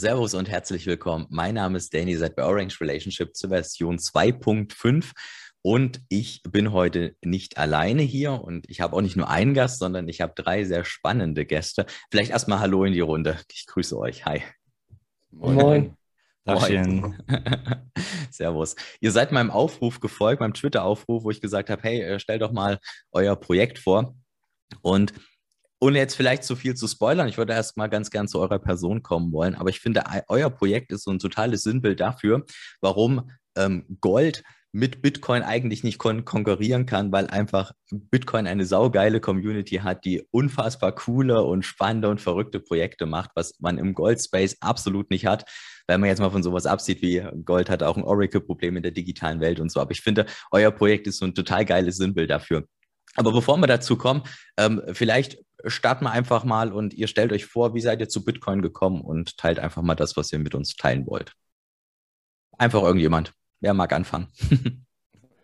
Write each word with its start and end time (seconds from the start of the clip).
Servus 0.00 0.32
und 0.32 0.48
herzlich 0.48 0.86
willkommen. 0.86 1.26
Mein 1.28 1.56
Name 1.56 1.76
ist 1.76 1.92
Danny, 1.92 2.16
seid 2.16 2.34
bei 2.34 2.42
Orange 2.42 2.80
Relationship 2.80 3.36
zur 3.36 3.50
Version 3.50 3.98
2.5 3.98 5.10
und 5.60 6.00
ich 6.08 6.40
bin 6.42 6.72
heute 6.72 7.16
nicht 7.22 7.58
alleine 7.58 8.00
hier 8.00 8.32
und 8.32 8.64
ich 8.70 8.80
habe 8.80 8.96
auch 8.96 9.02
nicht 9.02 9.16
nur 9.16 9.28
einen 9.28 9.52
Gast, 9.52 9.78
sondern 9.78 10.08
ich 10.08 10.22
habe 10.22 10.32
drei 10.34 10.64
sehr 10.64 10.86
spannende 10.86 11.44
Gäste. 11.44 11.84
Vielleicht 12.10 12.30
erstmal 12.30 12.60
Hallo 12.60 12.84
in 12.84 12.94
die 12.94 13.00
Runde. 13.00 13.40
Ich 13.52 13.66
grüße 13.66 13.98
euch. 13.98 14.24
Hi. 14.24 14.42
Moin. 15.32 15.54
Moin. 15.54 15.96
Moin. 16.46 17.22
Servus. 18.30 18.76
Ihr 19.00 19.12
seid 19.12 19.32
meinem 19.32 19.50
Aufruf 19.50 20.00
gefolgt, 20.00 20.40
meinem 20.40 20.54
Twitter-Aufruf, 20.54 21.24
wo 21.24 21.30
ich 21.30 21.42
gesagt 21.42 21.68
habe, 21.68 21.82
hey, 21.82 22.00
äh, 22.00 22.18
stellt 22.18 22.40
doch 22.40 22.52
mal 22.52 22.78
euer 23.12 23.36
Projekt 23.36 23.78
vor. 23.78 24.14
Und 24.80 25.12
ohne 25.80 25.98
jetzt 25.98 26.14
vielleicht 26.14 26.44
zu 26.44 26.56
viel 26.56 26.74
zu 26.74 26.86
spoilern, 26.86 27.28
ich 27.28 27.38
würde 27.38 27.54
erst 27.54 27.76
mal 27.76 27.88
ganz 27.88 28.10
gern 28.10 28.28
zu 28.28 28.38
eurer 28.38 28.58
Person 28.58 29.02
kommen 29.02 29.32
wollen, 29.32 29.54
aber 29.54 29.70
ich 29.70 29.80
finde, 29.80 30.04
euer 30.28 30.50
Projekt 30.50 30.92
ist 30.92 31.04
so 31.04 31.10
ein 31.10 31.18
totales 31.18 31.62
Sinnbild 31.62 32.00
dafür, 32.00 32.44
warum 32.80 33.30
ähm, 33.56 33.84
Gold 34.00 34.42
mit 34.72 35.02
Bitcoin 35.02 35.42
eigentlich 35.42 35.82
nicht 35.82 35.98
kon 35.98 36.24
konkurrieren 36.24 36.86
kann, 36.86 37.10
weil 37.10 37.26
einfach 37.26 37.72
Bitcoin 37.90 38.46
eine 38.46 38.64
saugeile 38.64 39.20
Community 39.20 39.76
hat, 39.76 40.04
die 40.04 40.22
unfassbar 40.30 40.92
coole 40.94 41.42
und 41.42 41.64
spannende 41.64 42.08
und 42.08 42.20
verrückte 42.20 42.60
Projekte 42.60 43.06
macht, 43.06 43.30
was 43.34 43.58
man 43.58 43.78
im 43.78 43.94
Gold 43.94 44.22
Space 44.22 44.56
absolut 44.60 45.10
nicht 45.10 45.26
hat. 45.26 45.44
Wenn 45.88 46.00
man 46.00 46.08
jetzt 46.08 46.20
mal 46.20 46.30
von 46.30 46.44
sowas 46.44 46.66
absieht, 46.66 47.02
wie 47.02 47.24
Gold 47.44 47.68
hat 47.68 47.82
auch 47.82 47.96
ein 47.96 48.04
Oracle-Problem 48.04 48.76
in 48.76 48.84
der 48.84 48.92
digitalen 48.92 49.40
Welt 49.40 49.58
und 49.58 49.72
so. 49.72 49.80
Aber 49.80 49.90
ich 49.90 50.02
finde, 50.02 50.26
euer 50.52 50.70
Projekt 50.70 51.08
ist 51.08 51.18
so 51.18 51.24
ein 51.24 51.34
total 51.34 51.64
geiles 51.64 51.96
Sinnbild 51.96 52.30
dafür. 52.30 52.64
Aber 53.16 53.32
bevor 53.32 53.56
wir 53.56 53.66
dazu 53.66 53.96
kommen, 53.96 54.22
ähm, 54.56 54.82
vielleicht 54.92 55.38
starten 55.66 56.04
wir 56.04 56.10
einfach 56.10 56.44
mal 56.44 56.72
und 56.72 56.94
ihr 56.94 57.06
stellt 57.06 57.32
euch 57.32 57.46
vor, 57.46 57.74
wie 57.74 57.80
seid 57.80 58.00
ihr 58.00 58.08
zu 58.08 58.24
Bitcoin 58.24 58.62
gekommen 58.62 59.00
und 59.00 59.36
teilt 59.36 59.58
einfach 59.58 59.82
mal 59.82 59.94
das, 59.94 60.16
was 60.16 60.32
ihr 60.32 60.38
mit 60.38 60.54
uns 60.54 60.76
teilen 60.76 61.06
wollt. 61.06 61.34
Einfach 62.58 62.82
irgendjemand. 62.82 63.32
Wer 63.60 63.74
mag 63.74 63.92
anfangen? 63.92 64.28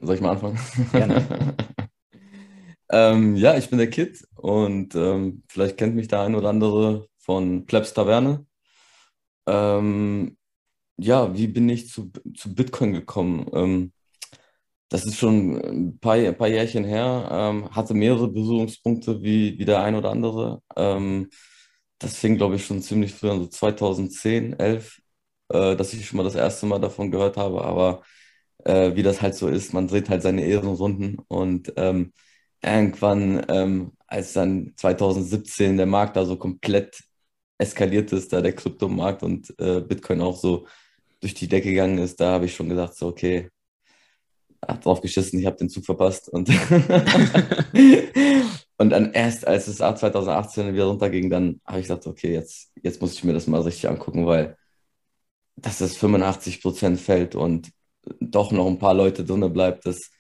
Soll 0.01 0.15
ich 0.15 0.21
mal 0.21 0.33
anfangen? 0.33 0.59
Gerne. 0.93 1.57
ähm, 2.91 3.37
ja, 3.37 3.57
ich 3.57 3.71
bin 3.71 3.79
der 3.79 3.91
Kid 3.91 4.27
und 4.35 4.95
ähm, 4.95 5.43
vielleicht 5.49 5.77
kennt 5.77 5.95
mich 5.95 6.09
der 6.09 6.21
ein 6.21 6.35
oder 6.35 6.51
andere 6.51 7.09
von 7.19 7.67
Plebs 7.67 7.95
Taverne. 7.95 8.47
Ähm, 9.47 10.37
ja, 10.99 11.35
wie 11.37 11.47
bin 11.47 11.69
ich 11.69 11.89
zu, 11.89 12.11
zu 12.35 12.55
Bitcoin 12.55 12.93
gekommen? 12.93 13.47
Das 14.89 15.05
ist 15.05 15.17
schon 15.19 15.61
ein 15.65 15.99
paar, 15.99 16.15
ein 16.15 16.37
paar 16.37 16.49
Jährchen 16.49 16.85
her, 16.85 17.29
ähm, 17.33 17.69
hatte 17.75 17.93
mehrere 17.95 18.29
Berührungspunkte 18.29 19.21
wie, 19.23 19.59
wie 19.59 19.65
der 19.65 19.83
ein 19.83 19.97
oder 19.97 20.11
andere. 20.11 20.63
Ähm, 20.77 21.29
das 21.99 22.17
fing, 22.19 22.37
glaube 22.37 22.57
ich, 22.57 22.67
schon 22.67 22.83
ziemlich 22.83 23.13
früh 23.15 23.31
an, 23.31 23.41
so 23.41 23.47
2010, 23.49 24.53
11 24.59 25.01
äh, 25.49 25.77
dass 25.77 25.93
ich 25.95 26.07
schon 26.07 26.19
mal 26.19 26.25
das 26.25 26.35
erste 26.37 26.67
Mal 26.67 26.79
davon 26.81 27.11
gehört 27.11 27.37
habe, 27.37 27.65
aber 27.65 28.03
äh, 28.65 28.95
wie 28.97 29.03
das 29.03 29.23
halt 29.23 29.35
so 29.35 29.49
ist, 29.49 29.73
man 29.75 29.89
dreht 29.89 30.09
halt 30.11 30.23
seine 30.23 30.45
Ehrenrunden 30.45 31.19
und 31.29 31.73
ähm, 31.77 32.13
irgendwann, 32.63 33.45
ähm, 33.49 33.93
als 34.07 34.33
dann 34.35 34.73
2017 34.77 35.77
der 35.77 35.87
Markt 35.87 36.17
da 36.17 36.25
so 36.27 36.37
komplett 36.37 37.03
eskaliert 37.59 38.13
ist, 38.13 38.33
da 38.33 38.41
der 38.43 38.55
Kryptomarkt 38.55 39.23
und 39.23 39.55
äh, 39.61 39.81
Bitcoin 39.81 40.21
auch 40.21 40.37
so 40.39 40.67
durch 41.21 41.35
die 41.35 41.49
Decke 41.49 41.71
gegangen 41.71 41.99
ist, 41.99 42.21
da 42.21 42.33
habe 42.33 42.47
ich 42.47 42.55
schon 42.55 42.69
gesagt, 42.69 42.97
so 42.97 43.09
okay, 43.09 43.51
hab 44.67 44.83
drauf 44.83 45.01
geschissen, 45.01 45.39
ich 45.39 45.47
habe 45.47 45.57
den 45.57 45.69
Zug 45.69 45.85
verpasst 45.85 46.29
und 46.29 46.49
und 48.79 48.91
dann 48.91 49.13
erst 49.13 49.47
als 49.47 49.69
es 49.69 49.77
2018 49.77 50.75
wieder 50.75 50.87
runterging, 50.87 51.31
dann 51.31 51.61
habe 51.67 51.81
ich 51.81 51.85
gesagt, 51.85 52.07
okay, 52.07 52.33
jetzt, 52.33 52.73
jetzt 52.83 53.01
muss 53.01 53.15
ich 53.15 53.25
mir 53.25 53.33
das 53.33 53.47
mal 53.47 53.61
richtig 53.61 53.89
angucken, 53.89 54.27
weil 54.27 54.57
dass 55.57 55.79
das 55.79 55.97
85 55.97 56.63
Prozent 56.63 57.01
fällt 57.01 57.35
und 57.35 57.71
doch 58.21 58.53
noch 58.53 58.67
ein 58.67 58.79
paar 58.79 58.95
Leute 58.95 59.25
drin 59.25 59.53
bleibt, 59.53 59.87
das, 59.87 60.11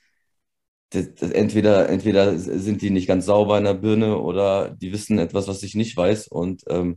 das, 0.91 1.15
das, 1.15 1.31
entweder, 1.31 1.89
entweder 1.89 2.39
sind 2.39 2.83
die 2.83 2.91
nicht 2.91 3.07
ganz 3.07 3.27
sauber 3.27 3.59
in 3.59 3.65
der 3.65 3.75
Birne 3.75 4.19
oder 4.19 4.71
die 4.71 4.93
wissen 4.93 5.19
etwas, 5.19 5.49
was 5.49 5.63
ich 5.63 5.75
nicht 5.75 5.97
weiß. 5.97 6.29
Und 6.29 6.65
ähm, 6.69 6.97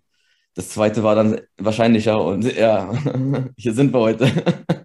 das 0.59 0.71
zweite 0.71 1.03
war 1.03 1.15
dann 1.15 1.39
wahrscheinlicher 1.57 2.21
und 2.21 2.43
ja, 2.53 2.91
hier 3.57 3.73
sind 3.73 3.93
wir 3.93 3.99
heute. 4.01 4.29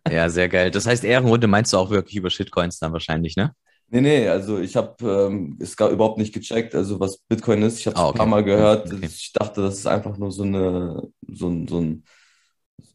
ja, 0.09 0.29
sehr 0.29 0.49
geil. 0.49 0.71
Das 0.71 0.87
heißt, 0.87 1.03
Ehrenrunde 1.03 1.49
meinst 1.49 1.73
du 1.73 1.79
auch 1.79 1.91
wirklich 1.91 2.15
über 2.15 2.31
Shitcoins 2.31 2.79
dann 2.79 2.93
wahrscheinlich, 2.93 3.35
ne? 3.35 3.51
Nee, 3.89 4.01
nee, 4.01 4.29
also 4.29 4.61
ich 4.61 4.77
habe 4.77 4.95
ähm, 5.05 5.59
es 5.61 5.77
gar 5.77 5.91
überhaupt 5.91 6.19
nicht 6.19 6.33
gecheckt, 6.33 6.77
also 6.77 7.01
was 7.01 7.19
Bitcoin 7.29 7.63
ist. 7.63 7.81
Ich 7.81 7.87
habe 7.89 7.97
es 7.97 8.01
ah, 8.01 8.07
okay. 8.07 8.15
ein 8.15 8.19
paar 8.19 8.27
Mal 8.27 8.45
gehört. 8.45 8.93
Okay. 8.93 9.05
Ich 9.05 9.33
dachte, 9.33 9.63
das 9.63 9.75
ist 9.75 9.89
einfach 9.89 10.17
nur 10.17 10.31
so, 10.31 10.45
eine, 10.45 11.09
so, 11.27 11.49
ein, 11.49 11.67
so 11.67 11.81
ein 11.81 12.05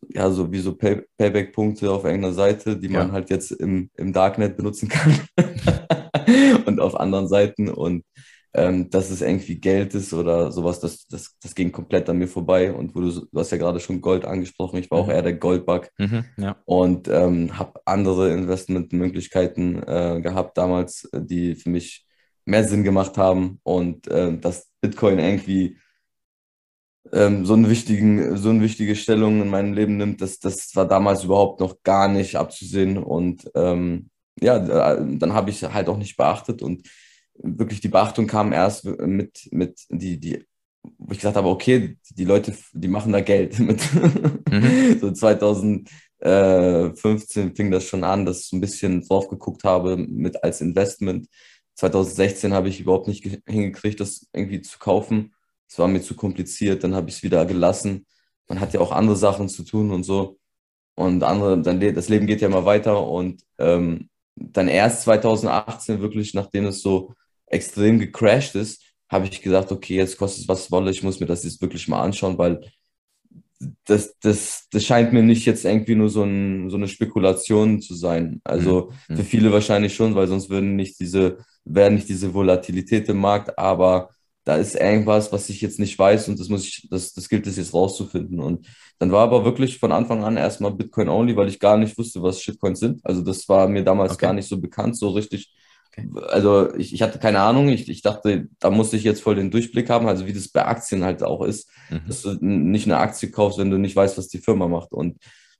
ja, 0.07 0.31
so 0.31 0.49
wie 0.49 0.59
so 0.59 0.73
Pay 0.73 1.03
Payback-Punkte 1.17 1.91
auf 1.91 2.05
irgendeiner 2.05 2.33
Seite, 2.33 2.77
die 2.77 2.87
man 2.87 3.07
ja. 3.07 3.13
halt 3.13 3.29
jetzt 3.29 3.51
im, 3.51 3.89
im 3.97 4.13
Darknet 4.13 4.55
benutzen 4.55 4.87
kann 4.87 5.19
und 6.65 6.79
auf 6.79 6.97
anderen 6.97 7.27
Seiten. 7.27 7.67
Und 7.67 8.05
ähm, 8.53 8.89
dass 8.89 9.11
es 9.11 9.21
irgendwie 9.21 9.59
Geld 9.59 9.93
ist 9.93 10.13
oder 10.13 10.51
sowas, 10.51 10.79
das, 10.79 11.07
das, 11.07 11.37
das 11.41 11.53
ging 11.53 11.71
komplett 11.71 12.09
an 12.09 12.17
mir 12.17 12.27
vorbei. 12.27 12.73
Und 12.73 12.95
wo 12.95 13.01
du, 13.01 13.11
du 13.11 13.39
hast 13.39 13.51
ja 13.51 13.57
gerade 13.57 13.79
schon 13.79 14.01
Gold 14.01 14.25
angesprochen, 14.25 14.79
ich 14.79 14.89
war 14.89 14.99
mhm. 14.99 15.03
auch 15.05 15.13
eher 15.13 15.21
der 15.21 15.35
Goldbug 15.35 15.89
mhm, 15.97 16.25
ja. 16.37 16.57
und 16.65 17.07
ähm, 17.07 17.57
habe 17.57 17.79
andere 17.85 18.33
Investmentmöglichkeiten 18.33 19.83
äh, 19.83 20.21
gehabt 20.21 20.57
damals, 20.57 21.07
die 21.13 21.55
für 21.55 21.69
mich 21.69 22.07
mehr 22.45 22.63
Sinn 22.63 22.83
gemacht 22.83 23.17
haben 23.17 23.59
und 23.63 24.07
äh, 24.07 24.35
dass 24.37 24.69
Bitcoin 24.81 25.19
irgendwie 25.19 25.77
ähm, 27.13 27.45
so, 27.45 27.53
einen 27.53 27.69
wichtigen, 27.69 28.37
so 28.37 28.49
eine 28.49 28.61
wichtige 28.61 28.95
Stellung 28.95 29.41
in 29.41 29.49
meinem 29.49 29.73
Leben 29.73 29.97
nimmt, 29.97 30.21
das, 30.21 30.39
das 30.39 30.75
war 30.75 30.87
damals 30.87 31.23
überhaupt 31.23 31.59
noch 31.59 31.81
gar 31.83 32.07
nicht 32.07 32.35
abzusehen. 32.35 32.97
Und 32.97 33.49
ähm, 33.55 34.09
ja, 34.41 34.59
dann 34.59 35.33
habe 35.33 35.49
ich 35.49 35.63
halt 35.63 35.89
auch 35.89 35.97
nicht 35.97 36.17
beachtet 36.17 36.61
und 36.61 36.87
wirklich 37.41 37.81
die 37.81 37.87
Beachtung 37.89 38.27
kam 38.27 38.53
erst 38.53 38.85
mit, 38.85 39.49
mit 39.51 39.79
die, 39.89 40.19
die, 40.19 40.45
wo 40.97 41.11
ich 41.11 41.19
gesagt 41.19 41.37
habe, 41.37 41.49
okay, 41.49 41.97
die 42.11 42.25
Leute, 42.25 42.55
die 42.73 42.87
machen 42.87 43.11
da 43.11 43.21
Geld 43.21 43.59
mit. 43.59 43.81
Mhm. 44.49 44.99
so 44.99 45.11
2015 45.11 47.55
fing 47.55 47.71
das 47.71 47.85
schon 47.85 48.03
an, 48.03 48.25
dass 48.25 48.41
ich 48.41 48.47
so 48.47 48.57
ein 48.57 48.61
bisschen 48.61 49.01
drauf 49.07 49.27
geguckt 49.27 49.63
habe 49.63 49.97
mit 49.97 50.43
als 50.43 50.61
Investment. 50.61 51.27
2016 51.75 52.53
habe 52.53 52.69
ich 52.69 52.79
überhaupt 52.81 53.07
nicht 53.07 53.23
hingekriegt, 53.47 53.99
das 53.99 54.27
irgendwie 54.33 54.61
zu 54.61 54.79
kaufen 54.79 55.33
es 55.69 55.77
war 55.77 55.87
mir 55.87 56.01
zu 56.01 56.15
kompliziert, 56.15 56.83
dann 56.83 56.95
habe 56.95 57.09
ich 57.09 57.17
es 57.17 57.23
wieder 57.23 57.45
gelassen. 57.45 58.07
Man 58.47 58.59
hat 58.59 58.73
ja 58.73 58.79
auch 58.79 58.91
andere 58.91 59.15
Sachen 59.15 59.49
zu 59.49 59.63
tun 59.63 59.91
und 59.91 60.03
so. 60.03 60.39
Und 60.95 61.23
andere, 61.23 61.61
dann, 61.61 61.79
das 61.79 62.09
Leben 62.09 62.27
geht 62.27 62.41
ja 62.41 62.47
immer 62.47 62.65
weiter. 62.65 63.07
Und 63.07 63.43
ähm, 63.59 64.09
dann 64.35 64.67
erst 64.67 65.03
2018, 65.03 66.01
wirklich, 66.01 66.33
nachdem 66.33 66.65
es 66.65 66.81
so 66.81 67.13
extrem 67.49 67.99
gecrashed 67.99 68.55
ist, 68.55 68.83
habe 69.09 69.25
ich 69.25 69.41
gesagt, 69.41 69.71
okay, 69.71 69.95
jetzt 69.95 70.17
kostet 70.17 70.43
es 70.43 70.47
was 70.47 70.65
es 70.65 70.71
wolle, 70.71 70.91
ich 70.91 71.03
muss 71.03 71.19
mir 71.19 71.25
das 71.25 71.43
jetzt 71.43 71.61
wirklich 71.61 71.87
mal 71.87 72.01
anschauen, 72.01 72.37
weil 72.37 72.61
das, 73.85 74.17
das, 74.21 74.67
das 74.71 74.85
scheint 74.85 75.11
mir 75.11 75.23
nicht 75.23 75.45
jetzt 75.45 75.65
irgendwie 75.65 75.95
nur 75.95 76.09
so, 76.09 76.23
ein, 76.23 76.69
so 76.69 76.77
eine 76.77 76.87
Spekulation 76.87 77.81
zu 77.81 77.93
sein. 77.93 78.39
Also 78.45 78.91
mhm. 79.09 79.17
für 79.17 79.23
viele 79.23 79.51
wahrscheinlich 79.51 79.93
schon, 79.93 80.15
weil 80.15 80.27
sonst 80.27 80.49
würden 80.49 80.75
nicht 80.75 80.99
diese, 80.99 81.39
wäre 81.65 81.91
nicht 81.91 82.07
diese 82.07 82.33
Volatilität 82.33 83.09
im 83.09 83.17
Markt, 83.17 83.57
aber 83.57 84.09
da 84.45 84.55
ist 84.55 84.75
irgendwas, 84.75 85.31
was 85.31 85.49
ich 85.49 85.61
jetzt 85.61 85.79
nicht 85.79 85.99
weiß 85.99 86.29
und 86.29 86.39
das 86.39 86.49
muss 86.49 86.65
ich, 86.65 86.87
das, 86.89 87.13
das 87.13 87.27
gilt 87.27 87.45
es 87.47 87.57
jetzt 87.57 87.73
rauszufinden. 87.73 88.39
Und 88.39 88.65
dann 88.97 89.11
war 89.11 89.23
aber 89.23 89.43
wirklich 89.43 89.77
von 89.77 89.91
Anfang 89.91 90.23
an 90.23 90.37
erstmal 90.37 90.71
Bitcoin 90.71 91.09
only, 91.09 91.35
weil 91.35 91.49
ich 91.49 91.59
gar 91.59 91.77
nicht 91.77 91.97
wusste, 91.97 92.23
was 92.23 92.41
Shitcoins 92.41 92.79
sind. 92.79 93.01
Also 93.03 93.21
das 93.21 93.47
war 93.49 93.67
mir 93.67 93.83
damals 93.83 94.13
okay. 94.13 94.25
gar 94.25 94.33
nicht 94.33 94.47
so 94.47 94.59
bekannt, 94.59 94.97
so 94.97 95.09
richtig. 95.09 95.53
Also 96.29 96.73
ich, 96.75 96.93
ich 96.93 97.01
hatte 97.01 97.19
keine 97.19 97.41
Ahnung, 97.41 97.69
ich, 97.69 97.89
ich 97.89 98.01
dachte, 98.01 98.47
da 98.59 98.69
musste 98.69 98.95
ich 98.95 99.03
jetzt 99.03 99.21
voll 99.21 99.35
den 99.35 99.51
Durchblick 99.51 99.89
haben, 99.89 100.07
also 100.07 100.25
wie 100.25 100.33
das 100.33 100.47
bei 100.47 100.65
Aktien 100.65 101.03
halt 101.03 101.23
auch 101.23 101.43
ist, 101.43 101.69
mhm. 101.89 102.01
dass 102.07 102.21
du 102.21 102.37
nicht 102.41 102.85
eine 102.85 102.97
Aktie 102.97 103.31
kaufst, 103.31 103.59
wenn 103.59 103.69
du 103.69 103.77
nicht 103.77 103.95
weißt, 103.95 104.17
was 104.17 104.27
die 104.27 104.37
Firma 104.39 104.67
macht. 104.67 104.91
Und 104.91 105.17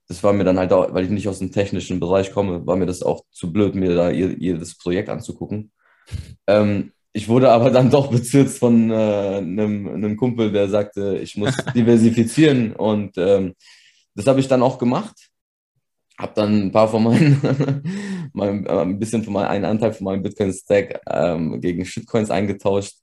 das 0.08 0.22
war 0.22 0.32
mir 0.32 0.44
dann 0.44 0.58
halt 0.58 0.72
auch, 0.72 0.92
weil 0.92 1.04
ich 1.04 1.10
nicht 1.10 1.28
aus 1.28 1.38
dem 1.38 1.52
technischen 1.52 2.00
Bereich 2.00 2.32
komme, 2.32 2.66
war 2.66 2.76
mir 2.76 2.86
das 2.86 3.02
auch 3.02 3.24
zu 3.30 3.52
blöd, 3.52 3.74
mir 3.74 3.94
da 3.94 4.10
jedes 4.10 4.76
Projekt 4.76 5.08
anzugucken. 5.08 5.72
Ähm, 6.48 6.90
ich 7.12 7.28
wurde 7.28 7.50
aber 7.50 7.70
dann 7.70 7.90
doch 7.90 8.10
bezirzt 8.10 8.58
von 8.58 8.90
äh, 8.90 8.94
einem, 8.94 9.88
einem 9.88 10.16
Kumpel, 10.16 10.50
der 10.50 10.68
sagte, 10.68 11.18
ich 11.22 11.36
muss 11.36 11.54
diversifizieren. 11.74 12.72
Und 12.72 13.12
ähm, 13.16 13.54
das 14.14 14.26
habe 14.26 14.40
ich 14.40 14.48
dann 14.48 14.62
auch 14.62 14.78
gemacht. 14.78 15.29
Habe 16.20 16.32
dann 16.34 16.66
ein 16.66 16.72
paar 16.72 16.88
von 16.88 17.04
meinen, 17.04 17.40
mein, 18.32 18.66
äh, 18.66 18.80
ein 18.80 18.98
bisschen 18.98 19.24
von 19.24 19.32
meinem 19.32 19.48
einen 19.48 19.64
Anteil 19.64 19.92
von 19.92 20.04
meinem 20.04 20.22
Bitcoin-Stack 20.22 21.00
ähm, 21.08 21.60
gegen 21.60 21.84
Shitcoins 21.84 22.30
eingetauscht. 22.30 22.96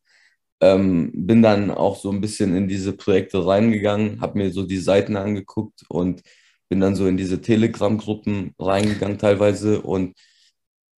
Ähm, 0.59 1.11
bin 1.13 1.41
dann 1.41 1.71
auch 1.71 1.97
so 1.97 2.11
ein 2.11 2.21
bisschen 2.21 2.55
in 2.55 2.67
diese 2.67 2.93
Projekte 2.93 3.45
reingegangen, 3.45 4.21
habe 4.21 4.39
mir 4.39 4.51
so 4.51 4.63
die 4.63 4.77
Seiten 4.77 5.15
angeguckt 5.15 5.83
und 5.89 6.21
bin 6.69 6.79
dann 6.79 6.95
so 6.95 7.07
in 7.07 7.17
diese 7.17 7.41
Telegram-Gruppen 7.41 8.53
reingegangen 8.59 9.19
teilweise 9.19 9.81
und 9.81 10.15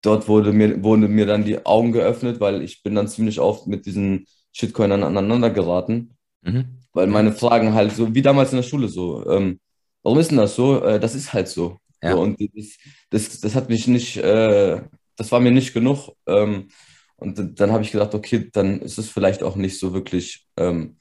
dort 0.01 0.27
wurde 0.27 0.54
mir, 0.54 0.83
wurden 0.83 1.12
mir 1.13 1.25
dann 1.25 1.44
die 1.44 1.66
Augen 1.66 1.92
geöffnet, 1.92 2.39
weil 2.39 2.62
ich 2.62 2.83
bin 2.83 2.95
dann 2.95 3.07
ziemlich 3.07 3.39
oft 3.39 3.68
mit 3.68 3.86
diesen 3.86 4.25
Shitcoinern 4.54 5.04
aneinander 5.04 5.50
geraten. 5.50 6.16
Mhm. 6.42 6.80
Weil 6.94 7.07
meine 7.07 7.33
Fragen 7.33 7.74
halt 7.74 7.94
so, 7.94 8.13
wie 8.13 8.21
damals 8.21 8.51
in 8.51 8.57
der 8.57 8.63
Schule 8.63 8.88
so, 8.88 9.30
ähm, 9.30 9.60
warum 10.04 10.19
ist 10.19 10.31
denn 10.31 10.38
das 10.38 10.56
so? 10.56 10.83
Äh, 10.83 11.00
das 11.00 11.16
ist 11.16 11.33
halt 11.33 11.48
so. 11.48 11.77
Ja. 12.01 12.13
so 12.13 12.21
und 12.21 12.39
das, 12.39 12.77
das, 13.09 13.39
das 13.41 13.55
hat 13.55 13.69
mich 13.69 13.87
nicht, 13.87 14.17
äh, 14.17 14.81
das 15.15 15.31
war 15.31 15.39
mir 15.39 15.51
nicht 15.51 15.73
genug. 15.73 16.15
Ähm, 16.25 16.69
und 17.17 17.59
dann 17.59 17.71
habe 17.71 17.83
ich 17.83 17.91
gedacht, 17.91 18.15
okay, 18.15 18.49
dann 18.51 18.79
ist 18.79 18.97
es 18.97 19.09
vielleicht 19.09 19.43
auch 19.43 19.57
nicht 19.57 19.77
so 19.77 19.93
wirklich 19.93 20.47
ähm, 20.55 20.97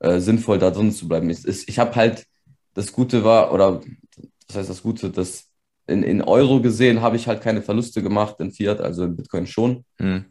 äh, 0.00 0.20
sinnvoll, 0.20 0.58
da 0.58 0.70
drin 0.70 0.92
zu 0.92 1.08
bleiben. 1.08 1.30
Ich, 1.30 1.46
ich 1.46 1.78
habe 1.78 1.94
halt, 1.96 2.26
das 2.74 2.92
Gute 2.92 3.24
war, 3.24 3.52
oder 3.52 3.80
das 4.46 4.56
heißt 4.56 4.70
das 4.70 4.82
Gute, 4.82 5.10
dass 5.10 5.48
in, 5.86 6.02
in 6.02 6.22
Euro 6.22 6.60
gesehen 6.60 7.00
habe 7.00 7.16
ich 7.16 7.26
halt 7.26 7.42
keine 7.42 7.62
Verluste 7.62 8.02
gemacht, 8.02 8.36
in 8.40 8.52
Fiat, 8.52 8.80
also 8.80 9.04
in 9.04 9.16
Bitcoin 9.16 9.46
schon. 9.46 9.84
Hm. 9.98 10.26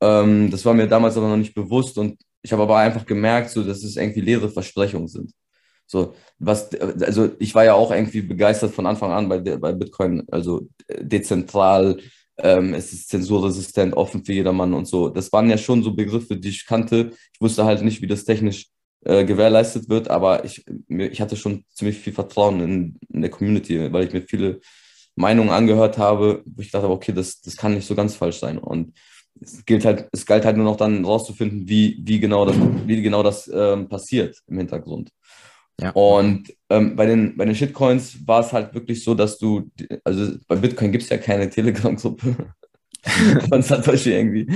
Ähm, 0.00 0.50
das 0.50 0.64
war 0.64 0.74
mir 0.74 0.86
damals 0.86 1.16
aber 1.16 1.28
noch 1.28 1.36
nicht 1.36 1.54
bewusst 1.54 1.98
und 1.98 2.20
ich 2.42 2.52
habe 2.52 2.62
aber 2.62 2.78
einfach 2.78 3.04
gemerkt, 3.04 3.50
so, 3.50 3.64
dass 3.64 3.82
es 3.82 3.96
irgendwie 3.96 4.20
leere 4.20 4.48
Versprechungen 4.48 5.08
sind. 5.08 5.32
So, 5.86 6.14
was, 6.38 6.74
also 6.74 7.30
ich 7.38 7.54
war 7.54 7.64
ja 7.64 7.74
auch 7.74 7.90
irgendwie 7.92 8.22
begeistert 8.22 8.74
von 8.74 8.86
Anfang 8.86 9.12
an 9.12 9.28
bei, 9.28 9.38
bei 9.38 9.72
Bitcoin, 9.72 10.24
also 10.30 10.68
dezentral, 11.00 11.98
ähm, 12.38 12.74
es 12.74 12.92
ist 12.92 13.08
zensurresistent, 13.08 13.94
offen 13.94 14.24
für 14.24 14.32
jedermann 14.32 14.74
und 14.74 14.86
so. 14.86 15.08
Das 15.08 15.32
waren 15.32 15.48
ja 15.48 15.58
schon 15.58 15.82
so 15.82 15.94
Begriffe, 15.94 16.36
die 16.36 16.48
ich 16.48 16.66
kannte. 16.66 17.12
Ich 17.32 17.40
wusste 17.40 17.64
halt 17.64 17.82
nicht, 17.82 18.02
wie 18.02 18.06
das 18.06 18.24
technisch 18.24 18.66
äh, 19.04 19.24
gewährleistet 19.24 19.88
wird, 19.88 20.08
aber 20.10 20.44
ich, 20.44 20.64
ich 20.88 21.20
hatte 21.20 21.36
schon 21.36 21.64
ziemlich 21.72 21.98
viel 21.98 22.12
Vertrauen 22.12 22.60
in, 22.60 22.98
in 23.08 23.22
der 23.22 23.30
Community, 23.30 23.92
weil 23.92 24.06
ich 24.06 24.12
mir 24.12 24.22
viele 24.22 24.60
Meinungen 25.14 25.50
angehört 25.50 25.96
habe, 25.96 26.42
wo 26.44 26.60
ich 26.60 26.70
dachte, 26.70 26.90
okay, 26.90 27.12
das, 27.12 27.40
das 27.40 27.56
kann 27.56 27.74
nicht 27.74 27.86
so 27.86 27.94
ganz 27.94 28.16
falsch 28.16 28.38
sein. 28.38 28.58
Und 28.58 28.92
es 29.40 29.64
gilt 29.64 29.84
halt, 29.84 30.08
es 30.12 30.26
galt 30.26 30.44
halt 30.44 30.56
nur 30.56 30.64
noch 30.66 30.76
dann 30.76 31.04
rauszufinden, 31.04 31.68
wie, 31.68 31.98
wie 32.02 32.20
genau 32.20 32.44
das, 32.44 32.56
wie 32.86 33.00
genau 33.02 33.22
das 33.22 33.50
ähm, 33.52 33.88
passiert 33.88 34.38
im 34.46 34.58
Hintergrund. 34.58 35.10
Ja. 35.80 35.90
Und 35.90 36.54
ähm, 36.70 36.96
bei, 36.96 37.06
den, 37.06 37.36
bei 37.36 37.44
den 37.44 37.54
Shitcoins 37.54 38.26
war 38.26 38.40
es 38.40 38.52
halt 38.52 38.74
wirklich 38.74 39.04
so, 39.04 39.14
dass 39.14 39.38
du, 39.38 39.70
also 40.04 40.36
bei 40.48 40.56
Bitcoin 40.56 40.90
gibt 40.90 41.04
es 41.04 41.10
ja 41.10 41.18
keine 41.18 41.50
Telegram-Gruppe 41.50 42.54
von 43.48 43.62
Satoshi 43.62 44.12
irgendwie, 44.12 44.46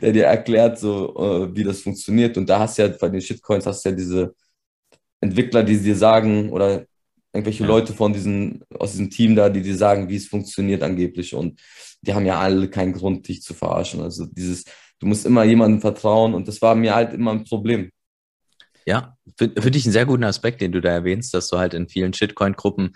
der 0.00 0.12
dir 0.12 0.26
erklärt, 0.26 0.78
so 0.78 1.14
äh, 1.16 1.56
wie 1.56 1.64
das 1.64 1.80
funktioniert. 1.80 2.36
Und 2.38 2.48
da 2.48 2.60
hast 2.60 2.78
du 2.78 2.82
ja 2.82 2.88
bei 2.88 3.08
den 3.08 3.20
Shitcoins 3.20 3.66
hast 3.66 3.84
du 3.84 3.88
ja 3.88 3.96
diese 3.96 4.34
Entwickler, 5.20 5.64
die 5.64 5.76
dir 5.78 5.96
sagen, 5.96 6.50
oder 6.50 6.86
irgendwelche 7.32 7.64
ja. 7.64 7.68
Leute 7.68 7.92
von 7.92 8.12
diesen, 8.12 8.62
aus 8.78 8.92
diesem 8.92 9.10
Team 9.10 9.34
da, 9.34 9.48
die 9.48 9.62
dir 9.62 9.76
sagen, 9.76 10.08
wie 10.08 10.16
es 10.16 10.28
funktioniert 10.28 10.84
angeblich. 10.84 11.34
Und 11.34 11.60
die 12.02 12.14
haben 12.14 12.26
ja 12.26 12.38
alle 12.38 12.68
keinen 12.70 12.92
Grund, 12.92 13.26
dich 13.26 13.42
zu 13.42 13.54
verarschen. 13.54 14.00
Also 14.00 14.26
dieses, 14.26 14.64
du 15.00 15.06
musst 15.06 15.26
immer 15.26 15.42
jemandem 15.42 15.80
vertrauen 15.80 16.34
und 16.34 16.46
das 16.46 16.62
war 16.62 16.76
mir 16.76 16.94
halt 16.94 17.12
immer 17.12 17.32
ein 17.32 17.44
Problem. 17.44 17.90
Ja, 18.86 19.16
finde 19.36 19.76
ich 19.76 19.84
einen 19.84 19.92
sehr 19.92 20.06
guten 20.06 20.24
Aspekt, 20.24 20.60
den 20.60 20.72
du 20.72 20.80
da 20.80 20.90
erwähnst, 20.90 21.34
dass 21.34 21.48
du 21.48 21.58
halt 21.58 21.74
in 21.74 21.88
vielen 21.88 22.12
Shitcoin-Gruppen 22.12 22.94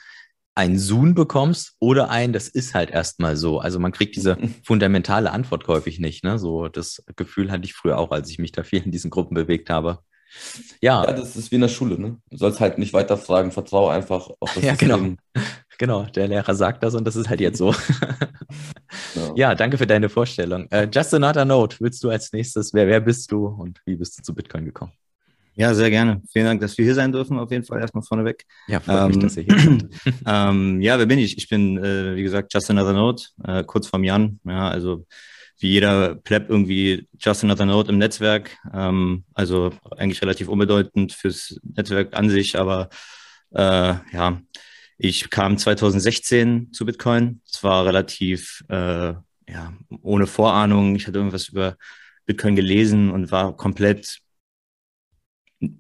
ein 0.55 0.79
Zoom 0.79 1.15
bekommst 1.15 1.75
oder 1.79 2.11
ein, 2.11 2.33
das 2.33 2.49
ist 2.49 2.75
halt 2.75 2.91
erstmal 2.91 3.37
so. 3.37 3.61
Also 3.61 3.79
man 3.79 3.93
kriegt 3.93 4.15
diese 4.15 4.37
fundamentale 4.65 5.31
Antwort 5.31 5.67
häufig 5.69 5.99
nicht. 5.99 6.23
Ne? 6.23 6.39
So 6.39 6.69
das 6.69 7.03
Gefühl 7.17 7.51
hatte 7.51 7.65
ich 7.65 7.75
früher 7.75 7.99
auch, 7.99 8.11
als 8.11 8.31
ich 8.31 8.39
mich 8.39 8.53
da 8.53 8.63
viel 8.63 8.83
in 8.83 8.93
diesen 8.93 9.11
Gruppen 9.11 9.35
bewegt 9.35 9.71
habe. 9.71 9.99
Ja. 10.81 11.05
ja, 11.05 11.13
das 11.13 11.35
ist 11.35 11.51
wie 11.51 11.57
in 11.57 11.61
der 11.63 11.69
Schule. 11.69 11.99
Ne? 11.99 12.19
Du 12.31 12.37
sollst 12.37 12.61
halt 12.61 12.79
nicht 12.79 12.93
weiter 12.93 13.17
fragen, 13.17 13.51
vertraue 13.51 13.93
einfach 13.93 14.31
auf 14.39 14.55
das 14.55 14.63
ja, 14.63 14.71
System. 14.71 14.89
Genau. 15.35 15.45
genau, 15.79 16.03
der 16.05 16.29
Lehrer 16.29 16.55
sagt 16.55 16.85
das 16.85 16.95
und 16.95 17.05
das 17.05 17.17
ist 17.17 17.29
halt 17.29 17.41
jetzt 17.41 17.59
so. 17.59 17.75
ja. 19.15 19.33
ja, 19.35 19.55
danke 19.57 19.77
für 19.77 19.89
deine 19.89 20.09
Vorstellung. 20.09 20.69
Uh, 20.73 20.87
just 20.93 21.13
another 21.15 21.45
note, 21.45 21.79
willst 21.81 22.05
du 22.05 22.11
als 22.11 22.33
nächstes, 22.33 22.73
wer, 22.75 22.87
wer 22.87 23.01
bist 23.01 23.33
du 23.33 23.47
und 23.47 23.81
wie 23.87 23.97
bist 23.97 24.19
du 24.19 24.23
zu 24.23 24.35
Bitcoin 24.35 24.65
gekommen? 24.65 24.93
Ja, 25.55 25.75
sehr 25.75 25.91
gerne. 25.91 26.23
Vielen 26.33 26.47
Dank, 26.47 26.61
dass 26.61 26.79
wir 26.79 26.85
hier 26.85 26.95
sein 26.95 27.13
dürfen, 27.13 27.39
auf 27.39 27.51
jeden 27.51 27.65
Fall 27.65 27.81
erstmal 27.81 28.03
vorneweg. 28.03 28.45
Ja, 28.69 28.81
freut 28.81 29.03
ähm, 29.03 29.09
mich, 29.09 29.19
dass 29.19 29.37
ihr 29.37 29.43
hier 29.45 29.59
seid. 29.59 30.15
ähm, 30.27 30.81
ja, 30.81 30.99
wer 30.99 31.07
bin 31.07 31.19
ich? 31.19 31.37
Ich 31.37 31.49
bin, 31.49 31.77
äh, 31.79 32.17
wie 32.17 32.23
gesagt, 32.23 32.55
Just 32.55 32.71
Another 32.71 32.93
Note, 32.93 33.25
äh, 33.45 33.65
kurz 33.65 33.89
vorm 33.89 34.05
Jan. 34.05 34.41
Ja, 34.45 34.69
also 34.69 35.07
wie 35.59 35.69
jeder 35.69 36.15
Pleb 36.15 36.49
irgendwie 36.49 37.09
Just 37.19 37.45
Another 37.45 37.67
Note 37.67 37.91
im 37.91 37.99
Netzwerk. 37.99 38.57
Ähm, 38.73 39.25
also 39.35 39.73
eigentlich 39.97 40.23
relativ 40.23 40.49
unbedeutend 40.49 41.13
fürs 41.13 41.61
Netzwerk 41.63 42.17
an 42.17 42.31
sich, 42.31 42.59
aber 42.59 42.89
äh, 43.53 43.95
ja, 44.13 44.41
ich 44.97 45.31
kam 45.31 45.59
2016 45.59 46.73
zu 46.73 46.87
Bitcoin. 46.87 47.41
Es 47.51 47.63
war 47.63 47.85
relativ 47.87 48.65
äh, 48.69 49.15
ja, 49.49 49.73
ohne 50.03 50.27
Vorahnung. 50.27 50.95
Ich 50.97 51.07
hatte 51.07 51.19
irgendwas 51.19 51.49
über 51.49 51.77
Bitcoin 52.27 52.57
gelesen 52.57 53.11
und 53.11 53.33
war 53.33 53.57
komplett 53.57 54.21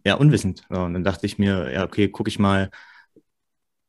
ja, 0.04 0.14
unwissend. 0.14 0.64
und 0.68 0.94
dann 0.94 1.04
dachte 1.04 1.26
ich 1.26 1.38
mir, 1.38 1.72
ja, 1.72 1.84
okay, 1.84 2.08
gucke 2.08 2.28
ich 2.28 2.38
mal, 2.38 2.70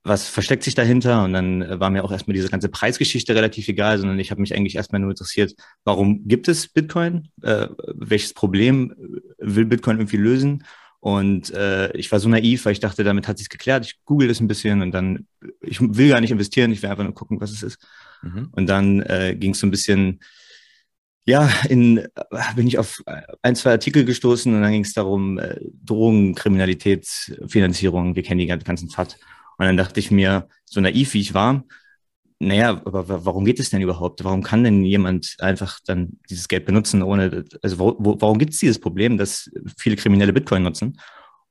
was 0.03 0.27
versteckt 0.27 0.63
sich 0.63 0.73
dahinter? 0.73 1.23
Und 1.23 1.33
dann 1.33 1.61
äh, 1.61 1.79
war 1.79 1.89
mir 1.89 2.03
auch 2.03 2.11
erstmal 2.11 2.33
diese 2.33 2.49
ganze 2.49 2.69
Preisgeschichte 2.69 3.35
relativ 3.35 3.67
egal, 3.67 3.99
sondern 3.99 4.19
ich 4.19 4.31
habe 4.31 4.41
mich 4.41 4.55
eigentlich 4.55 4.75
erstmal 4.75 4.99
nur 4.99 5.11
interessiert, 5.11 5.53
warum 5.83 6.27
gibt 6.27 6.47
es 6.47 6.67
Bitcoin? 6.67 7.29
Äh, 7.43 7.67
welches 7.93 8.33
Problem 8.33 8.95
will 9.37 9.65
Bitcoin 9.65 9.97
irgendwie 9.97 10.17
lösen? 10.17 10.63
Und 10.99 11.51
äh, 11.51 11.91
ich 11.93 12.11
war 12.11 12.19
so 12.19 12.29
naiv, 12.29 12.65
weil 12.65 12.73
ich 12.73 12.79
dachte, 12.79 13.03
damit 13.03 13.27
hat 13.27 13.37
sich's 13.37 13.49
geklärt. 13.49 13.85
Ich 13.85 13.99
google 14.05 14.27
das 14.27 14.39
ein 14.39 14.47
bisschen 14.47 14.81
und 14.81 14.91
dann, 14.91 15.27
ich 15.61 15.81
will 15.81 16.09
gar 16.09 16.21
nicht 16.21 16.31
investieren, 16.31 16.71
ich 16.71 16.81
will 16.81 16.89
einfach 16.89 17.03
nur 17.03 17.15
gucken, 17.15 17.41
was 17.41 17.51
es 17.51 17.63
ist. 17.63 17.87
Mhm. 18.21 18.49
Und 18.51 18.67
dann 18.67 19.01
äh, 19.01 19.35
ging 19.35 19.51
es 19.51 19.59
so 19.59 19.67
ein 19.67 19.71
bisschen 19.71 20.19
ja, 21.25 21.49
in, 21.69 22.07
bin 22.55 22.67
ich 22.67 22.77
auf 22.77 23.01
ein, 23.41 23.55
zwei 23.55 23.71
Artikel 23.71 24.05
gestoßen 24.05 24.53
und 24.53 24.61
dann 24.61 24.71
ging 24.71 24.83
es 24.83 24.93
darum, 24.93 25.37
äh, 25.37 25.59
Drogen, 25.83 26.35
Kriminalitätsfinanzierung, 26.35 28.15
wir 28.15 28.23
kennen 28.23 28.39
die 28.39 28.47
ganzen 28.47 28.89
FAT. 28.89 29.17
Und 29.57 29.65
dann 29.65 29.77
dachte 29.77 29.99
ich 29.99 30.09
mir, 30.09 30.47
so 30.65 30.81
naiv 30.81 31.13
wie 31.13 31.21
ich 31.21 31.33
war, 31.33 31.63
naja, 32.39 32.81
aber 32.85 33.23
warum 33.25 33.45
geht 33.45 33.59
es 33.59 33.69
denn 33.69 33.81
überhaupt? 33.81 34.23
Warum 34.23 34.41
kann 34.41 34.63
denn 34.63 34.83
jemand 34.83 35.35
einfach 35.39 35.79
dann 35.85 36.17
dieses 36.27 36.47
Geld 36.47 36.65
benutzen, 36.65 37.03
ohne, 37.03 37.45
also 37.61 37.77
wo, 37.77 37.95
wo, 37.99 38.19
warum 38.19 38.39
gibt 38.39 38.53
es 38.53 38.59
dieses 38.59 38.79
Problem, 38.79 39.19
dass 39.19 39.51
viele 39.77 39.95
Kriminelle 39.95 40.33
Bitcoin 40.33 40.63
nutzen? 40.63 40.99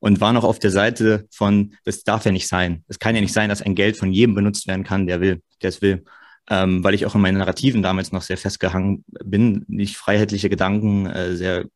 Und 0.00 0.20
war 0.20 0.32
noch 0.32 0.42
auf 0.42 0.58
der 0.58 0.72
Seite 0.72 1.28
von, 1.30 1.74
das 1.84 2.02
darf 2.02 2.24
ja 2.24 2.32
nicht 2.32 2.48
sein. 2.48 2.84
Es 2.88 2.98
kann 2.98 3.14
ja 3.14 3.20
nicht 3.20 3.34
sein, 3.34 3.50
dass 3.50 3.62
ein 3.62 3.76
Geld 3.76 3.98
von 3.98 4.12
jedem 4.12 4.34
benutzt 4.34 4.66
werden 4.66 4.82
kann, 4.82 5.06
der 5.06 5.20
will, 5.20 5.42
der 5.62 5.68
es 5.68 5.80
will 5.80 6.04
ähm, 6.50 6.82
weil 6.82 6.94
ich 6.94 7.06
auch 7.06 7.14
in 7.14 7.20
meinen 7.20 7.38
Narrativen 7.38 7.82
damals 7.82 8.10
noch 8.10 8.22
sehr 8.22 8.36
festgehangen 8.36 9.04
bin, 9.24 9.64
nicht 9.68 9.96
freiheitliche 9.96 10.50
Gedanken, 10.50 11.06
äh, 11.06 11.36
sehr 11.36 11.66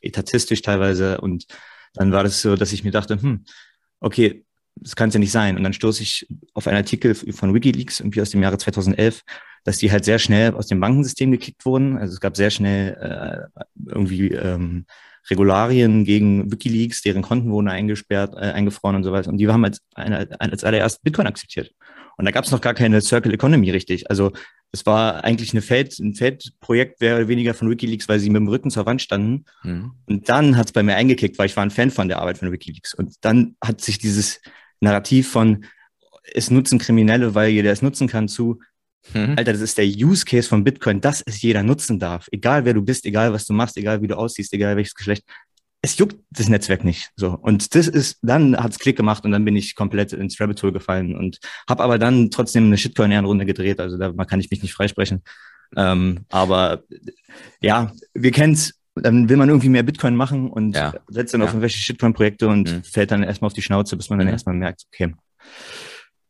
etatistisch 0.00 0.62
teilweise. 0.62 1.20
Und 1.20 1.46
dann 1.92 2.10
war 2.10 2.24
das 2.24 2.40
so, 2.40 2.56
dass 2.56 2.72
ich 2.72 2.82
mir 2.82 2.90
dachte, 2.90 3.20
hm, 3.20 3.44
okay, 4.00 4.44
das 4.76 4.96
kann 4.96 5.08
es 5.08 5.14
ja 5.14 5.20
nicht 5.20 5.32
sein. 5.32 5.56
Und 5.56 5.62
dann 5.62 5.74
stoße 5.74 6.02
ich 6.02 6.26
auf 6.54 6.66
einen 6.66 6.78
Artikel 6.78 7.14
von 7.14 7.54
Wikileaks 7.54 8.00
irgendwie 8.00 8.22
aus 8.22 8.30
dem 8.30 8.42
Jahre 8.42 8.58
2011, 8.58 9.22
dass 9.64 9.76
die 9.76 9.92
halt 9.92 10.04
sehr 10.04 10.18
schnell 10.18 10.54
aus 10.54 10.66
dem 10.66 10.80
Bankensystem 10.80 11.30
gekickt 11.30 11.64
wurden. 11.66 11.98
Also 11.98 12.14
es 12.14 12.20
gab 12.20 12.36
sehr 12.36 12.50
schnell 12.50 12.94
äh, 13.00 13.60
irgendwie 13.86 14.28
ähm, 14.28 14.86
Regularien 15.30 16.04
gegen 16.04 16.50
Wikileaks, 16.50 17.02
deren 17.02 17.22
Konten 17.22 17.50
wurden 17.50 17.68
eingesperrt, 17.68 18.34
äh, 18.34 18.52
eingefroren 18.52 18.96
und 18.96 19.04
so 19.04 19.12
weiter. 19.12 19.30
Und 19.30 19.38
die 19.38 19.48
haben 19.48 19.64
als, 19.64 19.80
eine, 19.94 20.28
als 20.40 20.64
allererst 20.64 21.02
Bitcoin 21.02 21.26
akzeptiert. 21.26 21.72
Und 22.16 22.24
da 22.24 22.30
gab 22.30 22.44
es 22.44 22.50
noch 22.50 22.60
gar 22.60 22.74
keine 22.74 23.00
Circle 23.00 23.34
Economy 23.34 23.70
richtig. 23.70 24.10
Also 24.10 24.32
es 24.72 24.84
war 24.86 25.22
eigentlich 25.22 25.52
eine 25.52 25.62
Feld, 25.62 25.98
ein 26.00 26.14
Feldprojekt, 26.14 27.00
wäre 27.00 27.28
weniger 27.28 27.54
von 27.54 27.70
Wikileaks, 27.70 28.08
weil 28.08 28.18
sie 28.18 28.28
mit 28.28 28.40
dem 28.40 28.48
Rücken 28.48 28.70
zur 28.70 28.86
Wand 28.86 29.00
standen. 29.00 29.44
Mhm. 29.62 29.92
Und 30.06 30.28
dann 30.28 30.56
hat 30.56 30.66
es 30.66 30.72
bei 30.72 30.82
mir 30.82 30.96
eingekickt, 30.96 31.38
weil 31.38 31.46
ich 31.46 31.56
war 31.56 31.64
ein 31.64 31.70
Fan 31.70 31.90
von 31.90 32.08
der 32.08 32.18
Arbeit 32.18 32.38
von 32.38 32.50
Wikileaks. 32.50 32.92
Und 32.92 33.14
dann 33.20 33.56
hat 33.64 33.80
sich 33.80 33.98
dieses 33.98 34.40
Narrativ 34.80 35.30
von 35.30 35.64
es 36.32 36.50
nutzen 36.50 36.78
Kriminelle, 36.78 37.34
weil 37.34 37.50
jeder 37.50 37.70
es 37.70 37.82
nutzen 37.82 38.08
kann, 38.08 38.28
zu 38.28 38.60
mhm. 39.12 39.34
Alter, 39.36 39.52
das 39.52 39.60
ist 39.60 39.78
der 39.78 39.86
Use 39.86 40.24
Case 40.24 40.48
von 40.48 40.64
Bitcoin, 40.64 41.00
dass 41.00 41.22
es 41.24 41.40
jeder 41.42 41.62
nutzen 41.62 41.98
darf. 41.98 42.26
Egal 42.32 42.64
wer 42.64 42.74
du 42.74 42.82
bist, 42.82 43.06
egal 43.06 43.32
was 43.32 43.46
du 43.46 43.52
machst, 43.52 43.76
egal 43.76 44.02
wie 44.02 44.08
du 44.08 44.16
aussiehst, 44.16 44.52
egal 44.52 44.76
welches 44.76 44.94
Geschlecht 44.94 45.24
es 45.84 45.98
juckt 45.98 46.16
das 46.30 46.48
Netzwerk 46.48 46.82
nicht. 46.82 47.10
So. 47.14 47.38
Und 47.38 47.74
das 47.74 47.88
ist, 47.88 48.18
dann 48.22 48.56
hat's 48.56 48.78
Klick 48.78 48.96
gemacht 48.96 49.24
und 49.26 49.32
dann 49.32 49.44
bin 49.44 49.54
ich 49.54 49.74
komplett 49.74 50.14
ins 50.14 50.40
Rabbit 50.40 50.62
Hole 50.62 50.72
gefallen 50.72 51.14
und 51.14 51.40
habe 51.68 51.82
aber 51.82 51.98
dann 51.98 52.30
trotzdem 52.30 52.64
eine 52.64 52.78
Shitcoin-Ehrenrunde 52.78 53.44
gedreht. 53.44 53.80
Also 53.80 53.98
da 53.98 54.10
kann 54.24 54.40
ich 54.40 54.50
mich 54.50 54.62
nicht 54.62 54.72
freisprechen. 54.72 55.22
Ähm, 55.76 56.24
aber 56.30 56.84
ja, 57.60 57.92
wir 58.14 58.30
kennen's. 58.30 58.80
Dann 58.96 59.28
will 59.28 59.36
man 59.36 59.48
irgendwie 59.48 59.68
mehr 59.68 59.82
Bitcoin 59.82 60.14
machen 60.14 60.48
und 60.48 60.76
ja. 60.76 60.94
setzt 61.08 61.34
dann 61.34 61.40
ja. 61.40 61.46
auf 61.46 61.50
irgendwelche 61.50 61.78
Shitcoin-Projekte 61.78 62.46
und 62.46 62.72
mhm. 62.72 62.84
fällt 62.84 63.10
dann 63.10 63.24
erstmal 63.24 63.48
auf 63.48 63.52
die 63.52 63.60
Schnauze, 63.60 63.96
bis 63.96 64.08
man 64.08 64.20
dann 64.20 64.28
mhm. 64.28 64.34
erstmal 64.34 64.54
merkt, 64.54 64.84
okay, 64.92 65.12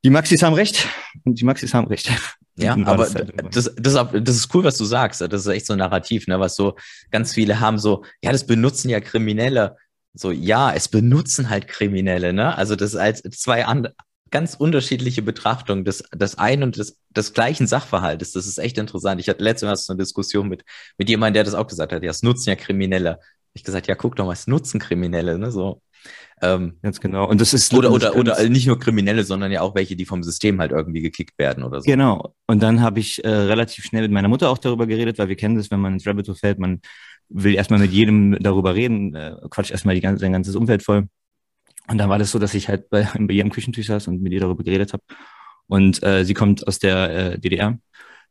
die 0.04 0.11
Maxis 0.11 0.42
haben 0.42 0.54
recht 0.54 0.87
und 1.25 1.40
die 1.40 1.44
Maxis 1.44 1.75
haben 1.75 1.87
recht. 1.87 2.11
Ja, 2.56 2.76
aber 2.84 3.08
das, 3.50 3.75
das, 3.75 3.94
das 3.94 4.37
ist 4.37 4.54
cool, 4.54 4.62
was 4.62 4.76
du 4.76 4.84
sagst. 4.84 5.20
Das 5.20 5.32
ist 5.32 5.46
echt 5.46 5.66
so 5.66 5.73
ein 5.73 5.80
Narrativ, 5.80 6.28
ne, 6.28 6.38
was 6.38 6.54
so 6.54 6.76
ganz 7.11 7.32
viele 7.32 7.58
haben 7.58 7.78
so, 7.78 8.04
ja, 8.23 8.30
das 8.30 8.46
benutzen 8.46 8.90
ja 8.90 9.00
Kriminelle. 9.00 9.76
So, 10.12 10.30
ja, 10.30 10.73
es 10.73 10.87
benutzen 10.88 11.50
halt 11.50 11.66
Kriminelle, 11.66 12.32
ne? 12.32 12.56
Also 12.56 12.76
das 12.76 12.94
als 12.94 13.23
zwei 13.23 13.66
an, 13.66 13.88
ganz 14.30 14.54
unterschiedliche 14.54 15.23
Betrachtungen 15.23 15.84
des, 15.84 16.04
des 16.14 16.38
einen 16.38 16.62
und 16.62 16.76
des, 16.76 16.99
des 17.11 17.32
gleichen 17.32 17.66
Sachverhaltes. 17.66 18.32
Das 18.32 18.46
ist 18.46 18.58
echt 18.58 18.78
interessant. 18.78 19.20
Ich 19.20 19.28
hatte 19.28 19.42
letztes 19.42 19.66
Mal 19.66 19.76
so 19.76 19.92
eine 19.92 20.02
Diskussion 20.02 20.49
mit, 20.49 20.64
mit 20.99 21.08
jemandem, 21.08 21.34
der 21.34 21.44
das 21.44 21.54
auch 21.54 21.66
gesagt 21.66 21.92
hat. 21.92 22.02
Ja, 22.04 22.11
es 22.11 22.23
nutzen 22.23 22.50
ja 22.50 22.56
Kriminelle. 22.56 23.18
Ich 23.54 23.64
gesagt, 23.64 23.88
ja, 23.88 23.96
guck 23.96 24.14
doch 24.14 24.26
mal, 24.26 24.32
es 24.32 24.46
nutzen 24.46 24.78
Kriminelle, 24.78 25.38
ne? 25.38 25.50
So. 25.50 25.82
Ähm, 26.42 26.74
Ganz 26.82 27.00
genau. 27.00 27.28
Und 27.28 27.40
das 27.40 27.54
ist 27.54 27.72
oder 27.72 27.90
oder 27.92 28.16
oder 28.16 28.48
nicht 28.48 28.66
nur 28.66 28.78
Kriminelle, 28.78 29.24
sondern 29.24 29.52
ja 29.52 29.60
auch 29.60 29.74
welche, 29.74 29.96
die 29.96 30.04
vom 30.04 30.22
System 30.22 30.60
halt 30.60 30.72
irgendwie 30.72 31.00
gekickt 31.00 31.38
werden 31.38 31.62
oder 31.62 31.80
so. 31.80 31.86
Genau. 31.86 32.34
Und 32.46 32.62
dann 32.62 32.80
habe 32.80 33.00
ich 33.00 33.24
äh, 33.24 33.28
relativ 33.28 33.84
schnell 33.84 34.02
mit 34.02 34.10
meiner 34.10 34.28
Mutter 34.28 34.50
auch 34.50 34.58
darüber 34.58 34.86
geredet, 34.86 35.18
weil 35.18 35.28
wir 35.28 35.36
kennen 35.36 35.56
das, 35.56 35.70
wenn 35.70 35.80
man 35.80 35.94
ins 35.94 36.06
Rabbit 36.06 36.28
Hole 36.28 36.36
fällt, 36.36 36.58
man 36.58 36.80
will 37.28 37.54
erstmal 37.54 37.80
mit 37.80 37.92
jedem 37.92 38.36
darüber 38.40 38.74
reden, 38.74 39.14
äh, 39.14 39.36
quatscht 39.50 39.70
erstmal 39.70 39.94
die 39.94 40.00
ganze, 40.00 40.20
sein 40.20 40.32
ganzes 40.32 40.56
Umfeld 40.56 40.82
voll. 40.82 41.08
Und 41.88 41.98
dann 41.98 42.08
war 42.08 42.18
das 42.18 42.30
so, 42.30 42.38
dass 42.38 42.54
ich 42.54 42.68
halt 42.68 42.90
bei, 42.90 43.08
bei 43.18 43.34
ihr 43.34 43.44
am 43.44 43.50
Küchentisch 43.50 43.86
saß 43.86 44.08
und 44.08 44.22
mit 44.22 44.32
ihr 44.32 44.40
darüber 44.40 44.64
geredet 44.64 44.92
habe. 44.92 45.02
Und 45.66 46.02
äh, 46.02 46.24
sie 46.24 46.34
kommt 46.34 46.66
aus 46.66 46.78
der 46.78 47.34
äh, 47.34 47.38
DDR 47.38 47.78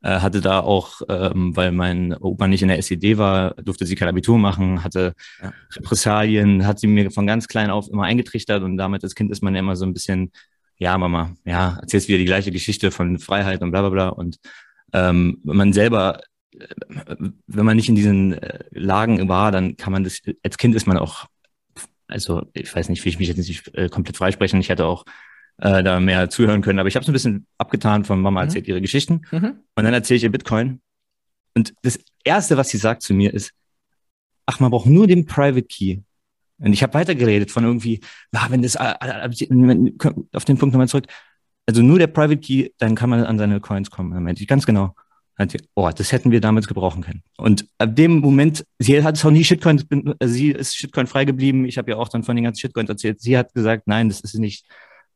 äh, 0.03 0.19
hatte 0.19 0.41
da 0.41 0.60
auch, 0.60 1.01
ähm, 1.10 1.55
weil 1.55 1.72
mein 1.72 2.13
Opa 2.13 2.48
nicht 2.48 2.62
in 2.62 2.67
der 2.67 2.77
SED 2.77 3.17
war, 3.17 3.55
durfte 3.55 3.86
sie 3.86 3.95
kein 3.95 4.10
Abitur 4.10 4.38
machen, 4.38 4.83
hatte 4.83 5.13
ja. 5.41 5.53
Repressalien, 5.75 6.67
hat 6.67 6.79
sie 6.79 6.88
mir 6.88 7.10
von 7.10 7.25
ganz 7.25 7.48
klein 7.48 7.69
auf 7.69 7.89
immer 7.89 8.03
eingetrichtert 8.03 8.63
und 8.63 8.77
damit 8.77 9.03
als 9.03 9.15
Kind 9.15 9.31
ist 9.31 9.41
man 9.41 9.55
ja 9.55 9.62
immer 9.62 9.77
so 9.77 9.86
ein 9.86 9.93
bisschen, 9.93 10.31
ja, 10.77 10.98
Mama, 10.98 11.36
ja, 11.45 11.77
erzählst 11.81 12.10
wieder 12.10 12.17
die 12.17 12.25
gleiche 12.25 12.51
Geschichte 12.51 12.91
von 12.91 13.17
Freiheit 13.17 13.62
und 13.62 13.72
bla 13.72 13.79
bla 13.81 13.89
bla. 13.89 14.10
Und 14.10 14.39
ähm, 14.91 15.39
wenn 15.43 15.57
man 15.57 15.74
selber, 15.74 16.19
äh, 16.51 17.15
wenn 17.48 17.65
man 17.65 17.77
nicht 17.77 17.88
in 17.89 17.95
diesen 17.95 18.33
äh, 18.33 18.60
Lagen 18.72 19.29
war, 19.29 19.51
dann 19.51 19.77
kann 19.77 19.93
man 19.93 20.03
das, 20.03 20.19
als 20.43 20.57
Kind 20.57 20.75
ist 20.75 20.86
man 20.86 20.98
auch, 20.98 21.27
also 22.07 22.43
ich 22.53 22.75
weiß 22.75 22.89
nicht, 22.89 23.05
will 23.05 23.12
ich 23.12 23.19
mich 23.19 23.29
jetzt 23.29 23.38
nicht 23.38 23.74
äh, 23.74 23.88
komplett 23.88 24.17
freisprechen. 24.17 24.60
Ich 24.60 24.69
hatte 24.69 24.86
auch 24.86 25.05
äh, 25.57 25.83
da 25.83 26.00
mehr 26.00 26.29
zuhören 26.29 26.62
können. 26.62 26.79
Aber 26.79 26.88
ich 26.88 26.95
habe 26.95 27.03
es 27.03 27.10
ein 27.10 27.13
bisschen 27.13 27.45
abgetan 27.57 28.05
von 28.05 28.22
Mama 28.22 28.41
mhm. 28.41 28.48
erzählt 28.48 28.67
ihre 28.67 28.81
Geschichten. 28.81 29.22
Mhm. 29.31 29.60
Und 29.75 29.83
dann 29.83 29.93
erzähle 29.93 30.17
ich 30.17 30.24
ihr 30.24 30.31
Bitcoin. 30.31 30.81
Und 31.55 31.74
das 31.83 32.00
Erste, 32.24 32.57
was 32.57 32.69
sie 32.69 32.77
sagt 32.77 33.01
zu 33.03 33.13
mir, 33.13 33.33
ist, 33.33 33.51
ach, 34.45 34.60
man 34.60 34.72
braucht 34.72 34.88
nur 34.88 35.07
den 35.07 35.25
Private 35.25 35.63
Key. 35.63 36.00
Und 36.57 36.74
ich 36.74 36.83
habe 36.83 36.93
weitergeredet 36.93 37.51
von 37.51 37.63
irgendwie, 37.63 38.00
ja, 38.31 38.48
wenn 38.50 38.62
das, 38.62 38.75
äh, 38.75 38.93
äh, 39.01 39.29
auf 40.33 40.45
den 40.45 40.57
Punkt 40.57 40.74
nochmal 40.74 40.88
zurück, 40.88 41.07
also 41.65 41.81
nur 41.81 42.00
der 42.00 42.07
Private 42.07 42.38
Key, 42.38 42.69
dann 42.77 42.95
kann 42.95 43.10
man 43.10 43.24
an 43.25 43.38
seine 43.38 43.60
Coins 43.60 43.89
kommen. 43.89 44.22
Meinte 44.24 44.41
ich, 44.41 44.48
ganz 44.48 44.65
genau. 44.65 44.95
Oh, 45.74 45.89
das 45.89 46.12
hätten 46.12 46.31
wir 46.31 46.41
damals 46.41 46.67
gebrauchen 46.67 47.01
können. 47.01 47.24
Und 47.38 47.67
ab 47.79 47.95
dem 47.95 48.19
Moment, 48.19 48.65
sie 48.77 49.03
hat 49.03 49.15
es 49.15 49.25
auch 49.25 49.31
nie 49.31 49.43
Shitcoin, 49.43 49.83
also 50.19 50.33
sie 50.33 50.51
ist 50.51 50.75
Shitcoin 50.75 51.07
frei 51.07 51.25
geblieben. 51.25 51.65
Ich 51.65 51.77
habe 51.77 51.91
ja 51.91 51.98
auch 51.98 52.07
dann 52.07 52.24
von 52.24 52.36
den 52.36 52.45
ganzen 52.45 52.60
Shitcoins 52.60 52.89
erzählt. 52.89 53.19
Sie 53.19 53.38
hat 53.38 53.53
gesagt, 53.53 53.88
nein, 53.88 54.10
das 54.10 54.22
ist 54.22 54.36
nicht, 54.36 54.65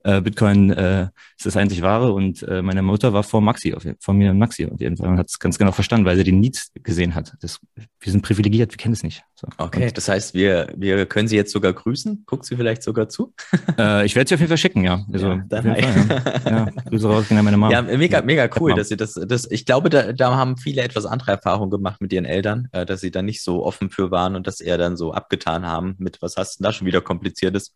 äh, 0.08 0.22
Bitcoin 0.22 0.72
äh, 0.72 1.10
ist 1.38 1.46
das 1.46 1.58
einzig 1.58 1.82
wahre 1.82 2.14
und 2.14 2.42
äh, 2.44 2.62
meine 2.62 2.82
Mutter 2.82 3.12
war 3.12 3.24
vor 3.24 3.42
Maxi, 3.42 3.74
auf, 3.74 3.86
vor 4.00 4.14
mir 4.14 4.32
und 4.32 4.40
Maxi 4.40 4.66
auf 4.66 4.80
jeden 4.80 4.96
Fall 4.96 5.10
und 5.10 5.18
hat 5.18 5.28
es 5.28 5.38
ganz 5.38 5.58
genau 5.58 5.74
verstanden, 5.74 6.06
weil 6.06 6.16
sie 6.16 6.24
den 6.24 6.40
Needs 6.40 6.72
gesehen 6.82 7.14
hat. 7.14 7.34
Das, 7.42 7.60
wir 7.76 8.12
sind 8.12 8.22
privilegiert, 8.22 8.72
wir 8.72 8.78
kennen 8.78 8.94
es 8.94 9.04
nicht. 9.04 9.24
So. 9.36 9.48
Okay, 9.58 9.88
und, 9.88 9.98
das 9.98 10.08
heißt, 10.08 10.34
wir, 10.34 10.74
wir 10.78 11.06
können 11.06 11.28
sie 11.28 11.36
jetzt 11.36 11.52
sogar 11.52 11.74
grüßen. 11.74 12.24
Guckt 12.26 12.46
sie 12.46 12.56
vielleicht 12.56 12.84
sogar 12.84 13.10
zu? 13.10 13.34
äh, 13.78 14.06
ich 14.06 14.16
werde 14.16 14.30
sie 14.30 14.36
auf 14.36 14.40
jeden 14.40 14.50
Fall 14.50 14.58
schicken, 14.58 14.84
ja. 14.84 15.06
Also, 15.18 15.28
ja, 15.28 15.44
dann 15.48 15.64
Fall, 15.64 15.82
ja. 15.82 16.52
ja. 16.52 16.66
Grüße 16.90 17.08
raus 17.08 17.26
an 17.30 17.44
meine 17.44 17.58
Mama. 17.58 17.74
Ja, 17.74 17.82
mega, 17.82 18.22
mega 18.22 18.50
cool, 18.60 18.76
dass 18.76 18.90
sie 18.90 18.98
das, 18.98 19.14
das, 19.14 19.50
ich 19.52 19.66
glaube, 19.66 19.90
da, 19.90 20.14
da 20.14 20.36
haben 20.36 20.58
viele 20.58 20.84
etwas 20.84 21.06
andere 21.06 21.32
Erfahrungen 21.32 21.72
gemacht 21.72 22.00
mit 22.02 22.14
ihren 22.14 22.26
Eltern, 22.26 22.70
äh, 22.72 22.86
dass 22.86 23.02
sie 23.02 23.12
da 23.12 23.22
nicht 23.22 23.44
so 23.44 23.66
offen 23.66 23.90
für 23.90 24.10
waren 24.10 24.36
und 24.36 24.48
dass 24.48 24.62
eher 24.62 24.78
dann 24.78 24.96
so 24.96 25.12
abgetan 25.12 25.66
haben 25.66 25.96
mit, 25.98 26.22
was 26.22 26.38
hast 26.38 26.60
du 26.60 26.64
da 26.64 26.72
schon 26.72 26.88
wieder 26.88 27.02
kompliziertes? 27.02 27.74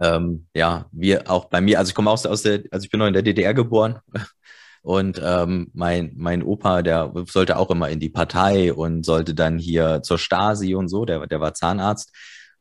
Ähm, 0.00 0.46
ja, 0.54 0.86
wir 0.92 1.30
auch 1.30 1.46
bei 1.46 1.60
mir, 1.60 1.78
also 1.78 1.90
ich 1.90 1.94
komme 1.94 2.10
aus, 2.10 2.26
aus 2.26 2.42
der, 2.42 2.62
also 2.70 2.84
ich 2.84 2.90
bin 2.90 3.00
noch 3.00 3.06
in 3.06 3.12
der 3.12 3.22
DDR 3.22 3.54
geboren 3.54 4.00
und 4.82 5.20
ähm, 5.24 5.70
mein, 5.74 6.12
mein 6.16 6.42
Opa, 6.42 6.82
der 6.82 7.12
sollte 7.28 7.56
auch 7.56 7.70
immer 7.70 7.88
in 7.88 8.00
die 8.00 8.10
Partei 8.10 8.72
und 8.72 9.04
sollte 9.04 9.34
dann 9.34 9.58
hier 9.58 10.02
zur 10.02 10.18
Stasi 10.18 10.74
und 10.74 10.88
so, 10.88 11.04
der, 11.04 11.26
der 11.26 11.40
war 11.40 11.54
Zahnarzt. 11.54 12.12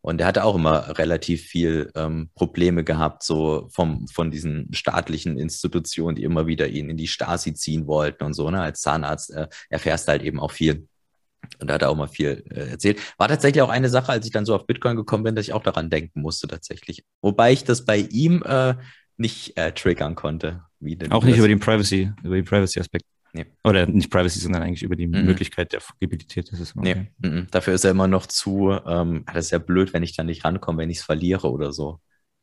Und 0.05 0.17
der 0.17 0.27
hatte 0.27 0.43
auch 0.43 0.55
immer 0.55 0.97
relativ 0.97 1.43
viel 1.43 1.89
ähm, 1.95 2.29
Probleme 2.35 2.83
gehabt, 2.83 3.23
so 3.23 3.69
vom, 3.71 4.05
von 4.09 4.31
diesen 4.31 4.67
staatlichen 4.73 5.39
Institutionen, 5.39 6.17
die 6.17 6.23
immer 6.23 6.45
wieder 6.45 6.67
ihn 6.67 6.89
in 6.89 6.97
die 6.97 7.07
Stasi 7.07 7.53
ziehen 7.53 7.87
wollten 7.87 8.25
und 8.25 8.33
so. 8.33 8.49
Ne? 8.49 8.61
Als 8.61 8.81
Zahnarzt 8.81 9.31
äh, 9.33 9.47
erfährst 9.69 10.09
halt 10.09 10.21
eben 10.21 10.41
auch 10.41 10.51
viel 10.51 10.89
und 11.59 11.69
da 11.69 11.75
hat 11.75 11.81
er 11.81 11.89
auch 11.89 11.95
mal 11.95 12.07
viel 12.07 12.43
äh, 12.49 12.71
erzählt. 12.71 12.99
War 13.17 13.27
tatsächlich 13.27 13.61
auch 13.61 13.69
eine 13.69 13.89
Sache, 13.89 14.11
als 14.11 14.25
ich 14.25 14.31
dann 14.31 14.45
so 14.45 14.55
auf 14.55 14.65
Bitcoin 14.65 14.95
gekommen 14.95 15.23
bin, 15.23 15.35
dass 15.35 15.45
ich 15.45 15.53
auch 15.53 15.63
daran 15.63 15.89
denken 15.89 16.21
musste 16.21 16.47
tatsächlich. 16.47 17.03
Wobei 17.21 17.51
ich 17.51 17.63
das 17.63 17.85
bei 17.85 17.97
ihm 17.97 18.43
äh, 18.43 18.75
nicht 19.17 19.57
äh, 19.57 19.71
triggern 19.71 20.15
konnte. 20.15 20.63
Wie 20.79 20.95
denn 20.95 21.11
auch 21.11 21.23
nicht 21.23 21.37
über 21.37 21.47
den 21.47 21.59
Privacy, 21.59 22.11
über 22.23 22.35
den 22.35 22.45
Privacy-Aspekt. 22.45 23.05
Nee. 23.35 23.47
Oder 23.63 23.87
nicht 23.87 24.11
Privacy, 24.11 24.39
sondern 24.39 24.61
eigentlich 24.61 24.83
über 24.83 24.95
die 24.95 25.07
mhm. 25.07 25.25
Möglichkeit 25.25 25.73
der 25.73 25.81
Fungibilität. 25.81 26.51
Das 26.51 26.59
ist 26.59 26.75
okay. 26.77 27.09
nee. 27.17 27.29
Mhm. 27.29 27.47
Dafür 27.49 27.73
ist 27.73 27.83
er 27.83 27.91
immer 27.91 28.07
noch 28.07 28.27
zu, 28.27 28.71
ähm, 28.85 29.25
das 29.33 29.45
ist 29.45 29.51
ja 29.51 29.57
blöd, 29.57 29.91
wenn 29.93 30.03
ich 30.03 30.15
da 30.15 30.23
nicht 30.23 30.45
rankomme, 30.45 30.79
wenn 30.79 30.89
ich 30.91 30.99
es 30.99 31.03
verliere 31.03 31.51
oder 31.51 31.73
so. 31.73 31.99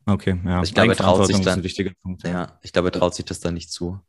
Okay, 0.06 0.40
ja. 0.44 0.58
Also 0.58 0.68
ich 0.68 0.74
glaube, 0.74 0.92
er 0.92 0.96
traut 0.96 1.26
sich 1.26 1.40
dann, 1.40 1.62
ja, 2.24 2.58
ich 2.62 2.72
glaube, 2.72 2.88
er 2.88 2.92
traut 2.92 3.14
sich 3.14 3.24
das 3.24 3.38
dann 3.38 3.54
nicht 3.54 3.70
zu. 3.70 4.00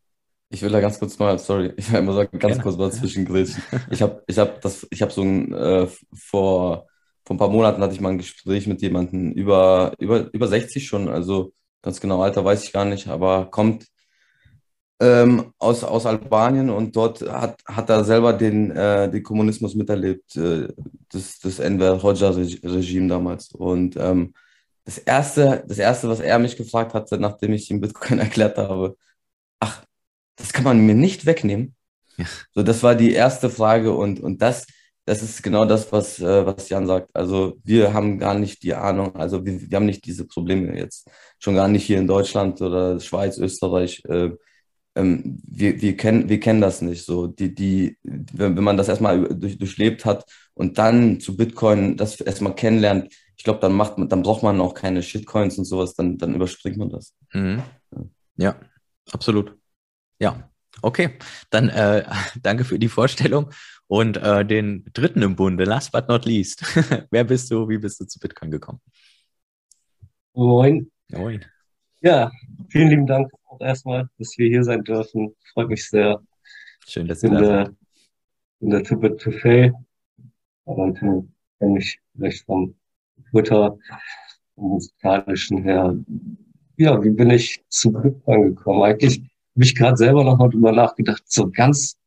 Ich 0.51 0.62
will 0.62 0.70
da 0.70 0.81
ganz 0.81 1.00
kurz 1.00 1.17
mal, 1.17 1.39
sorry, 1.39 1.74
ich 1.77 1.91
will 1.91 2.00
immer 2.00 2.13
sagen, 2.13 2.38
ganz 2.38 2.58
ja. 2.58 2.63
kurz 2.63 2.77
mal 2.77 2.91
zwischengrätschen. 2.91 3.63
Ich 3.89 4.01
habe 4.01 4.24
ich 4.27 4.38
hab 4.38 4.62
das, 4.62 4.86
ich 4.91 5.01
habe 5.01 5.12
so 5.12 5.22
ein, 5.22 5.53
äh, 5.53 5.88
vor, 6.13 6.88
vor 7.25 7.36
ein 7.36 7.39
paar 7.39 7.50
Monaten 7.50 7.81
hatte 7.81 7.93
ich 7.93 8.01
mal 8.01 8.10
ein 8.10 8.17
Gespräch 8.17 8.67
mit 8.67 8.81
jemandem 8.81 9.31
über, 9.31 9.93
über, 9.98 10.31
über 10.34 10.48
60 10.48 10.86
schon, 10.86 11.08
also 11.08 11.53
ganz 11.81 12.00
genau 12.01 12.22
Alter 12.22 12.43
weiß 12.43 12.63
ich 12.63 12.74
gar 12.74 12.86
nicht, 12.86 13.08
aber 13.08 13.50
kommt 13.50 13.88
ähm, 15.01 15.53
aus, 15.58 15.84
aus 15.84 16.05
Albanien 16.05 16.70
und 16.70 16.96
dort 16.96 17.22
hat, 17.22 17.60
hat 17.65 17.89
er 17.89 18.03
selber 18.03 18.34
den, 18.34 18.72
äh, 18.72 19.10
den 19.10 19.24
Kommunismus 19.24 19.74
miterlebt, 19.74 20.36
äh, 20.36 20.67
das, 21.12 21.39
das 21.39 21.60
Enver 21.60 22.03
Hoxha-Regime 22.03 23.08
damals. 23.08 23.51
Und 23.53 23.98
ähm, 23.98 24.34
das, 24.86 25.00
erste, 25.00 25.63
das 25.67 25.79
Erste, 25.79 26.08
was 26.08 26.20
er 26.20 26.38
mich 26.38 26.55
gefragt 26.55 26.93
hatte, 26.93 27.17
nachdem 27.17 27.53
ich 27.53 27.72
ihm 27.72 27.81
Bitcoin 27.81 28.20
erklärt 28.20 28.58
habe, 28.58 28.96
das 30.41 30.53
kann 30.53 30.63
man 30.63 30.86
mir 30.86 30.95
nicht 30.95 31.25
wegnehmen. 31.25 31.75
Ja. 32.17 32.25
So, 32.53 32.63
das 32.63 32.83
war 32.83 32.95
die 32.95 33.13
erste 33.13 33.50
Frage 33.50 33.93
und, 33.93 34.19
und 34.19 34.41
das, 34.41 34.65
das 35.05 35.24
ist 35.24 35.41
genau 35.41 35.65
das, 35.65 35.91
was, 35.91 36.19
äh, 36.19 36.45
was 36.45 36.69
Jan 36.69 36.88
sagt. 36.88 37.10
Also 37.13 37.60
wir 37.63 37.93
haben 37.93 38.19
gar 38.19 38.36
nicht 38.36 38.63
die 38.63 38.74
Ahnung, 38.74 39.15
also 39.15 39.45
wir, 39.45 39.69
wir 39.69 39.75
haben 39.75 39.86
nicht 39.86 40.05
diese 40.05 40.27
Probleme 40.27 40.77
jetzt, 40.77 41.10
schon 41.39 41.55
gar 41.55 41.67
nicht 41.67 41.86
hier 41.86 42.00
in 42.00 42.07
Deutschland 42.07 42.62
oder 42.62 43.00
Schweiz, 43.00 43.38
Österreich. 43.38 44.03
Äh, 44.05 44.31
ähm, 44.95 45.41
wir, 45.48 45.81
wir, 45.81 45.95
kennen, 45.95 46.29
wir 46.29 46.39
kennen 46.39 46.62
das 46.62 46.81
nicht 46.81 47.05
so. 47.05 47.27
Die, 47.27 47.55
die, 47.55 47.98
wenn, 48.03 48.55
man 48.55 48.77
das 48.77 48.89
erstmal 48.89 49.24
durch, 49.36 49.57
durchlebt 49.57 50.05
hat 50.05 50.25
und 50.53 50.77
dann 50.77 51.19
zu 51.19 51.38
Bitcoin 51.38 51.98
das 51.98 52.19
erstmal 52.19 52.55
kennenlernt, 52.55 53.13
ich 53.38 53.43
glaube, 53.43 53.60
dann 53.60 53.74
macht 53.74 53.98
man, 53.98 54.10
dann 54.10 54.21
braucht 54.21 54.43
man 54.43 54.62
auch 54.62 54.74
keine 54.74 55.01
Shitcoins 55.01 55.57
und 55.57 55.65
sowas, 55.65 55.95
dann, 55.95 56.17
dann 56.17 56.36
überspringt 56.36 56.77
man 56.77 56.89
das. 56.89 57.15
Mhm. 57.33 57.63
Ja. 57.91 58.03
ja, 58.38 58.55
absolut. 59.12 59.57
Ja, 60.21 60.47
okay. 60.83 61.17
Dann 61.49 61.69
äh, 61.69 62.05
danke 62.41 62.63
für 62.63 62.77
die 62.77 62.89
Vorstellung. 62.89 63.49
Und 63.87 64.17
äh, 64.17 64.45
den 64.45 64.85
dritten 64.93 65.21
im 65.21 65.35
Bunde, 65.35 65.65
last 65.65 65.91
but 65.91 66.07
not 66.07 66.25
least. 66.25 66.63
Wer 67.11 67.25
bist 67.25 67.51
du? 67.51 67.67
Wie 67.67 67.77
bist 67.77 67.99
du 67.99 68.05
zu 68.05 68.19
Bitcoin 68.19 68.51
gekommen? 68.51 68.79
Moin. 70.33 70.89
Moin. 71.09 71.43
Ja, 71.99 72.31
vielen 72.69 72.89
lieben 72.89 73.07
Dank 73.07 73.29
auch 73.45 73.59
erstmal, 73.59 74.09
dass 74.17 74.37
wir 74.37 74.47
hier 74.47 74.63
sein 74.63 74.83
dürfen. 74.83 75.35
Freut 75.53 75.67
mich 75.67 75.89
sehr. 75.89 76.21
Schön, 76.87 77.07
dass 77.07 77.21
ihr 77.23 77.31
da 77.31 77.43
seid. 77.43 77.75
In 78.61 78.69
der 78.69 78.83
Too 78.83 78.97
Bit 78.97 79.19
to 79.19 79.31
Fail. 79.31 79.73
Und 80.63 80.99
kenne 80.99 81.27
mich 81.59 81.99
vielleicht 82.15 82.45
vom 82.45 82.75
Twitter, 83.31 83.77
vom 84.55 84.69
musikalischen 84.69 85.63
her. 85.63 85.95
Ja, 86.77 87.03
wie 87.03 87.09
bin 87.09 87.31
ich 87.31 87.61
zu 87.67 87.91
Bitcoin 87.91 88.55
gekommen? 88.55 88.83
Eigentlich 88.83 89.30
habe 89.55 89.63
ich 89.63 89.75
gerade 89.75 89.98
selber 89.98 90.24
noch 90.24 90.38
mal 90.38 90.50
drüber 90.50 90.72
nachgedacht, 90.72 91.24
so 91.25 91.50
ganz, 91.51 91.98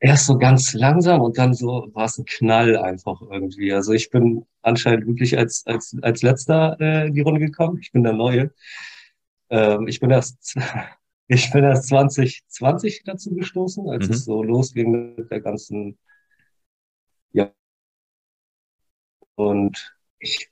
erst 0.00 0.26
so 0.26 0.38
ganz 0.38 0.74
langsam 0.74 1.20
und 1.20 1.38
dann 1.38 1.54
so 1.54 1.88
war 1.94 2.04
es 2.06 2.18
ein 2.18 2.24
Knall 2.26 2.76
einfach 2.76 3.20
irgendwie. 3.22 3.72
Also 3.72 3.92
ich 3.92 4.10
bin 4.10 4.46
anscheinend 4.62 5.06
wirklich 5.06 5.36
als, 5.38 5.66
als, 5.66 5.96
als 6.02 6.22
letzter 6.22 6.80
äh, 6.80 7.10
die 7.10 7.22
Runde 7.22 7.40
gekommen. 7.40 7.78
Ich 7.80 7.92
bin 7.92 8.02
der 8.04 8.12
Neue. 8.12 8.52
Ähm, 9.50 9.88
ich 9.88 10.00
bin 10.00 10.10
erst, 10.10 10.56
ich 11.28 11.50
bin 11.52 11.64
erst 11.64 11.88
2020 11.88 13.02
dazu 13.04 13.34
gestoßen, 13.34 13.88
als 13.88 14.08
mhm. 14.08 14.14
es 14.14 14.24
so 14.24 14.42
losging 14.42 15.16
mit 15.16 15.30
der 15.30 15.40
ganzen, 15.40 15.98
ja. 17.32 17.52
Und 19.34 19.96
ich 20.18 20.50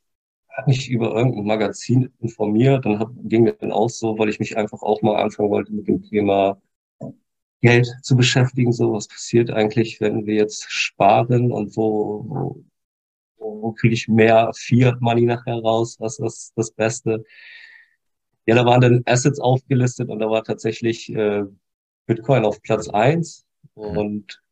habe 0.56 0.70
mich 0.70 0.88
über 0.88 1.14
irgendein 1.14 1.44
Magazin 1.46 2.10
informiert 2.20 2.86
und 2.86 2.98
hab, 3.00 3.10
ging 3.24 3.42
mir 3.42 3.54
dann 3.54 3.72
auch 3.72 3.90
so, 3.90 4.18
weil 4.18 4.28
ich 4.28 4.38
mich 4.38 4.56
einfach 4.56 4.82
auch 4.82 5.02
mal 5.02 5.20
anfangen 5.22 5.50
wollte 5.50 5.72
mit 5.72 5.88
dem 5.88 6.02
Thema 6.02 6.60
Geld 7.60 7.88
zu 8.02 8.16
beschäftigen. 8.16 8.72
So, 8.72 8.92
was 8.92 9.08
passiert 9.08 9.50
eigentlich, 9.50 10.00
wenn 10.00 10.26
wir 10.26 10.34
jetzt 10.34 10.70
sparen 10.70 11.50
und 11.50 11.76
wo, 11.76 12.24
wo, 12.28 13.62
wo 13.62 13.72
kriege 13.72 13.94
ich 13.94 14.08
mehr 14.08 14.50
Fiat 14.54 15.00
Money 15.00 15.22
nachher 15.22 15.60
raus? 15.60 15.96
Was 15.98 16.18
ist 16.18 16.52
das 16.56 16.70
Beste? 16.70 17.24
Ja, 18.46 18.54
da 18.54 18.64
waren 18.64 18.80
dann 18.80 19.02
Assets 19.06 19.40
aufgelistet 19.40 20.10
und 20.10 20.18
da 20.18 20.28
war 20.30 20.44
tatsächlich 20.44 21.12
äh, 21.14 21.44
Bitcoin 22.06 22.44
auf 22.44 22.60
Platz 22.62 22.88
eins 22.88 23.46
und 23.74 24.42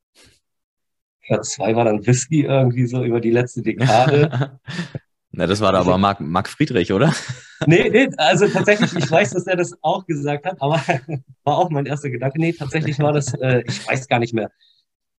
Platz 1.27 1.51
zwei 1.51 1.77
war 1.77 1.85
dann 1.85 2.05
Whisky 2.07 2.43
irgendwie 2.43 2.87
so 2.87 3.05
über 3.05 3.21
die 3.21 3.31
letzte 3.31 3.63
Dekade. 3.63 4.59
Na, 5.35 5.47
das 5.47 5.61
war 5.61 5.73
da 5.73 5.81
aber 5.81 5.97
Marc, 5.97 6.21
Marc 6.21 6.49
Friedrich, 6.49 6.93
oder? 6.93 7.15
Nee, 7.65 7.89
nee, 7.91 8.09
also 8.17 8.49
tatsächlich, 8.49 8.93
ich 8.93 9.09
weiß, 9.09 9.31
dass 9.31 9.47
er 9.47 9.55
das 9.55 9.73
auch 9.83 10.05
gesagt 10.05 10.47
hat, 10.47 10.61
aber 10.61 10.83
war 11.45 11.59
auch 11.59 11.71
mein 11.71 11.87
erster 11.87 12.11
Gedanke. 12.11 12.41
Nee, 12.41 12.53
tatsächlich 12.55 12.99
war 12.99 13.12
das, 13.12 13.35
äh, 13.35 13.62
ich 13.65 13.87
weiß 13.87 14.09
gar 14.09 14.19
nicht 14.19 14.35
mehr, 14.35 14.51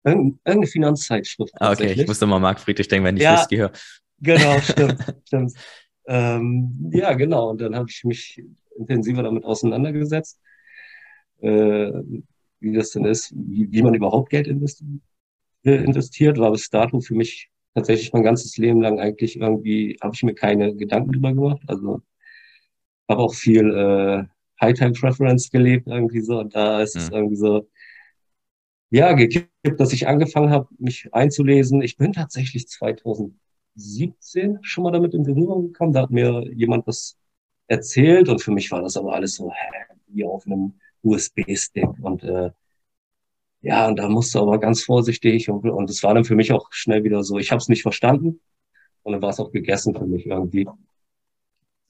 irgendeine 0.04 0.68
Finanzzeitschrift. 0.68 1.54
Ah, 1.62 1.72
okay, 1.72 1.94
ich 1.94 2.06
musste 2.06 2.26
mal 2.26 2.40
Marc 2.40 2.60
Friedrich 2.60 2.90
denken, 2.90 3.06
wenn 3.06 3.16
ich 3.16 3.24
ja, 3.24 3.38
Whisky 3.38 3.56
höre. 3.56 3.72
Genau, 4.20 4.60
stimmt, 4.60 5.00
stimmt. 5.26 5.54
Ähm, 6.06 6.92
ja, 6.94 7.14
genau, 7.14 7.52
und 7.52 7.62
dann 7.62 7.78
habe 7.78 7.90
ich 7.90 8.04
mich 8.04 8.44
intensiver 8.78 9.24
damit 9.24 9.46
auseinandergesetzt, 9.46 10.42
äh, 11.40 11.94
wie 12.60 12.74
das 12.74 12.90
denn 12.90 13.06
ist, 13.06 13.34
wie, 13.34 13.72
wie 13.72 13.84
man 13.84 13.94
überhaupt 13.94 14.30
Geld 14.30 14.48
investiert, 14.48 15.00
investiert, 15.64 16.38
war 16.40 16.52
bis 16.52 16.70
dato 16.70 17.00
für 17.00 17.16
mich 17.16 17.53
tatsächlich 17.76 18.14
mein 18.14 18.24
ganzes 18.24 18.58
Leben 18.58 18.82
lang 18.82 19.00
eigentlich 19.00 19.40
irgendwie, 19.40 19.98
habe 20.02 20.14
ich 20.16 20.24
mir 20.24 20.36
keine 20.36 20.76
Gedanken 20.76 21.12
drüber 21.12 21.34
gemacht. 21.34 21.62
Also 21.68 22.02
habe 23.10 23.22
auch 23.22 23.34
viel 23.34 23.70
äh, 23.74 24.24
High-Time-Preference 24.62 25.50
gelebt 25.52 25.88
irgendwie 25.88 26.22
so 26.22 26.40
und 26.40 26.56
da 26.56 26.82
ist 26.82 26.96
es 26.96 27.10
mhm. 27.10 27.16
irgendwie 27.16 27.36
so, 27.36 27.70
ja, 28.92 29.14
gekippt, 29.14 29.80
dass 29.80 29.94
ich 29.94 30.08
angefangen 30.08 30.52
habe, 30.52 30.68
mich 30.78 31.10
einzulesen. 31.14 31.82
Ich 31.82 31.98
bin 31.98 32.14
tatsächlich 32.14 32.68
2017 32.68 34.60
schon 34.62 34.84
mal 34.84 34.92
damit 34.92 35.14
in 35.16 35.24
Berührung 35.24 35.68
gekommen. 35.68 35.94
Da 35.94 36.04
hat 36.04 36.12
mir 36.12 36.48
jemand 36.54 36.88
das 36.88 37.18
erzählt 37.68 38.30
und 38.30 38.42
für 38.42 38.52
mich 38.52 38.72
war 38.72 38.82
das 38.82 38.98
aber 38.98 39.14
alles 39.16 39.36
so 39.36 39.52
hä, 39.52 39.96
wie 40.08 40.26
auf 40.26 40.46
einem 40.46 40.74
USB-Stick 41.02 41.90
und 42.02 42.24
äh, 42.24 42.52
ja, 43.64 43.88
und 43.88 43.98
da 43.98 44.10
musst 44.10 44.36
du 44.36 44.40
aber 44.40 44.60
ganz 44.60 44.84
vorsichtig 44.84 45.50
und, 45.50 45.64
und 45.70 45.90
es 45.90 46.04
war 46.04 46.14
dann 46.14 46.26
für 46.26 46.36
mich 46.36 46.52
auch 46.52 46.68
schnell 46.72 47.06
wieder 47.06 47.24
so, 47.24 47.40
ich 47.40 47.50
habe 47.50 47.60
es 47.60 47.70
nicht 47.70 47.82
verstanden 47.82 48.42
und 49.04 49.14
dann 49.14 49.22
war 49.22 49.30
es 49.30 49.40
auch 49.40 49.52
gegessen 49.52 49.96
für 49.96 50.06
mich 50.06 50.26
irgendwie. 50.26 50.68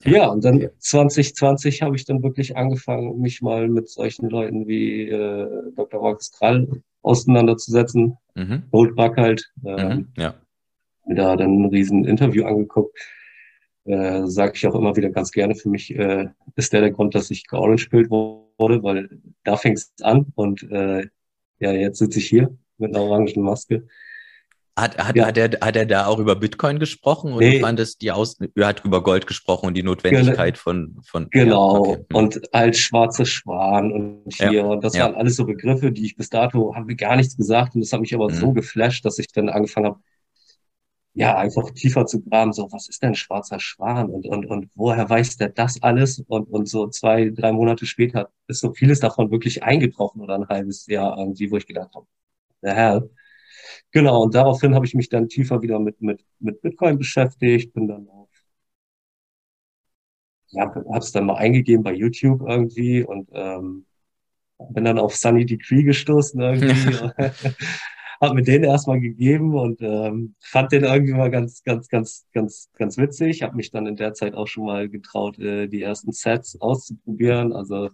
Ja, 0.04 0.28
und 0.28 0.44
dann 0.44 0.68
2020 0.78 1.82
habe 1.82 1.96
ich 1.96 2.04
dann 2.04 2.22
wirklich 2.22 2.56
angefangen, 2.56 3.20
mich 3.20 3.42
mal 3.42 3.68
mit 3.68 3.88
solchen 3.88 4.28
Leuten 4.28 4.68
wie 4.68 5.08
äh, 5.08 5.72
Dr. 5.74 6.00
Markus 6.00 6.30
Krall 6.30 6.68
auseinanderzusetzen. 7.02 8.18
Mhm. 8.34 8.64
Goldbug 8.70 9.16
halt. 9.16 9.50
Äh, 9.64 9.94
mhm, 9.96 10.08
ja. 10.16 10.34
Mir 11.06 11.14
da 11.16 11.36
dann 11.36 11.62
ein 11.62 11.70
riesen 11.70 12.04
Interview 12.04 12.44
angeguckt. 12.44 12.96
Äh, 13.84 14.26
Sage 14.26 14.52
ich 14.54 14.66
auch 14.66 14.74
immer 14.74 14.94
wieder 14.94 15.10
ganz 15.10 15.32
gerne. 15.32 15.54
Für 15.54 15.70
mich 15.70 15.94
äh, 15.94 16.28
ist 16.54 16.72
der 16.72 16.82
der 16.82 16.90
Grund, 16.92 17.14
dass 17.14 17.30
ich 17.30 17.44
Orange 17.50 17.88
Bild 17.88 18.10
wurde, 18.10 18.82
weil 18.82 19.08
da 19.42 19.56
fing 19.56 19.72
es 19.72 19.92
an 20.02 20.26
und 20.34 20.62
äh, 20.70 21.06
ja, 21.60 21.72
jetzt 21.72 21.98
sitze 21.98 22.18
ich 22.18 22.26
hier 22.26 22.56
mit 22.78 22.94
einer 22.94 23.04
orangen 23.04 23.42
Maske. 23.42 23.86
Hat, 24.76 24.98
hat, 24.98 25.14
ja. 25.14 25.26
hat, 25.26 25.38
er, 25.38 25.50
hat 25.60 25.76
er 25.76 25.86
da 25.86 26.06
auch 26.06 26.18
über 26.18 26.34
Bitcoin 26.34 26.80
gesprochen 26.80 27.32
oder 27.32 27.46
nee. 27.46 27.60
fandest 27.60 28.02
die 28.02 28.10
Aus 28.10 28.38
er 28.56 28.66
hat 28.66 28.84
über 28.84 29.04
Gold 29.04 29.28
gesprochen 29.28 29.66
und 29.66 29.74
die 29.74 29.84
Notwendigkeit 29.84 30.58
von, 30.58 30.98
von 31.04 31.28
Genau, 31.30 31.74
ja, 31.74 31.80
okay. 31.80 32.04
Hm. 32.10 32.16
und 32.16 32.54
als 32.54 32.78
schwarze 32.78 33.24
Schwan 33.24 33.92
und 33.92 34.34
hier. 34.34 34.52
Ja. 34.52 34.64
Und 34.64 34.82
das 34.82 34.98
waren 34.98 35.14
alles 35.14 35.36
so 35.36 35.44
Begriffe, 35.44 35.92
die 35.92 36.04
ich 36.04 36.16
bis 36.16 36.28
dato 36.28 36.74
habe 36.74 36.96
gar 36.96 37.14
nichts 37.14 37.36
gesagt. 37.36 37.76
Und 37.76 37.82
das 37.82 37.92
hat 37.92 38.00
mich 38.00 38.14
aber 38.16 38.28
mhm. 38.28 38.34
so 38.34 38.52
geflasht, 38.52 39.04
dass 39.04 39.20
ich 39.20 39.28
dann 39.28 39.48
angefangen 39.48 39.86
habe, 39.86 40.00
ja, 41.14 41.36
einfach 41.36 41.70
tiefer 41.70 42.06
zu 42.06 42.22
graben, 42.22 42.52
so, 42.52 42.70
was 42.72 42.88
ist 42.88 43.02
denn 43.02 43.14
schwarzer 43.14 43.60
Schwan 43.60 44.10
und, 44.10 44.26
und, 44.26 44.46
und 44.46 44.68
woher 44.74 45.08
weiß 45.08 45.36
der 45.36 45.50
das 45.50 45.80
alles? 45.82 46.20
Und, 46.26 46.48
und 46.50 46.68
so 46.68 46.88
zwei, 46.88 47.30
drei 47.30 47.52
Monate 47.52 47.86
später 47.86 48.30
ist 48.48 48.60
so 48.60 48.72
vieles 48.74 49.00
davon 49.00 49.30
wirklich 49.30 49.62
eingetroffen 49.62 50.20
oder 50.22 50.34
ein 50.34 50.48
halbes 50.48 50.86
Jahr 50.86 51.16
irgendwie, 51.18 51.50
wo 51.50 51.56
ich 51.56 51.66
gedacht 51.66 51.94
habe, 51.94 52.06
the 52.62 52.70
hell. 52.70 53.10
Genau, 53.92 54.22
und 54.24 54.34
daraufhin 54.34 54.74
habe 54.74 54.86
ich 54.86 54.94
mich 54.94 55.08
dann 55.08 55.28
tiefer 55.28 55.62
wieder 55.62 55.78
mit, 55.80 56.00
mit, 56.02 56.24
mit 56.40 56.62
Bitcoin 56.62 56.98
beschäftigt, 56.98 57.74
bin 57.74 57.88
dann 57.88 58.08
auf, 58.08 58.28
ja, 60.50 60.72
hab's 60.92 61.12
dann 61.12 61.26
mal 61.26 61.36
eingegeben 61.36 61.82
bei 61.82 61.92
YouTube 61.92 62.42
irgendwie 62.48 63.02
und 63.04 63.28
ähm, 63.32 63.86
bin 64.70 64.84
dann 64.84 64.98
auf 64.98 65.16
Sunny 65.16 65.46
Decree 65.46 65.82
gestoßen 65.84 66.40
irgendwie. 66.40 66.98
habe 68.24 68.34
mir 68.34 68.42
den 68.42 68.64
erstmal 68.64 69.00
gegeben 69.00 69.54
und 69.54 69.80
ähm, 69.82 70.34
fand 70.40 70.72
den 70.72 70.84
irgendwie 70.84 71.12
mal 71.12 71.30
ganz, 71.30 71.62
ganz, 71.62 71.88
ganz, 71.88 72.26
ganz, 72.32 72.70
ganz 72.76 72.98
witzig. 72.98 73.42
Habe 73.42 73.56
mich 73.56 73.70
dann 73.70 73.86
in 73.86 73.96
der 73.96 74.14
Zeit 74.14 74.34
auch 74.34 74.46
schon 74.46 74.66
mal 74.66 74.88
getraut, 74.88 75.38
äh, 75.38 75.68
die 75.68 75.82
ersten 75.82 76.12
Sets 76.12 76.60
auszuprobieren, 76.60 77.52
also 77.52 77.90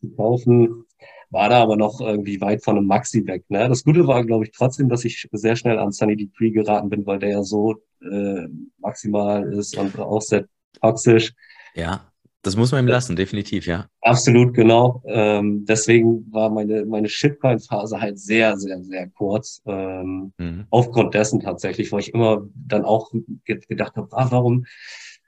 zu 0.00 0.10
kaufen. 0.16 0.84
War 1.30 1.48
da 1.48 1.62
aber 1.62 1.76
noch 1.76 2.00
irgendwie 2.00 2.40
weit 2.40 2.64
von 2.64 2.76
einem 2.76 2.86
Maxi 2.86 3.24
weg. 3.26 3.44
Ne? 3.48 3.68
Das 3.68 3.84
Gute 3.84 4.06
war, 4.06 4.24
glaube 4.24 4.44
ich, 4.44 4.50
trotzdem, 4.50 4.88
dass 4.88 5.04
ich 5.04 5.28
sehr 5.30 5.54
schnell 5.54 5.78
an 5.78 5.92
Sunny 5.92 6.16
Dupree 6.16 6.50
geraten 6.50 6.88
bin, 6.88 7.06
weil 7.06 7.20
der 7.20 7.30
ja 7.30 7.42
so 7.42 7.76
äh, 8.02 8.48
maximal 8.78 9.52
ist 9.52 9.76
und 9.78 9.96
auch 9.98 10.22
sehr 10.22 10.46
toxisch. 10.80 11.32
Ja. 11.74 12.09
Das 12.42 12.56
muss 12.56 12.72
man 12.72 12.84
ihm 12.84 12.88
lassen, 12.88 13.16
definitiv, 13.16 13.66
ja. 13.66 13.86
Absolut, 14.00 14.54
genau. 14.54 15.02
Ähm, 15.06 15.66
deswegen 15.66 16.32
war 16.32 16.48
meine, 16.48 16.86
meine 16.86 17.08
Shitcoin-Phase 17.08 18.00
halt 18.00 18.18
sehr, 18.18 18.56
sehr, 18.56 18.82
sehr 18.82 19.08
kurz. 19.10 19.60
Ähm, 19.66 20.32
mhm. 20.38 20.66
Aufgrund 20.70 21.12
dessen 21.12 21.40
tatsächlich, 21.40 21.92
weil 21.92 22.00
ich 22.00 22.14
immer 22.14 22.46
dann 22.54 22.86
auch 22.86 23.12
gedacht 23.44 23.96
habe, 23.96 24.08
ah, 24.12 24.28
warum? 24.30 24.64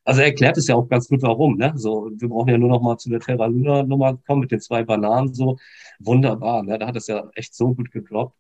Also 0.05 0.21
er 0.21 0.29
erklärt 0.29 0.57
es 0.57 0.67
ja 0.67 0.75
auch 0.75 0.89
ganz 0.89 1.09
gut, 1.09 1.23
warum. 1.23 1.59
Ne? 1.59 1.73
So, 1.77 2.11
wir 2.17 2.29
brauchen 2.29 2.49
ja 2.49 2.59
nur 2.59 2.71
noch 2.71 2.81
mal 2.81 2.97
zu 2.97 3.11
der 3.11 3.21
Terra 3.21 3.47
Luna 3.47 3.83
Nummer 3.83 4.17
kommen 4.27 4.41
mit 4.41 4.51
den 4.51 4.61
zwei 4.61 4.83
Bananen. 4.83 5.33
So 5.35 5.59
wunderbar. 6.01 6.63
Ne? 6.63 6.79
Da 6.79 6.87
hat 6.87 6.97
es 6.97 7.07
ja 7.09 7.29
echt 7.35 7.55
so 7.55 7.75
gut 7.75 7.91
gedroppt. 7.91 8.37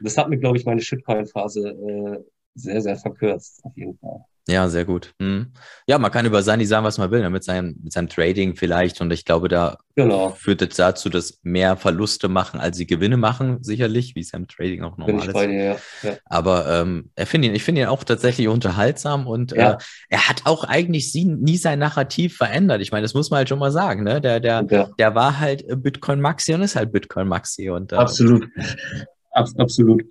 Das 0.00 0.16
hat 0.16 0.28
mir, 0.28 0.38
glaube 0.38 0.56
ich, 0.56 0.64
meine 0.64 0.80
Shitcoin-Phase 0.80 1.68
äh, 1.70 2.24
sehr, 2.54 2.80
sehr 2.80 2.96
verkürzt, 2.96 3.64
auf 3.64 3.76
jeden 3.76 3.96
Fall. 3.98 4.24
Ja, 4.48 4.66
sehr 4.70 4.86
gut. 4.86 5.12
Hm. 5.20 5.52
Ja, 5.86 5.98
man 5.98 6.10
kann 6.10 6.24
über 6.24 6.42
Sani 6.42 6.64
sagen, 6.64 6.84
was 6.84 6.96
man 6.96 7.10
will, 7.10 7.20
ne? 7.20 7.28
mit, 7.28 7.44
seinem, 7.44 7.76
mit 7.82 7.92
seinem 7.92 8.08
Trading 8.08 8.56
vielleicht. 8.56 8.98
Und 9.02 9.12
ich 9.12 9.26
glaube, 9.26 9.48
da 9.48 9.76
genau. 9.94 10.30
führt 10.30 10.62
es 10.62 10.74
dazu, 10.74 11.10
dass 11.10 11.38
mehr 11.42 11.76
Verluste 11.76 12.28
machen, 12.28 12.58
als 12.58 12.78
sie 12.78 12.86
Gewinne 12.86 13.18
machen, 13.18 13.62
sicherlich, 13.62 14.14
wie 14.14 14.20
es 14.20 14.32
ja 14.32 14.38
im 14.38 14.48
Trading 14.48 14.84
auch 14.84 14.96
normal 14.96 15.28
ist. 15.28 15.36
Dir, 15.36 15.52
ja. 15.52 15.76
Ja. 16.02 16.16
Aber 16.24 16.66
ähm, 16.66 17.10
er 17.14 17.26
find 17.26 17.44
ihn, 17.44 17.54
ich 17.54 17.62
finde 17.62 17.82
ihn 17.82 17.88
auch 17.88 18.04
tatsächlich 18.04 18.48
unterhaltsam 18.48 19.26
und 19.26 19.52
ja. 19.52 19.72
äh, 19.72 19.76
er 20.08 20.28
hat 20.30 20.42
auch 20.46 20.64
eigentlich 20.64 21.12
sie, 21.12 21.26
nie 21.26 21.58
sein 21.58 21.78
Narrativ 21.78 22.38
verändert. 22.38 22.80
Ich 22.80 22.90
meine, 22.90 23.02
das 23.02 23.12
muss 23.12 23.30
man 23.30 23.38
halt 23.38 23.50
schon 23.50 23.58
mal 23.58 23.70
sagen. 23.72 24.02
Ne? 24.02 24.22
Der, 24.22 24.40
der, 24.40 24.62
der 24.62 25.14
war 25.14 25.38
halt 25.38 25.64
Bitcoin 25.82 26.22
Maxi 26.22 26.54
und 26.54 26.62
ist 26.62 26.74
halt 26.74 26.90
Bitcoin 26.90 27.28
Maxi. 27.28 27.68
Und, 27.68 27.92
äh, 27.92 27.96
Absolut. 27.96 28.48
Absolut. 29.38 30.04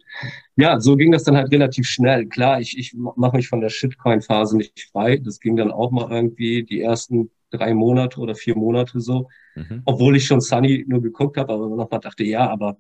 Ja, 0.56 0.80
so 0.80 0.96
ging 0.96 1.12
das 1.12 1.24
dann 1.24 1.36
halt 1.38 1.52
relativ 1.52 1.88
schnell. 1.88 2.28
Klar, 2.28 2.60
ich, 2.62 2.78
ich 2.78 2.94
mache 2.94 3.38
mich 3.38 3.48
von 3.48 3.62
der 3.62 3.70
Shitcoin-Phase 3.70 4.58
nicht 4.58 4.90
frei. 4.92 5.18
Das 5.18 5.40
ging 5.40 5.56
dann 5.56 5.72
auch 5.72 5.92
mal 5.92 6.10
irgendwie 6.12 6.64
die 6.64 6.82
ersten 6.82 7.32
drei 7.52 7.74
Monate 7.74 8.20
oder 8.20 8.36
vier 8.36 8.56
Monate 8.56 9.00
so. 9.00 9.30
Mhm. 9.56 9.82
Obwohl 9.86 10.16
ich 10.18 10.26
schon 10.26 10.42
Sunny 10.42 10.86
nur 10.88 11.02
geguckt 11.02 11.38
habe, 11.38 11.54
aber 11.54 11.70
nochmal 11.70 12.00
dachte, 12.00 12.24
ja, 12.24 12.50
aber 12.50 12.78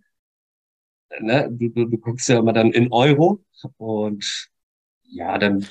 ne, 1.20 1.48
du, 1.52 1.70
du, 1.70 1.86
du 1.86 1.98
guckst 1.98 2.28
ja 2.30 2.40
immer 2.40 2.54
dann 2.54 2.72
in 2.72 2.92
Euro 2.92 3.44
und 3.78 4.50
ja, 5.04 5.38
dann 5.38 5.66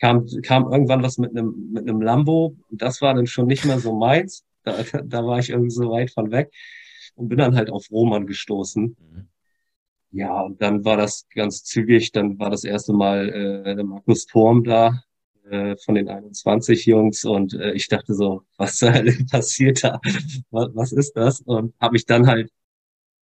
kam, 0.00 0.26
kam 0.42 0.70
irgendwann 0.72 1.02
was 1.02 1.18
mit 1.18 1.30
einem 1.30 1.70
mit 1.72 1.88
einem 1.88 2.00
Lambo. 2.02 2.56
Das 2.70 3.00
war 3.00 3.14
dann 3.14 3.26
schon 3.26 3.46
nicht 3.46 3.64
mehr 3.64 3.78
so 3.78 3.94
meins. 3.94 4.44
Da, 4.64 4.82
da 5.04 5.24
war 5.26 5.38
ich 5.38 5.50
irgendwie 5.50 5.70
so 5.70 5.90
weit 5.90 6.10
von 6.10 6.30
weg 6.30 6.52
und 7.14 7.28
bin 7.28 7.38
dann 7.38 7.56
halt 7.56 7.70
auf 7.70 7.90
Roman 7.90 8.26
gestoßen. 8.26 8.96
Mhm. 8.98 9.28
Ja, 10.12 10.42
und 10.42 10.60
dann 10.60 10.84
war 10.84 10.98
das 10.98 11.26
ganz 11.34 11.64
zügig. 11.64 12.12
Dann 12.12 12.38
war 12.38 12.50
das 12.50 12.64
erste 12.64 12.92
Mal 12.92 13.28
äh, 13.30 13.74
der 13.74 13.84
Markus 13.84 14.26
Turm 14.26 14.62
da 14.62 15.02
äh, 15.50 15.76
von 15.76 15.94
den 15.94 16.08
21 16.08 16.86
Jungs 16.86 17.24
und 17.24 17.54
äh, 17.54 17.72
ich 17.72 17.88
dachte 17.88 18.14
so, 18.14 18.42
was 18.58 18.80
passiert 19.30 19.82
da? 19.84 20.00
Was, 20.50 20.70
was 20.74 20.92
ist 20.92 21.16
das? 21.16 21.40
Und 21.40 21.74
habe 21.80 21.92
mich 21.92 22.06
dann 22.06 22.26
halt, 22.26 22.50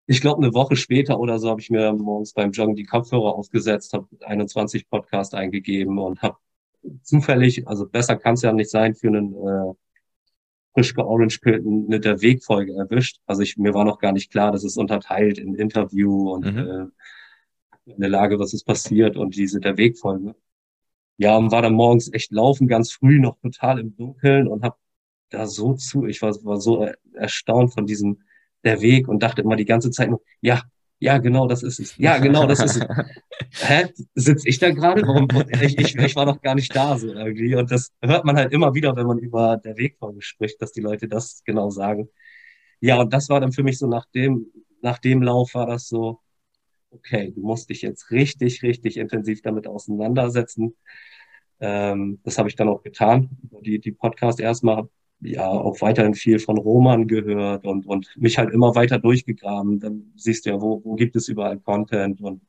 ich 0.07 0.21
glaube 0.21 0.43
eine 0.43 0.53
Woche 0.53 0.75
später 0.75 1.19
oder 1.19 1.39
so, 1.39 1.49
habe 1.49 1.61
ich 1.61 1.69
mir 1.69 1.93
morgens 1.93 2.33
beim 2.33 2.51
Joggen 2.51 2.75
die 2.75 2.85
Kopfhörer 2.85 3.35
aufgesetzt, 3.35 3.93
habe 3.93 4.07
21 4.21 4.89
Podcast 4.89 5.35
eingegeben 5.35 5.99
und 5.99 6.21
habe 6.21 6.37
zufällig, 7.03 7.67
also 7.67 7.87
besser 7.87 8.15
kann 8.15 8.33
es 8.33 8.41
ja 8.41 8.51
nicht 8.53 8.71
sein 8.71 8.95
für 8.95 9.07
einen 9.07 9.33
äh, 9.33 9.73
frisch 10.73 10.93
georangepilten 10.93 11.87
mit 11.87 12.05
der 12.05 12.21
Wegfolge 12.21 12.73
erwischt. 12.73 13.19
Also 13.25 13.41
ich, 13.41 13.57
mir 13.57 13.73
war 13.73 13.85
noch 13.85 13.99
gar 13.99 14.11
nicht 14.11 14.31
klar, 14.31 14.51
dass 14.51 14.63
es 14.63 14.77
unterteilt 14.77 15.37
in 15.37 15.55
Interview 15.55 16.31
und 16.31 16.45
mhm. 16.45 16.57
äh, 16.57 17.91
in 17.91 17.99
der 17.99 18.09
Lage, 18.09 18.39
was 18.39 18.53
ist 18.53 18.65
passiert 18.65 19.17
und 19.17 19.35
diese 19.35 19.59
der 19.59 19.77
Wegfolge. 19.77 20.35
Ja, 21.17 21.35
und 21.37 21.51
war 21.51 21.61
dann 21.61 21.73
morgens 21.73 22.11
echt 22.13 22.31
laufen, 22.31 22.67
ganz 22.67 22.91
früh 22.91 23.19
noch 23.19 23.37
total 23.39 23.79
im 23.79 23.95
Dunkeln 23.95 24.47
und 24.47 24.63
hab 24.63 24.77
da 25.29 25.47
so 25.47 25.73
zu, 25.73 26.05
ich 26.05 26.21
war, 26.21 26.33
war 26.45 26.61
so 26.61 26.87
erstaunt 27.13 27.73
von 27.73 27.85
diesem 27.85 28.21
der 28.63 28.81
Weg 28.81 29.07
und 29.07 29.21
dachte 29.23 29.41
immer 29.41 29.55
die 29.55 29.65
ganze 29.65 29.91
Zeit 29.91 30.09
nur, 30.09 30.21
ja, 30.41 30.63
ja, 30.99 31.17
genau, 31.17 31.47
das 31.47 31.63
ist 31.63 31.79
es. 31.79 31.97
Ja, 31.97 32.17
genau, 32.17 32.45
das 32.45 32.59
ist 32.59 32.77
es. 32.77 32.87
Hä? 33.67 33.87
Sitz 34.15 34.43
ich 34.45 34.59
da 34.59 34.71
gerade? 34.71 35.01
Warum? 35.03 35.27
Ich, 35.61 35.77
ich, 35.77 35.95
ich 35.95 36.15
war 36.15 36.25
noch 36.25 36.41
gar 36.41 36.55
nicht 36.55 36.75
da 36.75 36.97
so 36.97 37.07
irgendwie. 37.07 37.55
Und 37.55 37.71
das 37.71 37.93
hört 38.01 38.25
man 38.25 38.35
halt 38.35 38.51
immer 38.51 38.73
wieder, 38.73 38.95
wenn 38.95 39.07
man 39.07 39.17
über 39.17 39.57
der 39.57 39.77
Wegfolge 39.77 40.21
spricht, 40.21 40.61
dass 40.61 40.73
die 40.73 40.81
Leute 40.81 41.07
das 41.07 41.41
genau 41.45 41.69
sagen. 41.69 42.09
Ja, 42.81 42.99
und 42.99 43.13
das 43.13 43.29
war 43.29 43.39
dann 43.39 43.53
für 43.53 43.63
mich 43.63 43.77
so 43.77 43.87
nach 43.87 44.05
dem, 44.13 44.47
nach 44.81 44.99
dem 44.99 45.21
Lauf 45.21 45.53
war 45.53 45.67
das 45.67 45.87
so, 45.87 46.19
okay, 46.91 47.31
du 47.31 47.41
musst 47.41 47.69
dich 47.69 47.81
jetzt 47.81 48.11
richtig, 48.11 48.61
richtig 48.63 48.97
intensiv 48.97 49.41
damit 49.41 49.67
auseinandersetzen. 49.67 50.75
Ähm, 51.61 52.19
das 52.23 52.37
habe 52.37 52.49
ich 52.49 52.55
dann 52.55 52.69
auch 52.69 52.83
getan. 52.83 53.29
Die, 53.61 53.79
die 53.79 53.91
Podcast 53.91 54.39
erstmal 54.39 54.89
ja 55.21 55.47
auch 55.47 55.81
weiterhin 55.81 56.13
viel 56.13 56.39
von 56.39 56.57
Roman 56.57 57.07
gehört 57.07 57.65
und, 57.65 57.85
und 57.85 58.15
mich 58.17 58.37
halt 58.37 58.53
immer 58.53 58.75
weiter 58.75 58.99
durchgegraben. 58.99 59.79
Dann 59.79 60.13
siehst 60.15 60.45
du 60.45 60.51
ja, 60.51 60.61
wo, 60.61 60.81
wo 60.83 60.95
gibt 60.95 61.15
es 61.15 61.27
überall 61.27 61.59
Content 61.59 62.21
und 62.21 62.41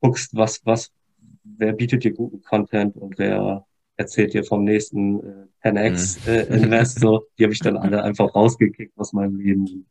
guckst, 0.00 0.34
was, 0.34 0.64
was, 0.64 0.92
wer 1.44 1.72
bietet 1.72 2.04
dir 2.04 2.12
guten 2.12 2.42
Content 2.42 2.96
und 2.96 3.18
wer 3.18 3.64
erzählt 3.96 4.34
dir 4.34 4.44
vom 4.44 4.64
nächsten 4.64 5.48
äh, 5.62 5.68
10x 5.68 6.18
mhm. 6.26 6.34
äh, 6.34 6.42
Invest. 6.56 7.00
So, 7.00 7.26
die 7.38 7.44
habe 7.44 7.52
ich 7.52 7.60
dann 7.60 7.76
alle 7.76 8.02
einfach 8.02 8.34
rausgekickt 8.34 8.96
aus 8.98 9.12
meinem 9.12 9.36
Leben. 9.36 9.86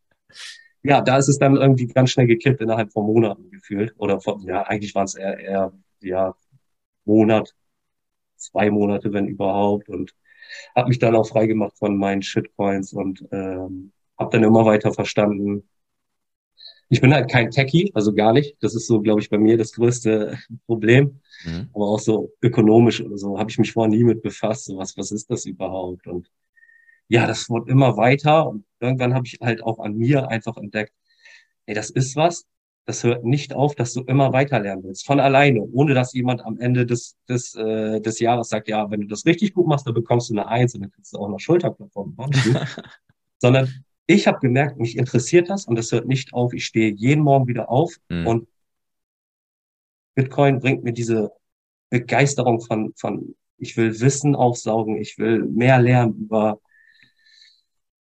Ja, 0.84 1.02
da 1.02 1.18
ist 1.18 1.28
es 1.28 1.40
dann 1.40 1.56
irgendwie 1.56 1.88
ganz 1.88 2.12
schnell 2.12 2.28
gekippt 2.28 2.62
innerhalb 2.62 2.92
von 2.92 3.06
Monaten 3.06 3.50
gefühlt. 3.50 3.96
Oder 3.98 4.22
von, 4.22 4.42
ja, 4.44 4.64
eigentlich 4.64 4.94
waren 4.94 5.06
es 5.06 5.16
eher, 5.16 5.40
eher 5.40 5.74
ja, 6.02 6.36
Monat, 7.06 7.56
zwei 8.36 8.70
Monate, 8.70 9.12
wenn 9.12 9.28
überhaupt. 9.28 9.90
Und 9.90 10.14
habe 10.76 10.90
mich 10.90 11.00
dann 11.00 11.16
auch 11.16 11.28
freigemacht 11.28 11.78
von 11.78 11.98
meinen 11.98 12.22
Shitcoins 12.22 12.94
und 12.94 13.24
ähm, 13.32 13.92
habe 14.18 14.32
dann 14.32 14.44
immer 14.44 14.66
weiter 14.66 14.94
verstanden. 14.94 15.68
Ich 16.90 17.02
bin 17.02 17.14
halt 17.14 17.32
kein 17.32 17.50
Techie, 17.50 17.92
also 17.96 18.14
gar 18.14 18.32
nicht. 18.32 18.58
Das 18.62 18.76
ist 18.76 18.88
so, 18.88 19.02
glaube 19.02 19.20
ich, 19.20 19.30
bei 19.30 19.38
mir 19.38 19.58
das 19.58 19.74
größte 19.74 20.38
Problem. 20.68 21.20
Mhm. 21.44 21.70
Aber 21.74 21.88
auch 21.88 22.00
so 22.00 22.32
ökonomisch 22.42 23.02
oder 23.02 23.18
so 23.18 23.40
habe 23.40 23.50
ich 23.50 23.58
mich 23.58 23.72
vorher 23.74 23.90
nie 23.90 24.04
mit 24.04 24.22
befasst. 24.22 24.66
So 24.66 24.78
was, 24.78 24.96
was 24.98 25.12
ist 25.12 25.30
das 25.30 25.46
überhaupt? 25.46 26.08
Und 26.08 26.30
ja, 27.08 27.28
das 27.28 27.50
wurde 27.50 27.72
immer 27.72 27.98
weiter 27.98 28.48
und 28.48 28.66
irgendwann 28.80 29.14
habe 29.14 29.28
ich 29.28 29.40
halt 29.42 29.64
auch 29.64 29.80
an 29.80 29.96
mir 29.96 30.30
einfach 30.30 30.58
entdeckt, 30.58 30.94
ey, 31.66 31.76
das 31.76 31.90
ist 31.90 32.16
was, 32.16 32.46
das 32.86 33.04
hört 33.04 33.24
nicht 33.24 33.54
auf, 33.54 33.76
dass 33.76 33.94
du 33.94 34.02
immer 34.02 34.32
weiter 34.32 34.60
lernen 34.60 34.84
willst, 34.84 35.06
von 35.06 35.20
alleine, 35.20 35.62
ohne 35.62 35.96
dass 35.96 36.14
jemand 36.14 36.46
am 36.46 36.60
Ende 36.60 36.86
des, 36.86 37.18
des, 37.28 37.56
äh, 37.56 38.00
des 38.00 38.20
Jahres 38.20 38.50
sagt, 38.50 38.68
ja, 38.68 38.90
wenn 38.92 39.02
du 39.02 39.08
das 39.08 39.26
richtig 39.26 39.54
gut 39.54 39.68
machst, 39.68 39.88
dann 39.88 39.96
bekommst 39.96 40.30
du 40.30 40.34
eine 40.34 40.48
Eins 40.48 40.76
und 40.76 40.82
dann 40.82 40.92
kriegst 40.92 41.14
du 41.14 41.18
auch 41.18 41.30
noch 41.30 41.40
Schulterklopfen. 41.40 42.16
Sondern 43.40 43.70
ich 44.06 44.28
habe 44.28 44.40
gemerkt, 44.40 44.78
mich 44.78 44.98
interessiert 44.98 45.50
das 45.50 45.66
und 45.66 45.78
das 45.78 45.92
hört 45.92 46.08
nicht 46.08 46.34
auf. 46.34 46.54
Ich 46.54 46.66
stehe 46.66 46.92
jeden 46.92 47.24
Morgen 47.24 47.48
wieder 47.48 47.70
auf 47.70 47.96
mhm. 48.10 48.28
und 48.28 48.48
Bitcoin 50.14 50.60
bringt 50.60 50.84
mir 50.84 50.94
diese 50.94 51.32
Begeisterung 51.90 52.62
von, 52.62 52.94
von, 52.96 53.36
ich 53.58 53.76
will 53.78 54.00
Wissen 54.00 54.36
aufsaugen, 54.36 54.98
ich 54.98 55.18
will 55.18 55.44
mehr 55.46 55.82
lernen 55.82 56.14
über 56.20 56.60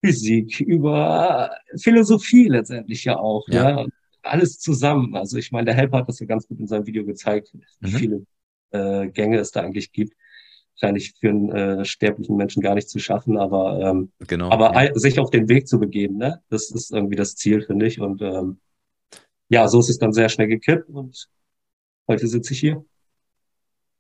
Physik, 0.05 0.61
über 0.61 1.51
Philosophie 1.77 2.49
letztendlich 2.49 3.05
ja 3.05 3.19
auch. 3.19 3.49
Ja. 3.49 3.81
ja 3.81 3.87
alles 4.25 4.59
zusammen. 4.59 5.15
Also 5.17 5.37
ich 5.37 5.53
meine, 5.53 5.67
der 5.67 5.75
Helper 5.75 5.99
hat 5.99 6.09
das 6.09 6.21
ja 6.21 6.27
ganz 6.27 6.47
gut 6.49 6.61
in 6.61 6.67
seinem 6.67 6.87
Video 6.87 7.05
gezeigt, 7.05 7.55
wie 7.81 7.91
mhm. 7.91 7.97
viele 7.97 8.27
äh, 8.71 9.09
Gänge 9.09 9.39
es 9.39 9.51
da 9.51 9.63
eigentlich 9.63 9.93
gibt. 9.93 10.15
Wahrscheinlich 10.75 11.15
für 11.21 11.29
einen 11.29 11.51
äh, 11.53 11.85
sterblichen 11.85 12.37
Menschen 12.37 12.61
gar 12.61 12.75
nicht 12.75 12.89
zu 12.89 12.99
schaffen, 12.99 13.37
aber, 13.37 13.81
ähm, 13.81 14.11
genau, 14.27 14.51
aber 14.51 14.75
ja. 14.83 14.93
sich 14.95 15.21
auf 15.21 15.31
den 15.31 15.49
Weg 15.49 15.69
zu 15.69 15.79
begeben, 15.79 16.17
ne? 16.17 16.43
das 16.49 16.71
ist 16.71 16.91
irgendwie 16.91 17.15
das 17.15 17.37
Ziel, 17.37 17.63
finde 17.63 17.87
ich. 17.87 18.01
Und 18.01 18.23
ähm, 18.23 18.59
ja, 19.49 19.69
so 19.69 19.79
ist 19.79 19.89
es 19.89 19.99
dann 19.99 20.13
sehr 20.13 20.29
schnell 20.29 20.49
gekippt 20.49 20.89
und 20.89 21.29
heute 22.09 22.27
sitze 22.27 22.55
ich 22.55 22.61
hier. 22.61 22.85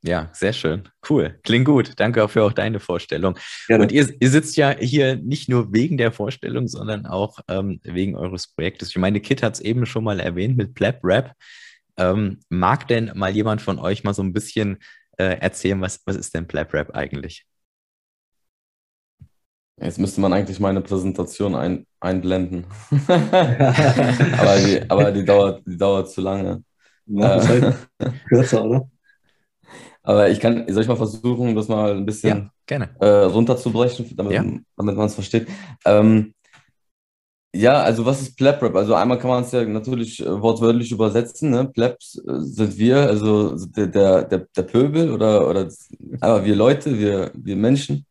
Ja, 0.06 0.28
sehr 0.34 0.52
schön. 0.52 0.86
Cool. 1.08 1.38
Klingt 1.44 1.64
gut. 1.64 1.92
Danke 1.96 2.22
auch 2.22 2.28
für 2.28 2.44
auch 2.44 2.52
deine 2.52 2.78
Vorstellung. 2.78 3.38
Gerne. 3.68 3.84
Und 3.84 3.92
ihr, 3.92 4.06
ihr 4.20 4.28
sitzt 4.28 4.54
ja 4.58 4.76
hier 4.78 5.16
nicht 5.16 5.48
nur 5.48 5.72
wegen 5.72 5.96
der 5.96 6.12
Vorstellung, 6.12 6.68
sondern 6.68 7.06
auch 7.06 7.38
ähm, 7.48 7.80
wegen 7.84 8.14
eures 8.14 8.48
Projektes. 8.48 8.90
Ich 8.90 8.98
meine, 8.98 9.20
Kit 9.20 9.42
hat 9.42 9.54
es 9.54 9.60
eben 9.60 9.86
schon 9.86 10.04
mal 10.04 10.20
erwähnt 10.20 10.58
mit 10.58 10.74
Plap 10.74 11.00
Rap. 11.02 11.32
Ähm, 11.96 12.40
mag 12.50 12.86
denn 12.88 13.12
mal 13.14 13.34
jemand 13.34 13.62
von 13.62 13.78
euch 13.78 14.04
mal 14.04 14.12
so 14.12 14.22
ein 14.22 14.34
bisschen 14.34 14.76
äh, 15.16 15.38
erzählen, 15.38 15.80
was, 15.80 16.02
was 16.04 16.16
ist 16.16 16.34
denn 16.34 16.46
Plap 16.46 16.74
Rap 16.74 16.94
eigentlich? 16.94 17.46
Jetzt 19.80 19.98
müsste 19.98 20.20
man 20.20 20.34
eigentlich 20.34 20.60
meine 20.60 20.82
Präsentation 20.82 21.54
ein, 21.54 21.86
einblenden. 22.00 22.66
aber 23.08 24.56
die, 24.58 24.82
aber 24.86 25.12
die, 25.12 25.24
dauert, 25.24 25.62
die 25.66 25.78
dauert 25.78 26.10
zu 26.10 26.20
lange. 26.20 26.62
Ja, 27.06 27.38
äh, 27.38 27.46
halt 27.46 27.74
kürzer, 28.28 28.64
oder? 28.64 28.90
Aber 30.04 30.30
ich 30.30 30.38
kann, 30.38 30.66
soll 30.68 30.82
ich 30.82 30.88
mal 30.88 30.96
versuchen, 30.96 31.54
das 31.54 31.68
mal 31.68 31.96
ein 31.96 32.04
bisschen 32.04 32.50
ja, 32.70 32.88
äh, 33.00 33.24
runterzubrechen, 33.24 34.14
damit, 34.16 34.32
ja. 34.32 34.44
damit 34.76 34.96
man 34.96 35.06
es 35.06 35.14
versteht. 35.14 35.48
Ähm, 35.86 36.34
ja, 37.54 37.82
also 37.82 38.04
was 38.04 38.20
ist 38.20 38.36
Pleb 38.36 38.60
Rap? 38.62 38.74
Also 38.76 38.94
einmal 38.94 39.18
kann 39.18 39.30
man 39.30 39.44
es 39.44 39.52
ja 39.52 39.64
natürlich 39.64 40.20
äh, 40.20 40.42
wortwörtlich 40.42 40.90
übersetzen. 40.92 41.50
Ne? 41.50 41.64
Plebs 41.66 42.20
äh, 42.26 42.40
sind 42.40 42.76
wir, 42.78 42.98
also 42.98 43.54
der, 43.56 43.86
der, 44.24 44.40
der, 44.40 44.62
Pöbel 44.62 45.10
oder, 45.12 45.48
oder 45.48 45.68
aber 46.20 46.44
wir 46.44 46.56
Leute, 46.56 46.98
wir, 46.98 47.30
wir 47.34 47.56
Menschen. 47.56 48.06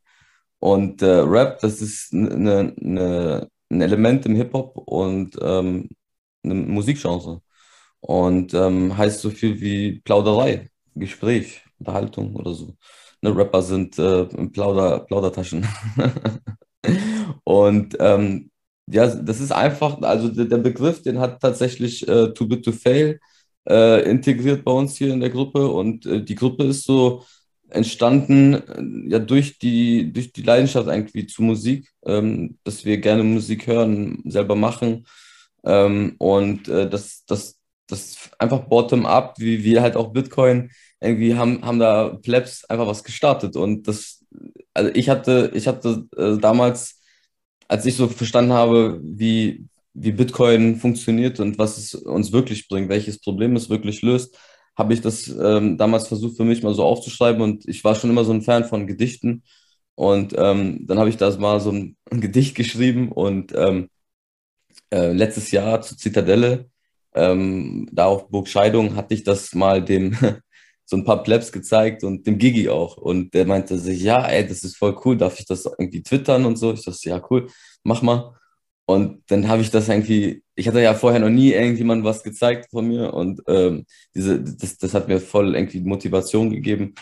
Und 0.59 1.01
äh, 1.01 1.07
Rap, 1.07 1.59
das 1.59 1.81
ist 1.81 2.13
eine, 2.13 2.73
eine, 2.81 3.49
ein 3.69 3.81
Element 3.81 4.25
im 4.25 4.35
Hip-Hop 4.35 4.77
und 4.77 5.37
ähm, 5.41 5.89
eine 6.43 6.53
Musikgenre. 6.55 7.41
Und 7.99 8.53
ähm, 8.53 8.97
heißt 8.97 9.21
so 9.21 9.29
viel 9.29 9.59
wie 9.61 9.99
Plauderei, 10.01 10.69
Gespräch. 10.95 11.62
Unterhaltung 11.79 12.35
oder 12.35 12.53
so. 12.53 12.75
Ne, 13.21 13.35
Rapper 13.35 13.61
sind 13.61 13.97
äh, 13.99 14.25
Plauder, 14.25 14.99
Plaudertaschen. 14.99 15.67
und 17.43 17.95
ähm, 17.99 18.51
ja, 18.87 19.07
das 19.07 19.39
ist 19.39 19.51
einfach, 19.51 20.01
also 20.01 20.27
der, 20.29 20.45
der 20.45 20.57
Begriff, 20.57 21.01
den 21.01 21.19
hat 21.19 21.41
tatsächlich 21.41 22.07
äh, 22.07 22.33
Too 22.33 22.47
Bit 22.47 22.65
to 22.65 22.71
Fail 22.71 23.19
äh, 23.67 24.09
integriert 24.09 24.63
bei 24.65 24.71
uns 24.71 24.97
hier 24.97 25.13
in 25.13 25.21
der 25.21 25.29
Gruppe 25.29 25.67
und 25.67 26.05
äh, 26.05 26.23
die 26.23 26.35
Gruppe 26.35 26.65
ist 26.65 26.83
so 26.83 27.23
entstanden 27.69 28.53
äh, 28.53 29.11
ja 29.11 29.19
durch 29.19 29.57
die 29.59 30.11
durch 30.13 30.33
die 30.33 30.43
Leidenschaft 30.43 30.89
eigentlich 30.89 31.29
zu 31.29 31.43
Musik, 31.43 31.89
ähm, 32.05 32.57
dass 32.63 32.85
wir 32.85 32.97
gerne 32.97 33.23
Musik 33.23 33.67
hören, 33.67 34.21
selber 34.25 34.55
machen 34.55 35.05
ähm, 35.65 36.15
und 36.19 36.67
äh, 36.67 36.89
das 36.89 37.25
das 37.25 37.59
das 37.87 38.31
einfach 38.39 38.61
bottom 38.67 39.05
up, 39.05 39.35
wie 39.39 39.63
wir 39.63 39.81
halt 39.81 39.95
auch 39.95 40.13
Bitcoin 40.13 40.71
irgendwie 41.03 41.35
haben, 41.35 41.63
haben 41.65 41.79
da 41.79 42.09
Plebs 42.21 42.65
einfach 42.65 42.87
was 42.87 43.03
gestartet. 43.03 43.55
Und 43.55 43.87
das, 43.87 44.23
also 44.73 44.91
ich 44.93 45.09
hatte, 45.09 45.51
ich 45.53 45.67
hatte 45.67 46.07
äh, 46.17 46.37
damals, 46.39 47.01
als 47.67 47.85
ich 47.85 47.95
so 47.95 48.07
verstanden 48.07 48.53
habe, 48.53 48.99
wie, 49.03 49.65
wie 49.93 50.11
Bitcoin 50.11 50.77
funktioniert 50.77 51.39
und 51.39 51.57
was 51.59 51.77
es 51.77 51.95
uns 51.95 52.31
wirklich 52.31 52.67
bringt, 52.67 52.89
welches 52.89 53.19
Problem 53.19 53.55
es 53.55 53.69
wirklich 53.69 54.01
löst, 54.01 54.37
habe 54.75 54.93
ich 54.93 55.01
das 55.01 55.27
ähm, 55.27 55.77
damals 55.77 56.07
versucht 56.07 56.37
für 56.37 56.45
mich 56.45 56.63
mal 56.63 56.73
so 56.73 56.83
aufzuschreiben 56.83 57.41
und 57.41 57.67
ich 57.67 57.83
war 57.83 57.95
schon 57.95 58.09
immer 58.09 58.23
so 58.25 58.33
ein 58.33 58.41
Fan 58.41 58.65
von 58.65 58.87
Gedichten. 58.87 59.43
Und 59.95 60.33
ähm, 60.37 60.87
dann 60.87 60.99
habe 60.99 61.09
ich 61.09 61.17
da 61.17 61.29
mal 61.37 61.59
so 61.59 61.71
ein, 61.71 61.97
Gedicht 62.09 62.55
geschrieben 62.55 63.11
und 63.11 63.53
ähm, 63.55 63.89
äh, 64.91 65.11
letztes 65.11 65.51
Jahr 65.51 65.81
zur 65.81 65.97
Zitadelle, 65.97 66.69
ähm, 67.15 67.87
da 67.91 68.05
auf 68.05 68.29
Burg 68.29 68.47
Scheidung, 68.47 68.95
hatte 68.95 69.13
ich 69.13 69.23
das 69.23 69.53
mal 69.55 69.83
dem, 69.83 70.15
so 70.85 70.97
ein 70.97 71.05
paar 71.05 71.23
Plebs 71.23 71.51
gezeigt 71.51 72.03
und 72.03 72.27
dem 72.27 72.37
Gigi 72.37 72.69
auch. 72.69 72.97
Und 72.97 73.33
der 73.33 73.45
meinte 73.45 73.77
sich, 73.77 74.01
ja, 74.01 74.25
ey, 74.25 74.47
das 74.47 74.63
ist 74.63 74.77
voll 74.77 74.97
cool, 75.05 75.17
darf 75.17 75.39
ich 75.39 75.45
das 75.45 75.65
irgendwie 75.65 76.03
twittern 76.03 76.45
und 76.45 76.57
so? 76.57 76.73
Ich 76.73 76.83
dachte, 76.83 77.09
ja, 77.09 77.21
cool, 77.29 77.47
mach 77.83 78.01
mal. 78.01 78.33
Und 78.85 79.23
dann 79.27 79.47
habe 79.47 79.61
ich 79.61 79.71
das 79.71 79.87
irgendwie, 79.87 80.43
ich 80.55 80.67
hatte 80.67 80.81
ja 80.81 80.93
vorher 80.93 81.19
noch 81.19 81.29
nie 81.29 81.53
irgendjemandem 81.53 82.05
was 82.05 82.21
gezeigt 82.23 82.69
von 82.69 82.87
mir 82.87 83.13
und 83.13 83.41
ähm, 83.47 83.85
diese, 84.13 84.41
das, 84.41 84.77
das 84.77 84.93
hat 84.93 85.07
mir 85.07 85.21
voll 85.21 85.55
irgendwie 85.55 85.79
Motivation 85.79 86.49
gegeben, 86.49 86.93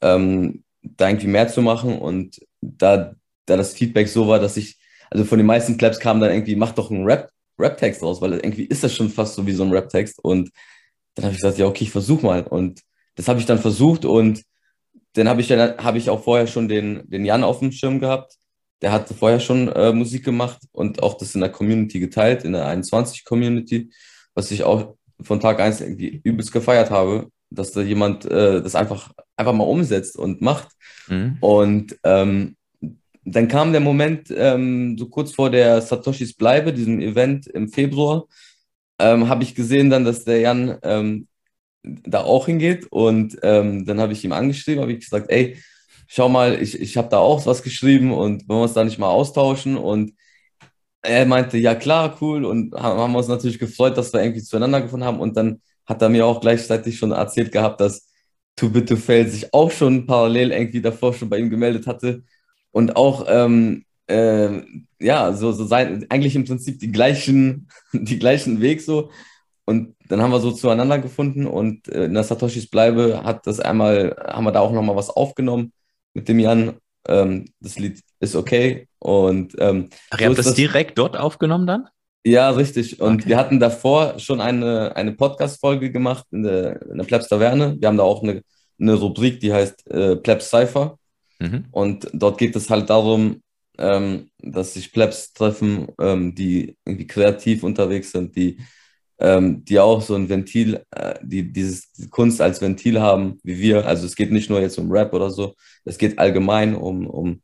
ähm, 0.00 0.62
da 0.82 1.08
irgendwie 1.08 1.26
mehr 1.26 1.48
zu 1.48 1.62
machen. 1.62 1.98
Und 1.98 2.40
da, 2.60 3.14
da 3.46 3.56
das 3.56 3.74
Feedback 3.74 4.08
so 4.08 4.28
war, 4.28 4.38
dass 4.38 4.56
ich, 4.56 4.78
also 5.10 5.24
von 5.24 5.38
den 5.38 5.46
meisten 5.46 5.76
Plebs 5.76 5.98
kam 5.98 6.20
dann 6.20 6.30
irgendwie, 6.30 6.56
mach 6.56 6.72
doch 6.72 6.90
einen 6.90 7.04
Rap, 7.04 7.30
Rap-Text 7.58 8.02
raus, 8.02 8.20
weil 8.20 8.34
irgendwie 8.34 8.64
ist 8.64 8.84
das 8.84 8.94
schon 8.94 9.10
fast 9.10 9.34
so 9.34 9.46
wie 9.46 9.52
so 9.52 9.64
ein 9.64 9.72
Rap-Text. 9.72 10.20
Und 10.22 10.50
dann 11.14 11.24
habe 11.24 11.34
ich 11.34 11.40
gesagt, 11.40 11.58
ja, 11.58 11.66
okay, 11.66 11.84
ich 11.84 11.90
versuch 11.90 12.22
mal. 12.22 12.44
Und 12.46 12.82
das 13.16 13.28
habe 13.28 13.40
ich 13.40 13.46
dann 13.46 13.58
versucht 13.58 14.04
und 14.04 14.42
dann 15.14 15.28
habe 15.28 15.40
ich 15.40 15.48
dann 15.48 15.78
habe 15.78 15.98
ich 15.98 16.10
auch 16.10 16.22
vorher 16.22 16.46
schon 16.46 16.68
den, 16.68 17.02
den 17.08 17.24
Jan 17.24 17.44
auf 17.44 17.58
dem 17.58 17.72
Schirm 17.72 17.98
gehabt. 17.98 18.36
Der 18.82 18.92
hatte 18.92 19.14
vorher 19.14 19.40
schon 19.40 19.68
äh, 19.68 19.92
Musik 19.92 20.24
gemacht 20.24 20.60
und 20.72 21.02
auch 21.02 21.16
das 21.16 21.34
in 21.34 21.40
der 21.40 21.50
Community 21.50 21.98
geteilt, 21.98 22.44
in 22.44 22.52
der 22.52 22.66
21-Community, 22.66 23.90
was 24.34 24.50
ich 24.50 24.64
auch 24.64 24.96
von 25.22 25.40
Tag 25.40 25.60
1 25.60 25.80
irgendwie 25.80 26.20
übelst 26.22 26.52
gefeiert 26.52 26.90
habe, 26.90 27.28
dass 27.48 27.72
da 27.72 27.80
jemand 27.80 28.26
äh, 28.26 28.62
das 28.62 28.74
einfach, 28.74 29.12
einfach 29.36 29.54
mal 29.54 29.64
umsetzt 29.64 30.16
und 30.16 30.42
macht. 30.42 30.68
Mhm. 31.08 31.38
Und 31.40 31.96
ähm, 32.04 32.56
dann 33.24 33.48
kam 33.48 33.72
der 33.72 33.80
Moment, 33.80 34.32
ähm, 34.36 34.96
so 34.98 35.08
kurz 35.08 35.32
vor 35.32 35.50
der 35.50 35.80
Satoshis 35.80 36.34
Bleibe, 36.34 36.74
diesem 36.74 37.00
Event 37.00 37.46
im 37.46 37.68
Februar, 37.68 38.26
ähm, 38.98 39.28
habe 39.28 39.42
ich 39.42 39.54
gesehen 39.54 39.90
dann, 39.90 40.04
dass 40.04 40.24
der 40.24 40.40
Jan 40.40 40.78
ähm, 40.82 41.28
da 41.86 42.22
auch 42.22 42.46
hingeht. 42.46 42.86
Und 42.90 43.38
ähm, 43.42 43.86
dann 43.86 44.00
habe 44.00 44.12
ich 44.12 44.24
ihm 44.24 44.32
angeschrieben, 44.32 44.82
habe 44.82 44.92
ich 44.92 45.00
gesagt, 45.00 45.30
ey, 45.30 45.56
schau 46.06 46.28
mal, 46.28 46.60
ich, 46.60 46.80
ich 46.80 46.96
habe 46.96 47.08
da 47.08 47.18
auch 47.18 47.46
was 47.46 47.62
geschrieben 47.62 48.12
und 48.12 48.48
wollen 48.48 48.60
wir 48.60 48.62
uns 48.64 48.74
da 48.74 48.84
nicht 48.84 48.98
mal 48.98 49.08
austauschen? 49.08 49.76
Und 49.76 50.12
er 51.02 51.26
meinte, 51.26 51.58
ja 51.58 51.74
klar, 51.74 52.16
cool. 52.20 52.44
Und 52.44 52.74
haben 52.74 53.14
uns 53.14 53.28
natürlich 53.28 53.58
gefreut, 53.58 53.96
dass 53.96 54.12
wir 54.12 54.22
irgendwie 54.22 54.42
zueinander 54.42 54.82
gefunden 54.82 55.06
haben. 55.06 55.20
Und 55.20 55.36
dann 55.36 55.60
hat 55.86 56.02
er 56.02 56.08
mir 56.08 56.26
auch 56.26 56.40
gleichzeitig 56.40 56.98
schon 56.98 57.12
erzählt 57.12 57.52
gehabt, 57.52 57.80
dass 57.80 58.08
Too 58.56 58.70
Bit 58.70 58.88
to 58.88 58.96
Fail 58.96 59.28
sich 59.28 59.52
auch 59.52 59.70
schon 59.70 60.06
parallel 60.06 60.50
irgendwie 60.50 60.80
davor 60.80 61.12
schon 61.12 61.28
bei 61.28 61.38
ihm 61.38 61.50
gemeldet 61.50 61.86
hatte 61.86 62.22
und 62.72 62.96
auch 62.96 63.26
ähm, 63.28 63.84
äh, 64.06 64.62
ja, 64.98 65.32
so, 65.32 65.52
so 65.52 65.64
sein, 65.64 66.06
eigentlich 66.08 66.36
im 66.36 66.44
Prinzip 66.44 66.78
die 66.78 66.90
gleichen, 66.92 67.68
die 67.92 68.18
gleichen 68.18 68.60
Weg 68.60 68.80
so. 68.82 69.10
Und 69.66 69.96
dann 70.08 70.22
haben 70.22 70.30
wir 70.30 70.38
so 70.38 70.52
zueinander 70.52 71.00
gefunden 71.00 71.44
und 71.44 71.88
äh, 71.88 72.04
in 72.04 72.14
der 72.14 72.22
Satoshis 72.22 72.70
Bleibe 72.70 73.24
hat 73.24 73.48
das 73.48 73.58
einmal, 73.58 74.16
haben 74.24 74.44
wir 74.44 74.52
da 74.52 74.60
auch 74.60 74.70
nochmal 74.70 74.94
was 74.94 75.10
aufgenommen 75.10 75.72
mit 76.14 76.28
dem 76.28 76.38
Jan. 76.38 76.76
Ähm, 77.08 77.46
das 77.60 77.76
Lied 77.76 78.00
ist 78.20 78.36
okay. 78.36 78.86
Und 79.00 79.56
ähm, 79.58 79.88
Ach, 80.10 80.20
ihr 80.20 80.26
so 80.26 80.30
habt 80.30 80.38
das, 80.38 80.46
das 80.46 80.54
direkt 80.54 80.96
dort 80.96 81.16
aufgenommen 81.16 81.66
dann? 81.66 81.88
Ja, 82.24 82.50
richtig. 82.50 83.00
Und 83.00 83.22
okay. 83.22 83.30
wir 83.30 83.38
hatten 83.38 83.58
davor 83.58 84.20
schon 84.20 84.40
eine, 84.40 84.94
eine 84.94 85.12
Podcast-Folge 85.12 85.90
gemacht 85.90 86.26
in 86.30 86.44
der, 86.44 86.82
in 86.82 86.98
der 86.98 87.04
Plebs 87.04 87.26
Taverne. 87.26 87.76
Wir 87.80 87.88
haben 87.88 87.96
da 87.96 88.04
auch 88.04 88.22
eine, 88.22 88.42
eine 88.80 88.94
Rubrik, 88.94 89.40
die 89.40 89.52
heißt 89.52 89.90
äh, 89.90 90.14
Plebs 90.14 90.48
Cypher. 90.48 90.96
Mhm. 91.40 91.64
Und 91.72 92.08
dort 92.12 92.38
geht 92.38 92.54
es 92.54 92.70
halt 92.70 92.88
darum, 92.88 93.42
ähm, 93.78 94.30
dass 94.38 94.74
sich 94.74 94.92
Plebs 94.92 95.32
treffen, 95.32 95.88
ähm, 96.00 96.36
die 96.36 96.76
irgendwie 96.84 97.06
kreativ 97.08 97.64
unterwegs 97.64 98.12
sind, 98.12 98.36
die, 98.36 98.58
ähm, 99.18 99.64
die 99.64 99.78
auch 99.80 100.02
so 100.02 100.14
ein 100.14 100.28
Ventil, 100.28 100.82
äh, 100.90 101.14
die 101.22 101.52
dieses 101.52 101.92
die 101.92 102.08
Kunst 102.08 102.40
als 102.40 102.60
Ventil 102.60 103.00
haben, 103.00 103.38
wie 103.42 103.58
wir. 103.58 103.86
Also 103.86 104.06
es 104.06 104.16
geht 104.16 104.30
nicht 104.32 104.50
nur 104.50 104.60
jetzt 104.60 104.78
um 104.78 104.90
Rap 104.90 105.12
oder 105.14 105.30
so, 105.30 105.54
es 105.84 105.98
geht 105.98 106.18
allgemein 106.18 106.74
um, 106.74 107.06
um 107.06 107.42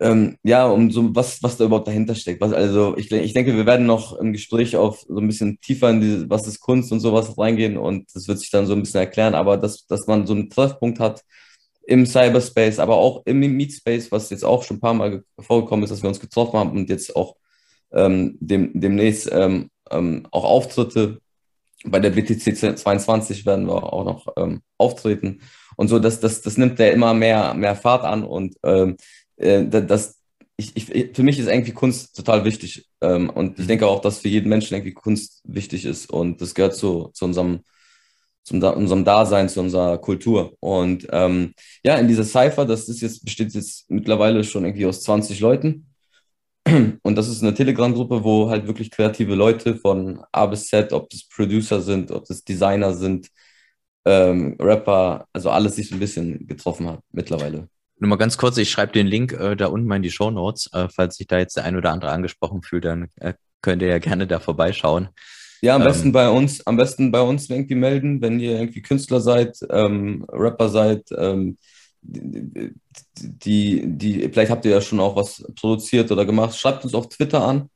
ähm, 0.00 0.38
ja, 0.42 0.66
um 0.66 0.90
so 0.90 1.14
was, 1.14 1.42
was 1.42 1.56
da 1.56 1.64
überhaupt 1.66 1.88
dahinter 1.88 2.14
steckt. 2.14 2.40
Was, 2.40 2.52
also 2.52 2.96
ich, 2.96 3.12
ich 3.12 3.34
denke, 3.34 3.54
wir 3.54 3.66
werden 3.66 3.86
noch 3.86 4.18
im 4.18 4.32
Gespräch 4.32 4.76
auf 4.76 5.04
so 5.06 5.18
ein 5.18 5.26
bisschen 5.26 5.60
tiefer 5.60 5.90
in 5.90 6.00
diese, 6.00 6.30
was 6.30 6.46
ist 6.46 6.60
Kunst 6.60 6.90
und 6.90 7.00
sowas 7.00 7.36
reingehen 7.38 7.76
und 7.76 8.08
das 8.14 8.26
wird 8.26 8.38
sich 8.38 8.50
dann 8.50 8.66
so 8.66 8.72
ein 8.72 8.82
bisschen 8.82 9.00
erklären, 9.00 9.34
aber 9.34 9.56
dass, 9.58 9.86
dass 9.86 10.06
man 10.06 10.26
so 10.26 10.32
einen 10.32 10.50
Treffpunkt 10.50 11.00
hat, 11.00 11.22
im 11.90 12.06
Cyberspace, 12.06 12.78
aber 12.78 12.96
auch 12.96 13.22
im 13.26 13.40
Meetspace, 13.40 14.12
was 14.12 14.30
jetzt 14.30 14.44
auch 14.44 14.62
schon 14.62 14.76
ein 14.76 14.80
paar 14.80 14.94
Mal 14.94 15.24
vorgekommen 15.40 15.82
ist, 15.82 15.90
dass 15.90 16.02
wir 16.02 16.08
uns 16.08 16.20
getroffen 16.20 16.58
haben 16.58 16.70
und 16.70 16.88
jetzt 16.88 17.16
auch 17.16 17.34
ähm, 17.92 18.38
dem, 18.40 18.80
demnächst 18.80 19.28
ähm, 19.32 19.70
ähm, 19.90 20.26
auch 20.30 20.44
Auftritte 20.44 21.20
bei 21.84 21.98
der 21.98 22.10
BTC 22.10 22.78
22 22.78 23.46
werden 23.46 23.66
wir 23.66 23.92
auch 23.92 24.04
noch 24.04 24.26
ähm, 24.36 24.60
auftreten. 24.76 25.40
Und 25.76 25.88
so, 25.88 25.98
das, 25.98 26.20
das, 26.20 26.42
das 26.42 26.58
nimmt 26.58 26.78
ja 26.78 26.88
immer 26.88 27.14
mehr, 27.14 27.54
mehr 27.54 27.74
Fahrt 27.74 28.04
an 28.04 28.24
und 28.24 28.56
ähm, 28.62 28.96
äh, 29.36 29.64
das, 29.66 30.18
ich, 30.56 30.76
ich, 30.76 31.16
für 31.16 31.22
mich 31.22 31.38
ist 31.38 31.48
irgendwie 31.48 31.72
Kunst 31.72 32.14
total 32.14 32.44
wichtig. 32.44 32.86
Ähm, 33.00 33.30
und 33.30 33.58
ich 33.58 33.64
mhm. 33.64 33.68
denke 33.68 33.86
auch, 33.86 34.00
dass 34.00 34.18
für 34.18 34.28
jeden 34.28 34.50
Menschen 34.50 34.74
irgendwie 34.74 34.92
Kunst 34.92 35.40
wichtig 35.44 35.86
ist. 35.86 36.10
Und 36.10 36.42
das 36.42 36.54
gehört 36.54 36.76
zu, 36.76 37.10
zu 37.14 37.24
unserem 37.24 37.60
zu 38.42 38.54
unserem 38.56 39.04
Dasein, 39.04 39.48
zu 39.48 39.60
unserer 39.60 39.98
Kultur. 39.98 40.54
Und 40.60 41.06
ähm, 41.12 41.54
ja, 41.84 41.96
in 41.96 42.08
dieser 42.08 42.24
Cypher, 42.24 42.64
das 42.64 42.88
ist 42.88 43.00
jetzt, 43.00 43.24
besteht 43.24 43.52
jetzt 43.54 43.90
mittlerweile 43.90 44.44
schon 44.44 44.64
irgendwie 44.64 44.86
aus 44.86 45.02
20 45.02 45.40
Leuten. 45.40 45.89
Und 47.02 47.16
das 47.16 47.28
ist 47.28 47.42
eine 47.42 47.54
Telegram-Gruppe, 47.54 48.22
wo 48.22 48.50
halt 48.50 48.66
wirklich 48.66 48.90
kreative 48.90 49.34
Leute 49.34 49.76
von 49.76 50.22
A 50.32 50.46
bis 50.46 50.68
Z, 50.68 50.92
ob 50.92 51.08
das 51.10 51.26
Producer 51.28 51.80
sind, 51.80 52.10
ob 52.10 52.26
das 52.26 52.44
Designer 52.44 52.94
sind, 52.94 53.28
ähm, 54.04 54.56
Rapper, 54.58 55.26
also 55.32 55.50
alles 55.50 55.76
sich 55.76 55.88
so 55.88 55.96
ein 55.96 56.00
bisschen 56.00 56.46
getroffen 56.46 56.88
hat 56.88 57.00
mittlerweile. 57.12 57.68
Nur 57.98 58.08
mal 58.08 58.16
ganz 58.16 58.38
kurz, 58.38 58.56
ich 58.56 58.70
schreibe 58.70 58.92
den 58.92 59.06
Link 59.06 59.32
äh, 59.32 59.56
da 59.56 59.66
unten 59.66 59.86
mal 59.86 59.96
in 59.96 60.02
die 60.02 60.10
Show 60.10 60.30
Notes. 60.30 60.70
Äh, 60.72 60.88
falls 60.88 61.16
sich 61.16 61.26
da 61.26 61.38
jetzt 61.38 61.56
der 61.56 61.64
ein 61.64 61.76
oder 61.76 61.92
andere 61.92 62.10
angesprochen 62.10 62.62
fühlt, 62.62 62.84
dann 62.84 63.08
äh, 63.16 63.34
könnt 63.60 63.82
ihr 63.82 63.88
ja 63.88 63.98
gerne 63.98 64.26
da 64.26 64.40
vorbeischauen. 64.40 65.08
Ja, 65.60 65.74
am 65.74 65.82
ähm, 65.82 65.88
besten 65.88 66.12
bei 66.12 66.28
uns, 66.30 66.66
am 66.66 66.78
besten 66.78 67.10
bei 67.10 67.20
uns 67.20 67.50
irgendwie 67.50 67.74
melden, 67.74 68.22
wenn 68.22 68.40
ihr 68.40 68.52
irgendwie 68.52 68.80
Künstler 68.80 69.20
seid, 69.20 69.58
ähm, 69.68 70.24
Rapper 70.30 70.70
seid, 70.70 71.08
ähm, 71.16 71.58
die, 72.02 73.82
die, 73.84 74.28
vielleicht 74.32 74.50
habt 74.50 74.64
ihr 74.64 74.72
ja 74.72 74.80
schon 74.80 75.00
auch 75.00 75.16
was 75.16 75.44
produziert 75.54 76.10
oder 76.10 76.24
gemacht. 76.24 76.56
Schreibt 76.56 76.84
uns 76.84 76.94
auf 76.94 77.08
Twitter 77.08 77.44
an. 77.44 77.68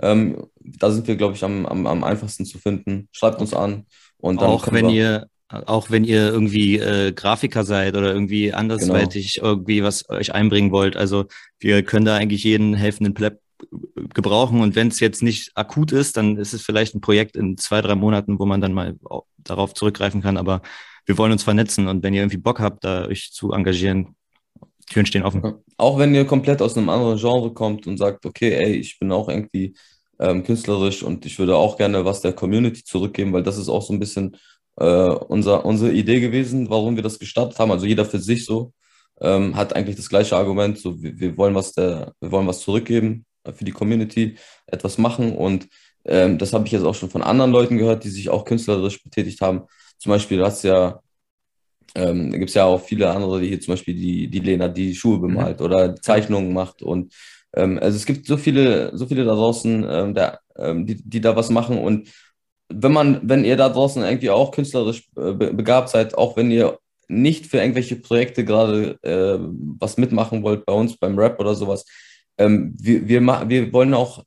Ähm, 0.00 0.46
da 0.58 0.90
sind 0.90 1.06
wir, 1.06 1.16
glaube 1.16 1.34
ich, 1.34 1.44
am, 1.44 1.64
am, 1.66 1.86
am 1.86 2.04
einfachsten 2.04 2.44
zu 2.44 2.58
finden. 2.58 3.08
Schreibt 3.12 3.40
uns 3.40 3.54
an. 3.54 3.86
Und 4.18 4.40
dann 4.40 4.50
auch 4.50 4.72
wenn 4.72 4.88
ihr 4.88 5.26
auch 5.48 5.90
wenn 5.90 6.04
ihr 6.04 6.28
irgendwie 6.28 6.78
äh, 6.78 7.12
Grafiker 7.12 7.64
seid 7.64 7.94
oder 7.94 8.12
irgendwie 8.12 8.54
andersweitig 8.54 9.34
genau. 9.34 9.48
irgendwie 9.48 9.82
was 9.82 10.08
euch 10.08 10.34
einbringen 10.34 10.72
wollt. 10.72 10.96
Also 10.96 11.26
wir 11.58 11.82
können 11.82 12.06
da 12.06 12.16
eigentlich 12.16 12.42
jeden 12.44 12.72
helfenden 12.72 13.12
Pleb 13.12 13.38
gebrauchen. 14.14 14.60
Und 14.60 14.74
wenn 14.76 14.88
es 14.88 15.00
jetzt 15.00 15.22
nicht 15.22 15.52
akut 15.54 15.92
ist, 15.92 16.16
dann 16.16 16.36
ist 16.36 16.54
es 16.54 16.62
vielleicht 16.62 16.94
ein 16.94 17.00
Projekt 17.00 17.36
in 17.36 17.56
zwei, 17.58 17.80
drei 17.82 17.94
Monaten, 17.94 18.38
wo 18.38 18.46
man 18.46 18.60
dann 18.60 18.72
mal 18.72 18.96
darauf 19.38 19.74
zurückgreifen 19.74 20.22
kann. 20.22 20.36
Aber 20.36 20.62
wir 21.06 21.18
wollen 21.18 21.32
uns 21.32 21.42
vernetzen 21.42 21.88
und 21.88 22.02
wenn 22.02 22.14
ihr 22.14 22.22
irgendwie 22.22 22.38
Bock 22.38 22.60
habt, 22.60 22.84
da 22.84 23.06
euch 23.06 23.30
zu 23.32 23.52
engagieren, 23.52 24.14
Türen 24.90 25.06
stehen 25.06 25.22
offen. 25.22 25.42
Auch 25.76 25.98
wenn 25.98 26.14
ihr 26.14 26.24
komplett 26.24 26.62
aus 26.62 26.76
einem 26.76 26.88
anderen 26.88 27.18
Genre 27.18 27.52
kommt 27.52 27.86
und 27.86 27.98
sagt, 27.98 28.26
okay, 28.26 28.52
ey, 28.52 28.74
ich 28.74 28.98
bin 28.98 29.10
auch 29.12 29.28
irgendwie 29.28 29.74
ähm, 30.18 30.44
künstlerisch 30.44 31.02
und 31.02 31.24
ich 31.26 31.38
würde 31.38 31.56
auch 31.56 31.76
gerne 31.76 32.04
was 32.04 32.20
der 32.20 32.32
Community 32.32 32.84
zurückgeben, 32.84 33.32
weil 33.32 33.42
das 33.42 33.58
ist 33.58 33.68
auch 33.68 33.82
so 33.82 33.92
ein 33.92 33.98
bisschen 33.98 34.36
äh, 34.76 34.84
unser, 34.84 35.64
unsere 35.64 35.92
Idee 35.92 36.20
gewesen, 36.20 36.70
warum 36.70 36.96
wir 36.96 37.02
das 37.02 37.18
gestartet 37.18 37.58
haben. 37.58 37.70
Also 37.70 37.86
jeder 37.86 38.04
für 38.04 38.18
sich 38.18 38.44
so 38.44 38.72
ähm, 39.20 39.56
hat 39.56 39.74
eigentlich 39.74 39.96
das 39.96 40.08
gleiche 40.08 40.36
Argument, 40.36 40.78
so 40.78 41.02
wir, 41.02 41.18
wir 41.18 41.36
wollen 41.36 41.54
was 41.54 41.72
der, 41.72 42.12
wir 42.20 42.30
wollen 42.30 42.46
was 42.46 42.60
zurückgeben 42.60 43.24
für 43.44 43.64
die 43.64 43.72
Community 43.72 44.36
etwas 44.66 44.98
machen. 44.98 45.36
Und 45.36 45.68
ähm, 46.04 46.38
das 46.38 46.52
habe 46.52 46.66
ich 46.66 46.72
jetzt 46.72 46.84
auch 46.84 46.94
schon 46.94 47.10
von 47.10 47.22
anderen 47.22 47.50
Leuten 47.50 47.78
gehört, 47.78 48.04
die 48.04 48.10
sich 48.10 48.28
auch 48.30 48.44
künstlerisch 48.44 49.02
betätigt 49.02 49.40
haben. 49.40 49.62
Zum 50.02 50.10
Beispiel, 50.10 50.38
du 50.38 50.44
hast 50.44 50.64
ja, 50.64 51.00
ähm, 51.94 52.32
da 52.32 52.38
gibt 52.38 52.48
es 52.48 52.56
ja 52.56 52.64
auch 52.64 52.82
viele 52.82 53.08
andere, 53.08 53.40
die 53.40 53.46
hier 53.46 53.60
zum 53.60 53.74
Beispiel 53.74 53.94
die, 53.94 54.26
die 54.26 54.40
Lena, 54.40 54.66
die 54.66 54.96
Schuhe 54.96 55.18
mhm. 55.18 55.22
bemalt 55.22 55.60
mhm. 55.60 55.66
oder 55.66 55.94
Zeichnungen 55.94 56.52
macht. 56.52 56.82
Und 56.82 57.14
ähm, 57.54 57.78
also 57.80 57.96
es 57.96 58.04
gibt 58.04 58.26
so 58.26 58.36
viele, 58.36 58.96
so 58.96 59.06
viele 59.06 59.24
da 59.24 59.36
draußen, 59.36 59.86
ähm, 59.88 60.14
der, 60.14 60.40
ähm, 60.56 60.86
die, 60.86 60.96
die 60.96 61.20
da 61.20 61.36
was 61.36 61.50
machen. 61.50 61.78
Und 61.78 62.08
wenn 62.68 62.90
man, 62.90 63.20
wenn 63.22 63.44
ihr 63.44 63.56
da 63.56 63.68
draußen 63.68 64.02
irgendwie 64.02 64.30
auch 64.30 64.50
künstlerisch 64.50 65.08
äh, 65.16 65.34
begabt 65.34 65.90
seid, 65.90 66.18
auch 66.18 66.36
wenn 66.36 66.50
ihr 66.50 66.80
nicht 67.06 67.46
für 67.46 67.58
irgendwelche 67.58 67.94
Projekte 67.94 68.44
gerade 68.44 68.98
äh, 69.02 69.38
was 69.78 69.98
mitmachen 69.98 70.42
wollt 70.42 70.66
bei 70.66 70.72
uns 70.72 70.96
beim 70.96 71.16
Rap 71.16 71.38
oder 71.38 71.54
sowas, 71.54 71.84
ähm, 72.38 72.74
wir, 72.76 73.06
wir, 73.06 73.20
wir 73.48 73.72
wollen 73.72 73.94
auch 73.94 74.24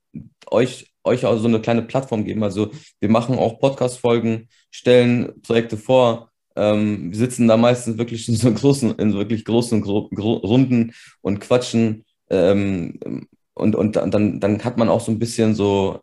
euch, 0.50 0.94
euch 1.04 1.26
auch 1.26 1.38
so 1.38 1.50
eine 1.50 1.60
kleine 1.60 1.82
Plattform 1.82 2.24
geben. 2.24 2.44
Also 2.44 2.72
wir 3.02 3.10
machen 3.10 3.38
auch 3.38 3.60
Podcast-Folgen, 3.60 4.48
stellen 4.76 5.42
Projekte 5.42 5.78
vor. 5.78 6.32
Ähm, 6.56 7.12
wir 7.12 7.18
sitzen 7.18 7.48
da 7.48 7.58
meistens 7.58 7.98
wirklich 7.98 8.28
in 8.30 8.36
so 8.36 8.52
großen, 8.54 8.96
in 8.96 9.12
so 9.12 9.18
wirklich 9.18 9.46
großen 9.46 9.82
Gro 9.82 10.10
Gro 10.10 10.34
Runden 10.36 10.94
und 11.22 11.40
quatschen. 11.40 12.06
Ähm, 12.30 13.00
und 13.54 13.76
und 13.76 13.96
dann, 13.96 14.40
dann 14.40 14.64
hat 14.64 14.78
man 14.78 14.90
auch 14.90 15.02
so 15.02 15.12
ein 15.12 15.20
bisschen 15.20 15.56
so, 15.56 16.02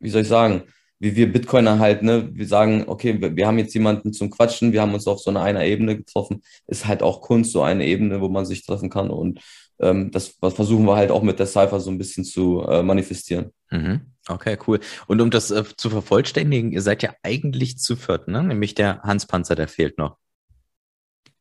wie 0.00 0.10
soll 0.10 0.22
ich 0.22 0.28
sagen, 0.28 0.62
wie 1.00 1.16
wir 1.16 1.30
Bitcoiner 1.30 1.78
halt, 1.78 2.02
ne, 2.02 2.30
wir 2.32 2.46
sagen, 2.46 2.84
okay, 2.86 3.20
wir, 3.20 3.36
wir, 3.36 3.46
haben 3.46 3.58
jetzt 3.58 3.74
jemanden 3.74 4.12
zum 4.14 4.30
Quatschen, 4.30 4.72
wir 4.72 4.80
haben 4.80 4.94
uns 4.94 5.06
auf 5.06 5.20
so 5.20 5.30
einer, 5.30 5.42
einer 5.42 5.64
Ebene 5.64 5.96
getroffen, 5.96 6.42
ist 6.66 6.86
halt 6.86 7.02
auch 7.02 7.20
Kunst, 7.20 7.52
so 7.52 7.62
eine 7.62 7.84
Ebene, 7.86 8.20
wo 8.22 8.28
man 8.28 8.46
sich 8.46 8.64
treffen 8.64 8.88
kann 8.88 9.10
und 9.10 9.40
ähm, 9.80 10.10
das 10.12 10.36
was 10.40 10.54
versuchen 10.54 10.86
wir 10.86 10.96
halt 10.96 11.10
auch 11.10 11.22
mit 11.22 11.38
der 11.38 11.46
Cypher 11.46 11.80
so 11.80 11.90
ein 11.90 11.98
bisschen 11.98 12.24
zu 12.24 12.62
äh, 12.62 12.82
manifestieren. 12.82 13.50
Mhm. 13.70 14.13
Okay, 14.28 14.56
cool. 14.66 14.80
Und 15.06 15.20
um 15.20 15.30
das 15.30 15.50
äh, 15.50 15.64
zu 15.76 15.90
vervollständigen, 15.90 16.72
ihr 16.72 16.82
seid 16.82 17.02
ja 17.02 17.14
eigentlich 17.22 17.78
zu 17.78 17.96
viert, 17.96 18.28
ne? 18.28 18.42
Nämlich 18.42 18.74
der 18.74 19.02
Hans 19.02 19.26
Panzer, 19.26 19.54
der 19.54 19.68
fehlt 19.68 19.98
noch. 19.98 20.16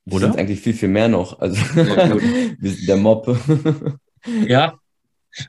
Wir 0.05 0.15
Oder? 0.15 0.27
sind 0.27 0.39
eigentlich 0.39 0.59
viel, 0.59 0.73
viel 0.73 0.89
mehr 0.89 1.07
noch. 1.07 1.39
Also 1.39 1.55
wir 1.75 2.71
sind 2.71 2.87
der 2.87 2.97
Mob. 2.97 3.27
ja, 4.47 4.77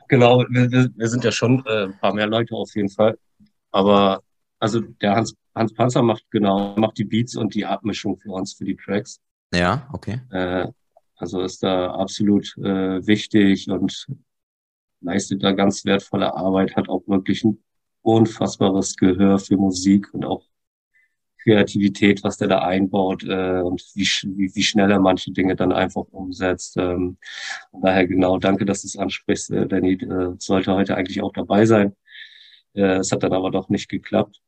genau. 0.09 0.45
Wir, 0.49 0.71
wir, 0.71 0.91
wir 0.95 1.09
sind 1.09 1.25
ja 1.25 1.33
schon 1.33 1.65
äh, 1.67 1.85
ein 1.85 1.99
paar 1.99 2.15
mehr 2.15 2.29
Leute 2.29 2.55
auf 2.55 2.73
jeden 2.77 2.91
Fall. 2.91 3.19
Aber 3.73 4.23
also 4.61 4.81
der 4.81 5.17
Hans, 5.17 5.35
Hans 5.55 5.75
Panzer 5.75 6.03
macht 6.03 6.25
genau, 6.31 6.77
macht 6.77 6.99
die 6.99 7.05
Beats 7.05 7.35
und 7.35 7.55
die 7.55 7.67
Abmischung 7.67 8.17
für 8.17 8.31
uns, 8.31 8.55
für 8.55 8.65
die 8.65 8.77
Tracks. 8.77 9.21
Ja, 9.53 9.89
okay. 9.93 10.21
Äh, 10.31 10.69
also 11.17 11.41
ist 11.41 11.63
da 11.63 11.93
absolut 11.93 12.57
äh, 12.59 13.07
wichtig 13.07 13.69
und 13.69 14.07
leistet 15.01 15.43
da 15.43 15.53
ganz 15.53 15.85
wertvolle 15.85 16.35
Arbeit, 16.35 16.77
hat 16.77 16.89
auch 16.89 17.04
wirklich 17.15 17.45
ein 17.45 17.59
unfassbares 18.03 18.97
Gehör 18.97 19.39
für 19.39 19.57
Musik 19.57 20.13
und 20.13 20.25
auch 20.25 20.45
Kreativität, 21.45 22.25
was 22.25 22.39
der 22.39 22.49
da 22.49 22.61
einbaut 22.61 23.23
äh, 23.25 23.61
und 23.61 23.83
wie, 23.95 24.09
wie, 24.37 24.55
wie 24.55 24.63
schnell 24.63 24.91
er 24.91 24.99
manche 24.99 25.31
Dinge 25.31 25.57
dann 25.57 25.73
einfach 25.73 26.05
umsetzt. 26.11 26.77
Ähm, 26.79 27.19
von 27.71 27.83
daher 27.83 28.07
genau, 28.07 28.39
danke, 28.39 28.65
dass 28.65 28.83
du 28.83 28.89
es 28.89 28.97
ansprichst, 28.97 29.51
äh, 29.51 29.67
Danny. 29.67 29.93
Äh, 29.95 30.35
sollte 30.39 30.75
heute 30.75 30.97
eigentlich 30.97 31.23
auch 31.23 31.33
dabei 31.33 31.67
sein. 31.67 31.95
Äh, 32.73 32.99
es 32.99 33.13
hat 33.13 33.23
dann 33.23 33.35
aber 33.35 33.51
doch 33.51 33.69
nicht 33.69 33.89
geklappt. 33.89 34.41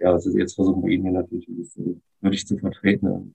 Ja, 0.00 0.12
also 0.12 0.36
jetzt 0.36 0.54
versuchen 0.54 0.82
wir 0.84 0.92
ihn 0.92 1.02
hier 1.02 1.12
natürlich 1.12 1.48
würdig 2.20 2.46
zu 2.46 2.56
vertreten. 2.56 3.34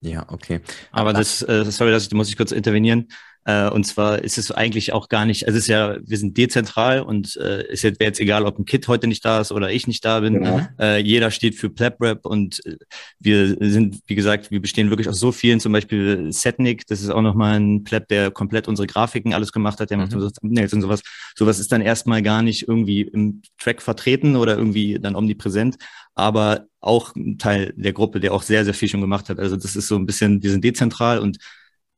Ja, 0.00 0.26
okay. 0.30 0.60
Aber 0.90 1.12
das, 1.12 1.42
äh, 1.42 1.64
sorry, 1.64 1.90
das 1.90 2.10
muss 2.12 2.28
ich 2.28 2.36
kurz 2.36 2.52
intervenieren. 2.52 3.08
Äh, 3.46 3.70
und 3.70 3.84
zwar 3.84 4.24
ist 4.24 4.38
es 4.38 4.50
eigentlich 4.50 4.92
auch 4.92 5.08
gar 5.08 5.24
nicht, 5.24 5.46
also 5.46 5.56
es 5.56 5.64
ist 5.64 5.68
ja, 5.68 5.96
wir 6.02 6.18
sind 6.18 6.36
dezentral 6.36 7.00
und 7.00 7.36
äh, 7.36 7.62
es 7.68 7.84
wäre 7.84 7.94
jetzt 8.00 8.18
egal, 8.18 8.44
ob 8.44 8.58
ein 8.58 8.64
Kid 8.64 8.88
heute 8.88 9.06
nicht 9.06 9.24
da 9.24 9.40
ist 9.40 9.52
oder 9.52 9.70
ich 9.70 9.86
nicht 9.86 10.04
da 10.04 10.18
bin. 10.18 10.34
Genau. 10.34 10.66
Äh, 10.80 11.00
jeder 11.00 11.30
steht 11.30 11.54
für 11.54 11.70
Pleb 11.70 12.00
Rap 12.00 12.26
und 12.26 12.60
äh, 12.66 12.76
wir 13.20 13.56
sind, 13.60 14.00
wie 14.08 14.16
gesagt, 14.16 14.50
wir 14.50 14.60
bestehen 14.60 14.90
wirklich 14.90 15.08
aus 15.08 15.20
so 15.20 15.30
vielen, 15.30 15.60
zum 15.60 15.72
Beispiel 15.72 16.32
Setnik, 16.32 16.88
das 16.88 17.02
ist 17.02 17.10
auch 17.10 17.22
nochmal 17.22 17.60
ein 17.60 17.84
Pleb, 17.84 18.08
der 18.08 18.32
komplett 18.32 18.66
unsere 18.66 18.88
Grafiken 18.88 19.32
alles 19.32 19.52
gemacht 19.52 19.78
hat, 19.78 19.90
der 19.90 19.98
macht 19.98 20.12
mhm. 20.12 20.28
Thumbnails 20.40 20.72
und 20.72 20.82
sowas. 20.82 21.02
Sowas 21.36 21.60
ist 21.60 21.70
dann 21.70 21.82
erstmal 21.82 22.22
gar 22.22 22.42
nicht 22.42 22.66
irgendwie 22.66 23.02
im 23.02 23.42
Track 23.58 23.80
vertreten 23.80 24.34
oder 24.34 24.58
irgendwie 24.58 24.98
dann 24.98 25.14
omnipräsent, 25.14 25.76
aber 26.16 26.66
auch 26.80 27.14
ein 27.14 27.38
Teil 27.38 27.72
der 27.76 27.92
Gruppe, 27.92 28.18
der 28.18 28.34
auch 28.34 28.42
sehr, 28.42 28.64
sehr 28.64 28.74
viel 28.74 28.88
schon 28.88 29.00
gemacht 29.00 29.28
hat. 29.28 29.38
Also 29.38 29.56
das 29.56 29.76
ist 29.76 29.86
so 29.86 29.94
ein 29.94 30.06
bisschen, 30.06 30.42
wir 30.42 30.50
sind 30.50 30.64
dezentral 30.64 31.20
und 31.20 31.38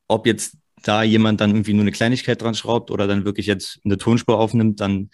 ob 0.09 0.27
jetzt 0.27 0.59
da 0.83 1.03
jemand 1.03 1.41
dann 1.41 1.51
irgendwie 1.51 1.73
nur 1.73 1.83
eine 1.83 1.93
Kleinigkeit 1.93 2.41
dran 2.41 2.55
schraubt 2.55 2.91
oder 2.91 3.07
dann 3.07 3.25
wirklich 3.25 3.47
jetzt 3.47 3.81
eine 3.85 3.99
Tonspur 3.99 4.39
aufnimmt, 4.39 4.81
dann 4.81 5.11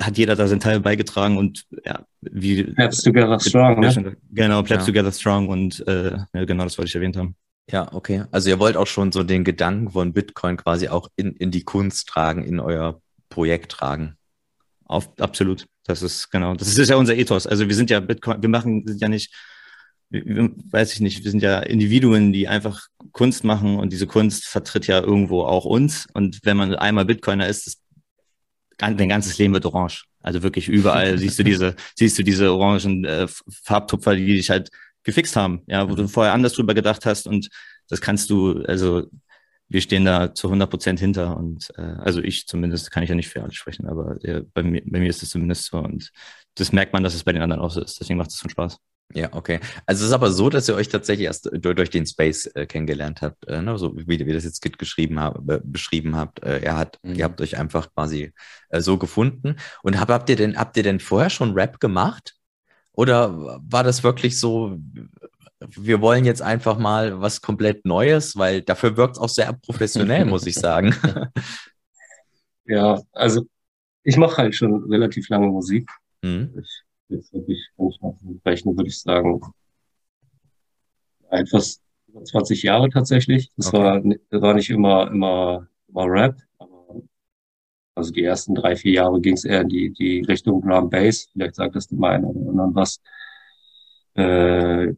hat 0.00 0.18
jeder 0.18 0.36
da 0.36 0.46
seinen 0.46 0.60
Teil 0.60 0.80
beigetragen 0.80 1.38
und 1.38 1.64
ja, 1.84 2.04
wie. 2.20 2.64
Plebs 2.64 3.02
Together 3.02 3.40
Strong, 3.40 3.80
ne? 3.80 4.16
Genau, 4.30 4.62
Plebs 4.62 4.82
ja. 4.82 4.86
Together 4.86 5.12
Strong 5.12 5.48
und 5.48 5.86
äh, 5.86 6.16
ja, 6.32 6.44
genau, 6.44 6.64
das 6.64 6.76
wollte 6.78 6.88
ich 6.88 6.94
erwähnt 6.94 7.16
haben. 7.16 7.36
Ja, 7.70 7.92
okay. 7.92 8.24
Also 8.30 8.50
ihr 8.50 8.58
wollt 8.58 8.76
auch 8.76 8.86
schon 8.86 9.12
so 9.12 9.22
den 9.22 9.44
Gedanken 9.44 9.90
von 9.90 10.12
Bitcoin 10.12 10.56
quasi 10.56 10.88
auch 10.88 11.08
in, 11.16 11.34
in 11.36 11.50
die 11.50 11.62
Kunst 11.62 12.08
tragen, 12.08 12.44
in 12.44 12.60
euer 12.60 13.00
Projekt 13.28 13.72
tragen. 13.72 14.16
Auf, 14.84 15.08
absolut. 15.18 15.66
Das 15.84 16.02
ist 16.02 16.30
genau. 16.30 16.54
Das 16.54 16.76
ist 16.76 16.88
ja 16.88 16.96
unser 16.96 17.16
Ethos. 17.16 17.46
Also 17.46 17.68
wir 17.68 17.74
sind 17.74 17.88
ja 17.88 18.00
Bitcoin, 18.00 18.42
wir 18.42 18.48
machen 18.48 18.86
sind 18.86 19.00
ja 19.00 19.08
nicht 19.08 19.34
weiß 20.12 20.92
ich 20.92 21.00
nicht, 21.00 21.24
wir 21.24 21.30
sind 21.30 21.42
ja 21.42 21.60
Individuen, 21.60 22.32
die 22.32 22.48
einfach 22.48 22.86
Kunst 23.12 23.44
machen 23.44 23.78
und 23.78 23.92
diese 23.92 24.06
Kunst 24.06 24.44
vertritt 24.44 24.86
ja 24.86 25.00
irgendwo 25.00 25.42
auch 25.42 25.64
uns. 25.64 26.06
Und 26.12 26.40
wenn 26.44 26.56
man 26.56 26.74
einmal 26.74 27.04
Bitcoiner 27.04 27.48
ist, 27.48 27.66
das, 27.66 27.78
dein 28.78 29.08
ganzes 29.08 29.38
Leben 29.38 29.54
wird 29.54 29.66
orange. 29.66 30.04
Also 30.20 30.42
wirklich 30.42 30.68
überall 30.68 31.18
siehst 31.18 31.38
du 31.38 31.44
diese, 31.44 31.76
siehst 31.96 32.18
du 32.18 32.22
diese 32.22 32.52
orangen 32.52 33.04
äh, 33.04 33.26
Farbtupfer, 33.64 34.14
die 34.14 34.26
dich 34.26 34.50
halt 34.50 34.70
gefixt 35.02 35.34
haben, 35.34 35.62
ja, 35.66 35.88
wo 35.88 35.94
du 35.94 36.06
vorher 36.06 36.32
anders 36.32 36.52
drüber 36.52 36.74
gedacht 36.74 37.06
hast 37.06 37.26
und 37.26 37.48
das 37.88 38.00
kannst 38.00 38.30
du, 38.30 38.62
also 38.62 39.08
wir 39.68 39.80
stehen 39.80 40.04
da 40.04 40.32
zu 40.34 40.46
100 40.46 40.70
Prozent 40.70 41.00
hinter 41.00 41.36
und 41.36 41.72
äh, 41.76 41.82
also 41.82 42.20
ich 42.20 42.46
zumindest 42.46 42.90
kann 42.90 43.02
ich 43.02 43.08
ja 43.08 43.14
nicht 43.16 43.28
für 43.28 43.42
alle 43.42 43.52
sprechen, 43.52 43.86
aber 43.86 44.22
äh, 44.24 44.42
bei, 44.54 44.62
mir, 44.62 44.82
bei 44.84 45.00
mir 45.00 45.08
ist 45.08 45.22
es 45.22 45.30
zumindest 45.30 45.64
so 45.64 45.78
und 45.78 46.12
das 46.54 46.72
merkt 46.72 46.92
man, 46.92 47.02
dass 47.02 47.14
es 47.14 47.24
bei 47.24 47.32
den 47.32 47.42
anderen 47.42 47.62
auch 47.62 47.70
so 47.70 47.80
ist. 47.80 47.98
Deswegen 47.98 48.18
macht 48.18 48.30
es 48.30 48.36
schon 48.36 48.50
Spaß. 48.50 48.78
Ja, 49.14 49.28
okay. 49.32 49.60
Also 49.86 50.02
es 50.02 50.08
ist 50.08 50.14
aber 50.14 50.30
so, 50.30 50.48
dass 50.48 50.68
ihr 50.68 50.74
euch 50.74 50.88
tatsächlich 50.88 51.26
erst 51.26 51.50
durch, 51.52 51.76
durch 51.76 51.90
den 51.90 52.06
Space 52.06 52.46
äh, 52.54 52.66
kennengelernt 52.66 53.22
habt, 53.22 53.46
äh, 53.46 53.62
ne? 53.62 53.76
so 53.78 53.96
wie, 53.96 54.06
wie 54.26 54.32
das 54.32 54.44
jetzt 54.44 54.62
geschrieben 54.78 55.20
hab, 55.20 55.40
beschrieben 55.64 56.16
habt. 56.16 56.42
Äh, 56.42 56.60
er 56.60 56.76
hat, 56.76 56.98
mhm. 57.02 57.14
ihr 57.14 57.24
habt 57.24 57.40
euch 57.40 57.58
einfach 57.58 57.92
quasi 57.94 58.32
äh, 58.70 58.80
so 58.80 58.98
gefunden. 58.98 59.56
Und 59.82 60.00
hab, 60.00 60.08
habt 60.08 60.30
ihr 60.30 60.36
denn, 60.36 60.58
habt 60.58 60.76
ihr 60.76 60.82
denn 60.82 61.00
vorher 61.00 61.30
schon 61.30 61.52
Rap 61.52 61.80
gemacht? 61.80 62.34
Oder 62.92 63.60
war 63.62 63.84
das 63.84 64.02
wirklich 64.02 64.38
so, 64.38 64.78
wir 65.60 66.00
wollen 66.00 66.24
jetzt 66.24 66.42
einfach 66.42 66.78
mal 66.78 67.20
was 67.20 67.40
komplett 67.40 67.86
Neues, 67.86 68.36
weil 68.36 68.62
dafür 68.62 68.96
wirkt 68.96 69.16
es 69.16 69.22
auch 69.22 69.28
sehr 69.28 69.52
professionell, 69.52 70.24
muss 70.24 70.46
ich 70.46 70.54
sagen. 70.54 70.94
Ja, 72.64 73.00
also 73.12 73.46
ich 74.04 74.16
mache 74.16 74.36
halt 74.36 74.54
schon 74.54 74.84
relativ 74.90 75.28
lange 75.28 75.48
Musik. 75.48 75.90
Mhm. 76.22 76.54
Ich 76.60 76.82
jetzt 77.16 77.32
wirklich, 77.32 77.58
wenn 77.76 77.88
ich 77.88 78.00
mal 78.00 78.14
rechne, 78.44 78.76
würde 78.76 78.88
ich 78.88 79.00
sagen, 79.00 79.40
etwas 81.30 81.80
über 82.08 82.24
20 82.24 82.62
Jahre 82.62 82.90
tatsächlich. 82.90 83.50
Das 83.56 83.72
okay. 83.72 83.78
war, 84.30 84.42
war 84.42 84.54
nicht 84.54 84.70
immer, 84.70 85.10
immer, 85.10 85.68
immer 85.88 86.04
Rap, 86.06 86.36
aber 86.58 87.02
also 87.94 88.12
die 88.12 88.24
ersten 88.24 88.54
drei, 88.54 88.76
vier 88.76 88.92
Jahre 88.92 89.20
ging 89.20 89.34
es 89.34 89.44
eher 89.44 89.62
in 89.62 89.68
die, 89.68 89.90
die 89.90 90.20
Richtung 90.20 90.62
Drum 90.62 90.90
Bass. 90.90 91.28
Vielleicht 91.32 91.56
sagt 91.56 91.76
das 91.76 91.88
die 91.88 92.02
einen 92.02 92.24
oder 92.24 92.50
anderen 92.50 92.74
was. 92.74 93.00
Äh, 94.14 94.94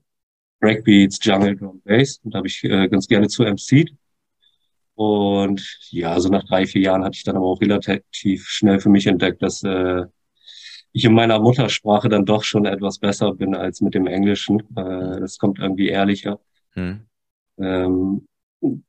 Breakbeats, 0.60 1.18
Jungle 1.22 1.56
Drum 1.56 1.80
Bass. 1.84 2.20
Und 2.24 2.34
da 2.34 2.38
habe 2.38 2.48
ich 2.48 2.62
äh, 2.64 2.88
ganz 2.88 3.06
gerne 3.06 3.28
zu 3.28 3.44
MC'd. 3.44 3.94
Und 4.94 5.78
ja, 5.90 6.18
so 6.20 6.28
nach 6.28 6.44
drei, 6.44 6.66
vier 6.66 6.82
Jahren 6.82 7.04
hatte 7.04 7.16
ich 7.16 7.24
dann 7.24 7.36
aber 7.36 7.46
auch 7.46 7.60
relativ 7.60 8.46
schnell 8.46 8.78
für 8.80 8.90
mich 8.90 9.06
entdeckt, 9.06 9.42
dass 9.42 9.62
äh, 9.64 10.04
ich 10.94 11.04
in 11.04 11.12
meiner 11.12 11.40
Muttersprache 11.40 12.08
dann 12.08 12.24
doch 12.24 12.44
schon 12.44 12.66
etwas 12.66 13.00
besser 13.00 13.34
bin 13.34 13.56
als 13.56 13.80
mit 13.80 13.94
dem 13.94 14.06
Englischen. 14.06 14.60
Äh, 14.76 15.20
das 15.20 15.38
kommt 15.38 15.58
irgendwie 15.58 15.88
ehrlicher. 15.88 16.38
Hm. 16.74 17.00
Ähm, 17.58 18.28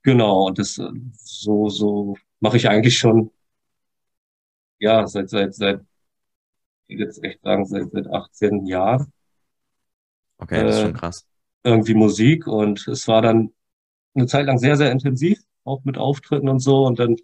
genau, 0.04 0.46
und 0.48 0.60
das 0.60 0.80
so, 1.16 1.68
so 1.70 2.16
mache 2.40 2.58
ich 2.58 2.70
eigentlich 2.70 2.96
schon, 3.00 3.32
ja, 4.78 5.08
seit, 5.08 5.32
seit, 5.32 5.56
seit, 5.56 5.82
ich 6.86 7.00
jetzt 7.00 7.24
echt 7.24 7.42
sagen, 7.42 7.66
seit, 7.66 7.90
seit 7.92 8.08
18 8.08 8.68
Jahren. 8.68 9.12
Okay, 10.38 10.64
das 10.64 10.76
ist 10.76 10.82
schon 10.82 10.92
äh, 10.92 11.00
krass. 11.00 11.26
Irgendwie 11.64 11.96
Musik 11.96 12.46
und 12.46 12.88
es 12.88 13.08
war 13.08 13.24
dann 13.24 13.52
eine 14.14 14.28
Zeit 14.28 14.46
lang 14.46 14.60
sehr, 14.60 14.78
sehr 14.78 14.92
intensiv, 14.92 15.40
auch 15.64 15.84
mit 15.86 15.98
Auftritten 15.98 16.50
und 16.50 16.60
so. 16.60 16.86
Und 16.86 17.00
dann 17.00 17.16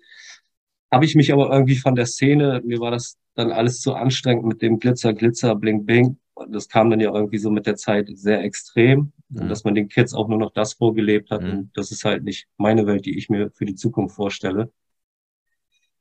habe 0.91 1.05
ich 1.05 1.13
mich 1.13 1.31
aber 1.31 1.51
irgendwie 1.51 1.75
von 1.75 1.93
der 1.93 2.07
Szene, 2.07 2.63
mir 2.65 2.79
war 2.79 2.89
das 2.89 3.20
dann 3.35 3.51
alles 3.51 3.81
zu 3.81 3.93
anstrengend 3.93 4.45
mit 4.45 4.61
dem 4.61 4.79
Glitzer, 4.79 5.13
Glitzer, 5.13 5.55
Bling, 5.55 5.85
Bling. 5.85 6.17
Und 6.33 6.53
das 6.53 6.67
kam 6.67 6.89
dann 6.89 6.99
ja 6.99 7.13
irgendwie 7.13 7.37
so 7.37 7.49
mit 7.51 7.65
der 7.65 7.75
Zeit 7.75 8.09
sehr 8.13 8.41
extrem. 8.43 9.11
Mhm. 9.29 9.47
Dass 9.47 9.63
man 9.63 9.75
den 9.75 9.89
Kids 9.89 10.13
auch 10.13 10.27
nur 10.27 10.37
noch 10.37 10.51
das 10.51 10.73
vorgelebt 10.73 11.31
hat. 11.31 11.43
Mhm. 11.43 11.51
Und 11.51 11.71
das 11.75 11.91
ist 11.91 12.03
halt 12.03 12.23
nicht 12.23 12.47
meine 12.57 12.85
Welt, 12.85 13.05
die 13.05 13.17
ich 13.17 13.29
mir 13.29 13.51
für 13.51 13.65
die 13.65 13.75
Zukunft 13.75 14.15
vorstelle. 14.15 14.71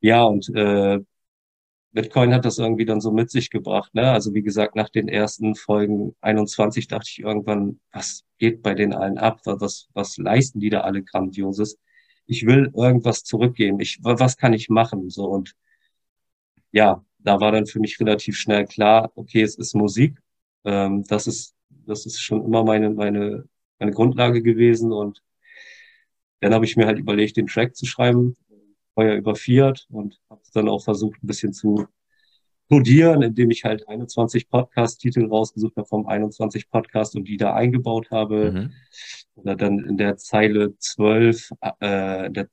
Ja, 0.00 0.24
und 0.24 0.48
äh, 0.54 0.98
Bitcoin 1.92 2.32
hat 2.32 2.44
das 2.44 2.58
irgendwie 2.58 2.84
dann 2.84 3.00
so 3.00 3.10
mit 3.10 3.30
sich 3.30 3.50
gebracht. 3.50 3.94
Ne? 3.94 4.10
Also 4.10 4.32
wie 4.34 4.42
gesagt, 4.42 4.76
nach 4.76 4.88
den 4.88 5.08
ersten 5.08 5.54
Folgen 5.54 6.14
21 6.20 6.86
dachte 6.88 7.08
ich 7.08 7.18
irgendwann, 7.20 7.80
was 7.92 8.24
geht 8.38 8.62
bei 8.62 8.74
den 8.74 8.94
allen 8.94 9.18
ab? 9.18 9.40
Was, 9.44 9.88
was 9.92 10.16
leisten 10.16 10.60
die 10.60 10.70
da 10.70 10.82
alle 10.82 11.02
Grandioses? 11.02 11.78
Ich 12.26 12.46
will 12.46 12.70
irgendwas 12.74 13.24
zurückgeben. 13.24 13.80
Ich, 13.80 13.98
was 14.02 14.36
kann 14.36 14.52
ich 14.52 14.68
machen? 14.68 15.10
So 15.10 15.26
und 15.26 15.54
ja, 16.72 17.04
da 17.22 17.40
war 17.40 17.52
dann 17.52 17.66
für 17.66 17.80
mich 17.80 17.98
relativ 18.00 18.36
schnell 18.36 18.66
klar, 18.66 19.12
okay, 19.14 19.42
es 19.42 19.56
ist 19.56 19.74
Musik. 19.74 20.18
Ähm, 20.64 21.04
das 21.08 21.26
ist, 21.26 21.54
das 21.86 22.06
ist 22.06 22.20
schon 22.20 22.44
immer 22.44 22.64
meine, 22.64 22.90
meine, 22.90 23.44
meine 23.78 23.92
Grundlage 23.92 24.42
gewesen. 24.42 24.92
Und 24.92 25.22
dann 26.40 26.54
habe 26.54 26.64
ich 26.64 26.76
mir 26.76 26.86
halt 26.86 26.98
überlegt, 26.98 27.36
den 27.36 27.46
Track 27.46 27.76
zu 27.76 27.86
schreiben, 27.86 28.36
Feuer 28.94 29.14
über 29.16 29.34
Fiat 29.34 29.86
und 29.90 30.20
habe 30.28 30.40
es 30.42 30.50
dann 30.50 30.68
auch 30.68 30.82
versucht, 30.82 31.22
ein 31.22 31.26
bisschen 31.26 31.52
zu 31.52 31.86
codieren, 32.68 33.22
indem 33.22 33.50
ich 33.50 33.64
halt 33.64 33.88
21 33.88 34.48
Podcast-Titel 34.48 35.26
rausgesucht 35.26 35.76
habe 35.76 35.88
vom 35.88 36.06
21 36.06 36.70
Podcast 36.70 37.16
und 37.16 37.26
die 37.26 37.36
da 37.36 37.54
eingebaut 37.54 38.10
habe. 38.10 38.52
Mhm. 38.52 38.72
Oder 39.34 39.56
dann 39.56 39.80
in 39.80 39.96
der 39.96 40.16
Zeile 40.16 40.76
12, 40.76 41.50
äh, 41.80 42.26
in 42.26 42.34
der 42.34 42.48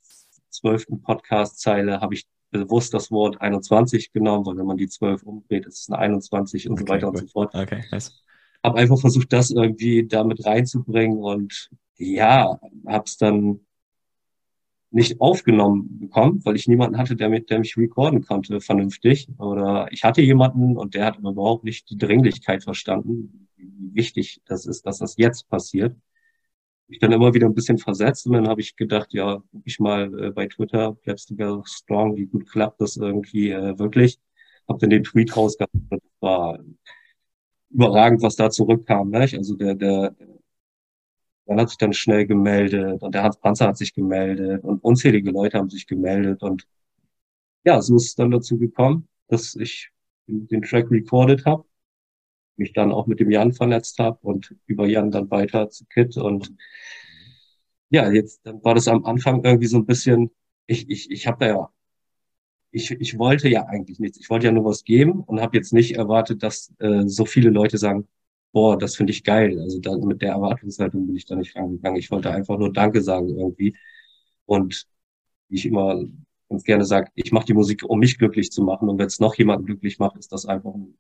zwölften 0.49 1.01
Podcast-Zeile 1.01 2.01
habe 2.01 2.15
ich 2.15 2.25
bewusst 2.51 2.93
das 2.93 3.12
Wort 3.12 3.41
21 3.41 4.12
genommen, 4.12 4.45
weil 4.45 4.57
wenn 4.57 4.65
man 4.65 4.77
die 4.77 4.88
12 4.88 5.23
umdreht, 5.23 5.65
ist 5.65 5.81
es 5.81 5.89
eine 5.89 5.99
21 5.99 6.69
und 6.69 6.73
okay, 6.73 6.83
so 6.86 6.93
weiter 6.93 7.07
gut. 7.07 7.21
und 7.21 7.27
so 7.27 7.31
fort. 7.31 7.55
Okay, 7.55 7.83
nice. 7.91 8.23
Habe 8.63 8.79
einfach 8.79 8.99
versucht, 8.99 9.31
das 9.33 9.51
irgendwie 9.51 10.07
damit 10.07 10.45
reinzubringen 10.45 11.17
und 11.17 11.69
ja, 11.97 12.60
habe 12.86 13.03
es 13.05 13.17
dann 13.17 13.62
nicht 14.89 15.19
aufgenommen 15.19 15.99
bekommen, 15.99 16.41
weil 16.45 16.55
ich 16.55 16.67
niemanden 16.67 16.97
hatte, 16.97 17.15
der, 17.15 17.29
mit, 17.29 17.49
der 17.49 17.60
mich 17.60 17.77
recorden 17.77 18.23
konnte 18.23 18.62
vernünftig. 18.62 19.27
Oder 19.38 19.88
ich 19.91 20.03
hatte 20.03 20.21
jemanden 20.21 20.77
und 20.77 20.95
der 20.95 21.05
hat 21.05 21.17
überhaupt 21.17 21.65
nicht 21.65 21.89
die 21.89 21.97
Dringlichkeit 21.97 22.63
verstanden, 22.63 23.47
wie 23.57 23.93
wichtig 23.93 24.41
das 24.45 24.65
ist, 24.65 24.86
dass 24.86 24.99
das 24.99 25.17
jetzt 25.17 25.49
passiert 25.49 25.95
mich 26.88 27.00
dann 27.00 27.12
immer 27.12 27.34
wieder 27.34 27.47
ein 27.47 27.54
bisschen 27.54 27.78
versetzt 27.78 28.26
und 28.28 28.34
dann 28.34 28.47
habe 28.47 28.62
ich 28.62 28.76
gedacht, 28.76 29.13
ja, 29.13 29.41
guck 29.52 29.62
ich 29.65 29.80
mal 29.80 30.26
äh, 30.26 30.32
bei 30.32 30.47
Twitter, 30.47 30.93
Plebs 30.93 31.26
Together 31.26 31.61
Strong, 31.66 32.16
wie 32.16 32.26
gut 32.26 32.49
klappt 32.49 32.82
das 32.82 32.97
irgendwie 32.97 33.51
äh, 33.51 33.78
wirklich. 33.78 34.20
Hab 34.68 34.80
dann 34.80 34.89
den 34.89 35.03
Tweet 35.03 35.36
rausgehauen 35.36 35.88
und 35.89 36.01
war 36.20 36.59
überragend, 37.70 38.22
was 38.22 38.36
da 38.36 38.49
zurückkam. 38.49 39.09
Ne? 39.11 39.20
Also 39.20 39.55
der, 39.55 39.76
der, 39.76 40.16
der 41.47 41.57
hat 41.57 41.70
sich 41.70 41.78
dann 41.78 41.93
schnell 41.93 42.26
gemeldet 42.26 43.01
und 43.01 43.14
der 43.16 43.24
Hans 43.24 43.38
Panzer 43.38 43.68
hat 43.68 43.78
sich 43.78 43.93
gemeldet 43.93 44.64
und 44.64 44.84
unzählige 44.84 45.32
Leute 45.32 45.57
haben 45.57 45.70
sich 45.70 45.88
gemeldet 45.88 46.43
und 46.43 46.68
ja, 47.66 47.82
so 47.82 47.97
ist 47.97 48.05
es 48.07 48.16
dann 48.16 48.32
dazu 48.32 48.57
gekommen, 48.57 49.07
dass 49.28 49.55
ich 49.55 49.91
den 50.28 50.61
Track 50.61 50.89
recorded 50.91 51.45
habe 51.45 51.66
mich 52.58 52.74
dann 52.74 52.91
auch 52.91 53.08
mit 53.08 53.20
dem 53.20 53.32
Jan 53.32 53.53
vernetzt 53.53 53.99
habe 53.99 54.20
und 54.22 54.55
über 54.66 54.88
Jan 54.88 55.12
dann 55.12 55.30
weiter 55.32 55.70
zu 55.70 55.86
Kit. 55.86 56.18
Und 56.18 56.53
ja, 57.89 58.12
jetzt 58.12 58.45
dann 58.45 58.64
war 58.64 58.76
das 58.76 58.88
am 58.88 59.05
Anfang 59.05 59.43
irgendwie 59.43 59.68
so 59.68 59.78
ein 59.78 59.86
bisschen, 59.86 60.32
ich, 60.68 60.89
ich, 60.89 61.12
ich 61.12 61.28
habe 61.28 61.38
da 61.39 61.47
ja, 61.47 61.70
ich, 62.72 62.91
ich 62.91 63.18
wollte 63.18 63.49
ja 63.49 63.66
eigentlich 63.66 63.99
nichts. 63.99 64.20
Ich 64.20 64.30
wollte 64.30 64.47
ja 64.47 64.51
nur 64.51 64.66
was 64.66 64.84
geben 64.84 65.22
und 65.24 65.41
habe 65.41 65.58
jetzt 65.58 65.74
nicht 65.74 65.95
erwartet, 65.95 66.43
dass 66.43 66.74
äh, 66.80 67.03
so 67.08 67.26
viele 67.26 67.49
Leute 67.49 67.78
sagen, 67.78 68.08
boah, 68.51 68.78
das 68.78 68.95
finde 68.95 69.12
ich 69.12 69.24
geil. 69.24 69.60
Also 69.60 69.80
da, 69.80 69.97
mit 69.97 70.22
der 70.22 70.32
Erwartungshaltung 70.32 71.08
bin 71.08 71.16
ich 71.16 71.26
da 71.26 71.36
nicht 71.36 71.55
rangegangen. 71.55 71.99
Ich 71.99 72.12
wollte 72.12 72.32
einfach 72.32 72.58
nur 72.58 72.74
Danke 72.74 73.01
sagen 73.01 73.30
irgendwie. 73.30 73.76
Und 74.45 74.88
wie 75.49 75.55
ich 75.55 75.66
immer 75.66 76.03
ganz 76.49 76.64
gerne 76.64 76.86
sage, 76.86 77.12
ich 77.16 77.32
mache 77.32 77.45
die 77.47 77.53
Musik, 77.53 77.84
um 77.84 77.99
mich 77.99 78.18
glücklich 78.18 78.51
zu 78.51 78.64
machen. 78.64 78.89
Und 78.89 78.99
wenn 78.99 79.08
es 79.08 79.20
noch 79.20 79.36
jemanden 79.36 79.66
glücklich 79.66 79.99
macht, 79.99 80.18
ist 80.18 80.32
das 80.32 80.45
einfach 80.45 80.74
ein 80.74 80.97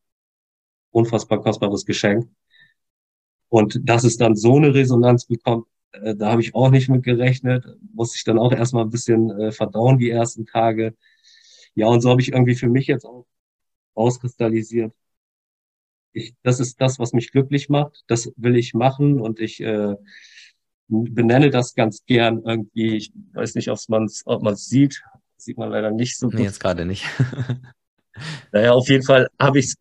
unfassbar 0.97 1.41
kostbares 1.41 1.85
Geschenk. 1.85 2.27
Und 3.49 3.79
dass 3.83 4.03
es 4.03 4.17
dann 4.17 4.35
so 4.35 4.57
eine 4.57 4.73
Resonanz 4.73 5.25
bekommt, 5.25 5.67
äh, 5.91 6.15
da 6.15 6.31
habe 6.31 6.41
ich 6.41 6.53
auch 6.55 6.69
nicht 6.69 6.89
mit 6.89 7.03
gerechnet. 7.03 7.65
Musste 7.93 8.17
ich 8.17 8.23
dann 8.23 8.39
auch 8.39 8.51
erstmal 8.51 8.83
ein 8.83 8.89
bisschen 8.89 9.31
äh, 9.31 9.51
verdauen 9.51 9.97
die 9.99 10.09
ersten 10.09 10.45
Tage. 10.45 10.95
Ja, 11.75 11.87
und 11.87 12.01
so 12.01 12.09
habe 12.09 12.21
ich 12.21 12.31
irgendwie 12.31 12.55
für 12.55 12.67
mich 12.67 12.87
jetzt 12.87 13.05
auch 13.05 13.25
auskristallisiert. 13.93 14.93
Ich, 16.13 16.33
das 16.41 16.59
ist 16.59 16.81
das, 16.81 16.97
was 16.99 17.13
mich 17.13 17.31
glücklich 17.31 17.69
macht. 17.69 18.03
Das 18.07 18.31
will 18.35 18.57
ich 18.57 18.73
machen 18.73 19.21
und 19.21 19.39
ich 19.39 19.61
äh, 19.61 19.95
benenne 20.87 21.51
das 21.51 21.75
ganz 21.75 22.03
gern 22.05 22.41
irgendwie. 22.43 22.97
Ich 22.97 23.11
weiß 23.33 23.55
nicht, 23.55 23.69
ob 23.69 23.77
man 23.87 24.05
es 24.05 24.23
ob 24.25 24.41
man's 24.41 24.65
sieht. 24.65 25.03
Das 25.35 25.45
sieht 25.45 25.57
man 25.57 25.69
leider 25.69 25.91
nicht 25.91 26.17
so 26.17 26.27
gut. 26.27 26.39
Nee, 26.39 26.45
jetzt 26.45 26.59
gerade 26.59 26.85
nicht. 26.85 27.05
naja, 28.51 28.73
auf 28.73 28.89
jeden 28.89 29.03
Fall 29.03 29.27
habe 29.39 29.59
ich 29.59 29.75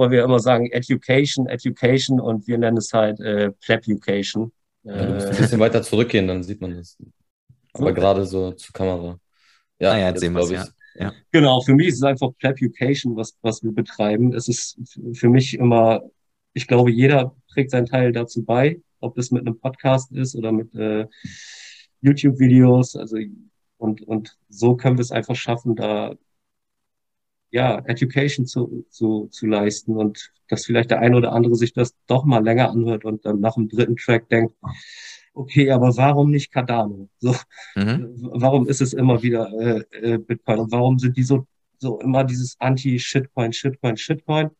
wollen 0.00 0.12
wir 0.12 0.24
immer 0.24 0.40
sagen 0.40 0.70
Education, 0.70 1.46
Education 1.46 2.20
und 2.20 2.48
wir 2.48 2.56
nennen 2.56 2.78
es 2.78 2.90
halt 2.94 3.20
äh, 3.20 3.52
Plebucation. 3.60 4.50
Ja, 4.82 5.04
du 5.04 5.12
musst 5.12 5.26
ein 5.26 5.36
bisschen 5.36 5.60
weiter 5.60 5.82
zurückgehen, 5.82 6.26
dann 6.26 6.42
sieht 6.42 6.62
man 6.62 6.74
das. 6.74 6.96
Aber 7.74 7.92
gerade 7.92 8.24
so 8.24 8.52
zur 8.52 8.72
Kamera. 8.72 9.20
Ja, 9.78 9.92
ah, 9.92 9.98
ja 9.98 10.08
jetzt 10.08 10.20
sehen 10.20 10.32
wir 10.32 10.40
es, 10.40 10.50
ja. 10.50 10.66
ja. 10.94 11.12
Genau, 11.32 11.60
für 11.60 11.74
mich 11.74 11.88
ist 11.88 11.96
es 11.96 12.02
einfach 12.02 12.30
Plebucation, 12.38 13.14
was, 13.14 13.36
was 13.42 13.62
wir 13.62 13.72
betreiben. 13.72 14.32
Es 14.32 14.48
ist 14.48 14.78
für 15.12 15.28
mich 15.28 15.52
immer, 15.52 16.00
ich 16.54 16.66
glaube, 16.66 16.90
jeder 16.90 17.36
trägt 17.52 17.70
seinen 17.70 17.84
Teil 17.84 18.12
dazu 18.12 18.42
bei, 18.42 18.80
ob 19.00 19.16
das 19.16 19.30
mit 19.30 19.46
einem 19.46 19.60
Podcast 19.60 20.12
ist 20.12 20.34
oder 20.34 20.50
mit 20.50 20.74
äh, 20.74 21.08
YouTube-Videos. 22.00 22.96
Also 22.96 23.18
und, 23.76 24.00
und 24.00 24.38
so 24.48 24.76
können 24.76 24.96
wir 24.96 25.02
es 25.02 25.12
einfach 25.12 25.36
schaffen, 25.36 25.76
da 25.76 26.14
ja, 27.50 27.78
Education 27.86 28.46
zu, 28.46 28.86
zu, 28.90 29.28
zu 29.28 29.46
leisten 29.46 29.96
und 29.96 30.32
dass 30.48 30.66
vielleicht 30.66 30.90
der 30.90 31.00
eine 31.00 31.16
oder 31.16 31.32
andere 31.32 31.54
sich 31.54 31.72
das 31.72 31.94
doch 32.06 32.24
mal 32.24 32.42
länger 32.42 32.70
anhört 32.70 33.04
und 33.04 33.24
dann 33.24 33.40
nach 33.40 33.54
dem 33.54 33.68
dritten 33.68 33.96
Track 33.96 34.28
denkt, 34.28 34.54
okay, 35.34 35.70
aber 35.70 35.96
warum 35.96 36.30
nicht 36.30 36.52
Cardano? 36.52 37.08
So, 37.18 37.34
mhm. 37.76 38.14
warum 38.32 38.68
ist 38.68 38.80
es 38.80 38.92
immer 38.92 39.22
wieder 39.22 39.50
äh, 39.60 40.14
äh, 40.14 40.18
Bitcoin 40.18 40.60
und 40.60 40.72
warum 40.72 40.98
sind 40.98 41.16
die 41.16 41.22
so, 41.22 41.46
so 41.78 42.00
immer 42.00 42.24
dieses 42.24 42.56
Anti-Shitcoin, 42.60 43.52
Shitcoin, 43.52 43.96
Shitcoin? 43.96 44.50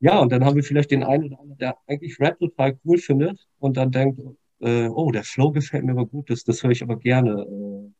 Ja, 0.00 0.18
und 0.18 0.32
dann 0.32 0.44
haben 0.44 0.56
wir 0.56 0.64
vielleicht 0.64 0.90
den 0.90 1.02
einen 1.02 1.24
oder 1.24 1.40
anderen, 1.40 1.58
der 1.58 1.76
eigentlich 1.86 2.20
Rap 2.20 2.38
total 2.38 2.78
cool 2.84 2.98
findet 2.98 3.46
und 3.58 3.76
dann 3.76 3.90
denkt, 3.90 4.20
äh, 4.60 4.88
oh, 4.88 5.10
der 5.10 5.24
Flow 5.24 5.50
gefällt 5.50 5.84
mir 5.84 5.92
aber 5.92 6.06
gut, 6.06 6.30
das, 6.30 6.44
das 6.44 6.62
höre 6.62 6.72
ich 6.72 6.82
aber 6.82 6.98
gerne. 6.98 7.42
Äh, 7.42 7.90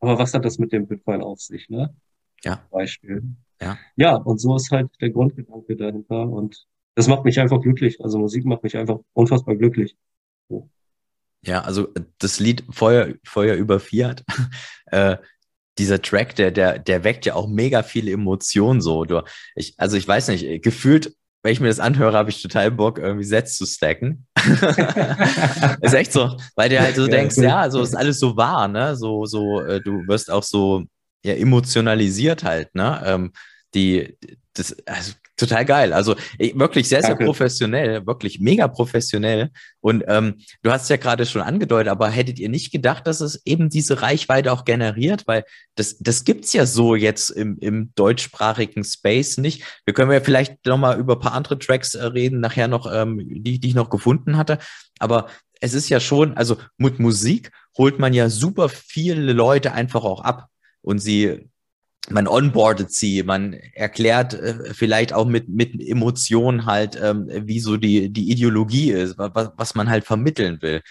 aber 0.00 0.18
was 0.18 0.32
hat 0.34 0.44
das 0.44 0.58
mit 0.58 0.72
dem 0.72 0.86
Bitcoin 0.86 1.22
auf 1.22 1.40
sich, 1.40 1.68
ne? 1.68 1.94
Ja. 2.44 2.66
Beispiel. 2.70 3.22
Ja. 3.60 3.78
Ja, 3.96 4.16
und 4.16 4.38
so 4.38 4.56
ist 4.56 4.70
halt 4.70 4.90
der 5.00 5.10
Grundgedanke 5.10 5.76
dahinter. 5.76 6.28
Und 6.28 6.66
das 6.94 7.08
macht 7.08 7.24
mich 7.24 7.38
einfach 7.38 7.60
glücklich. 7.60 8.02
Also 8.02 8.18
Musik 8.18 8.44
macht 8.44 8.62
mich 8.62 8.76
einfach 8.76 8.98
unfassbar 9.12 9.56
glücklich. 9.56 9.96
So. 10.48 10.68
Ja, 11.42 11.62
also 11.62 11.88
das 12.18 12.40
Lied 12.40 12.64
Feuer, 12.70 13.14
Feuer 13.24 13.54
über 13.56 13.80
Fiat, 13.80 14.24
äh, 14.86 15.16
dieser 15.78 16.02
Track, 16.02 16.34
der, 16.36 16.50
der, 16.50 16.78
der 16.78 17.04
weckt 17.04 17.24
ja 17.24 17.34
auch 17.34 17.48
mega 17.48 17.82
viele 17.82 18.10
Emotionen 18.12 18.80
so. 18.80 19.04
Du, 19.04 19.22
ich, 19.54 19.74
also 19.78 19.96
ich 19.96 20.06
weiß 20.06 20.28
nicht, 20.28 20.62
gefühlt, 20.62 21.14
wenn 21.42 21.52
ich 21.52 21.60
mir 21.60 21.68
das 21.68 21.80
anhöre, 21.80 22.12
habe 22.16 22.28
ich 22.28 22.42
total 22.42 22.70
Bock, 22.70 22.98
irgendwie 22.98 23.24
Sets 23.24 23.56
zu 23.56 23.64
stacken. 23.64 24.26
ist 25.80 25.94
echt 25.94 26.12
so, 26.12 26.36
weil 26.54 26.68
du 26.68 26.78
halt 26.78 26.96
so 26.96 27.02
ja, 27.02 27.08
denkst, 27.08 27.38
ja, 27.38 27.70
so 27.70 27.80
ist 27.80 27.96
alles 27.96 28.18
so 28.18 28.36
wahr, 28.36 28.68
ne? 28.68 28.94
So, 28.96 29.24
so, 29.24 29.60
äh, 29.60 29.80
du 29.80 30.06
wirst 30.06 30.30
auch 30.30 30.42
so 30.42 30.84
ja, 31.24 31.34
emotionalisiert 31.34 32.44
halt, 32.44 32.74
ne? 32.74 33.02
Ähm, 33.04 33.32
die, 33.74 34.16
das, 34.54 34.76
also 34.86 35.12
total 35.40 35.64
geil. 35.64 35.92
Also 35.92 36.16
wirklich 36.38 36.88
sehr, 36.88 37.00
sehr 37.00 37.10
Danke. 37.10 37.24
professionell, 37.24 38.06
wirklich 38.06 38.40
mega 38.40 38.68
professionell. 38.68 39.50
Und 39.80 40.04
ähm, 40.06 40.36
du 40.62 40.70
hast 40.70 40.90
ja 40.90 40.96
gerade 40.96 41.24
schon 41.26 41.42
angedeutet, 41.42 41.90
aber 41.90 42.10
hättet 42.10 42.38
ihr 42.38 42.48
nicht 42.48 42.70
gedacht, 42.70 43.06
dass 43.06 43.20
es 43.20 43.40
eben 43.46 43.70
diese 43.70 44.02
Reichweite 44.02 44.52
auch 44.52 44.64
generiert? 44.64 45.26
Weil 45.26 45.44
das, 45.76 45.98
das 45.98 46.24
gibt's 46.24 46.52
ja 46.52 46.66
so 46.66 46.94
jetzt 46.94 47.30
im, 47.30 47.58
im 47.60 47.92
deutschsprachigen 47.94 48.84
Space 48.84 49.38
nicht. 49.38 49.64
Wir 49.84 49.94
können 49.94 50.12
ja 50.12 50.20
vielleicht 50.20 50.64
nochmal 50.66 50.98
über 50.98 51.14
ein 51.14 51.20
paar 51.20 51.34
andere 51.34 51.58
Tracks 51.58 51.94
äh, 51.94 52.04
reden, 52.04 52.40
nachher 52.40 52.68
noch, 52.68 52.92
ähm, 52.92 53.18
die, 53.42 53.58
die 53.58 53.68
ich 53.68 53.74
noch 53.74 53.90
gefunden 53.90 54.36
hatte. 54.36 54.58
Aber 54.98 55.28
es 55.60 55.74
ist 55.74 55.88
ja 55.88 56.00
schon, 56.00 56.36
also 56.36 56.56
mit 56.76 56.98
Musik 56.98 57.50
holt 57.78 57.98
man 57.98 58.12
ja 58.12 58.28
super 58.28 58.68
viele 58.68 59.32
Leute 59.32 59.72
einfach 59.72 60.04
auch 60.04 60.22
ab 60.22 60.49
und 60.82 60.98
sie 60.98 61.50
man 62.08 62.26
onboardet 62.26 62.90
sie, 62.92 63.22
man 63.22 63.52
erklärt 63.74 64.34
äh, 64.34 64.72
vielleicht 64.74 65.12
auch 65.12 65.26
mit, 65.26 65.48
mit 65.48 65.80
Emotionen 65.80 66.66
halt, 66.66 66.98
ähm, 67.00 67.28
wie 67.28 67.60
so 67.60 67.76
die, 67.76 68.10
die 68.10 68.30
Ideologie 68.30 68.90
ist, 68.90 69.18
was, 69.18 69.50
was 69.56 69.74
man 69.74 69.90
halt 69.90 70.04
vermitteln 70.04 70.62
will. 70.62 70.82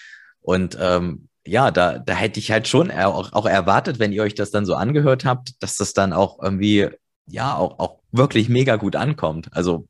Und 0.41 0.77
ähm, 0.79 1.27
ja, 1.45 1.71
da, 1.71 1.97
da 1.97 2.13
hätte 2.13 2.39
ich 2.39 2.51
halt 2.51 2.67
schon 2.67 2.91
auch, 2.91 3.33
auch 3.33 3.45
erwartet, 3.45 3.99
wenn 3.99 4.11
ihr 4.11 4.23
euch 4.23 4.35
das 4.35 4.51
dann 4.51 4.65
so 4.65 4.75
angehört 4.75 5.25
habt, 5.25 5.61
dass 5.61 5.77
das 5.77 5.93
dann 5.93 6.13
auch 6.13 6.41
irgendwie, 6.41 6.87
ja, 7.27 7.55
auch, 7.55 7.79
auch 7.79 7.99
wirklich 8.11 8.49
mega 8.49 8.75
gut 8.75 8.95
ankommt. 8.95 9.49
Also 9.51 9.87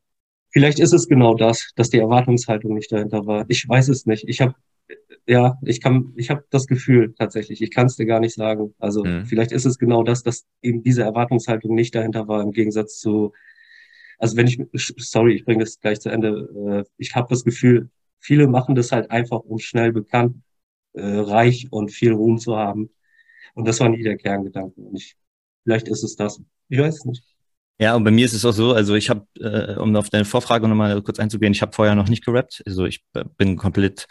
Vielleicht 0.52 0.80
ist 0.80 0.92
es 0.92 1.06
genau 1.06 1.34
das, 1.34 1.70
dass 1.76 1.90
die 1.90 1.98
Erwartungshaltung 1.98 2.74
nicht 2.74 2.90
dahinter 2.90 3.24
war. 3.26 3.44
Ich 3.48 3.68
weiß 3.68 3.88
es 3.88 4.04
nicht. 4.06 4.28
Ich 4.28 4.40
habe 4.40 4.54
ja, 5.26 5.58
ich 5.62 5.80
kann, 5.80 6.12
ich 6.16 6.30
habe 6.30 6.44
das 6.50 6.66
Gefühl 6.66 7.14
tatsächlich. 7.16 7.62
Ich 7.62 7.70
kann 7.70 7.86
es 7.86 7.96
dir 7.96 8.06
gar 8.06 8.20
nicht 8.20 8.34
sagen. 8.34 8.74
Also 8.78 9.04
mhm. 9.04 9.26
vielleicht 9.26 9.52
ist 9.52 9.64
es 9.64 9.78
genau 9.78 10.02
das, 10.02 10.22
dass 10.22 10.46
eben 10.62 10.82
diese 10.82 11.02
Erwartungshaltung 11.02 11.74
nicht 11.74 11.94
dahinter 11.94 12.28
war, 12.28 12.42
im 12.42 12.52
Gegensatz 12.52 12.98
zu, 12.98 13.32
also 14.18 14.36
wenn 14.36 14.46
ich, 14.46 14.60
sorry, 14.98 15.34
ich 15.34 15.44
bringe 15.44 15.64
das 15.64 15.80
gleich 15.80 16.00
zu 16.00 16.08
Ende. 16.08 16.84
Äh, 16.86 16.90
ich 16.96 17.14
habe 17.14 17.28
das 17.30 17.44
Gefühl, 17.44 17.90
viele 18.18 18.48
machen 18.48 18.74
das 18.74 18.92
halt 18.92 19.10
einfach, 19.10 19.40
um 19.40 19.58
schnell 19.58 19.92
bekannt, 19.92 20.36
äh, 20.94 21.02
reich 21.02 21.68
und 21.70 21.90
viel 21.90 22.12
Ruhm 22.12 22.38
zu 22.38 22.56
haben. 22.56 22.90
Und 23.54 23.66
das 23.66 23.80
war 23.80 23.88
nie 23.88 24.02
der 24.02 24.16
Kerngedanke. 24.16 24.80
Und 24.80 24.96
ich, 24.96 25.16
vielleicht 25.64 25.88
ist 25.88 26.02
es 26.02 26.16
das. 26.16 26.40
Ich 26.68 26.78
weiß 26.78 26.98
es 26.98 27.04
nicht. 27.04 27.24
Ja, 27.80 27.96
und 27.96 28.04
bei 28.04 28.10
mir 28.10 28.26
ist 28.26 28.34
es 28.34 28.44
auch 28.44 28.52
so, 28.52 28.74
also 28.74 28.94
ich 28.94 29.08
habe, 29.08 29.26
äh, 29.38 29.76
um 29.76 29.96
auf 29.96 30.10
deine 30.10 30.26
Vorfrage 30.26 30.68
nochmal 30.68 31.00
kurz 31.00 31.18
einzugehen, 31.18 31.54
ich 31.54 31.62
habe 31.62 31.72
vorher 31.72 31.94
noch 31.94 32.10
nicht 32.10 32.24
gerappt. 32.24 32.62
Also 32.66 32.84
ich 32.84 33.02
äh, 33.14 33.24
bin 33.38 33.56
komplett 33.56 34.06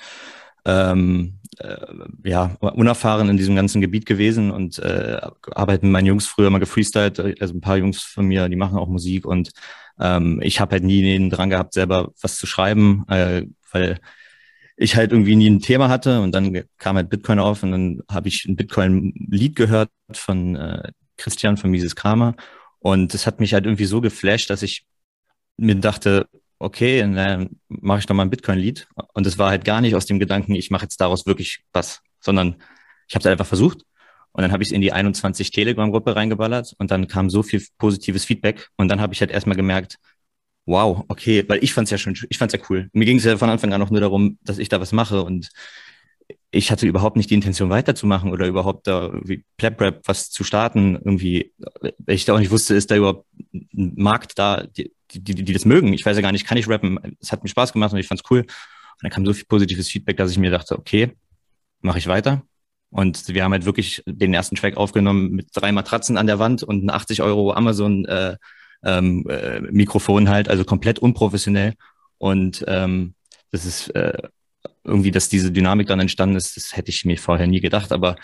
ähm, 0.70 1.40
äh, 1.58 1.78
ja, 2.24 2.56
unerfahren 2.60 3.30
in 3.30 3.38
diesem 3.38 3.56
ganzen 3.56 3.82
Gebiet 3.82 4.06
gewesen 4.06 4.52
und 4.52 4.80
äh, 4.80 5.20
arbeite 5.52 5.86
mit 5.86 5.94
meinen 5.94 6.06
Jungs 6.06 6.28
früher 6.28 6.50
mal 6.50 6.60
gefreestylt, 6.60 7.20
also 7.20 7.54
ein 7.54 7.62
paar 7.62 7.78
Jungs 7.78 8.02
von 8.02 8.26
mir, 8.26 8.48
die 8.50 8.56
machen 8.56 8.78
auch 8.78 8.88
Musik 8.88 9.26
und 9.26 9.52
ähm, 10.00 10.40
ich 10.44 10.60
habe 10.60 10.74
halt 10.74 10.84
nie 10.84 11.02
den 11.02 11.30
dran 11.30 11.50
gehabt, 11.50 11.74
selber 11.74 12.12
was 12.22 12.38
zu 12.38 12.48
schreiben, 12.48 13.06
äh, 13.10 13.44
weil 13.72 14.00
ich 14.78 14.96
halt 14.96 15.12
irgendwie 15.12 15.36
nie 15.36 15.50
ein 15.50 15.60
Thema 15.60 15.90
hatte 15.90 16.22
und 16.22 16.34
dann 16.34 16.64
kam 16.78 16.96
halt 16.96 17.10
Bitcoin 17.10 17.40
auf 17.40 17.64
und 17.64 17.72
dann 17.72 18.02
habe 18.10 18.30
ich 18.30 18.46
ein 18.46 18.56
Bitcoin-Lied 18.56 19.56
gehört 19.56 19.90
von 20.12 20.56
äh, 20.56 20.92
Christian 21.18 21.58
von 21.58 21.72
Mises 21.72 21.96
Kramer 21.96 22.36
und 22.80 23.14
das 23.14 23.28
hat 23.28 23.40
mich 23.40 23.54
halt 23.54 23.66
irgendwie 23.66 23.86
so 23.86 24.02
geflasht, 24.02 24.50
dass 24.50 24.62
ich 24.62 24.86
mir 25.58 25.76
dachte, 25.76 26.28
okay, 26.60 27.02
dann 27.02 27.60
mache 27.70 28.00
ich 28.00 28.06
doch 28.06 28.16
mal 28.16 28.24
ein 28.24 28.30
Bitcoin-Lied. 28.30 28.88
Und 29.14 29.26
es 29.26 29.38
war 29.38 29.50
halt 29.50 29.66
gar 29.66 29.82
nicht 29.82 29.96
aus 29.96 30.06
dem 30.06 30.20
Gedanken, 30.20 30.56
ich 30.56 30.70
mache 30.70 30.84
jetzt 30.84 31.02
daraus 31.02 31.26
wirklich 31.26 31.64
was, 31.74 32.02
sondern 32.20 32.58
ich 33.08 33.16
habe 33.16 33.24
es 33.24 33.26
einfach 33.26 33.48
versucht. 33.48 33.86
Und 34.32 34.44
dann 34.44 34.52
habe 34.52 34.62
ich 34.62 34.70
es 34.70 34.74
in 34.74 34.82
die 34.82 34.92
21 34.92 35.52
Telegram-Gruppe 35.52 36.16
reingeballert 36.16 36.76
und 36.78 36.92
dann 36.92 37.08
kam 37.08 37.30
so 37.30 37.42
viel 37.42 37.66
positives 37.78 38.26
Feedback. 38.26 38.70
Und 38.78 38.90
dann 38.90 39.02
habe 39.02 39.14
ich 39.14 39.22
halt 39.22 39.32
erstmal 39.32 39.56
gemerkt, 39.56 39.98
wow, 40.66 41.04
okay, 41.08 41.44
weil 41.48 41.64
ich 41.64 41.74
fand 41.74 41.86
es 41.86 41.92
ja 41.92 41.98
schon, 41.98 42.16
ich 42.30 42.38
fand 42.38 42.54
es 42.54 42.60
ja 42.60 42.66
cool. 42.70 42.90
Mir 42.94 43.06
ging 43.06 43.18
es 43.18 43.24
ja 43.24 43.38
von 43.38 43.50
Anfang 43.50 43.74
an 43.74 43.82
auch 43.82 43.90
nur 43.90 44.02
darum, 44.02 44.38
dass 44.44 44.60
ich 44.60 44.70
da 44.70 44.80
was 44.80 44.92
mache 44.92 45.24
und 45.24 45.50
ich 46.52 46.72
hatte 46.72 46.88
überhaupt 46.88 47.16
nicht 47.16 47.30
die 47.30 47.36
Intention 47.36 47.70
weiterzumachen 47.70 48.32
oder 48.32 48.48
überhaupt 48.48 48.88
da 48.88 49.04
irgendwie 49.04 49.46
Plap-Rap 49.58 50.02
was 50.06 50.32
zu 50.32 50.44
starten. 50.44 50.96
Irgendwie, 50.96 51.54
ich 52.08 52.26
da 52.26 52.34
auch 52.34 52.40
nicht 52.40 52.52
wusste, 52.52 52.74
ist 52.76 52.90
da 52.90 52.96
überhaupt 52.96 53.26
ein 53.54 53.94
Markt 53.96 54.40
da, 54.40 54.64
die, 54.64 54.92
die, 55.12 55.22
die, 55.24 55.44
die 55.44 55.54
das 55.54 55.66
mögen. 55.66 55.94
Ich 55.94 56.06
weiß 56.06 56.16
ja 56.16 56.22
gar 56.22 56.32
nicht, 56.32 56.48
kann 56.48 56.58
ich 56.58 56.68
rappen? 56.68 57.18
Es 57.22 57.32
hat 57.32 57.44
mir 57.44 57.50
Spaß 57.50 57.74
gemacht 57.74 57.94
und 57.94 58.00
ich 58.00 58.08
fand's 58.08 58.24
cool. 58.32 58.40
Und 58.40 58.48
dann 59.04 59.12
kam 59.12 59.26
so 59.26 59.34
viel 59.34 59.46
positives 59.46 59.90
Feedback, 59.90 60.18
dass 60.18 60.32
ich 60.32 60.40
mir 60.40 60.52
dachte, 60.52 60.78
okay, 60.78 61.14
mache 61.82 62.00
ich 62.00 62.08
weiter. 62.08 62.42
Und 62.90 63.28
wir 63.28 63.44
haben 63.44 63.52
halt 63.52 63.66
wirklich 63.66 64.04
den 64.08 64.34
ersten 64.34 64.56
Track 64.56 64.76
aufgenommen 64.76 65.32
mit 65.32 65.50
drei 65.54 65.72
Matratzen 65.72 66.18
an 66.18 66.26
der 66.26 66.40
Wand 66.40 66.64
und 66.64 66.84
ein 66.84 66.90
80 66.90 67.22
Euro 67.22 67.54
Amazon 67.54 68.06
äh, 68.06 68.38
ähm, 68.84 69.26
äh, 69.30 69.62
Mikrofon 69.62 70.30
halt, 70.30 70.50
also 70.50 70.64
komplett 70.66 70.98
unprofessionell. 70.98 71.76
Und 72.18 72.66
ähm, 72.68 73.14
das 73.52 73.66
ist 73.66 73.90
äh, 73.90 74.18
irgendwie, 74.84 75.12
dass 75.12 75.30
diese 75.30 75.52
Dynamik 75.52 75.88
dann 75.88 76.00
entstanden 76.00 76.36
ist, 76.36 76.58
das 76.58 76.76
hätte 76.76 76.90
ich 76.90 77.06
mir 77.06 77.18
vorher 77.18 77.48
nie 77.48 77.62
gedacht. 77.62 77.92
Aber 77.92 78.16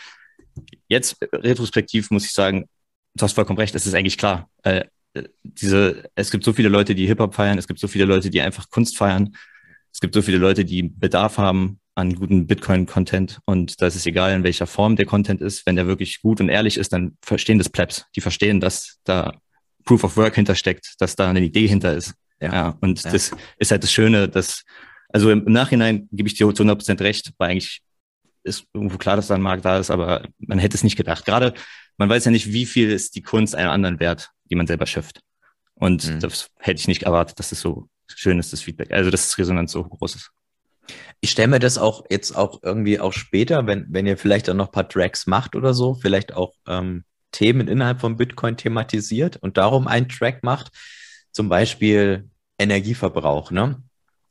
jetzt 0.87 1.17
retrospektiv 1.33 2.11
muss 2.11 2.25
ich 2.25 2.31
sagen, 2.31 2.65
du 3.15 3.23
hast 3.23 3.33
vollkommen 3.33 3.59
recht, 3.59 3.75
es 3.75 3.85
ist 3.85 3.93
eigentlich 3.93 4.17
klar. 4.17 4.49
Äh, 4.63 4.85
diese, 5.43 6.09
es 6.15 6.31
gibt 6.31 6.43
so 6.43 6.53
viele 6.53 6.69
Leute, 6.69 6.95
die 6.95 7.07
Hip-Hop 7.07 7.35
feiern, 7.35 7.57
es 7.57 7.67
gibt 7.67 7.79
so 7.79 7.87
viele 7.87 8.05
Leute, 8.05 8.29
die 8.29 8.41
einfach 8.41 8.69
Kunst 8.69 8.97
feiern, 8.97 9.35
es 9.93 10.01
gibt 10.01 10.13
so 10.13 10.21
viele 10.21 10.37
Leute, 10.37 10.65
die 10.65 10.83
Bedarf 10.83 11.37
haben 11.37 11.79
an 11.95 12.15
guten 12.15 12.47
Bitcoin-Content 12.47 13.39
und 13.45 13.81
da 13.81 13.87
ist 13.87 13.95
es 13.95 14.05
egal, 14.05 14.33
in 14.33 14.43
welcher 14.43 14.67
Form 14.67 14.97
der 14.97 15.05
Content 15.05 15.39
ist. 15.39 15.65
Wenn 15.65 15.77
der 15.77 15.87
wirklich 15.87 16.21
gut 16.21 16.41
und 16.41 16.49
ehrlich 16.49 16.75
ist, 16.75 16.91
dann 16.91 17.17
verstehen 17.21 17.57
das 17.57 17.69
Plebs. 17.69 18.05
Die 18.17 18.19
verstehen, 18.21 18.59
dass 18.59 18.99
da 19.05 19.39
Proof 19.85 20.03
of 20.03 20.17
Work 20.17 20.35
hintersteckt, 20.35 20.95
dass 20.99 21.15
da 21.15 21.29
eine 21.29 21.39
Idee 21.39 21.67
hinter 21.67 21.93
ist. 21.93 22.13
Ja, 22.41 22.53
ja 22.53 22.77
und 22.81 23.01
ja. 23.03 23.11
das 23.11 23.31
ist 23.57 23.71
halt 23.71 23.83
das 23.83 23.93
Schöne, 23.93 24.27
dass, 24.27 24.65
also 25.15 25.31
im, 25.31 25.45
Nachhinein 25.45 26.09
gebe 26.11 26.27
ich 26.27 26.35
dir 26.35 26.53
zu 26.53 26.63
100 26.63 26.77
Prozent 26.77 27.01
recht, 27.01 27.31
weil 27.37 27.51
eigentlich 27.51 27.81
ist 28.43 28.65
irgendwo 28.73 28.97
klar, 28.97 29.15
dass 29.15 29.27
da 29.27 29.35
ein 29.35 29.41
Markt 29.41 29.63
da 29.63 29.77
ist, 29.77 29.89
aber 29.89 30.27
man 30.39 30.59
hätte 30.59 30.75
es 30.75 30.83
nicht 30.83 30.97
gedacht. 30.97 31.25
Gerade, 31.25 31.53
man 31.95 32.09
weiß 32.09 32.25
ja 32.25 32.31
nicht, 32.31 32.51
wie 32.51 32.65
viel 32.65 32.91
ist 32.91 33.15
die 33.15 33.21
Kunst 33.21 33.55
einem 33.55 33.69
anderen 33.69 34.01
wert, 34.01 34.31
die 34.49 34.55
man 34.55 34.67
selber 34.67 34.85
schafft. 34.85 35.21
Und 35.75 36.05
mhm. 36.05 36.19
das 36.19 36.49
hätte 36.59 36.81
ich 36.81 36.89
nicht 36.89 37.03
erwartet, 37.03 37.39
dass 37.39 37.45
es 37.45 37.51
das 37.51 37.61
so 37.61 37.87
schön 38.13 38.39
ist, 38.39 38.51
das 38.51 38.61
Feedback. 38.61 38.91
Also, 38.91 39.09
dass 39.09 39.23
das 39.23 39.37
Resonanz 39.37 39.71
so 39.71 39.85
groß 39.85 40.15
ist. 40.15 40.31
Ich 41.21 41.31
stelle 41.31 41.47
mir 41.47 41.59
das 41.59 41.77
auch 41.77 42.03
jetzt 42.09 42.35
auch 42.35 42.61
irgendwie 42.61 42.99
auch 42.99 43.13
später, 43.13 43.65
wenn, 43.67 43.85
wenn 43.87 44.07
ihr 44.07 44.17
vielleicht 44.17 44.49
dann 44.49 44.57
noch 44.57 44.67
ein 44.67 44.73
paar 44.73 44.89
Tracks 44.89 45.27
macht 45.27 45.55
oder 45.55 45.73
so, 45.73 45.93
vielleicht 45.93 46.33
auch 46.33 46.55
ähm, 46.67 47.05
Themen 47.31 47.69
innerhalb 47.69 48.01
von 48.01 48.17
Bitcoin 48.17 48.57
thematisiert 48.57 49.37
und 49.37 49.55
darum 49.55 49.87
einen 49.87 50.09
Track 50.09 50.43
macht, 50.43 50.73
zum 51.31 51.47
Beispiel 51.47 52.29
Energieverbrauch, 52.59 53.51
ne? 53.51 53.81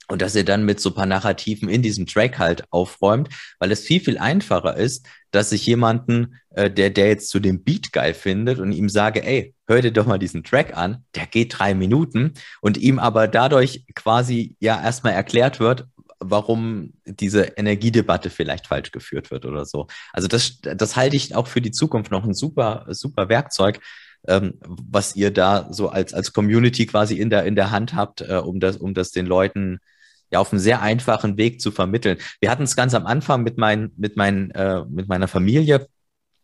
Und 0.09 0.21
dass 0.23 0.35
ihr 0.35 0.45
dann 0.45 0.65
mit 0.65 0.81
so 0.81 0.91
paar 0.91 1.07
Narrativen 1.07 1.69
in 1.69 1.83
diesem 1.83 2.07
Track 2.07 2.39
halt 2.39 2.65
aufräumt, 2.71 3.29
weil 3.59 3.73
es 3.73 3.81
viel, 3.81 4.01
viel 4.01 4.19
einfacher 4.19 4.77
ist, 4.77 5.07
dass 5.31 5.53
ich 5.53 5.67
jemanden, 5.67 6.39
äh, 6.51 6.71
der, 6.71 6.91
der 6.91 7.09
jetzt 7.09 7.29
zu 7.31 7.41
dem 7.41 7.65
Beat 7.65 7.93
geil 7.93 8.15
findet 8.15 8.59
und 8.59 8.73
ihm 8.73 8.89
sage, 8.89 9.25
ey, 9.25 9.55
hör 9.67 9.81
dir 9.81 9.93
doch 9.93 10.07
mal 10.07 10.19
diesen 10.19 10.45
Track 10.45 10.77
an, 10.77 11.05
der 11.15 11.27
geht 11.27 11.59
drei 11.59 11.75
Minuten 11.75 12.35
und 12.61 12.77
ihm 12.77 12.99
aber 12.99 13.29
dadurch 13.29 13.85
quasi 13.95 14.57
ja 14.61 14.81
erstmal 14.81 15.15
erklärt 15.15 15.59
wird, 15.59 15.87
warum 16.21 16.93
diese 17.05 17.43
Energiedebatte 17.57 18.31
vielleicht 18.31 18.67
falsch 18.67 18.93
geführt 18.93 19.31
wird 19.31 19.45
oder 19.45 19.65
so. 19.65 19.87
Also 20.13 20.29
das, 20.29 20.61
das 20.61 20.97
halte 20.97 21.17
ich 21.17 21.35
auch 21.35 21.47
für 21.47 21.61
die 21.61 21.73
Zukunft 21.73 22.11
noch 22.11 22.25
ein 22.25 22.35
super, 22.35 22.87
super 22.89 23.29
Werkzeug, 23.29 23.81
ähm, 24.27 24.55
was 24.61 25.17
ihr 25.17 25.31
da 25.31 25.69
so 25.71 25.89
als, 25.89 26.15
als 26.15 26.33
Community 26.33 26.87
quasi 26.87 27.17
in 27.17 27.31
der, 27.31 27.45
in 27.45 27.57
der 27.57 27.71
Hand 27.71 27.95
habt, 27.95 28.23
äh, 28.23 28.37
um 28.37 28.61
das, 28.61 28.77
um 28.77 28.95
das 28.95 29.11
den 29.11 29.27
Leuten 29.27 29.81
ja 30.35 30.41
auf 30.41 30.53
einem 30.53 30.61
sehr 30.61 30.83
einfachen 30.83 31.37
Weg 31.37 31.61
zu 31.61 31.71
vermitteln. 31.71 32.19
Wir 32.41 32.51
hatten 32.51 32.65
es 32.65 32.77
ganz 32.77 32.95
am 32.95 33.07
Anfang 33.07 33.43
mit, 33.43 33.59
mein, 33.59 33.91
mit, 33.97 34.17
mein, 34.17 34.51
äh, 34.53 34.85
mit 34.89 35.09
meiner 35.09 35.29
Familie, 35.29 35.89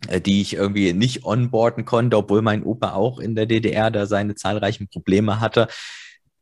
äh, 0.09 0.21
die 0.21 0.41
ich 0.41 0.55
irgendwie 0.55 0.93
nicht 0.93 1.25
onboarden 1.25 1.85
konnte, 1.85 2.17
obwohl 2.17 2.43
mein 2.43 2.65
Opa 2.65 2.95
auch 2.95 3.19
in 3.19 3.35
der 3.35 3.47
DDR 3.47 3.91
da 3.91 4.07
seine 4.07 4.35
zahlreichen 4.35 4.89
Probleme 4.89 5.41
hatte 5.41 5.69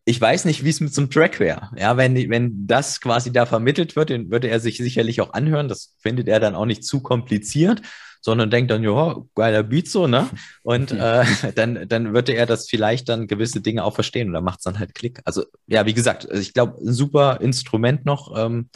ich 0.08 0.18
weiß 0.18 0.46
nicht, 0.46 0.64
wie 0.64 0.70
es 0.70 0.80
mit 0.80 0.94
so 0.94 1.02
einem 1.02 1.10
Track 1.10 1.38
wäre. 1.38 1.68
Ja, 1.76 1.98
wenn, 1.98 2.16
wenn 2.30 2.66
das 2.66 2.98
quasi 2.98 3.30
da 3.30 3.44
vermittelt 3.44 3.94
wird, 3.94 4.08
den 4.08 4.30
würde 4.30 4.48
er 4.48 4.58
sich 4.58 4.78
sicherlich 4.78 5.20
auch 5.20 5.34
anhören. 5.34 5.68
Das 5.68 5.96
findet 5.98 6.28
er 6.28 6.40
dann 6.40 6.54
auch 6.54 6.64
nicht 6.64 6.82
zu 6.82 7.02
kompliziert, 7.02 7.82
sondern 8.22 8.50
denkt 8.50 8.70
dann, 8.70 8.82
ja, 8.82 9.16
geiler 9.34 9.62
Beat 9.62 9.86
so, 9.86 10.06
ne? 10.06 10.26
Und 10.62 10.92
äh, 10.92 11.24
dann, 11.54 11.86
dann 11.88 12.14
würde 12.14 12.32
er 12.32 12.46
das 12.46 12.70
vielleicht 12.70 13.10
dann 13.10 13.26
gewisse 13.26 13.60
Dinge 13.60 13.84
auch 13.84 13.94
verstehen 13.94 14.28
und 14.28 14.32
dann 14.32 14.44
macht 14.44 14.60
es 14.60 14.64
dann 14.64 14.78
halt 14.78 14.94
Klick. 14.94 15.20
Also, 15.26 15.44
ja, 15.66 15.84
wie 15.84 15.94
gesagt, 15.94 16.26
ich 16.32 16.54
glaube, 16.54 16.80
ein 16.80 16.94
super 16.94 17.42
Instrument 17.42 18.06
noch 18.06 18.34
ähm, 18.34 18.70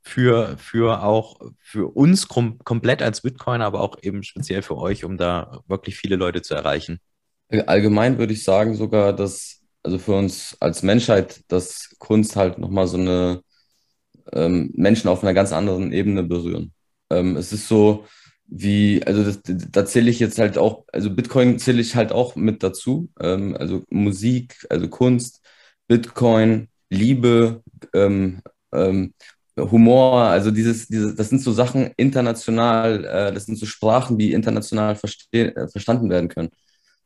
für, 0.00 0.56
für 0.58 1.04
auch 1.04 1.38
für 1.60 1.94
uns 1.94 2.26
kom 2.26 2.58
komplett 2.58 3.02
als 3.02 3.20
Bitcoin, 3.20 3.62
aber 3.62 3.82
auch 3.82 3.98
eben 4.02 4.24
speziell 4.24 4.62
für 4.62 4.78
euch, 4.78 5.04
um 5.04 5.16
da 5.16 5.60
wirklich 5.68 5.96
viele 5.96 6.16
Leute 6.16 6.42
zu 6.42 6.56
erreichen. 6.56 6.98
Allgemein 7.66 8.18
würde 8.18 8.32
ich 8.32 8.42
sagen 8.42 8.74
sogar, 8.74 9.12
dass 9.12 9.61
also 9.82 9.98
für 9.98 10.14
uns 10.14 10.56
als 10.60 10.82
Menschheit, 10.82 11.42
dass 11.48 11.94
Kunst 11.98 12.36
halt 12.36 12.58
nochmal 12.58 12.86
so 12.86 12.96
eine 12.98 13.42
ähm, 14.32 14.72
Menschen 14.74 15.08
auf 15.08 15.22
einer 15.22 15.34
ganz 15.34 15.52
anderen 15.52 15.92
Ebene 15.92 16.22
berühren. 16.22 16.72
Ähm, 17.10 17.36
es 17.36 17.52
ist 17.52 17.68
so 17.68 18.06
wie, 18.46 19.02
also 19.04 19.24
das, 19.24 19.40
da 19.44 19.86
zähle 19.86 20.10
ich 20.10 20.20
jetzt 20.20 20.38
halt 20.38 20.58
auch, 20.58 20.84
also 20.92 21.10
Bitcoin 21.10 21.58
zähle 21.58 21.80
ich 21.80 21.96
halt 21.96 22.12
auch 22.12 22.36
mit 22.36 22.62
dazu. 22.62 23.10
Ähm, 23.20 23.56
also 23.58 23.82
Musik, 23.90 24.66
also 24.70 24.88
Kunst, 24.88 25.40
Bitcoin, 25.88 26.68
Liebe, 26.90 27.62
ähm, 27.94 28.42
ähm, 28.72 29.14
Humor, 29.58 30.22
also 30.24 30.50
dieses, 30.50 30.88
dieses, 30.88 31.14
das 31.14 31.28
sind 31.28 31.42
so 31.42 31.52
Sachen 31.52 31.90
international, 31.96 33.04
äh, 33.04 33.32
das 33.32 33.46
sind 33.46 33.56
so 33.56 33.66
Sprachen, 33.66 34.18
die 34.18 34.32
international 34.32 34.98
äh, 35.32 35.68
verstanden 35.68 36.10
werden 36.10 36.28
können. 36.28 36.50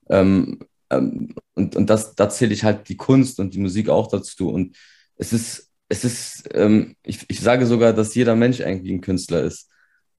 Ähm, 0.08 0.60
ähm, 0.90 1.34
und 1.54 1.76
und 1.76 1.90
das, 1.90 2.14
da 2.14 2.28
zähle 2.28 2.54
ich 2.54 2.64
halt 2.64 2.88
die 2.88 2.96
Kunst 2.96 3.40
und 3.40 3.54
die 3.54 3.60
Musik 3.60 3.88
auch 3.88 4.08
dazu. 4.08 4.50
Und 4.50 4.76
es 5.16 5.32
ist, 5.32 5.70
es 5.88 6.04
ist, 6.04 6.48
ähm, 6.54 6.96
ich, 7.02 7.24
ich 7.28 7.40
sage 7.40 7.66
sogar, 7.66 7.92
dass 7.92 8.14
jeder 8.14 8.36
Mensch 8.36 8.60
irgendwie 8.60 8.92
ein 8.92 9.00
Künstler 9.00 9.42
ist. 9.42 9.70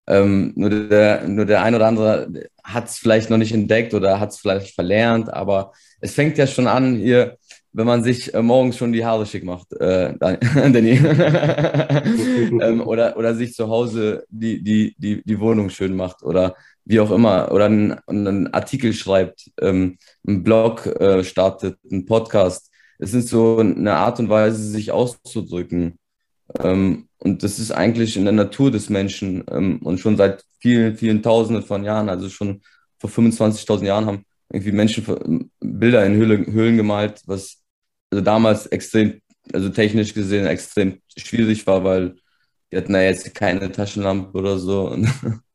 Ähm, 0.07 0.53
nur, 0.55 0.69
der, 0.69 1.27
nur 1.27 1.45
der 1.45 1.63
ein 1.63 1.75
oder 1.75 1.87
andere 1.87 2.29
hat 2.63 2.87
es 2.87 2.97
vielleicht 2.97 3.29
noch 3.29 3.37
nicht 3.37 3.53
entdeckt 3.53 3.93
oder 3.93 4.19
hat 4.21 4.31
es 4.31 4.37
vielleicht 4.37 4.73
verlernt, 4.73 5.33
aber 5.33 5.73
es 5.99 6.13
fängt 6.13 6.37
ja 6.37 6.47
schon 6.47 6.67
an, 6.67 6.95
hier, 6.95 7.37
wenn 7.73 7.85
man 7.85 8.03
sich 8.03 8.33
äh, 8.33 8.41
morgens 8.41 8.77
schon 8.77 8.93
die 8.93 9.05
Haare 9.05 9.25
schick 9.25 9.43
macht, 9.43 9.73
äh, 9.73 10.13
Danny. 10.19 10.91
ähm, 12.61 12.81
oder, 12.85 13.17
oder 13.17 13.35
sich 13.35 13.53
zu 13.53 13.67
Hause 13.67 14.23
die, 14.29 14.63
die, 14.63 14.95
die, 14.97 15.21
die 15.23 15.39
Wohnung 15.41 15.69
schön 15.69 15.93
macht 15.93 16.23
oder 16.23 16.55
wie 16.87 17.01
auch 17.01 17.11
immer, 17.11 17.51
oder 17.51 17.65
einen, 17.65 17.99
einen 18.07 18.53
Artikel 18.53 18.93
schreibt, 18.93 19.51
ähm, 19.61 19.97
einen 20.25 20.43
Blog 20.43 20.85
äh, 20.85 21.23
startet, 21.23 21.77
einen 21.91 22.05
Podcast. 22.05 22.71
Es 22.97 23.13
ist 23.13 23.27
so 23.27 23.57
eine 23.59 23.95
Art 23.95 24.19
und 24.19 24.29
Weise, 24.29 24.63
sich 24.63 24.91
auszudrücken. 24.91 25.99
Ähm, 26.59 27.09
und 27.19 27.43
das 27.43 27.59
ist 27.59 27.71
eigentlich 27.71 28.15
in 28.15 28.23
der 28.23 28.33
Natur 28.33 28.71
des 28.71 28.89
Menschen 28.89 29.43
ähm, 29.51 29.79
und 29.83 29.99
schon 29.99 30.15
seit 30.15 30.45
vielen, 30.61 30.95
vielen 30.95 31.21
Tausenden 31.21 31.63
von 31.63 31.83
Jahren, 31.83 32.07
also 32.07 32.29
schon 32.29 32.61
vor 32.99 33.09
25.000 33.09 33.83
Jahren 33.85 34.05
haben 34.05 34.23
irgendwie 34.51 34.71
Menschen 34.71 35.51
Bilder 35.59 36.05
in 36.05 36.13
Höhlen, 36.15 36.45
Höhlen 36.51 36.77
gemalt, 36.77 37.21
was 37.25 37.61
also 38.11 38.23
damals 38.23 38.65
extrem, 38.67 39.21
also 39.51 39.69
technisch 39.69 40.13
gesehen 40.13 40.47
extrem 40.47 41.01
schwierig 41.17 41.67
war, 41.67 41.83
weil 41.83 42.15
die 42.71 42.77
hatten 42.77 42.93
ja 42.93 43.01
jetzt 43.01 43.35
keine 43.35 43.71
Taschenlampe 43.71 44.37
oder 44.37 44.57
so. 44.57 44.89
Und 44.89 45.09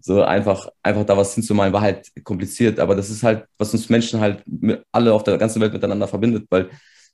so 0.00 0.22
einfach, 0.22 0.68
einfach 0.82 1.04
da 1.04 1.16
was 1.16 1.34
hinzumalen, 1.34 1.72
war 1.72 1.80
halt 1.80 2.08
kompliziert. 2.24 2.80
Aber 2.80 2.94
das 2.94 3.10
ist 3.10 3.22
halt, 3.22 3.44
was 3.58 3.72
uns 3.72 3.88
Menschen 3.88 4.20
halt 4.20 4.44
alle 4.92 5.12
auf 5.12 5.24
der 5.24 5.38
ganzen 5.38 5.60
Welt 5.60 5.72
miteinander 5.72 6.08
verbindet, 6.08 6.46
weil 6.50 6.70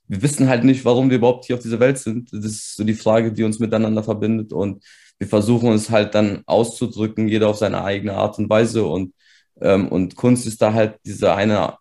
wir 0.09 0.21
wissen 0.23 0.49
halt 0.49 0.63
nicht, 0.63 0.83
warum 0.85 1.09
wir 1.09 1.17
überhaupt 1.17 1.45
hier 1.45 1.55
auf 1.55 1.61
dieser 1.61 1.79
Welt 1.79 1.99
sind. 1.99 2.33
Das 2.33 2.43
ist 2.45 2.75
so 2.75 2.83
die 2.83 2.95
Frage, 2.95 3.31
die 3.31 3.43
uns 3.43 3.59
miteinander 3.59 4.03
verbindet. 4.03 4.51
Und 4.51 4.83
wir 5.19 5.27
versuchen 5.27 5.69
uns 5.69 5.89
halt 5.91 6.15
dann 6.15 6.41
auszudrücken, 6.47 7.27
jeder 7.27 7.47
auf 7.47 7.57
seine 7.57 7.83
eigene 7.83 8.15
Art 8.15 8.39
und 8.39 8.49
Weise. 8.49 8.85
Und, 8.85 9.13
ähm, 9.61 9.87
und 9.87 10.15
Kunst 10.15 10.47
ist 10.47 10.61
da 10.61 10.73
halt 10.73 10.95
diese 11.05 11.35
eine, 11.35 11.75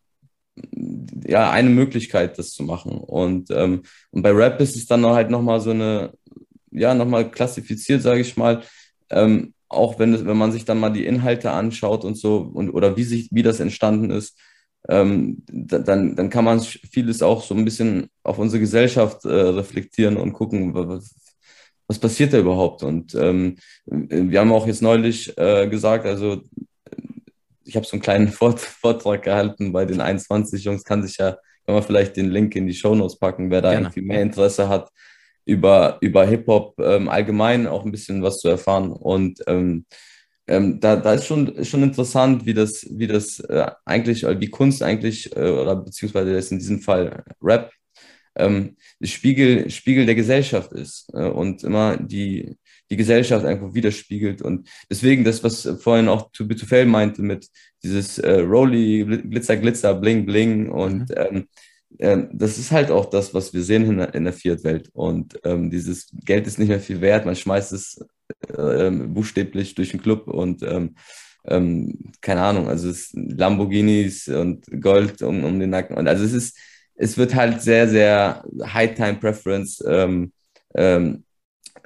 ja, 1.27 1.51
eine 1.51 1.71
Möglichkeit, 1.71 2.39
das 2.39 2.53
zu 2.53 2.65
machen. 2.65 2.99
Und, 2.99 3.51
ähm, 3.51 3.83
und 4.11 4.23
bei 4.23 4.31
Rap 4.31 4.61
ist 4.61 4.77
es 4.77 4.87
dann 4.87 5.07
halt 5.07 5.31
nochmal 5.31 5.61
so 5.61 5.71
eine, 5.71 6.13
ja, 6.71 6.95
nochmal 6.95 7.31
klassifiziert, 7.31 8.03
sage 8.03 8.21
ich 8.21 8.37
mal. 8.37 8.63
Ähm, 9.11 9.55
auch 9.69 9.99
wenn, 9.99 10.27
wenn 10.27 10.37
man 10.37 10.53
sich 10.53 10.65
dann 10.65 10.81
mal 10.81 10.91
die 10.91 11.07
Inhalte 11.07 11.51
anschaut 11.51 12.05
und 12.05 12.17
so 12.17 12.51
und 12.55 12.71
oder 12.71 12.97
wie 12.97 13.05
sich, 13.05 13.29
wie 13.33 13.43
das 13.43 13.61
entstanden 13.61 14.11
ist, 14.11 14.39
ähm, 14.89 15.43
dann, 15.49 16.17
dann 16.17 16.31
kann 16.31 16.45
man 16.45 16.61
vieles 16.61 17.23
auch 17.23 17.43
so 17.43 17.55
ein 17.55 17.65
bisschen 17.65 18.09
auf 18.23 18.39
unsere 18.39 18.61
Gesellschaft 18.61 19.25
äh, 19.25 19.29
reflektieren 19.29 20.17
und 20.17 20.33
gucken, 20.33 20.73
was, 20.75 21.15
was 21.87 21.99
passiert 21.99 22.33
da 22.33 22.39
überhaupt. 22.39 22.83
Und 22.83 23.15
ähm, 23.15 23.57
wir 23.87 24.41
haben 24.41 24.53
auch 24.53 24.67
jetzt 24.67 24.83
neulich 24.83 25.37
äh, 25.37 25.69
gesagt, 25.69 26.07
also 26.07 26.43
ich 27.65 27.77
habe 27.77 27.85
so 27.85 27.93
einen 27.93 28.03
kleinen 28.03 28.29
Vort 28.41 28.61
Vortrag 28.61 29.23
gehalten 29.23 29.73
bei 29.73 29.85
den 29.85 30.01
21 30.01 30.65
Jungs, 30.65 30.85
kann 30.85 31.03
sich 31.03 31.19
ja, 31.19 31.33
kann 31.67 31.75
man 31.75 31.83
vielleicht 31.83 32.17
den 32.17 32.31
Link 32.31 32.57
in 32.57 32.67
die 32.67 32.75
Show 32.75 32.95
Notes 32.95 33.19
packen, 33.19 33.51
wer 33.51 33.61
da 33.61 33.73
Gerne. 33.73 33.87
irgendwie 33.87 34.03
mehr 34.03 34.23
Interesse 34.23 34.69
hat 34.69 34.91
über, 35.49 35.97
über 36.03 36.27
Hip-Hop 36.27 36.79
ähm, 36.79 37.09
allgemein 37.09 37.67
auch 37.67 37.85
ein 37.85 37.91
bisschen 37.91 38.23
was 38.23 38.39
zu 38.39 38.49
erfahren. 38.49 38.93
Und 38.93 39.41
ähm, 39.47 39.87
ähm, 40.47 40.79
da, 40.79 40.97
da 40.97 41.15
ist 41.15 41.25
schon, 41.25 41.65
schon 41.65 41.83
interessant, 41.83 42.45
wie 42.45 42.53
das, 42.53 42.87
wie 42.91 43.07
das 43.07 43.41
äh, 43.41 43.71
eigentlich, 43.87 44.25
wie 44.25 44.51
Kunst 44.51 44.83
eigentlich, 44.83 45.35
äh, 45.35 45.49
oder 45.49 45.77
beziehungsweise 45.77 46.33
jetzt 46.35 46.53
in 46.53 46.59
diesem 46.59 46.81
Fall 46.81 47.25
Rap, 47.43 47.73
ähm, 48.37 48.77
Spiegel, 49.03 49.71
Spiegel 49.71 50.05
der 50.05 50.15
Gesellschaft 50.15 50.73
ist 50.73 51.09
äh, 51.15 51.29
und 51.29 51.65
immer 51.65 51.97
die, 51.97 52.57
die 52.91 52.97
Gesellschaft 52.97 53.47
einfach 53.47 53.73
widerspiegelt. 53.73 54.43
Und 54.43 54.69
deswegen 54.91 55.25
das, 55.25 55.43
was 55.43 55.67
vorhin 55.81 56.09
auch 56.09 56.31
To 56.33 56.47
Be 56.47 56.57
To 56.57 56.67
Fail 56.67 56.85
meinte 56.85 57.23
mit 57.23 57.49
dieses 57.83 58.19
äh, 58.19 58.41
Rolly, 58.41 59.05
Glitzer, 59.31 59.57
Glitzer, 59.57 59.95
Bling, 59.95 60.27
Bling 60.27 60.69
und 60.71 61.09
mhm. 61.09 61.15
ähm, 61.17 61.49
ähm, 61.99 62.29
das 62.33 62.59
ist 62.59 62.71
halt 62.71 62.91
auch 62.91 63.07
das, 63.07 63.35
was 63.35 63.53
wir 63.53 63.63
sehen 63.63 63.85
in 63.85 63.99
der, 63.99 64.15
in 64.15 64.25
der 64.25 64.33
Fiat-Welt. 64.33 64.91
Und 64.93 65.39
ähm, 65.45 65.71
dieses 65.71 66.11
Geld 66.25 66.47
ist 66.47 66.59
nicht 66.59 66.69
mehr 66.69 66.81
viel 66.81 67.01
wert. 67.01 67.27
Man 67.27 67.37
schmeißt 67.37 67.73
es 67.73 68.05
äh, 68.57 68.91
buchstäblich 68.91 69.75
durch 69.75 69.91
den 69.91 70.03
Club 70.03 70.29
und 70.29 70.63
ähm, 70.63 70.95
ähm, 71.47 72.13
keine 72.21 72.43
Ahnung, 72.43 72.69
also 72.69 72.91
es 72.91 73.11
Lamborghinis 73.15 74.29
und 74.29 74.67
Gold 74.81 75.23
um, 75.23 75.45
um 75.45 75.59
den 75.59 75.71
Nacken. 75.71 75.97
Und 75.97 76.09
also 76.09 76.25
es 76.25 76.33
ist, 76.33 76.59
es 76.95 77.17
wird 77.17 77.35
halt 77.35 77.63
sehr, 77.63 77.89
sehr 77.89 78.45
High-Time-Preference 78.63 79.83
ähm, 79.87 80.33
ähm, 80.75 81.25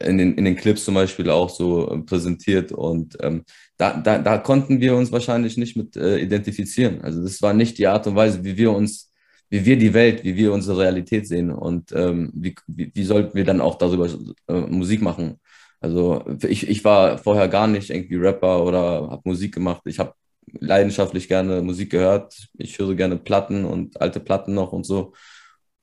in 0.00 0.18
den, 0.18 0.34
in 0.34 0.44
den 0.44 0.56
Clips 0.56 0.84
zum 0.84 0.94
Beispiel 0.94 1.30
auch 1.30 1.50
so 1.50 1.88
äh, 1.88 1.98
präsentiert. 1.98 2.72
Und 2.72 3.16
ähm, 3.20 3.44
da, 3.76 3.96
da, 3.98 4.18
da 4.18 4.38
konnten 4.38 4.80
wir 4.80 4.96
uns 4.96 5.12
wahrscheinlich 5.12 5.56
nicht 5.56 5.76
mit 5.76 5.96
äh, 5.96 6.18
identifizieren. 6.18 7.02
Also 7.02 7.22
das 7.22 7.40
war 7.42 7.52
nicht 7.52 7.78
die 7.78 7.86
Art 7.86 8.06
und 8.06 8.16
Weise, 8.16 8.42
wie 8.44 8.56
wir 8.56 8.72
uns, 8.72 9.11
wie 9.52 9.66
wir 9.66 9.76
die 9.76 9.92
Welt, 9.92 10.24
wie 10.24 10.34
wir 10.34 10.50
unsere 10.50 10.78
Realität 10.78 11.28
sehen. 11.28 11.50
Und 11.50 11.92
ähm, 11.92 12.30
wie, 12.34 12.54
wie, 12.66 12.90
wie 12.94 13.04
sollten 13.04 13.34
wir 13.34 13.44
dann 13.44 13.60
auch 13.60 13.76
darüber 13.76 14.08
äh, 14.48 14.60
Musik 14.60 15.02
machen? 15.02 15.38
Also 15.78 16.24
ich, 16.48 16.66
ich 16.70 16.82
war 16.84 17.18
vorher 17.18 17.48
gar 17.48 17.66
nicht 17.66 17.90
irgendwie 17.90 18.16
Rapper 18.16 18.64
oder 18.64 19.10
habe 19.10 19.20
Musik 19.26 19.52
gemacht. 19.52 19.82
Ich 19.84 19.98
habe 19.98 20.14
leidenschaftlich 20.58 21.28
gerne 21.28 21.60
Musik 21.60 21.90
gehört. 21.90 22.48
Ich 22.56 22.78
höre 22.78 22.94
gerne 22.94 23.18
Platten 23.18 23.66
und 23.66 24.00
alte 24.00 24.20
Platten 24.20 24.54
noch 24.54 24.72
und 24.72 24.86
so, 24.86 25.12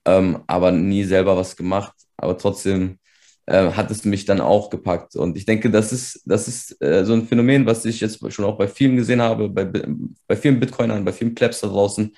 ähm, 0.06 0.40
aber 0.48 0.72
nie 0.72 1.04
selber 1.04 1.38
was 1.38 1.56
gemacht. 1.56 1.94
Aber 2.18 2.40
trotzdem 2.40 2.98
äh, 3.46 3.72
hat 3.74 3.92
es 3.92 4.04
mich 4.04 4.26
dann 4.26 4.42
auch 4.42 4.72
gepackt. 4.72 5.16
Und 5.16 5.38
ich 5.38 5.46
denke, 5.46 5.70
das 5.70 5.94
ist, 5.94 6.24
das 6.26 6.48
ist 6.48 6.82
äh, 6.82 7.06
so 7.06 7.14
ein 7.14 7.28
Phänomen, 7.28 7.68
was 7.68 7.86
ich 7.86 8.00
jetzt 8.02 8.20
schon 8.34 8.46
auch 8.46 8.58
bei 8.58 8.68
vielen 8.68 8.96
gesehen 8.96 9.22
habe, 9.22 9.48
bei, 9.48 9.66
bei 9.66 10.36
vielen 10.36 10.60
Bitcoinern, 10.60 11.06
bei 11.06 11.14
vielen 11.14 11.36
Plebs 11.36 11.62
da 11.62 11.68
draußen, 11.68 12.16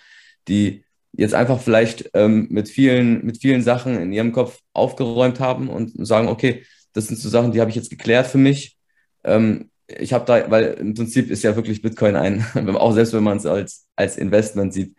die 0.48 0.86
jetzt 1.14 1.34
einfach 1.34 1.60
vielleicht 1.60 2.10
ähm, 2.14 2.48
mit, 2.50 2.70
vielen, 2.70 3.26
mit 3.26 3.38
vielen 3.40 3.62
Sachen 3.62 4.00
in 4.00 4.14
ihrem 4.14 4.32
Kopf 4.32 4.60
aufgeräumt 4.74 5.40
haben 5.40 5.70
und 5.70 5.92
sagen, 6.06 6.28
okay, 6.28 6.64
das 6.94 7.08
sind 7.08 7.18
so 7.20 7.30
Sachen, 7.30 7.52
die 7.52 7.60
habe 7.62 7.70
ich 7.70 7.76
jetzt 7.76 7.90
geklärt 7.90 8.28
für 8.28 8.38
mich. 8.38 8.78
Ähm, 9.24 9.70
ich 9.88 10.14
habe 10.14 10.26
da, 10.26 10.50
weil 10.50 10.74
im 10.76 10.94
Prinzip 10.94 11.30
ist 11.30 11.44
ja 11.44 11.56
wirklich 11.56 11.82
Bitcoin 11.82 12.16
ein, 12.16 12.46
auch 12.76 12.94
selbst 12.94 13.14
wenn 13.14 13.24
man 13.24 13.38
es 13.38 13.46
als, 13.46 13.88
als 13.96 14.18
Investment 14.18 14.74
sieht, 14.74 14.96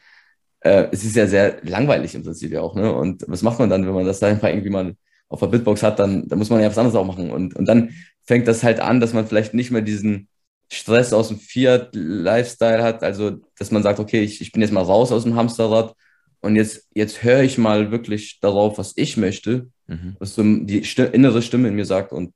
äh, 0.60 0.88
es 0.92 1.04
ist 1.04 1.16
ja 1.16 1.26
sehr 1.26 1.56
langweilig 1.62 2.14
im 2.14 2.22
Prinzip 2.22 2.52
ja 2.52 2.60
auch. 2.60 2.74
Ne? 2.74 2.92
Und 2.92 3.24
was 3.26 3.42
macht 3.42 3.58
man 3.58 3.70
dann, 3.70 3.86
wenn 3.86 3.94
man 3.94 4.06
das 4.06 4.20
da 4.20 4.28
einfach 4.28 4.48
irgendwie 4.48 4.70
mal 4.70 4.94
auf 5.28 5.40
der 5.40 5.46
Bitbox 5.46 5.82
hat, 5.82 5.98
dann, 5.98 6.28
dann 6.28 6.38
muss 6.38 6.50
man 6.50 6.60
ja 6.60 6.68
was 6.68 6.78
anderes 6.78 6.96
auch 6.96 7.06
machen. 7.06 7.30
Und, 7.30 7.56
und 7.56 7.64
dann 7.66 7.94
fängt 8.24 8.46
das 8.46 8.62
halt 8.62 8.80
an, 8.80 9.00
dass 9.00 9.14
man 9.14 9.26
vielleicht 9.26 9.54
nicht 9.54 9.70
mehr 9.70 9.82
diesen 9.82 10.28
Stress 10.72 11.12
aus 11.12 11.28
dem 11.28 11.38
Fiat-Lifestyle 11.38 12.82
hat. 12.82 13.02
Also, 13.02 13.40
dass 13.58 13.70
man 13.70 13.82
sagt, 13.82 14.00
okay, 14.00 14.22
ich, 14.22 14.40
ich 14.40 14.52
bin 14.52 14.62
jetzt 14.62 14.72
mal 14.72 14.82
raus 14.82 15.12
aus 15.12 15.24
dem 15.24 15.36
Hamsterrad 15.36 15.94
und 16.40 16.56
jetzt, 16.56 16.88
jetzt 16.94 17.22
höre 17.22 17.42
ich 17.42 17.58
mal 17.58 17.90
wirklich 17.90 18.40
darauf, 18.40 18.78
was 18.78 18.94
ich 18.96 19.18
möchte, 19.18 19.68
mhm. 19.86 20.16
was 20.18 20.34
so 20.34 20.42
die 20.42 20.84
Stimme, 20.84 21.08
innere 21.08 21.42
Stimme 21.42 21.68
in 21.68 21.74
mir 21.74 21.84
sagt. 21.84 22.12
Und, 22.12 22.32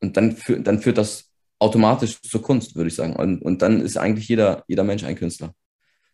und 0.00 0.16
dann, 0.16 0.36
führ, 0.36 0.60
dann 0.60 0.80
führt 0.80 0.98
das 0.98 1.32
automatisch 1.58 2.22
zur 2.22 2.42
Kunst, 2.42 2.76
würde 2.76 2.88
ich 2.88 2.94
sagen. 2.94 3.16
Und, 3.16 3.42
und 3.42 3.60
dann 3.60 3.80
ist 3.80 3.96
eigentlich 3.96 4.28
jeder, 4.28 4.62
jeder 4.68 4.84
Mensch 4.84 5.02
ein 5.02 5.16
Künstler. 5.16 5.52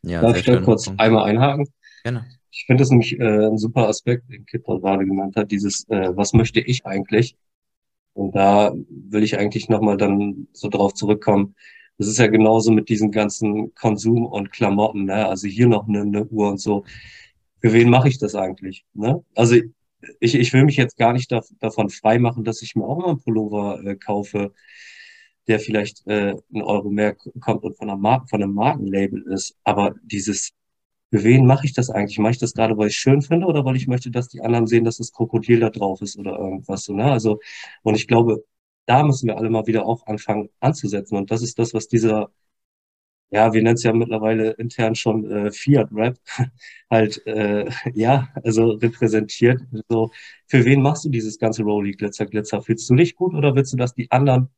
Ja, 0.02 0.22
Darf 0.22 0.38
ich 0.38 0.44
da 0.46 0.60
kurz 0.62 0.86
Punkt. 0.86 0.98
einmal 0.98 1.24
einhaken? 1.24 1.68
Gerne. 2.04 2.24
Ich 2.50 2.64
finde 2.64 2.80
das 2.80 2.90
nämlich 2.90 3.20
äh, 3.20 3.48
ein 3.48 3.58
super 3.58 3.86
Aspekt, 3.86 4.32
den 4.32 4.46
Kit 4.46 4.64
gerade 4.64 5.04
genannt 5.04 5.36
hat, 5.36 5.50
dieses, 5.50 5.86
äh, 5.90 6.16
was 6.16 6.32
möchte 6.32 6.60
ich 6.60 6.86
eigentlich? 6.86 7.36
Und 8.16 8.34
da 8.34 8.72
will 8.88 9.22
ich 9.22 9.38
eigentlich 9.38 9.68
nochmal 9.68 9.98
dann 9.98 10.48
so 10.52 10.68
drauf 10.68 10.94
zurückkommen. 10.94 11.54
Das 11.98 12.08
ist 12.08 12.18
ja 12.18 12.28
genauso 12.28 12.72
mit 12.72 12.88
diesen 12.88 13.10
ganzen 13.10 13.74
Konsum 13.74 14.24
und 14.24 14.52
Klamotten, 14.52 15.04
ne? 15.04 15.28
Also 15.28 15.48
hier 15.48 15.66
noch 15.68 15.86
eine, 15.86 16.00
eine 16.00 16.24
Uhr 16.26 16.48
und 16.48 16.58
so. 16.58 16.84
Für 17.60 17.74
wen 17.74 17.90
mache 17.90 18.08
ich 18.08 18.18
das 18.18 18.34
eigentlich? 18.34 18.86
Ne? 18.94 19.22
Also 19.34 19.56
ich, 20.20 20.34
ich 20.34 20.52
will 20.54 20.64
mich 20.64 20.76
jetzt 20.76 20.96
gar 20.96 21.12
nicht 21.12 21.30
da, 21.30 21.42
davon 21.60 21.90
freimachen, 21.90 22.44
dass 22.44 22.62
ich 22.62 22.74
mir 22.74 22.84
auch 22.84 22.98
mal 22.98 23.08
einen 23.08 23.20
Pullover 23.20 23.84
äh, 23.84 23.96
kaufe, 23.96 24.52
der 25.46 25.60
vielleicht 25.60 26.06
äh, 26.06 26.34
ein 26.54 26.62
Euro 26.62 26.90
mehr 26.90 27.16
kommt 27.40 27.64
und 27.64 27.76
von, 27.76 27.90
einer 27.90 27.98
Mar 27.98 28.26
von 28.28 28.42
einem 28.42 28.54
Markenlabel 28.54 29.24
ist. 29.32 29.56
Aber 29.64 29.94
dieses 30.02 30.52
für 31.16 31.24
wen 31.24 31.46
mache 31.46 31.66
ich 31.66 31.72
das 31.72 31.90
eigentlich? 31.90 32.18
Mache 32.18 32.32
ich 32.32 32.38
das 32.38 32.54
gerade, 32.54 32.76
weil 32.76 32.88
ich 32.88 32.94
es 32.94 33.00
schön 33.00 33.22
finde 33.22 33.46
oder 33.46 33.64
weil 33.64 33.76
ich 33.76 33.86
möchte, 33.86 34.10
dass 34.10 34.28
die 34.28 34.40
anderen 34.42 34.66
sehen, 34.66 34.84
dass 34.84 34.98
das 34.98 35.12
Krokodil 35.12 35.60
da 35.60 35.70
drauf 35.70 36.00
ist 36.02 36.18
oder 36.18 36.38
irgendwas 36.38 36.84
so, 36.84 36.94
ne? 36.94 37.10
Also, 37.10 37.40
und 37.82 37.94
ich 37.96 38.06
glaube, 38.08 38.44
da 38.86 39.02
müssen 39.02 39.28
wir 39.28 39.36
alle 39.38 39.50
mal 39.50 39.66
wieder 39.66 39.86
auch 39.86 40.06
anfangen 40.06 40.50
anzusetzen. 40.60 41.16
Und 41.16 41.30
das 41.30 41.42
ist 41.42 41.58
das, 41.58 41.74
was 41.74 41.88
dieser, 41.88 42.30
ja, 43.30 43.52
wir 43.52 43.62
nennen 43.62 43.74
es 43.74 43.82
ja 43.82 43.92
mittlerweile 43.92 44.52
intern 44.52 44.94
schon 44.94 45.30
äh, 45.30 45.50
Fiat-Rap, 45.50 46.18
halt, 46.90 47.26
äh, 47.26 47.68
ja, 47.94 48.28
also 48.44 48.70
repräsentiert. 48.72 49.62
So, 49.88 50.10
für 50.46 50.64
wen 50.64 50.82
machst 50.82 51.04
du 51.04 51.08
dieses 51.10 51.38
ganze 51.38 51.62
Rolly 51.64 51.92
Glitzer, 51.92 52.26
Glitzer? 52.26 52.62
Fühlst 52.62 52.88
du 52.88 52.94
dich 52.94 53.16
gut 53.16 53.34
oder 53.34 53.54
willst 53.54 53.72
du, 53.72 53.76
dass 53.76 53.94
die 53.94 54.10
anderen 54.10 54.48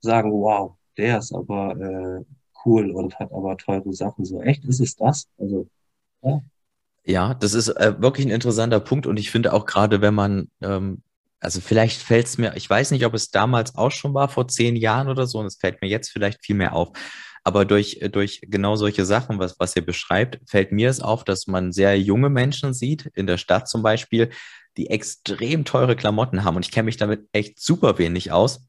sagen, 0.00 0.32
wow, 0.32 0.76
der 0.96 1.18
ist 1.18 1.34
aber 1.34 1.76
äh, 1.80 2.24
cool 2.64 2.90
und 2.92 3.18
hat 3.18 3.32
aber 3.32 3.56
teure 3.58 3.92
Sachen? 3.92 4.24
So, 4.24 4.40
echt, 4.42 4.64
ist 4.64 4.80
es 4.80 4.96
das? 4.96 5.28
Also, 5.38 5.68
ja. 7.04 7.34
Das 7.34 7.54
ist 7.54 7.68
äh, 7.68 7.94
wirklich 8.00 8.26
ein 8.26 8.32
interessanter 8.32 8.80
Punkt 8.80 9.06
und 9.06 9.18
ich 9.18 9.30
finde 9.30 9.52
auch 9.52 9.66
gerade, 9.66 10.00
wenn 10.00 10.14
man, 10.14 10.48
ähm, 10.62 11.02
also 11.40 11.60
vielleicht 11.60 12.00
fällt 12.00 12.26
es 12.26 12.38
mir, 12.38 12.56
ich 12.56 12.68
weiß 12.68 12.90
nicht, 12.90 13.04
ob 13.04 13.14
es 13.14 13.30
damals 13.30 13.76
auch 13.76 13.90
schon 13.90 14.14
war, 14.14 14.28
vor 14.28 14.48
zehn 14.48 14.76
Jahren 14.76 15.08
oder 15.08 15.26
so, 15.26 15.38
und 15.38 15.46
es 15.46 15.56
fällt 15.56 15.82
mir 15.82 15.88
jetzt 15.88 16.10
vielleicht 16.10 16.44
viel 16.44 16.56
mehr 16.56 16.74
auf. 16.74 16.90
Aber 17.46 17.66
durch, 17.66 18.00
durch 18.10 18.40
genau 18.42 18.76
solche 18.76 19.04
Sachen, 19.04 19.38
was, 19.38 19.60
was 19.60 19.76
ihr 19.76 19.84
beschreibt, 19.84 20.40
fällt 20.48 20.72
mir 20.72 20.88
es 20.88 21.00
auf, 21.00 21.24
dass 21.24 21.46
man 21.46 21.72
sehr 21.72 22.00
junge 22.00 22.30
Menschen 22.30 22.72
sieht, 22.72 23.10
in 23.14 23.26
der 23.26 23.36
Stadt 23.36 23.68
zum 23.68 23.82
Beispiel, 23.82 24.30
die 24.78 24.88
extrem 24.88 25.66
teure 25.66 25.94
Klamotten 25.94 26.42
haben. 26.42 26.56
Und 26.56 26.64
ich 26.64 26.72
kenne 26.72 26.86
mich 26.86 26.96
damit 26.96 27.28
echt 27.32 27.60
super 27.60 27.98
wenig 27.98 28.32
aus. 28.32 28.66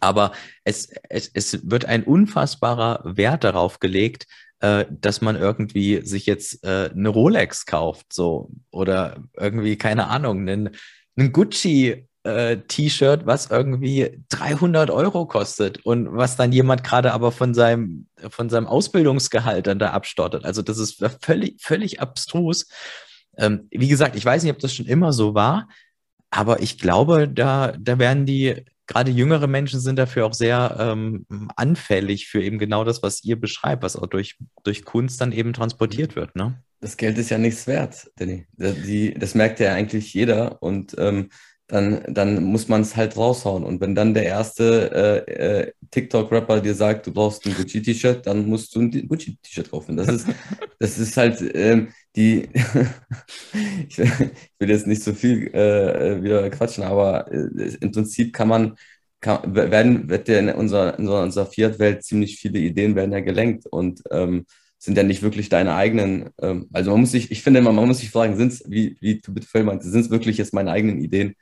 Aber 0.00 0.32
es, 0.62 0.90
es, 1.08 1.28
es 1.34 1.68
wird 1.68 1.84
ein 1.86 2.04
unfassbarer 2.04 3.02
Wert 3.04 3.42
darauf 3.44 3.80
gelegt, 3.80 4.26
äh, 4.60 4.86
dass 4.90 5.20
man 5.20 5.36
irgendwie 5.36 6.04
sich 6.04 6.26
jetzt 6.26 6.64
äh, 6.64 6.90
eine 6.94 7.08
Rolex 7.08 7.66
kauft, 7.66 8.12
so 8.12 8.50
oder 8.70 9.22
irgendwie 9.36 9.76
keine 9.76 10.08
Ahnung, 10.08 10.40
einen, 10.40 10.70
einen 11.16 11.32
Gucci 11.32 12.06
äh, 12.24 12.56
T-Shirt, 12.56 13.26
was 13.26 13.50
irgendwie 13.50 14.22
300 14.30 14.90
Euro 14.90 15.26
kostet 15.26 15.84
und 15.84 16.16
was 16.16 16.36
dann 16.36 16.52
jemand 16.52 16.82
gerade 16.82 17.12
aber 17.12 17.32
von 17.32 17.54
seinem, 17.54 18.06
von 18.30 18.48
seinem 18.48 18.66
Ausbildungsgehalt 18.66 19.66
dann 19.66 19.78
da 19.78 19.90
abstottet. 19.90 20.44
Also 20.44 20.62
das 20.62 20.78
ist 20.78 21.04
völlig, 21.20 21.60
völlig 21.60 22.00
abstrus. 22.00 22.66
Ähm, 23.36 23.68
wie 23.70 23.88
gesagt, 23.88 24.16
ich 24.16 24.24
weiß 24.24 24.42
nicht, 24.42 24.52
ob 24.52 24.58
das 24.58 24.74
schon 24.74 24.86
immer 24.86 25.12
so 25.12 25.34
war, 25.34 25.68
aber 26.30 26.60
ich 26.60 26.78
glaube, 26.78 27.28
da, 27.28 27.72
da 27.78 27.98
werden 27.98 28.26
die 28.26 28.64
gerade 28.86 29.10
jüngere 29.10 29.46
Menschen 29.46 29.80
sind 29.80 29.96
dafür 29.96 30.26
auch 30.26 30.34
sehr 30.34 30.76
ähm, 30.78 31.26
anfällig 31.56 32.28
für 32.28 32.42
eben 32.42 32.58
genau 32.58 32.84
das, 32.84 33.02
was 33.02 33.24
ihr 33.24 33.40
beschreibt, 33.40 33.82
was 33.82 33.96
auch 33.96 34.06
durch, 34.06 34.36
durch 34.62 34.84
Kunst 34.84 35.20
dann 35.20 35.32
eben 35.32 35.52
transportiert 35.52 36.16
wird. 36.16 36.36
Ne? 36.36 36.62
Das 36.80 36.96
Geld 36.96 37.16
ist 37.18 37.30
ja 37.30 37.38
nichts 37.38 37.66
wert, 37.66 38.10
Danny. 38.16 38.46
Die, 38.56 39.14
das 39.14 39.34
merkt 39.34 39.60
ja 39.60 39.72
eigentlich 39.72 40.12
jeder 40.12 40.62
und 40.62 40.94
ähm, 40.98 41.30
dann, 41.66 42.02
dann 42.08 42.44
muss 42.44 42.68
man 42.68 42.82
es 42.82 42.94
halt 42.94 43.16
raushauen. 43.16 43.64
Und 43.64 43.80
wenn 43.80 43.94
dann 43.94 44.12
der 44.12 44.24
erste 44.24 45.24
äh, 45.26 45.32
äh, 45.32 45.72
TikTok-Rapper 45.90 46.60
dir 46.60 46.74
sagt, 46.74 47.06
du 47.06 47.12
brauchst 47.12 47.46
ein 47.46 47.54
Gucci-T-Shirt, 47.54 48.26
dann 48.26 48.46
musst 48.46 48.74
du 48.74 48.80
ein 48.80 49.08
Gucci-T-Shirt 49.08 49.70
kaufen. 49.70 49.96
Das 49.96 50.08
ist, 50.08 50.28
das 50.78 50.98
ist 50.98 51.16
halt 51.16 51.42
ähm, 51.54 51.88
die, 52.16 52.48
ich, 53.88 53.98
will 53.98 54.70
jetzt 54.70 54.86
nicht 54.86 55.02
so 55.02 55.12
viel 55.12 55.48
äh, 55.54 56.22
wieder 56.22 56.48
quatschen, 56.50 56.84
aber 56.84 57.30
äh, 57.32 57.76
im 57.80 57.90
Prinzip 57.92 58.32
kann 58.32 58.48
man, 58.48 58.76
kann, 59.20 59.54
werden, 59.54 60.08
wird 60.08 60.28
ja 60.28 60.38
in 60.38 60.50
unserer, 60.50 60.98
in 60.98 61.08
unserer 61.08 61.46
Fiat-Welt 61.46 62.04
ziemlich 62.04 62.36
viele 62.36 62.58
Ideen 62.58 62.94
werden 62.94 63.12
ja 63.12 63.20
gelenkt 63.20 63.66
und 63.66 64.02
ähm, 64.10 64.46
sind 64.78 64.96
ja 64.96 65.02
nicht 65.02 65.22
wirklich 65.22 65.48
deine 65.48 65.74
eigenen, 65.74 66.30
ähm, 66.40 66.68
also 66.72 66.90
man 66.90 67.00
muss 67.00 67.12
sich, 67.12 67.30
ich 67.30 67.42
finde 67.42 67.60
immer, 67.60 67.72
man 67.72 67.88
muss 67.88 67.98
sich 68.00 68.10
fragen, 68.10 68.36
sind 68.36 68.52
es, 68.52 68.62
wie, 68.68 68.96
wie 69.00 69.20
du 69.20 69.32
bitte 69.32 69.64
meinte, 69.64 69.88
sind 69.88 70.02
es 70.02 70.10
wirklich 70.10 70.38
jetzt 70.38 70.52
meine 70.52 70.70
eigenen 70.70 71.00
Ideen? 71.00 71.34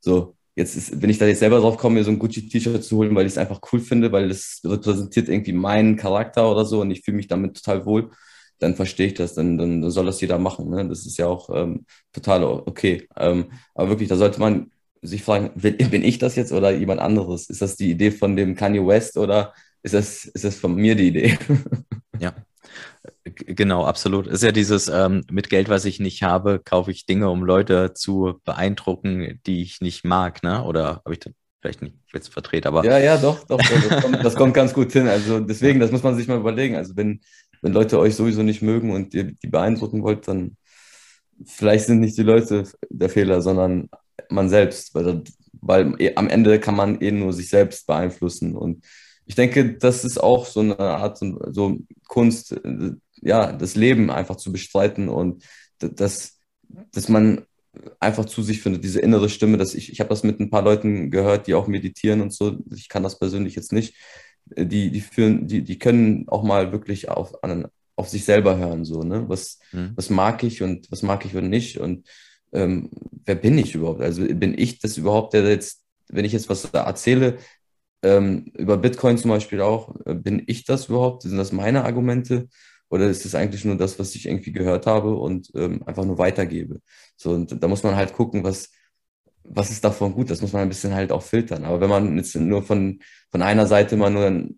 So, 0.00 0.36
jetzt 0.56 0.76
ist, 0.76 1.02
wenn 1.02 1.10
ich 1.10 1.18
da 1.18 1.26
jetzt 1.26 1.40
selber 1.40 1.60
drauf 1.60 1.76
komme, 1.76 1.96
mir 1.96 2.04
so 2.04 2.10
ein 2.10 2.18
Gucci-T-Shirt 2.18 2.82
zu 2.82 2.96
holen, 2.96 3.14
weil 3.14 3.26
ich 3.26 3.32
es 3.32 3.38
einfach 3.38 3.60
cool 3.72 3.80
finde, 3.80 4.12
weil 4.12 4.30
es 4.30 4.60
repräsentiert 4.64 5.28
irgendwie 5.28 5.52
meinen 5.52 5.96
Charakter 5.96 6.50
oder 6.50 6.64
so 6.64 6.80
und 6.80 6.90
ich 6.90 7.02
fühle 7.02 7.18
mich 7.18 7.28
damit 7.28 7.56
total 7.56 7.84
wohl, 7.86 8.10
dann 8.58 8.74
verstehe 8.74 9.08
ich 9.08 9.14
das, 9.14 9.34
dann, 9.34 9.58
dann 9.58 9.90
soll 9.90 10.06
das 10.06 10.20
jeder 10.20 10.38
machen. 10.38 10.70
Ne? 10.70 10.88
Das 10.88 11.06
ist 11.06 11.18
ja 11.18 11.26
auch 11.26 11.50
ähm, 11.54 11.86
total 12.12 12.44
okay. 12.44 13.06
Ähm, 13.16 13.46
aber 13.74 13.90
wirklich, 13.90 14.08
da 14.08 14.16
sollte 14.16 14.40
man 14.40 14.70
sich 15.02 15.22
fragen, 15.22 15.50
bin, 15.54 15.76
bin, 15.90 16.02
ich 16.02 16.18
das 16.18 16.36
jetzt 16.36 16.52
oder 16.52 16.70
jemand 16.72 17.00
anderes? 17.00 17.48
Ist 17.48 17.62
das 17.62 17.76
die 17.76 17.90
Idee 17.90 18.10
von 18.10 18.36
dem 18.36 18.54
Kanye 18.54 18.86
West 18.86 19.16
oder 19.16 19.54
ist 19.82 19.94
das, 19.94 20.24
ist 20.24 20.44
das 20.44 20.56
von 20.56 20.74
mir 20.74 20.94
die 20.94 21.08
Idee? 21.08 21.38
ja. 22.18 22.34
Genau, 23.24 23.84
absolut. 23.84 24.26
Ist 24.26 24.42
ja 24.42 24.52
dieses, 24.52 24.88
ähm, 24.88 25.22
mit 25.30 25.50
Geld, 25.50 25.68
was 25.68 25.84
ich 25.84 26.00
nicht 26.00 26.22
habe, 26.22 26.60
kaufe 26.64 26.90
ich 26.90 27.06
Dinge, 27.06 27.28
um 27.30 27.42
Leute 27.44 27.92
zu 27.94 28.40
beeindrucken, 28.44 29.40
die 29.46 29.62
ich 29.62 29.80
nicht 29.80 30.04
mag, 30.04 30.42
ne? 30.42 30.64
Oder 30.64 31.02
habe 31.04 31.12
ich 31.12 31.20
das 31.20 31.32
vielleicht 31.60 31.82
nicht 31.82 31.96
jetzt 32.12 32.28
vertreten, 32.28 32.68
aber. 32.68 32.84
Ja, 32.84 32.98
ja, 32.98 33.16
doch, 33.16 33.44
doch, 33.44 33.58
das 33.58 34.02
kommt, 34.02 34.24
das 34.24 34.34
kommt 34.36 34.54
ganz 34.54 34.72
gut 34.72 34.92
hin. 34.92 35.08
Also 35.08 35.40
deswegen, 35.40 35.80
das 35.80 35.90
muss 35.90 36.02
man 36.02 36.14
sich 36.14 36.28
mal 36.28 36.38
überlegen. 36.38 36.76
Also 36.76 36.96
wenn, 36.96 37.20
wenn 37.62 37.72
Leute 37.72 37.98
euch 37.98 38.14
sowieso 38.14 38.42
nicht 38.42 38.62
mögen 38.62 38.90
und 38.90 39.14
ihr 39.14 39.24
die 39.24 39.48
beeindrucken 39.48 40.02
wollt, 40.02 40.28
dann 40.28 40.56
vielleicht 41.44 41.86
sind 41.86 42.00
nicht 42.00 42.16
die 42.16 42.22
Leute 42.22 42.64
der 42.88 43.08
Fehler, 43.08 43.42
sondern 43.42 43.88
man 44.30 44.48
selbst, 44.48 44.94
weil, 44.94 45.22
weil 45.60 46.12
am 46.16 46.28
Ende 46.28 46.58
kann 46.60 46.76
man 46.76 47.00
eh 47.00 47.10
nur 47.10 47.32
sich 47.32 47.48
selbst 47.48 47.86
beeinflussen. 47.86 48.56
Und 48.56 48.84
ich 49.26 49.34
denke, 49.34 49.76
das 49.76 50.04
ist 50.04 50.18
auch 50.18 50.46
so 50.46 50.60
eine 50.60 50.78
Art 50.78 51.18
so 51.18 51.78
Kunst, 52.06 52.58
ja, 53.20 53.52
das 53.52 53.74
Leben 53.74 54.10
einfach 54.10 54.36
zu 54.36 54.52
bestreiten 54.52 55.08
und 55.08 55.44
dass, 55.78 56.38
dass 56.92 57.08
man 57.08 57.44
einfach 58.00 58.24
zu 58.24 58.42
sich 58.42 58.62
findet, 58.62 58.84
diese 58.84 59.00
innere 59.00 59.28
Stimme, 59.28 59.58
dass 59.58 59.74
ich, 59.74 59.92
ich 59.92 60.00
habe 60.00 60.10
das 60.10 60.22
mit 60.22 60.40
ein 60.40 60.50
paar 60.50 60.62
Leuten 60.62 61.10
gehört, 61.10 61.46
die 61.46 61.54
auch 61.54 61.66
meditieren 61.66 62.20
und 62.20 62.32
so. 62.32 62.58
Ich 62.74 62.88
kann 62.88 63.02
das 63.02 63.18
persönlich 63.18 63.54
jetzt 63.54 63.72
nicht. 63.72 63.94
Die, 64.46 64.90
die 64.90 65.00
führen, 65.00 65.46
die, 65.46 65.62
die 65.62 65.78
können 65.78 66.28
auch 66.28 66.42
mal 66.44 66.70
wirklich 66.70 67.08
auf, 67.08 67.42
an, 67.42 67.66
auf 67.96 68.08
sich 68.08 68.24
selber 68.24 68.56
hören, 68.56 68.84
so, 68.84 69.02
ne? 69.02 69.28
Was, 69.28 69.58
mhm. 69.72 69.92
was 69.96 70.10
mag 70.10 70.42
ich 70.44 70.62
und 70.62 70.90
was 70.90 71.02
mag 71.02 71.24
ich 71.24 71.34
und 71.34 71.50
nicht? 71.50 71.78
Und 71.78 72.06
ähm, 72.52 72.90
wer 73.24 73.34
bin 73.34 73.58
ich 73.58 73.74
überhaupt? 73.74 74.00
Also 74.00 74.24
bin 74.24 74.56
ich 74.56 74.78
das 74.78 74.96
überhaupt, 74.98 75.34
der 75.34 75.48
jetzt, 75.48 75.82
wenn 76.08 76.24
ich 76.24 76.32
jetzt 76.32 76.48
was 76.48 76.66
erzähle, 76.66 77.38
ähm, 78.02 78.52
über 78.54 78.76
Bitcoin 78.76 79.18
zum 79.18 79.30
Beispiel 79.30 79.60
auch, 79.60 79.94
äh, 80.04 80.14
bin 80.14 80.42
ich 80.46 80.64
das 80.64 80.88
überhaupt? 80.88 81.22
Sind 81.22 81.38
das 81.38 81.52
meine 81.52 81.84
Argumente? 81.84 82.48
Oder 82.88 83.08
ist 83.08 83.24
es 83.24 83.34
eigentlich 83.34 83.64
nur 83.64 83.76
das, 83.76 83.98
was 83.98 84.14
ich 84.14 84.26
irgendwie 84.26 84.52
gehört 84.52 84.86
habe 84.86 85.16
und 85.16 85.50
ähm, 85.54 85.82
einfach 85.86 86.04
nur 86.04 86.18
weitergebe? 86.18 86.80
So, 87.16 87.32
und 87.32 87.62
da 87.62 87.66
muss 87.68 87.82
man 87.82 87.96
halt 87.96 88.12
gucken, 88.12 88.44
was, 88.44 88.70
was 89.48 89.70
ist 89.70 89.84
davon 89.84 90.12
gut? 90.12 90.30
Das 90.30 90.40
muss 90.40 90.52
man 90.52 90.62
ein 90.62 90.68
bisschen 90.68 90.94
halt 90.94 91.12
auch 91.12 91.22
filtern. 91.22 91.64
Aber 91.64 91.80
wenn 91.80 91.90
man 91.90 92.16
jetzt 92.16 92.34
nur 92.36 92.62
von, 92.62 93.00
von 93.30 93.42
einer 93.42 93.66
Seite 93.66 93.96
mal 93.96 94.10
nur 94.10 94.48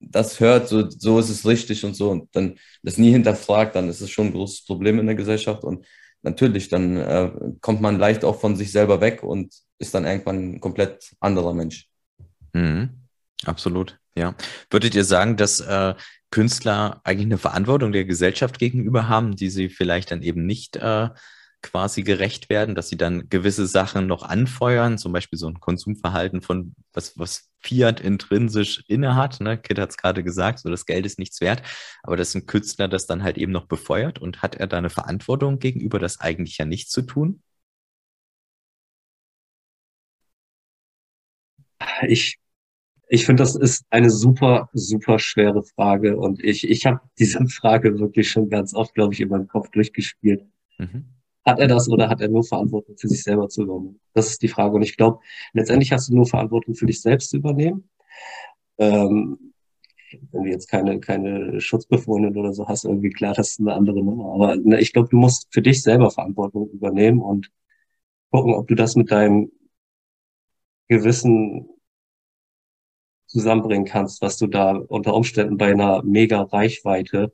das 0.00 0.40
hört, 0.40 0.68
so, 0.68 0.88
so 0.88 1.18
ist 1.18 1.30
es 1.30 1.46
richtig 1.46 1.84
und 1.84 1.94
so, 1.94 2.10
und 2.10 2.34
dann 2.36 2.56
das 2.82 2.98
nie 2.98 3.10
hinterfragt, 3.10 3.74
dann 3.74 3.88
ist 3.88 4.00
es 4.00 4.10
schon 4.10 4.26
ein 4.26 4.32
großes 4.32 4.64
Problem 4.66 4.98
in 4.98 5.06
der 5.06 5.14
Gesellschaft. 5.14 5.64
Und 5.64 5.86
natürlich, 6.22 6.68
dann 6.68 6.96
äh, 6.96 7.30
kommt 7.60 7.80
man 7.80 7.98
leicht 7.98 8.24
auch 8.24 8.40
von 8.40 8.56
sich 8.56 8.72
selber 8.72 9.00
weg 9.00 9.22
und 9.22 9.54
ist 9.78 9.94
dann 9.94 10.04
irgendwann 10.04 10.54
ein 10.54 10.60
komplett 10.60 11.12
anderer 11.20 11.54
Mensch. 11.54 11.88
Mhm. 12.52 12.90
Absolut, 13.44 13.98
ja. 14.16 14.34
Würdet 14.70 14.94
ihr 14.94 15.04
sagen, 15.04 15.36
dass 15.36 15.60
äh, 15.60 15.94
Künstler 16.30 17.00
eigentlich 17.04 17.26
eine 17.26 17.38
Verantwortung 17.38 17.92
der 17.92 18.04
Gesellschaft 18.04 18.58
gegenüber 18.58 19.08
haben, 19.08 19.36
die 19.36 19.50
sie 19.50 19.68
vielleicht 19.68 20.10
dann 20.10 20.22
eben 20.22 20.46
nicht 20.46 20.76
äh, 20.76 21.08
quasi 21.64 22.02
gerecht 22.02 22.48
werden, 22.50 22.74
dass 22.74 22.88
sie 22.88 22.96
dann 22.96 23.28
gewisse 23.28 23.66
Sachen 23.66 24.06
noch 24.06 24.22
anfeuern, 24.22 24.98
zum 24.98 25.12
Beispiel 25.12 25.38
so 25.38 25.48
ein 25.48 25.58
Konsumverhalten 25.60 26.42
von 26.42 26.74
was, 26.92 27.18
was 27.18 27.50
Fiat 27.60 28.00
intrinsisch 28.00 28.84
innehat. 28.86 29.40
Ne? 29.40 29.58
Kit 29.58 29.78
hat 29.78 29.90
es 29.90 29.96
gerade 29.96 30.22
gesagt, 30.22 30.60
so 30.60 30.70
das 30.70 30.86
Geld 30.86 31.06
ist 31.06 31.18
nichts 31.18 31.40
wert, 31.40 31.62
aber 32.02 32.16
dass 32.16 32.34
ein 32.34 32.46
Künstler 32.46 32.86
das 32.86 33.06
dann 33.06 33.24
halt 33.24 33.38
eben 33.38 33.52
noch 33.52 33.66
befeuert 33.66 34.20
und 34.20 34.42
hat 34.42 34.54
er 34.56 34.66
da 34.66 34.78
eine 34.78 34.90
Verantwortung 34.90 35.58
gegenüber, 35.58 35.98
das 35.98 36.20
eigentlich 36.20 36.58
ja 36.58 36.66
nicht 36.66 36.90
zu 36.90 37.02
tun? 37.02 37.42
Ich 42.06 42.38
ich 43.08 43.26
finde, 43.26 43.42
das 43.42 43.54
ist 43.54 43.84
eine 43.90 44.10
super, 44.10 44.70
super 44.72 45.18
schwere 45.18 45.62
Frage 45.62 46.16
und 46.16 46.42
ich, 46.42 46.68
ich 46.68 46.86
habe 46.86 47.00
diese 47.18 47.46
Frage 47.46 47.98
wirklich 47.98 48.30
schon 48.30 48.48
ganz 48.48 48.74
oft, 48.74 48.94
glaube 48.94 49.14
ich, 49.14 49.20
in 49.20 49.28
meinem 49.28 49.46
Kopf 49.46 49.70
durchgespielt. 49.70 50.44
Mhm. 50.78 51.13
Hat 51.46 51.58
er 51.58 51.68
das 51.68 51.88
oder 51.88 52.08
hat 52.08 52.20
er 52.20 52.28
nur 52.28 52.44
Verantwortung 52.44 52.96
für 52.96 53.08
sich 53.08 53.22
selber 53.22 53.48
zu 53.48 53.62
übernehmen? 53.62 54.00
Das 54.14 54.28
ist 54.28 54.42
die 54.42 54.48
Frage. 54.48 54.76
Und 54.76 54.82
ich 54.82 54.96
glaube, 54.96 55.20
letztendlich 55.52 55.92
hast 55.92 56.08
du 56.08 56.14
nur 56.14 56.26
Verantwortung 56.26 56.74
für 56.74 56.86
dich 56.86 57.02
selbst 57.02 57.30
zu 57.30 57.36
übernehmen. 57.36 57.88
Ähm, 58.78 59.52
wenn 60.32 60.44
du 60.44 60.50
jetzt 60.50 60.68
keine, 60.68 61.00
keine 61.00 61.60
Schutzbefohlenen 61.60 62.36
oder 62.36 62.52
so 62.52 62.68
hast, 62.68 62.84
irgendwie 62.84 63.10
klar, 63.10 63.34
das 63.34 63.50
ist 63.50 63.60
eine 63.60 63.74
andere 63.74 64.02
Nummer. 64.02 64.32
Aber 64.34 64.56
ne, 64.56 64.80
ich 64.80 64.92
glaube, 64.92 65.08
du 65.08 65.16
musst 65.16 65.48
für 65.52 65.62
dich 65.62 65.82
selber 65.82 66.10
Verantwortung 66.10 66.70
übernehmen 66.70 67.20
und 67.20 67.50
gucken, 68.30 68.54
ob 68.54 68.68
du 68.68 68.74
das 68.74 68.96
mit 68.96 69.10
deinem 69.10 69.50
Gewissen 70.88 71.68
zusammenbringen 73.26 73.86
kannst, 73.86 74.22
was 74.22 74.38
du 74.38 74.46
da 74.46 74.72
unter 74.72 75.14
Umständen 75.14 75.56
bei 75.56 75.72
einer 75.72 76.02
mega 76.04 76.42
Reichweite 76.42 77.32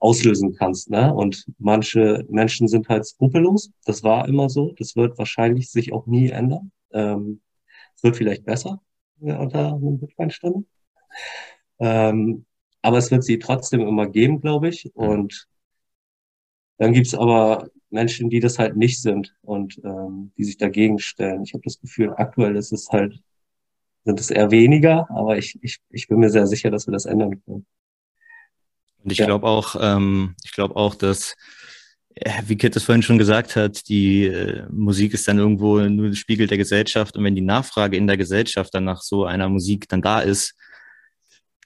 auslösen 0.00 0.54
kannst. 0.54 0.90
Ne? 0.90 1.14
Und 1.14 1.46
manche 1.58 2.26
Menschen 2.28 2.68
sind 2.68 2.88
halt 2.88 3.06
skrupellos. 3.06 3.70
Das 3.84 4.02
war 4.02 4.26
immer 4.28 4.48
so. 4.48 4.74
Das 4.78 4.96
wird 4.96 5.18
wahrscheinlich 5.18 5.70
sich 5.70 5.92
auch 5.92 6.06
nie 6.06 6.30
ändern. 6.30 6.72
Ähm, 6.92 7.40
es 7.94 8.02
wird 8.02 8.16
vielleicht 8.16 8.44
besser 8.44 8.80
ja, 9.20 9.38
unter 9.38 9.74
einem 9.74 9.98
Bitcoin-Stimme. 10.00 10.64
Ähm, 11.78 12.46
aber 12.82 12.98
es 12.98 13.10
wird 13.10 13.24
sie 13.24 13.38
trotzdem 13.38 13.80
immer 13.82 14.08
geben, 14.08 14.40
glaube 14.40 14.68
ich. 14.68 14.90
Und 14.94 15.46
dann 16.78 16.92
gibt's 16.92 17.14
aber 17.14 17.68
Menschen, 17.90 18.30
die 18.30 18.40
das 18.40 18.58
halt 18.58 18.76
nicht 18.76 19.02
sind 19.02 19.36
und 19.42 19.78
ähm, 19.84 20.32
die 20.38 20.44
sich 20.44 20.56
dagegen 20.56 20.98
stellen. 20.98 21.42
Ich 21.42 21.52
habe 21.52 21.62
das 21.64 21.78
Gefühl, 21.78 22.14
aktuell 22.16 22.56
ist 22.56 22.72
es 22.72 22.88
halt 22.90 23.20
sind 24.04 24.20
es 24.20 24.30
eher 24.30 24.50
weniger, 24.50 25.08
aber 25.10 25.36
ich, 25.38 25.58
ich, 25.62 25.78
ich 25.90 26.08
bin 26.08 26.18
mir 26.18 26.30
sehr 26.30 26.46
sicher, 26.46 26.70
dass 26.70 26.86
wir 26.86 26.92
das 26.92 27.04
ändern 27.04 27.42
können. 27.44 27.66
Und 29.02 29.12
ich 29.12 29.18
ja. 29.18 29.26
glaube 29.26 29.46
auch, 29.46 29.76
ähm, 29.80 30.34
ich 30.44 30.52
glaube 30.52 30.76
auch, 30.76 30.94
dass, 30.94 31.34
äh, 32.14 32.42
wie 32.46 32.56
Kit 32.56 32.76
es 32.76 32.84
vorhin 32.84 33.02
schon 33.02 33.18
gesagt 33.18 33.56
hat, 33.56 33.88
die 33.88 34.26
äh, 34.26 34.64
Musik 34.70 35.14
ist 35.14 35.26
dann 35.28 35.38
irgendwo 35.38 35.78
nur 35.80 36.06
ein 36.06 36.14
Spiegel 36.14 36.46
der 36.46 36.58
Gesellschaft 36.58 37.16
und 37.16 37.24
wenn 37.24 37.34
die 37.34 37.40
Nachfrage 37.40 37.96
in 37.96 38.06
der 38.06 38.16
Gesellschaft 38.16 38.74
dann 38.74 38.84
nach 38.84 39.02
so 39.02 39.24
einer 39.24 39.48
Musik 39.48 39.88
dann 39.88 40.02
da 40.02 40.20
ist, 40.20 40.54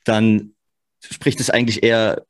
dann 0.05 0.53
spricht 1.01 1.41
es 1.41 1.51
eigentlich 1.51 1.83
eher 1.83 2.25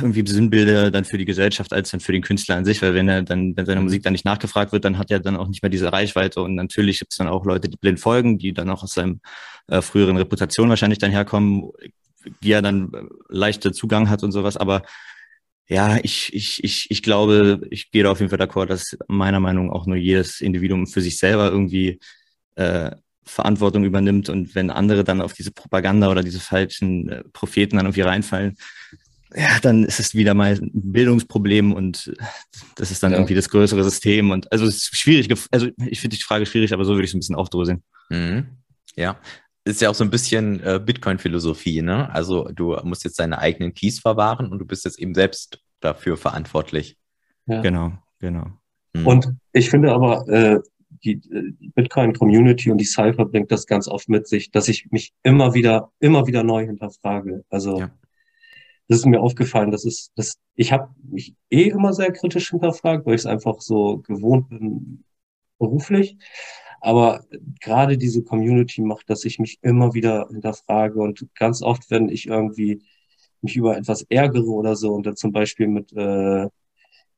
irgendwie 0.00 0.28
Sinnbilder 0.28 0.90
dann 0.90 1.04
für 1.04 1.18
die 1.18 1.24
Gesellschaft 1.24 1.72
als 1.72 1.90
dann 1.90 2.00
für 2.00 2.12
den 2.12 2.22
Künstler 2.22 2.56
an 2.56 2.64
sich, 2.64 2.82
weil 2.82 2.94
wenn 2.94 3.08
er 3.08 3.22
dann, 3.22 3.56
wenn 3.56 3.66
seine. 3.66 3.80
Musik 3.80 4.02
dann 4.02 4.12
nicht 4.12 4.24
nachgefragt 4.24 4.72
wird, 4.72 4.84
dann 4.84 4.98
hat 4.98 5.10
er 5.10 5.20
dann 5.20 5.36
auch 5.36 5.46
nicht 5.46 5.62
mehr 5.62 5.70
diese 5.70 5.92
Reichweite 5.92 6.42
und 6.42 6.54
natürlich 6.54 6.98
gibt 6.98 7.12
es 7.12 7.18
dann 7.18 7.28
auch 7.28 7.44
Leute, 7.44 7.68
die 7.68 7.76
blind 7.76 8.00
folgen, 8.00 8.38
die 8.38 8.52
dann 8.52 8.70
auch 8.70 8.82
aus 8.82 8.94
seinem 8.94 9.20
äh, 9.68 9.80
früheren 9.80 10.16
Reputation 10.16 10.68
wahrscheinlich 10.68 10.98
dann 10.98 11.12
herkommen, 11.12 11.70
die 12.42 12.52
er 12.52 12.62
dann 12.62 12.92
äh, 12.92 13.02
leichter 13.28 13.72
Zugang 13.72 14.08
hat 14.08 14.22
und 14.22 14.32
sowas, 14.32 14.56
aber 14.56 14.82
ja, 15.68 15.98
ich, 16.02 16.32
ich, 16.32 16.64
ich, 16.64 16.90
ich 16.90 17.02
glaube, 17.02 17.60
ich 17.70 17.90
gehe 17.90 18.02
da 18.02 18.10
auf 18.10 18.20
jeden 18.20 18.30
Fall 18.30 18.40
d'accord, 18.40 18.66
dass 18.66 18.96
meiner 19.06 19.38
Meinung 19.38 19.66
nach 19.66 19.74
auch 19.74 19.86
nur 19.86 19.96
jedes 19.96 20.40
Individuum 20.40 20.86
für 20.86 21.02
sich 21.02 21.18
selber 21.18 21.50
irgendwie 21.50 22.00
äh, 22.54 22.90
Verantwortung 23.24 23.84
übernimmt 23.84 24.30
und 24.30 24.54
wenn 24.54 24.70
andere 24.70 25.04
dann 25.04 25.20
auf 25.20 25.34
diese 25.34 25.50
Propaganda 25.50 26.10
oder 26.10 26.22
diese 26.22 26.40
falschen 26.40 27.08
äh, 27.10 27.24
Propheten 27.32 27.76
dann 27.76 27.84
irgendwie 27.84 28.00
reinfallen, 28.00 28.56
ja, 29.34 29.58
dann 29.60 29.84
ist 29.84 30.00
es 30.00 30.14
wieder 30.14 30.32
mal 30.32 30.54
ein 30.54 30.70
Bildungsproblem 30.72 31.72
und 31.72 32.12
das 32.76 32.90
ist 32.90 33.02
dann 33.02 33.12
ja. 33.12 33.18
irgendwie 33.18 33.34
das 33.34 33.50
größere 33.50 33.84
System. 33.84 34.30
Und 34.30 34.50
also 34.50 34.64
es 34.64 34.76
ist 34.76 34.96
schwierig, 34.96 35.28
also 35.50 35.68
ich 35.86 36.00
finde 36.00 36.16
die 36.16 36.22
Frage 36.22 36.46
schwierig, 36.46 36.72
aber 36.72 36.84
so 36.84 36.92
würde 36.92 37.04
ich 37.04 37.10
es 37.10 37.14
ein 37.14 37.20
bisschen 37.20 37.36
aufdröseln. 37.36 37.82
Mhm. 38.08 38.46
Ja. 38.96 39.20
Ist 39.68 39.80
ja 39.80 39.90
auch 39.90 39.94
so 39.94 40.04
ein 40.04 40.10
bisschen 40.10 40.62
äh, 40.62 40.80
Bitcoin-Philosophie, 40.84 41.82
ne? 41.82 42.12
Also 42.12 42.48
du 42.48 42.76
musst 42.84 43.04
jetzt 43.04 43.18
deine 43.20 43.38
eigenen 43.38 43.74
Keys 43.74 44.00
verwahren 44.00 44.50
und 44.50 44.58
du 44.58 44.64
bist 44.64 44.84
jetzt 44.84 44.98
eben 44.98 45.14
selbst 45.14 45.60
dafür 45.80 46.16
verantwortlich. 46.16 46.96
Ja. 47.46 47.60
Genau, 47.60 47.92
genau. 48.18 48.46
Mhm. 48.94 49.06
Und 49.06 49.34
ich 49.52 49.70
finde 49.70 49.92
aber, 49.92 50.26
äh, 50.28 50.60
die, 51.04 51.20
die 51.20 51.70
Bitcoin-Community 51.74 52.70
und 52.70 52.78
die 52.78 52.84
Cypher 52.84 53.24
bringt 53.24 53.52
das 53.52 53.66
ganz 53.66 53.86
oft 53.86 54.08
mit 54.08 54.26
sich, 54.26 54.50
dass 54.50 54.68
ich 54.68 54.90
mich 54.90 55.12
immer 55.22 55.54
wieder, 55.54 55.92
immer 56.00 56.26
wieder 56.26 56.42
neu 56.42 56.66
hinterfrage. 56.66 57.44
Also 57.50 57.80
ja 57.80 57.90
das 58.88 59.00
ist 59.00 59.06
mir 59.06 59.20
aufgefallen, 59.20 59.70
dass 59.70 59.84
es, 59.84 60.12
dass 60.14 60.38
ich 60.54 60.72
habe 60.72 60.88
mich 61.02 61.34
eh 61.50 61.68
immer 61.68 61.92
sehr 61.92 62.10
kritisch 62.10 62.50
hinterfragt, 62.50 63.04
weil 63.04 63.14
ich 63.14 63.20
es 63.20 63.26
einfach 63.26 63.60
so 63.60 63.98
gewohnt 63.98 64.48
bin 64.48 65.04
beruflich. 65.58 66.16
Aber 66.80 67.24
gerade 67.60 67.98
diese 67.98 68.22
Community 68.22 68.82
macht, 68.82 69.10
dass 69.10 69.24
ich 69.24 69.38
mich 69.38 69.58
immer 69.62 69.94
wieder 69.94 70.28
hinterfrage 70.30 71.00
und 71.00 71.26
ganz 71.34 71.62
oft, 71.62 71.90
wenn 71.90 72.08
ich 72.08 72.26
irgendwie 72.26 72.82
mich 73.40 73.56
über 73.56 73.76
etwas 73.76 74.02
ärgere 74.02 74.48
oder 74.48 74.76
so 74.76 74.92
und 74.92 75.06
dann 75.06 75.16
zum 75.16 75.32
Beispiel 75.32 75.68
mit, 75.68 75.92
äh, 75.92 76.48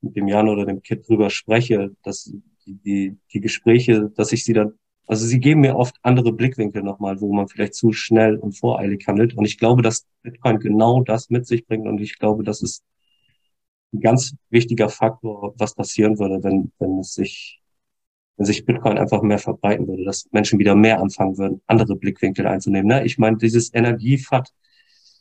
mit 0.00 0.16
dem 0.16 0.28
Jan 0.28 0.48
oder 0.48 0.66
dem 0.66 0.82
Kid 0.82 1.08
drüber 1.08 1.30
spreche, 1.30 1.94
dass 2.02 2.32
die, 2.66 3.16
die, 3.32 3.40
Gespräche, 3.40 4.10
dass 4.14 4.32
ich 4.32 4.44
sie 4.44 4.52
dann 4.52 4.74
also 5.10 5.26
sie 5.26 5.40
geben 5.40 5.62
mir 5.62 5.74
oft 5.74 5.96
andere 6.02 6.32
Blickwinkel 6.32 6.84
nochmal, 6.84 7.20
wo 7.20 7.32
man 7.32 7.48
vielleicht 7.48 7.74
zu 7.74 7.92
schnell 7.92 8.36
und 8.36 8.56
voreilig 8.56 9.08
handelt. 9.08 9.36
Und 9.36 9.44
ich 9.44 9.58
glaube, 9.58 9.82
dass 9.82 10.06
Bitcoin 10.22 10.60
genau 10.60 11.02
das 11.02 11.30
mit 11.30 11.48
sich 11.48 11.66
bringt. 11.66 11.88
Und 11.88 12.00
ich 12.00 12.16
glaube, 12.20 12.44
das 12.44 12.62
ist 12.62 12.84
ein 13.92 14.00
ganz 14.00 14.36
wichtiger 14.50 14.88
Faktor, 14.88 15.52
was 15.58 15.74
passieren 15.74 16.20
würde, 16.20 16.44
wenn, 16.44 16.70
wenn 16.78 17.00
es 17.00 17.14
sich, 17.14 17.59
wenn 18.40 18.46
sich 18.46 18.64
Bitcoin 18.64 18.96
einfach 18.96 19.20
mehr 19.20 19.38
verbreiten 19.38 19.86
würde, 19.86 20.02
dass 20.02 20.26
Menschen 20.32 20.58
wieder 20.58 20.74
mehr 20.74 20.98
anfangen 20.98 21.36
würden, 21.36 21.60
andere 21.66 21.94
Blickwinkel 21.94 22.46
einzunehmen. 22.46 22.88
Ne? 22.88 23.04
Ich 23.04 23.18
meine, 23.18 23.36
dieses 23.36 23.74
Energiefat, 23.74 24.50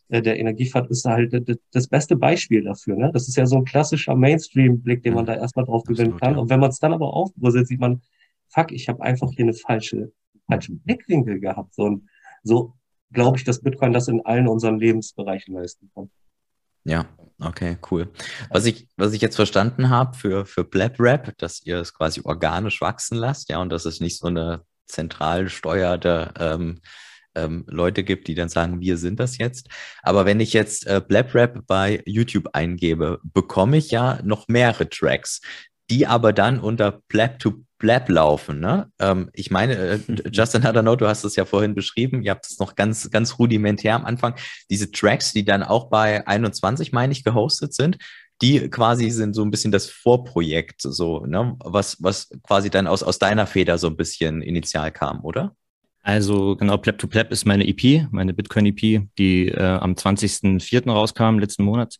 äh, 0.07 0.21
der 0.21 0.39
Energiefat 0.39 0.89
ist 0.89 1.03
halt 1.03 1.33
das 1.73 1.87
beste 1.89 2.15
Beispiel 2.15 2.63
dafür. 2.63 2.95
Ne? 2.95 3.11
Das 3.11 3.27
ist 3.27 3.35
ja 3.35 3.45
so 3.45 3.57
ein 3.57 3.65
klassischer 3.65 4.15
Mainstream-Blick, 4.15 5.03
den 5.03 5.15
man 5.15 5.25
da 5.25 5.35
erstmal 5.35 5.65
drauf 5.65 5.83
gewinnen 5.83 6.15
kann. 6.15 6.37
Und 6.37 6.49
wenn 6.49 6.61
man 6.61 6.69
es 6.69 6.79
dann 6.79 6.93
aber 6.93 7.13
aufbröselt, 7.13 7.67
sieht 7.67 7.81
man, 7.81 8.01
fuck, 8.47 8.71
ich 8.71 8.87
habe 8.87 9.03
einfach 9.03 9.29
hier 9.31 9.43
eine 9.43 9.53
falsche, 9.53 10.13
falsche 10.47 10.71
Blickwinkel 10.71 11.41
gehabt. 11.41 11.73
So, 11.73 11.99
so 12.43 12.75
glaube 13.11 13.37
ich, 13.37 13.43
dass 13.43 13.59
Bitcoin 13.59 13.91
das 13.91 14.07
in 14.07 14.25
allen 14.25 14.47
unseren 14.47 14.79
Lebensbereichen 14.79 15.53
leisten 15.53 15.91
kann. 15.93 16.09
Ja, 16.83 17.05
okay, 17.39 17.77
cool. 17.91 18.11
Was 18.49 18.65
ich, 18.65 18.87
was 18.97 19.13
ich 19.13 19.21
jetzt 19.21 19.35
verstanden 19.35 19.89
habe 19.89 20.17
für, 20.17 20.45
für 20.45 20.63
BlabRap, 20.63 21.37
dass 21.37 21.61
ihr 21.65 21.79
es 21.79 21.93
quasi 21.93 22.21
organisch 22.23 22.81
wachsen 22.81 23.17
lasst, 23.17 23.49
ja, 23.49 23.59
und 23.59 23.69
dass 23.69 23.85
es 23.85 23.99
nicht 23.99 24.17
so 24.17 24.27
eine 24.27 24.61
zentral 24.87 25.49
steuerte 25.49 26.33
ähm, 26.39 26.81
ähm, 27.35 27.65
Leute 27.67 28.03
gibt, 28.03 28.27
die 28.27 28.35
dann 28.35 28.49
sagen, 28.49 28.81
wir 28.81 28.97
sind 28.97 29.19
das 29.19 29.37
jetzt. 29.37 29.69
Aber 30.01 30.25
wenn 30.25 30.39
ich 30.39 30.53
jetzt 30.53 30.87
äh, 30.87 31.01
BlabRap 31.05 31.65
bei 31.67 32.01
YouTube 32.05 32.49
eingebe, 32.53 33.19
bekomme 33.23 33.77
ich 33.77 33.91
ja 33.91 34.19
noch 34.23 34.47
mehrere 34.47 34.89
Tracks, 34.89 35.41
die 35.89 36.07
aber 36.07 36.33
dann 36.33 36.59
unter 36.59 37.01
Blab 37.07 37.39
to 37.39 37.63
Blab 37.79 38.09
laufen. 38.09 38.59
Ne? 38.59 38.91
Ähm, 38.99 39.29
ich 39.33 39.49
meine, 39.49 39.75
äh, 39.75 39.99
Justin 40.31 40.63
Hadano, 40.63 40.95
du 40.95 41.07
hast 41.07 41.23
es 41.23 41.35
ja 41.35 41.45
vorhin 41.45 41.73
beschrieben, 41.73 42.21
ihr 42.21 42.31
habt 42.31 42.45
es 42.45 42.59
noch 42.59 42.75
ganz, 42.75 43.09
ganz 43.09 43.39
rudimentär 43.39 43.95
am 43.95 44.05
Anfang. 44.05 44.35
Diese 44.69 44.91
Tracks, 44.91 45.33
die 45.33 45.45
dann 45.45 45.63
auch 45.63 45.89
bei 45.89 46.27
21, 46.27 46.91
meine 46.91 47.13
ich, 47.13 47.23
gehostet 47.23 47.73
sind, 47.73 47.97
die 48.41 48.69
quasi 48.69 49.09
sind 49.09 49.33
so 49.33 49.43
ein 49.43 49.51
bisschen 49.51 49.71
das 49.71 49.89
Vorprojekt, 49.89 50.81
so, 50.81 51.25
ne? 51.25 51.55
was, 51.63 51.97
was 52.01 52.29
quasi 52.43 52.69
dann 52.69 52.87
aus, 52.87 53.03
aus 53.03 53.19
deiner 53.19 53.47
Feder 53.47 53.77
so 53.77 53.87
ein 53.87 53.97
bisschen 53.97 54.41
initial 54.41 54.91
kam, 54.91 55.23
oder? 55.23 55.55
Also 56.01 56.55
genau, 56.55 56.77
Pleb 56.77 56.97
to 56.97 57.07
Pleb 57.07 57.31
ist 57.31 57.45
meine 57.45 57.67
EP, 57.67 58.07
meine 58.11 58.33
Bitcoin-EP, 58.33 59.07
die 59.17 59.49
äh, 59.49 59.61
am 59.61 59.93
20.04. 59.93 60.89
rauskam, 60.89 61.39
letzten 61.39 61.63
Monat. 61.63 61.97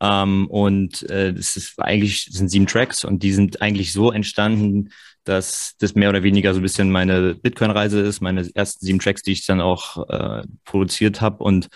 Ähm, 0.00 0.48
und 0.48 1.08
äh, 1.08 1.32
das 1.32 1.56
ist 1.56 1.80
eigentlich 1.80 2.26
das 2.26 2.34
sind 2.36 2.48
sieben 2.48 2.66
Tracks 2.66 3.04
und 3.04 3.22
die 3.22 3.32
sind 3.32 3.62
eigentlich 3.62 3.92
so 3.92 4.12
entstanden, 4.12 4.90
dass 5.28 5.74
das 5.78 5.94
mehr 5.94 6.08
oder 6.08 6.22
weniger 6.22 6.54
so 6.54 6.60
ein 6.60 6.62
bisschen 6.62 6.90
meine 6.90 7.34
Bitcoin-Reise 7.34 8.00
ist, 8.00 8.20
meine 8.20 8.48
ersten 8.54 8.84
sieben 8.84 8.98
Tracks, 8.98 9.22
die 9.22 9.32
ich 9.32 9.46
dann 9.46 9.60
auch 9.60 10.08
äh, 10.08 10.42
produziert 10.64 11.20
habe. 11.20 11.42
Und 11.42 11.68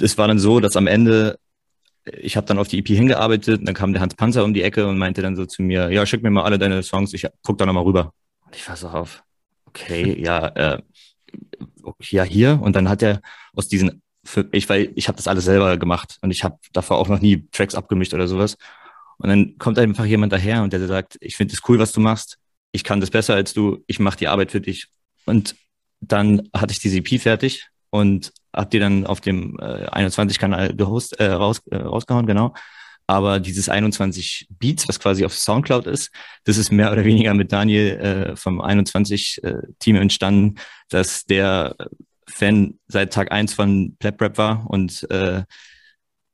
es 0.00 0.18
war 0.18 0.28
dann 0.28 0.38
so, 0.38 0.60
dass 0.60 0.76
am 0.76 0.86
Ende 0.86 1.38
ich 2.04 2.36
habe 2.36 2.46
dann 2.46 2.58
auf 2.58 2.68
die 2.68 2.78
EP 2.78 2.88
hingearbeitet 2.88 3.60
und 3.60 3.66
dann 3.66 3.74
kam 3.74 3.92
der 3.92 4.00
Hans 4.00 4.14
Panzer 4.14 4.42
um 4.42 4.54
die 4.54 4.62
Ecke 4.62 4.86
und 4.86 4.98
meinte 4.98 5.22
dann 5.22 5.36
so 5.36 5.44
zu 5.44 5.62
mir, 5.62 5.90
ja, 5.90 6.06
schick 6.06 6.22
mir 6.22 6.30
mal 6.30 6.44
alle 6.44 6.58
deine 6.58 6.82
Songs, 6.82 7.12
ich 7.12 7.26
guck 7.42 7.58
da 7.58 7.66
nochmal 7.66 7.84
rüber. 7.84 8.14
Und 8.46 8.56
ich 8.56 8.66
war 8.68 8.76
so 8.76 8.88
auf, 8.88 9.22
okay, 9.66 10.18
ja, 10.24 10.48
äh, 10.48 10.82
ja, 12.08 12.24
hier. 12.24 12.58
Und 12.62 12.74
dann 12.74 12.88
hat 12.88 13.02
er 13.02 13.20
aus 13.54 13.68
diesen 13.68 14.02
ich, 14.52 14.68
weil 14.68 14.92
ich 14.96 15.08
habe 15.08 15.16
das 15.16 15.28
alles 15.28 15.44
selber 15.44 15.78
gemacht 15.78 16.18
und 16.20 16.30
ich 16.30 16.44
habe 16.44 16.58
davor 16.72 16.98
auch 16.98 17.08
noch 17.08 17.20
nie 17.20 17.48
Tracks 17.52 17.74
abgemischt 17.74 18.12
oder 18.12 18.28
sowas. 18.28 18.58
Und 19.20 19.28
dann 19.28 19.58
kommt 19.58 19.78
einfach 19.78 20.04
jemand 20.04 20.32
daher 20.32 20.62
und 20.62 20.72
der 20.72 20.86
sagt, 20.86 21.16
ich 21.20 21.36
finde 21.36 21.54
es 21.54 21.60
cool, 21.68 21.78
was 21.78 21.92
du 21.92 22.00
machst. 22.00 22.38
Ich 22.72 22.84
kann 22.84 23.00
das 23.00 23.10
besser 23.10 23.34
als 23.34 23.52
du. 23.52 23.84
Ich 23.86 23.98
mache 23.98 24.16
die 24.16 24.28
Arbeit 24.28 24.50
für 24.50 24.60
dich. 24.60 24.88
Und 25.26 25.56
dann 26.00 26.48
hatte 26.56 26.72
ich 26.72 26.78
diese 26.78 26.98
EP 26.98 27.20
fertig 27.20 27.68
und 27.90 28.32
hab 28.54 28.70
die 28.70 28.78
dann 28.78 29.06
auf 29.06 29.20
dem 29.20 29.58
äh, 29.60 29.86
21-Kanal 29.88 30.74
gehost, 30.74 31.20
äh, 31.20 31.26
raus, 31.26 31.60
äh, 31.70 31.76
rausgehauen, 31.76 32.26
genau. 32.26 32.54
Aber 33.06 33.40
dieses 33.40 33.68
21 33.68 34.46
Beats, 34.50 34.88
was 34.88 35.00
quasi 35.00 35.24
auf 35.24 35.36
Soundcloud 35.36 35.86
ist, 35.86 36.10
das 36.44 36.56
ist 36.56 36.70
mehr 36.70 36.92
oder 36.92 37.04
weniger 37.04 37.34
mit 37.34 37.52
Daniel 37.52 37.98
äh, 37.98 38.36
vom 38.36 38.60
21-Team 38.60 39.96
äh, 39.96 40.00
entstanden, 40.00 40.54
dass 40.88 41.24
der 41.26 41.76
Fan 42.28 42.78
seit 42.86 43.12
Tag 43.12 43.32
eins 43.32 43.52
von 43.52 43.96
Plap 43.98 44.20
Rap 44.22 44.38
war 44.38 44.70
und 44.70 45.10
äh, 45.10 45.42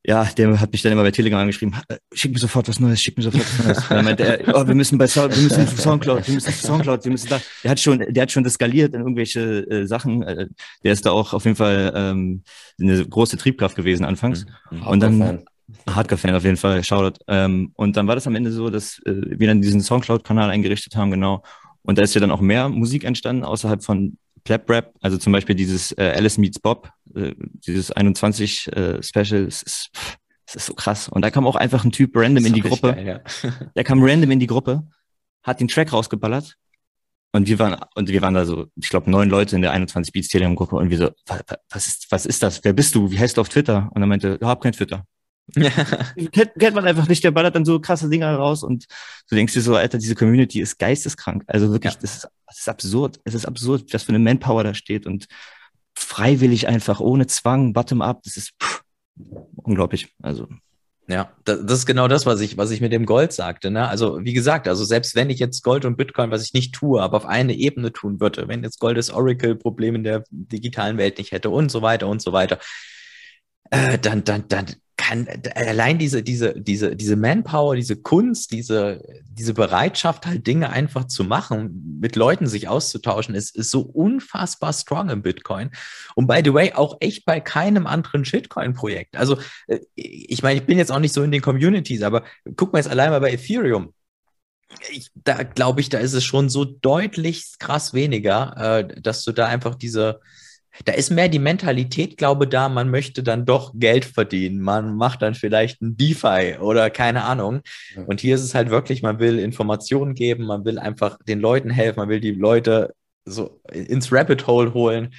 ja, 0.07 0.25
der 0.25 0.61
hat 0.61 0.71
mich 0.71 0.83
dann 0.83 0.93
immer 0.93 1.03
bei 1.03 1.11
Telegram 1.11 1.41
angeschrieben, 1.41 1.75
äh, 1.89 1.97
schick 2.15 2.33
mir 2.33 2.39
sofort 2.39 2.69
was 2.69 2.79
Neues, 2.79 3.03
schick 3.03 3.17
mir 3.17 3.25
sofort 3.25 3.45
was 3.45 3.67
Neues. 3.67 3.89
dann 3.89 4.05
meinte 4.05 4.25
er, 4.25 4.55
oh, 4.55 4.67
wir 4.67 4.75
müssen 4.75 4.99
bei 4.99 5.09
Sound, 5.09 5.35
wir 5.35 5.43
müssen 5.43 5.67
zu 5.67 5.77
Soundcloud, 5.77 6.27
wir 6.29 6.35
müssen 6.35 6.53
zu 6.53 6.67
Soundcloud, 6.67 7.05
wir 7.05 7.11
müssen 7.11 7.29
da. 7.29 7.41
Der 7.65 7.73
hat 7.73 7.81
schon, 7.81 7.99
der 7.99 8.23
hat 8.23 8.31
schon 8.31 8.45
das 8.45 8.55
skaliert 8.55 8.95
in 8.95 9.01
irgendwelche 9.01 9.69
äh, 9.69 9.87
Sachen. 9.87 10.23
Äh, 10.23 10.47
der 10.85 10.93
ist 10.93 11.05
da 11.07 11.11
auch 11.11 11.33
auf 11.33 11.45
jeden 11.45 11.57
Fall 11.57 11.93
ähm, 11.97 12.43
eine 12.81 13.05
große 13.05 13.37
Triebkraft 13.37 13.75
gewesen 13.75 14.05
anfangs. 14.05 14.47
Mhm. 14.71 14.87
Und 14.87 15.01
dann 15.01 15.45
Hardcore-Fan 15.91 16.37
auf 16.37 16.45
jeden 16.45 16.57
Fall, 16.57 16.85
Shoutout. 16.85 17.19
Ähm, 17.27 17.73
und 17.75 17.97
dann 17.97 18.07
war 18.07 18.15
das 18.15 18.29
am 18.29 18.37
Ende 18.37 18.53
so, 18.53 18.71
dass 18.71 19.01
äh, 19.07 19.13
wir 19.13 19.49
dann 19.49 19.61
diesen 19.61 19.81
Soundcloud-Kanal 19.81 20.51
eingerichtet 20.51 20.95
haben, 20.95 21.11
genau. 21.11 21.43
Und 21.83 21.99
da 21.99 22.03
ist 22.03 22.15
ja 22.15 22.21
dann 22.21 22.31
auch 22.31 22.41
mehr 22.41 22.69
Musik 22.69 23.03
entstanden 23.03 23.43
außerhalb 23.43 23.83
von 23.83 24.19
Clap 24.45 24.71
Rap, 24.71 24.95
also 25.01 25.19
zum 25.19 25.33
Beispiel 25.33 25.57
dieses 25.57 25.91
äh, 25.99 26.13
Alice 26.17 26.39
Meets 26.39 26.61
Bob, 26.61 26.91
äh, 27.15 27.35
dieses 27.39 27.91
21 27.91 28.73
äh, 28.73 29.03
Special, 29.03 29.45
es 29.47 29.63
ist, 29.63 29.91
es 30.47 30.55
ist 30.55 30.67
so 30.67 30.75
krass. 30.75 31.09
Und 31.09 31.23
da 31.23 31.31
kam 31.31 31.47
auch 31.47 31.57
einfach 31.57 31.85
ein 31.85 31.93
Typ 31.93 32.17
random 32.17 32.47
in 32.47 32.53
die 32.53 32.63
Gruppe. 32.63 32.95
Geil, 32.95 33.23
ja. 33.43 33.51
der 33.75 33.85
kam 33.85 34.03
random 34.03 34.31
in 34.31 34.41
die 34.41 34.47
Gruppe, 34.47 34.87
hat 35.43 35.61
den 35.61 35.69
Track 35.69 35.93
rausgeballert 35.93 36.57
und 37.37 37.49
wir 37.49 37.59
waren, 37.59 37.77
und 37.95 38.09
wir 38.09 38.23
waren 38.23 38.33
da 38.33 38.47
so, 38.47 38.67
ich 38.77 38.89
glaube, 38.89 39.11
neun 39.11 39.29
Leute 39.29 39.57
in 39.57 39.63
der 39.63 39.73
21 39.73 40.11
Beats 40.11 40.29
Telegram 40.29 40.57
Gruppe 40.57 40.77
und 40.77 40.89
wir 40.89 40.97
so, 40.97 41.11
was, 41.27 41.43
was 41.71 41.87
ist, 41.87 42.07
was 42.11 42.27
ist 42.27 42.43
das? 42.43 42.65
Wer 42.65 42.73
bist 42.73 42.95
du? 42.95 43.11
Wie 43.11 43.19
heißt 43.19 43.37
du 43.37 43.43
auf 43.43 43.51
Twitter? 43.51 43.91
Und 43.95 44.01
er 44.01 44.07
meinte, 44.07 44.39
ich 44.41 44.47
hab 44.47 44.63
kein 44.63 44.73
Twitter. 44.73 45.05
kennt, 45.55 46.55
kennt 46.59 46.75
man 46.75 46.87
einfach 46.87 47.09
nicht, 47.09 47.23
der 47.23 47.31
ballert 47.31 47.55
dann 47.55 47.67
so 47.67 47.79
krasse 47.79 48.09
Dinger 48.09 48.35
raus 48.35 48.65
und 48.65 48.87
du 49.29 49.37
denkst 49.37 49.53
dir 49.53 49.61
so, 49.61 49.77
Alter, 49.77 49.99
diese 49.99 50.15
Community 50.15 50.61
ist 50.61 50.79
geisteskrank. 50.79 51.45
Also 51.47 51.71
wirklich, 51.71 51.93
ja. 51.93 52.01
das, 52.01 52.17
ist, 52.17 52.29
das 52.47 52.59
ist 52.59 52.69
absurd. 52.69 53.21
Es 53.25 53.35
ist 53.35 53.45
absurd, 53.45 53.93
was 53.93 54.05
für 54.05 54.09
eine 54.09 54.19
Manpower 54.19 54.65
da 54.65 54.73
steht 54.73 55.07
und 55.07 55.27
freiwillig 55.97 56.69
einfach, 56.69 57.01
ohne 57.01 57.27
Zwang, 57.27 57.73
bottom-up, 57.73 58.23
das 58.23 58.37
ist 58.37 58.53
pff, 58.63 58.83
unglaublich. 59.57 60.15
Also. 60.23 60.47
Ja, 61.09 61.33
das, 61.45 61.61
das, 61.65 61.79
ist 61.79 61.87
genau 61.87 62.09
das, 62.09 62.27
was 62.27 62.41
ich, 62.41 62.57
was 62.57 62.73
ich 62.73 62.81
mit 62.81 62.93
dem 62.93 63.07
Gold 63.07 63.33
sagte. 63.33 63.71
Ne? 63.71 63.89
Also, 63.89 64.25
wie 64.25 64.33
gesagt, 64.33 64.67
also 64.67 64.85
selbst 64.85 65.15
wenn 65.15 65.31
ich 65.31 65.39
jetzt 65.39 65.63
Gold 65.63 65.85
und 65.85 65.97
Bitcoin, 65.97 66.33
was 66.33 66.43
ich 66.43 66.53
nicht 66.53 66.75
tue, 66.75 67.01
aber 67.01 67.17
auf 67.17 67.27
eine 67.27 67.55
Ebene 67.55 67.93
tun 67.93 68.21
würde, 68.21 68.49
wenn 68.49 68.65
jetzt 68.65 68.81
Gold 68.81 68.99
das 68.99 69.11
Oracle-Problem 69.11 69.95
in 69.95 70.05
der 70.05 70.25
digitalen 70.31 70.99
Welt 70.99 71.19
nicht 71.19 71.31
hätte 71.33 71.51
und 71.51 71.71
so 71.71 71.81
weiter 71.81 72.09
und 72.09 72.21
so 72.21 72.33
weiter, 72.33 72.59
äh, 73.71 73.99
dann, 73.99 74.25
dann, 74.25 74.49
dann, 74.49 74.67
kann 75.07 75.27
allein 75.55 75.99
diese, 75.99 76.23
diese, 76.23 76.61
diese, 76.61 76.97
diese 76.97 77.17
Manpower, 77.17 77.77
diese 77.77 77.97
Kunst, 77.97 78.51
diese, 78.51 79.03
diese 79.29 79.55
Bereitschaft, 79.55 80.27
halt 80.27 80.47
Dinge 80.47 80.71
einfach 80.71 81.07
zu 81.07 81.25
machen, 81.25 81.99
mit 82.01 82.17
Leuten 82.17 82.47
sich 82.47 82.69
auszutauschen, 82.69 83.35
ist, 83.35 83.55
ist 83.55 83.71
so 83.71 83.83
unfassbar 83.83 84.73
strong 84.73 85.11
im 85.11 85.23
Bitcoin. 85.23 85.71
Und 86.15 86.27
by 86.27 86.41
the 86.45 86.53
way, 86.53 86.73
auch 86.73 86.97
echt 87.01 87.25
bei 87.25 87.41
keinem 87.41 87.87
anderen 87.87 88.25
Shitcoin-Projekt. 88.25 89.17
Also, 89.17 89.39
äh, 89.69 89.79
ich 89.95 90.43
meine, 90.43 90.61
ich 90.61 90.67
bin 90.67 90.79
jetzt 90.79 90.91
auch 90.91 90.99
nicht 90.99 91.15
so 91.15 91.23
in 91.23 91.31
den 91.31 91.43
Communities, 91.43 92.03
aber 92.03 92.25
guck 92.57 92.73
mal 92.73 92.81
jetzt 92.81 92.91
allein 92.91 93.11
mal 93.11 93.21
bei 93.21 93.33
Ethereum. 93.33 93.93
Ich, 94.91 95.11
da 95.15 95.45
glaube 95.45 95.81
ich, 95.81 95.89
da 95.89 95.99
ist 95.99 96.15
es 96.15 96.25
schon 96.25 96.49
so 96.49 96.65
deutlich 96.65 97.55
krass 97.59 97.95
weniger, 97.95 98.81
äh, 98.81 99.01
dass 99.01 99.23
du 99.25 99.33
da 99.33 99.47
einfach 99.47 99.77
diese, 99.77 100.21
da 100.85 100.93
ist 100.93 101.11
mehr 101.11 101.29
die 101.29 101.39
Mentalität, 101.39 102.17
glaube 102.17 102.47
da, 102.47 102.69
man 102.69 102.91
möchte 102.91 103.23
dann 103.23 103.47
doch 103.47 103.73
Geld 103.75 104.05
verdienen. 104.05 104.61
Man 104.61 104.97
macht 104.97 105.23
dann 105.23 105.35
vielleicht 105.35 105.83
ein 105.83 105.97
DeFi 105.97 106.57
oder 106.61 106.91
keine 106.91 107.25
Ahnung. 107.25 107.63
Und 108.07 108.21
hier 108.21 108.35
ist 108.35 108.43
es 108.43 108.55
halt 108.55 108.71
wirklich, 108.71 109.03
man 109.03 109.19
will 109.19 109.39
Informationen 109.39 110.15
geben, 110.15 110.45
man 110.45 110.65
will 110.65 110.79
einfach 110.79 111.19
den 111.27 111.41
Leuten 111.41 111.71
helfen, 111.71 112.01
man 112.01 112.09
will 112.09 112.21
die 112.21 112.33
Leute 112.33 112.95
so 113.25 113.61
ins 113.73 114.13
Rabbit 114.13 114.47
Hole 114.47 114.75
holen. 114.75 115.15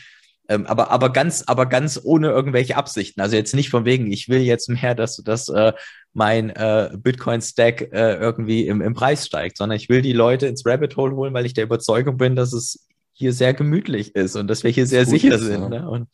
Ähm, 0.50 0.66
aber, 0.66 0.92
aber 0.92 1.12
ganz, 1.12 1.44
aber 1.48 1.66
ganz 1.66 2.00
ohne 2.02 2.30
irgendwelche 2.30 2.78
Absichten. 2.78 3.20
Also 3.20 3.36
jetzt 3.36 3.54
nicht 3.54 3.70
von 3.70 3.84
wegen, 3.84 4.12
ich 4.12 4.30
will 4.30 4.42
jetzt 4.42 4.70
mehr, 4.70 4.96
dass, 4.96 5.18
dass 5.18 5.50
äh, 5.50 5.74
mein 6.14 6.50
äh, 6.52 6.90
Bitcoin-Stack 6.98 7.92
äh, 7.92 8.16
irgendwie 8.16 8.66
im, 8.68 8.82
im 8.82 8.94
Preis 8.94 9.26
steigt, 9.26 9.58
sondern 9.58 9.76
ich 9.76 9.90
will 9.90 10.02
die 10.02 10.14
Leute 10.14 10.48
ins 10.48 10.66
Rabbit 10.66 10.96
Hole 10.96 11.16
holen, 11.16 11.34
weil 11.34 11.46
ich 11.46 11.54
der 11.54 11.66
Überzeugung 11.66 12.18
bin, 12.18 12.36
dass 12.36 12.54
es 12.54 12.87
hier 13.18 13.34
sehr 13.34 13.54
gemütlich 13.54 14.16
ist 14.16 14.36
und 14.36 14.48
dass 14.48 14.64
wir 14.64 14.70
hier 14.70 14.86
sehr 14.86 15.06
sicher 15.06 15.36
ist, 15.36 15.42
sind. 15.42 15.62
Ja. 15.62 15.70
Ne? 15.70 15.90
Und, 15.90 16.08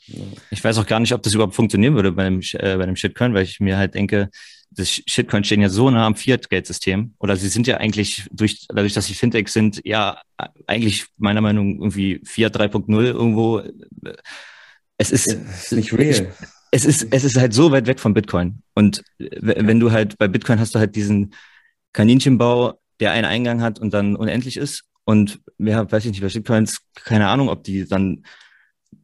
ich 0.52 0.64
weiß 0.64 0.78
auch 0.78 0.86
gar 0.86 1.02
nicht, 1.02 1.14
ob 1.14 1.22
das 1.22 1.34
überhaupt 1.34 1.54
funktionieren 1.54 1.96
würde 1.96 2.14
bei 2.14 2.26
einem, 2.26 2.40
äh, 2.54 2.78
bei 2.78 2.84
einem 2.84 2.96
Shitcoin, 2.96 3.34
weil 3.34 3.44
ich 3.44 3.60
mir 3.60 3.78
halt 3.78 3.94
denke, 3.94 4.30
das 4.72 4.90
Shitcoin 4.90 5.44
stehen 5.44 5.62
ja 5.62 5.70
so 5.70 5.90
nah 5.90 6.06
am 6.06 6.16
Fiat-Geldsystem 6.16 7.14
oder 7.20 7.36
sie 7.36 7.50
sind 7.50 7.68
ja 7.68 7.78
eigentlich 7.78 8.26
durch, 8.32 8.66
dadurch, 8.70 8.94
dass 8.94 9.06
sie 9.06 9.16
Fintechs 9.16 9.52
sind, 9.52 9.82
ja 9.84 10.22
eigentlich 10.66 11.06
meiner 11.18 11.42
Meinung 11.42 11.74
nach 11.74 11.82
irgendwie 11.82 12.22
Fiat 12.24 12.56
3.0 12.56 13.04
irgendwo. 13.04 13.62
Es 14.98 15.12
ist, 15.12 15.28
ist 15.28 15.74
nicht 15.74 15.94
real. 15.94 16.32
Es 16.72 16.86
ist, 16.86 17.08
es 17.12 17.24
ist 17.24 17.38
halt 17.38 17.54
so 17.54 17.72
weit 17.72 17.86
weg 17.86 18.00
von 18.00 18.14
Bitcoin. 18.14 18.64
Und 18.74 19.04
wenn 19.20 19.80
du 19.80 19.92
halt 19.92 20.18
bei 20.18 20.28
Bitcoin 20.28 20.60
hast 20.60 20.74
du 20.74 20.80
halt 20.80 20.96
diesen 20.96 21.36
Kaninchenbau, 21.92 22.80
der 23.00 23.12
einen 23.12 23.26
Eingang 23.26 23.62
hat 23.62 23.80
und 23.80 23.94
dann 23.94 24.16
unendlich 24.16 24.58
ist. 24.58 24.86
Und 25.06 25.40
ja, 25.58 25.92
weiß 25.92 26.06
ich 26.06 26.12
nicht, 26.12 26.22
bei 26.22 26.30
Shitcoins, 26.30 26.80
keine 26.96 27.28
Ahnung, 27.28 27.50
ob 27.50 27.64
die 27.64 27.88
dann 27.88 28.24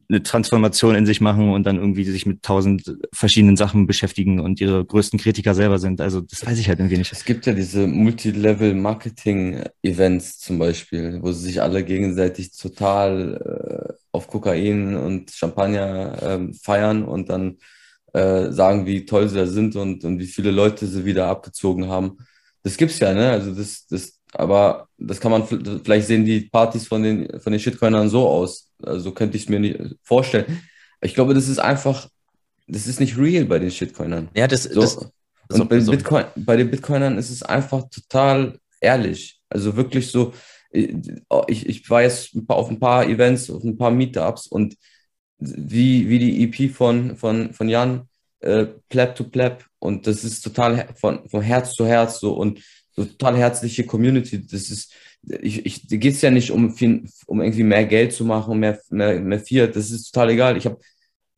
eine 0.08 0.22
Transformation 0.22 0.94
in 0.96 1.06
sich 1.06 1.20
machen 1.20 1.50
und 1.50 1.64
dann 1.64 1.76
irgendwie 1.76 2.04
sich 2.04 2.24
mit 2.26 2.42
tausend 2.42 2.96
verschiedenen 3.12 3.56
Sachen 3.56 3.86
beschäftigen 3.86 4.40
und 4.40 4.60
ihre 4.60 4.84
größten 4.84 5.20
Kritiker 5.20 5.54
selber 5.54 5.78
sind. 5.78 6.00
Also 6.00 6.20
das 6.20 6.44
weiß 6.44 6.58
ich 6.58 6.68
halt 6.68 6.80
irgendwie 6.80 6.98
nicht. 6.98 7.12
Es 7.12 7.24
gibt 7.24 7.46
ja 7.46 7.52
diese 7.52 7.86
Multilevel-Marketing-Events 7.86 10.40
zum 10.40 10.58
Beispiel, 10.58 11.22
wo 11.22 11.30
sie 11.30 11.44
sich 11.44 11.62
alle 11.62 11.84
gegenseitig 11.84 12.56
total 12.56 13.86
äh, 13.88 13.92
auf 14.10 14.26
Kokain 14.26 14.96
und 14.96 15.30
Champagner 15.30 16.20
äh, 16.22 16.40
feiern 16.60 17.04
und 17.04 17.28
dann 17.28 17.58
äh, 18.12 18.50
sagen, 18.50 18.86
wie 18.86 19.04
toll 19.04 19.28
sie 19.28 19.36
da 19.36 19.46
sind 19.46 19.76
und, 19.76 20.04
und 20.04 20.18
wie 20.18 20.26
viele 20.26 20.50
Leute 20.50 20.88
sie 20.88 21.04
wieder 21.04 21.28
abgezogen 21.28 21.86
haben. 21.86 22.16
Das 22.64 22.76
gibt's 22.76 22.98
ja, 22.98 23.14
ne? 23.14 23.30
Also 23.30 23.54
das, 23.54 23.86
das 23.86 24.19
aber 24.32 24.88
das 24.98 25.20
kann 25.20 25.32
man, 25.32 25.46
vielleicht 25.46 26.06
sehen 26.06 26.24
die 26.24 26.40
Partys 26.40 26.86
von 26.86 27.02
den, 27.02 27.40
von 27.40 27.52
den 27.52 27.60
Shitcoinern 27.60 28.08
so 28.08 28.28
aus. 28.28 28.70
Also 28.82 29.12
könnte 29.12 29.36
ich 29.36 29.44
es 29.44 29.48
mir 29.48 29.60
nicht 29.60 29.78
vorstellen. 30.02 30.62
Ich 31.00 31.14
glaube, 31.14 31.34
das 31.34 31.48
ist 31.48 31.58
einfach, 31.58 32.08
das 32.68 32.86
ist 32.86 33.00
nicht 33.00 33.18
real 33.18 33.44
bei 33.44 33.58
den 33.58 33.70
Shitcoinern. 33.70 34.28
Ja, 34.34 34.46
das, 34.46 34.64
so. 34.64 34.80
das 34.80 34.96
und 35.60 35.68
bei, 35.68 35.80
so. 35.80 35.90
Bitcoin, 35.90 36.26
bei 36.36 36.56
den 36.56 36.70
Bitcoinern 36.70 37.18
ist 37.18 37.30
es 37.30 37.42
einfach 37.42 37.88
total 37.90 38.58
ehrlich. 38.80 39.40
Also 39.48 39.76
wirklich 39.76 40.10
so, 40.10 40.32
ich, 40.72 41.66
ich 41.66 41.90
war 41.90 42.02
jetzt 42.02 42.30
auf 42.46 42.70
ein 42.70 42.78
paar 42.78 43.06
Events, 43.06 43.50
auf 43.50 43.64
ein 43.64 43.76
paar 43.76 43.90
Meetups 43.90 44.46
und 44.46 44.76
wie, 45.38 46.08
wie 46.08 46.18
die 46.18 46.44
EP 46.44 46.72
von, 46.72 47.16
von, 47.16 47.52
von 47.52 47.68
Jan, 47.68 48.08
äh, 48.40 48.66
Pleb 48.88 49.16
to 49.16 49.24
Pleb 49.24 49.64
und 49.78 50.06
das 50.06 50.22
ist 50.22 50.42
total 50.42 50.88
von, 50.94 51.28
von 51.28 51.42
Herz 51.42 51.74
zu 51.74 51.86
Herz 51.86 52.20
so 52.20 52.34
und 52.34 52.58
so 52.58 52.64
total 53.04 53.36
herzliche 53.36 53.84
Community. 53.84 54.46
Das 54.46 54.70
ist, 54.70 54.92
ich, 55.22 55.66
ich 55.66 55.88
geht 55.88 56.14
es 56.14 56.22
ja 56.22 56.30
nicht 56.30 56.50
um, 56.50 56.74
um 57.26 57.40
irgendwie 57.40 57.62
mehr 57.62 57.84
Geld 57.84 58.12
zu 58.12 58.24
machen, 58.24 58.58
mehr, 58.58 58.80
mehr, 58.90 59.20
mehr 59.20 59.40
Fiat. 59.40 59.76
Das 59.76 59.90
ist 59.90 60.10
total 60.12 60.30
egal. 60.30 60.56
Ich 60.56 60.66
habe 60.66 60.78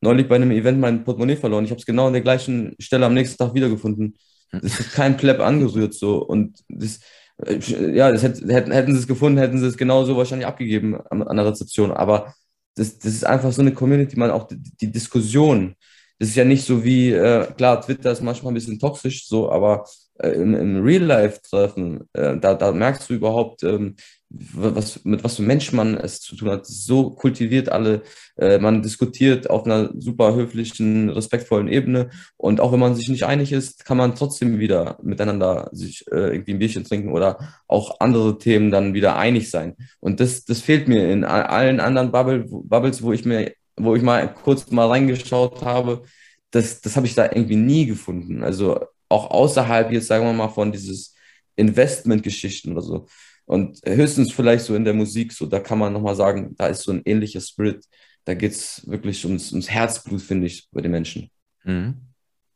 neulich 0.01 0.29
bei 0.29 0.37
einem 0.37 0.51
Event 0.51 0.81
mein 0.81 1.05
Portemonnaie 1.05 1.37
verloren. 1.37 1.65
Ich 1.65 1.71
habe 1.71 1.81
es 1.81 1.87
genau 1.87 2.07
an 2.09 2.13
der 2.13 2.23
gleichen 2.23 2.75
Stelle 2.79 3.07
am 3.07 3.15
nächsten 3.15 3.39
Tag 3.39 3.55
wiedergefunden. 3.55 4.17
Das 4.51 4.81
ist 4.81 4.93
kein 4.93 5.17
Pleb 5.17 5.41
angerührt 5.41 5.95
so. 5.95 6.19
Und 6.19 6.59
das, 6.69 7.01
äh, 7.47 7.59
ja, 7.95 8.13
das 8.13 8.23
hätten, 8.23 8.51
hätten 8.51 8.93
sie 8.93 9.01
es 9.01 9.07
gefunden, 9.07 9.39
hätten 9.39 9.59
sie 9.59 9.67
es 9.67 9.77
genauso 9.77 10.17
wahrscheinlich 10.17 10.47
abgegeben 10.47 11.01
an, 11.11 11.23
an 11.23 11.37
der 11.37 11.47
Rezeption. 11.47 11.91
Aber 11.93 12.35
das, 12.75 12.99
das 12.99 13.13
ist 13.13 13.25
einfach 13.25 13.53
so 13.53 13.63
eine 13.63 13.73
Community, 13.73 14.19
man 14.19 14.31
auch 14.31 14.47
die, 14.47 14.59
die 14.59 14.91
Diskussion. 14.91 15.75
Das 16.19 16.29
ist 16.29 16.37
ja 16.37 16.45
nicht 16.45 16.65
so 16.65 16.85
wie, 16.85 17.11
äh, 17.11 17.47
klar, 17.57 17.81
Twitter 17.81 18.13
ist 18.13 18.23
manchmal 18.23 18.53
ein 18.53 18.55
bisschen 18.55 18.79
toxisch, 18.79 19.27
so, 19.27 19.51
aber 19.51 19.85
äh, 20.23 20.31
im, 20.33 20.55
im 20.55 20.83
Real-Life-Treffen, 20.83 22.09
äh, 22.13 22.37
da, 22.39 22.55
da 22.55 22.73
merkst 22.73 23.11
du 23.11 23.15
überhaupt, 23.15 23.63
ähm, 23.63 23.97
was, 24.35 25.05
mit 25.05 25.23
was 25.25 25.37
für 25.37 25.43
Mensch 25.43 25.73
man 25.73 25.97
es 25.97 26.21
zu 26.21 26.37
tun 26.37 26.51
hat. 26.51 26.67
So 26.67 27.11
kultiviert 27.11 27.69
alle, 27.69 28.03
äh, 28.37 28.59
man 28.59 28.83
diskutiert 28.83 29.51
auf 29.51 29.65
einer 29.65 29.91
super 29.99 30.35
höflichen, 30.35 31.11
respektvollen 31.11 31.69
Ebene 31.69 32.11
und 32.37 32.61
auch 32.61 32.73
wenn 32.73 32.81
man 32.81 32.95
sich 32.95 33.09
nicht 33.09 33.25
einig 33.25 33.53
ist, 33.53 33.85
kann 33.85 33.99
man 33.99 34.15
trotzdem 34.15 34.59
wieder 34.59 34.99
miteinander 35.03 35.69
sich 35.73 36.07
äh, 36.11 36.33
irgendwie 36.33 36.55
ein 36.55 36.59
Bierchen 36.59 36.85
trinken 36.85 37.13
oder 37.13 37.39
auch 37.67 38.01
andere 38.01 38.39
Themen 38.39 38.71
dann 38.71 38.95
wieder 38.95 39.17
einig 39.17 39.51
sein. 39.51 39.77
Und 40.01 40.21
das, 40.21 40.45
das 40.45 40.61
fehlt 40.61 40.89
mir 40.89 41.11
in 41.11 41.25
allen 41.25 41.81
anderen 41.81 42.11
Bubble, 42.11 42.47
Bubbles, 42.49 43.03
wo 43.03 43.13
ich 43.13 43.25
mir, 43.25 43.53
wo 43.77 43.95
ich 43.97 44.03
mal 44.03 44.33
kurz 44.33 44.71
mal 44.71 44.89
reingeschaut 44.89 45.63
habe, 45.63 46.03
das, 46.51 46.81
das 46.81 46.97
habe 46.97 47.07
ich 47.07 47.15
da 47.15 47.25
irgendwie 47.25 47.57
nie 47.57 47.87
gefunden. 47.87 48.43
Also 48.43 48.81
auch 49.13 49.31
außerhalb 49.31 49.93
jetzt, 49.93 50.09
sagen 50.09 50.25
wir 50.25 50.33
mal, 50.33 50.49
von 50.49 50.73
dieses 50.73 51.15
Investment-Geschichten 51.57 52.73
oder 52.73 52.83
so. 52.83 53.07
Und 53.45 53.81
höchstens 53.85 54.33
vielleicht 54.33 54.65
so 54.65 54.75
in 54.75 54.85
der 54.85 54.95
Musik, 54.95 55.33
so 55.33 55.47
da 55.47 55.61
kann 55.61 55.79
man 55.79 55.93
nochmal 55.93 56.17
sagen, 56.17 56.55
da 56.57 56.69
ist 56.69 56.83
so 56.83 56.93
ein 56.93 57.03
ähnlicher 57.05 57.41
Spirit. 57.41 57.85
Da 58.25 58.35
geht 58.35 58.53
es 58.53 58.83
wirklich 58.87 59.25
ums, 59.25 59.53
ums 59.53 59.69
Herzblut, 59.69 60.23
finde 60.23 60.47
ich, 60.47 60.69
bei 60.71 60.81
den 60.81 60.93
Menschen. 60.93 61.31
Mhm. 61.65 61.97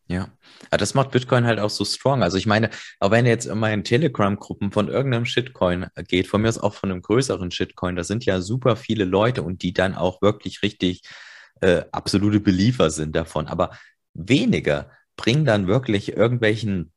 Ja. 0.08 0.28
ja, 0.70 0.78
das 0.78 0.94
macht 0.94 1.10
Bitcoin 1.10 1.46
halt 1.46 1.58
auch 1.58 1.70
so 1.70 1.84
strong. 1.84 2.22
Also 2.22 2.38
ich 2.38 2.46
meine, 2.46 2.70
auch 3.00 3.10
wenn 3.10 3.26
jetzt 3.26 3.46
immer 3.46 3.72
in 3.72 3.82
Telegram-Gruppen 3.82 4.70
von 4.70 4.88
irgendeinem 4.88 5.24
Shitcoin 5.24 5.86
geht, 6.06 6.28
von 6.28 6.42
mir 6.42 6.48
ist 6.48 6.60
auch 6.60 6.74
von 6.74 6.92
einem 6.92 7.02
größeren 7.02 7.50
Shitcoin, 7.50 7.96
da 7.96 8.04
sind 8.04 8.24
ja 8.24 8.40
super 8.40 8.76
viele 8.76 9.04
Leute 9.04 9.42
und 9.42 9.62
die 9.62 9.72
dann 9.72 9.96
auch 9.96 10.22
wirklich 10.22 10.62
richtig 10.62 11.02
äh, 11.60 11.82
absolute 11.90 12.38
Beliefer 12.38 12.90
sind 12.90 13.16
davon. 13.16 13.48
Aber 13.48 13.76
weniger 14.14 14.90
bringen 15.16 15.44
dann 15.44 15.66
wirklich 15.66 16.16
irgendwelchen 16.16 16.92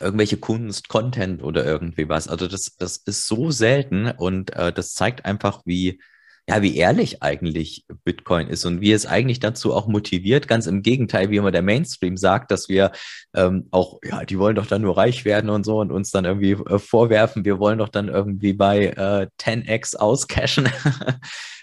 irgendwelche 0.00 0.36
Kunst, 0.36 0.88
Content 0.88 1.42
oder 1.42 1.64
irgendwie 1.64 2.08
was. 2.08 2.28
Also 2.28 2.48
das, 2.48 2.76
das 2.76 2.98
ist 2.98 3.26
so 3.26 3.50
selten 3.50 4.10
und 4.10 4.54
äh, 4.56 4.72
das 4.72 4.94
zeigt 4.94 5.24
einfach, 5.24 5.62
wie, 5.64 6.00
ja, 6.48 6.62
wie 6.62 6.76
ehrlich 6.76 7.22
eigentlich 7.22 7.86
Bitcoin 8.04 8.48
ist 8.48 8.64
und 8.64 8.80
wie 8.80 8.92
es 8.92 9.06
eigentlich 9.06 9.40
dazu 9.40 9.74
auch 9.74 9.88
motiviert. 9.88 10.48
Ganz 10.48 10.66
im 10.66 10.82
Gegenteil, 10.82 11.30
wie 11.30 11.36
immer 11.36 11.50
der 11.50 11.62
Mainstream 11.62 12.16
sagt, 12.16 12.50
dass 12.50 12.68
wir 12.68 12.92
ähm, 13.34 13.68
auch, 13.70 13.98
ja, 14.04 14.24
die 14.24 14.38
wollen 14.38 14.56
doch 14.56 14.66
dann 14.66 14.82
nur 14.82 14.96
reich 14.96 15.24
werden 15.24 15.50
und 15.50 15.64
so 15.64 15.80
und 15.80 15.92
uns 15.92 16.10
dann 16.10 16.24
irgendwie 16.24 16.52
äh, 16.52 16.78
vorwerfen, 16.78 17.44
wir 17.44 17.58
wollen 17.58 17.78
doch 17.78 17.88
dann 17.88 18.08
irgendwie 18.08 18.52
bei 18.52 18.86
äh, 18.86 19.28
10x 19.40 19.96
auscashen. 19.96 20.68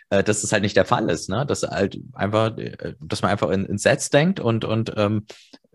Äh, 0.09 0.23
dass 0.23 0.41
das 0.41 0.51
halt 0.51 0.61
nicht 0.61 0.75
der 0.75 0.85
Fall 0.85 1.09
ist, 1.09 1.29
ne? 1.29 1.45
Dass 1.45 1.63
halt 1.63 1.97
einfach, 2.13 2.55
äh, 2.57 2.93
dass 2.99 3.23
man 3.23 3.31
einfach 3.31 3.49
in, 3.49 3.65
in 3.65 3.77
Sets 3.79 4.09
denkt 4.09 4.39
und, 4.39 4.63
und 4.63 4.93
ähm, 4.95 5.25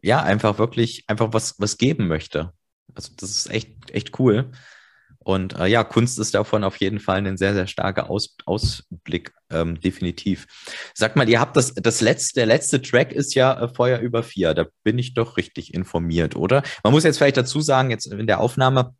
ja, 0.02 0.22
einfach 0.22 0.58
wirklich 0.58 1.04
einfach 1.06 1.32
was, 1.32 1.54
was 1.58 1.78
geben 1.78 2.08
möchte. 2.08 2.52
Also 2.94 3.12
das 3.16 3.30
ist 3.30 3.50
echt, 3.50 3.90
echt 3.90 4.18
cool. 4.18 4.50
Und 5.28 5.58
äh, 5.58 5.66
ja, 5.66 5.84
Kunst 5.84 6.18
ist 6.18 6.34
davon 6.34 6.64
auf 6.64 6.76
jeden 6.76 7.00
Fall 7.00 7.18
ein 7.18 7.36
sehr, 7.36 7.52
sehr 7.52 7.66
starker 7.66 8.08
Aus, 8.08 8.34
Ausblick, 8.46 9.32
ähm, 9.50 9.78
definitiv. 9.78 10.46
Sag 10.94 11.16
mal, 11.16 11.28
ihr 11.28 11.38
habt 11.38 11.54
das, 11.56 11.74
das 11.74 12.00
letzte, 12.00 12.40
der 12.40 12.46
letzte 12.46 12.80
Track 12.80 13.12
ist 13.12 13.34
ja 13.34 13.60
äh, 13.60 13.68
Feuer 13.68 13.98
über 13.98 14.22
vier. 14.22 14.54
Da 14.54 14.66
bin 14.84 14.98
ich 14.98 15.12
doch 15.12 15.36
richtig 15.36 15.74
informiert, 15.74 16.34
oder? 16.34 16.62
Man 16.82 16.94
muss 16.94 17.04
jetzt 17.04 17.18
vielleicht 17.18 17.36
dazu 17.36 17.60
sagen, 17.60 17.90
jetzt 17.90 18.06
in 18.06 18.26
der 18.26 18.40
Aufnahme, 18.40 18.94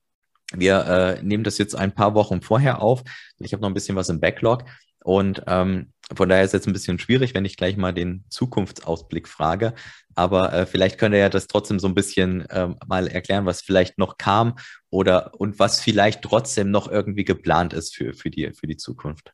wir 0.54 1.18
äh, 1.18 1.22
nehmen 1.22 1.44
das 1.44 1.58
jetzt 1.58 1.74
ein 1.74 1.94
paar 1.94 2.14
Wochen 2.14 2.40
vorher 2.42 2.80
auf. 2.82 3.02
Ich 3.38 3.52
habe 3.52 3.62
noch 3.62 3.68
ein 3.68 3.74
bisschen 3.74 3.96
was 3.96 4.08
im 4.08 4.20
Backlog. 4.20 4.64
Und 5.04 5.42
ähm, 5.46 5.92
von 6.14 6.28
daher 6.28 6.42
ist 6.42 6.48
es 6.48 6.60
jetzt 6.60 6.66
ein 6.66 6.72
bisschen 6.72 6.98
schwierig, 6.98 7.34
wenn 7.34 7.44
ich 7.44 7.56
gleich 7.56 7.76
mal 7.76 7.92
den 7.92 8.24
Zukunftsausblick 8.30 9.28
frage. 9.28 9.74
Aber 10.14 10.52
äh, 10.52 10.66
vielleicht 10.66 10.98
könnt 10.98 11.14
ihr 11.14 11.20
ja 11.20 11.28
das 11.28 11.46
trotzdem 11.46 11.78
so 11.78 11.86
ein 11.86 11.94
bisschen 11.94 12.46
ähm, 12.50 12.76
mal 12.86 13.06
erklären, 13.06 13.46
was 13.46 13.62
vielleicht 13.62 13.98
noch 13.98 14.18
kam 14.18 14.56
oder 14.90 15.34
und 15.40 15.58
was 15.58 15.80
vielleicht 15.80 16.22
trotzdem 16.22 16.70
noch 16.70 16.90
irgendwie 16.90 17.24
geplant 17.24 17.72
ist 17.72 17.94
für, 17.94 18.14
für, 18.14 18.30
die, 18.30 18.52
für 18.52 18.66
die 18.66 18.76
Zukunft. 18.76 19.32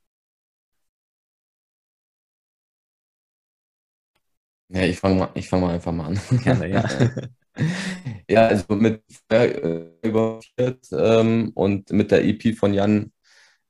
Ja, 4.68 4.82
ich 4.82 4.98
fange 4.98 5.16
mal, 5.16 5.42
fang 5.42 5.60
mal 5.60 5.74
einfach 5.74 5.92
mal 5.92 6.06
an. 6.06 6.20
Gerne, 6.42 6.68
ja. 6.68 6.84
ja, 8.28 8.46
also 8.48 8.74
mit 8.74 9.02
äh, 9.28 9.86
ähm, 10.92 11.52
und 11.54 11.90
mit 11.90 12.10
der 12.10 12.24
EP 12.24 12.56
von 12.56 12.74
Jan 12.74 13.12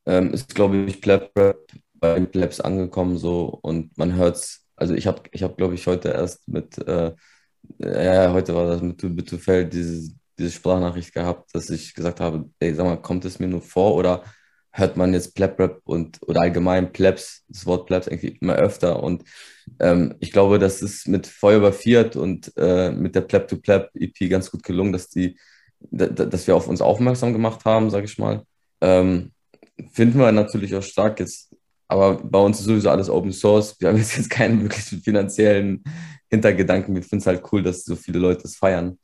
ähm, 0.07 0.33
ist, 0.33 0.55
glaube 0.55 0.77
ich, 0.87 1.01
Pleb 1.01 1.31
Rap 1.37 1.71
bei 1.95 2.15
den 2.15 2.31
Plebs 2.31 2.61
angekommen 2.61 3.19
so. 3.19 3.59
Und 3.63 3.97
man 3.97 4.15
hört 4.15 4.37
es 4.37 4.65
also 4.77 4.95
ich 4.95 5.07
habe, 5.07 5.23
ich 5.33 5.43
hab, 5.43 5.57
glaube 5.57 5.75
ich, 5.75 5.87
heute 5.87 6.09
erst 6.11 6.49
mit, 6.49 6.79
äh, 6.79 7.13
ja, 7.79 8.33
heute 8.33 8.55
war 8.55 8.67
das 8.67 8.83
mit 8.83 8.99
Bitufeld 8.99 9.73
diese, 9.73 10.13
diese 10.39 10.51
Sprachnachricht 10.51 11.15
gehabt, 11.15 11.55
dass 11.55 11.71
ich 11.71 11.95
gesagt 11.95 12.21
habe, 12.21 12.51
ey, 12.59 12.75
sag 12.75 12.85
mal, 12.87 13.01
kommt 13.01 13.25
es 13.25 13.39
mir 13.39 13.49
nur 13.49 13.63
vor 13.63 13.95
oder 13.95 14.25
hört 14.77 14.97
man 14.97 15.13
jetzt 15.13 15.35
Pleb-Rap 15.35 15.81
und 15.85 16.19
oder 16.23 16.41
allgemein 16.41 16.93
Plebs, 16.93 17.45
das 17.49 17.65
Wort 17.67 17.87
Plebs 17.87 18.07
irgendwie 18.07 18.39
immer 18.41 18.55
öfter 18.55 19.03
und 19.03 19.25
ähm, 19.81 20.15
ich 20.21 20.33
glaube, 20.33 20.59
das 20.59 20.83
ist 20.83 21.09
mit 21.09 21.27
Feuerwehr 21.27 21.73
Fiat 21.73 22.17
und 22.17 22.53
äh, 22.57 22.91
mit 22.91 23.15
der 23.15 23.23
Pleb-to-Pleb-EP 23.23 24.29
ganz 24.29 24.51
gut 24.51 24.63
gelungen, 24.63 24.93
dass 24.93 25.09
die, 25.09 25.39
dass 25.91 26.47
wir 26.47 26.57
auf 26.57 26.69
uns 26.69 26.81
aufmerksam 26.81 27.33
gemacht 27.33 27.65
haben, 27.65 27.91
sage 27.91 28.07
ich 28.07 28.19
mal. 28.19 28.43
Ähm, 28.81 29.33
finden 29.93 30.19
wir 30.19 30.33
natürlich 30.33 30.75
auch 30.75 30.83
stark 30.83 31.21
jetzt 31.21 31.55
aber 31.89 32.17
bei 32.17 32.39
uns 32.39 32.59
ist 32.59 32.67
sowieso 32.67 32.91
alles 32.91 33.11
Open 33.11 33.33
Source. 33.33 33.77
Wir 33.79 33.89
haben 33.89 33.99
jetzt 33.99 34.31
keinen 34.31 34.63
wirklichen 34.63 35.01
finanziellen 35.01 35.85
Hintergedanken. 36.31 36.95
Wir 36.95 37.03
finden 37.03 37.19
es 37.19 37.27
halt 37.27 37.43
cool, 37.53 37.63
dass 37.63 37.85
so 37.85 37.97
viele 37.97 38.19
Leute 38.19 38.45
es 38.45 38.57
feiern. 38.57 38.99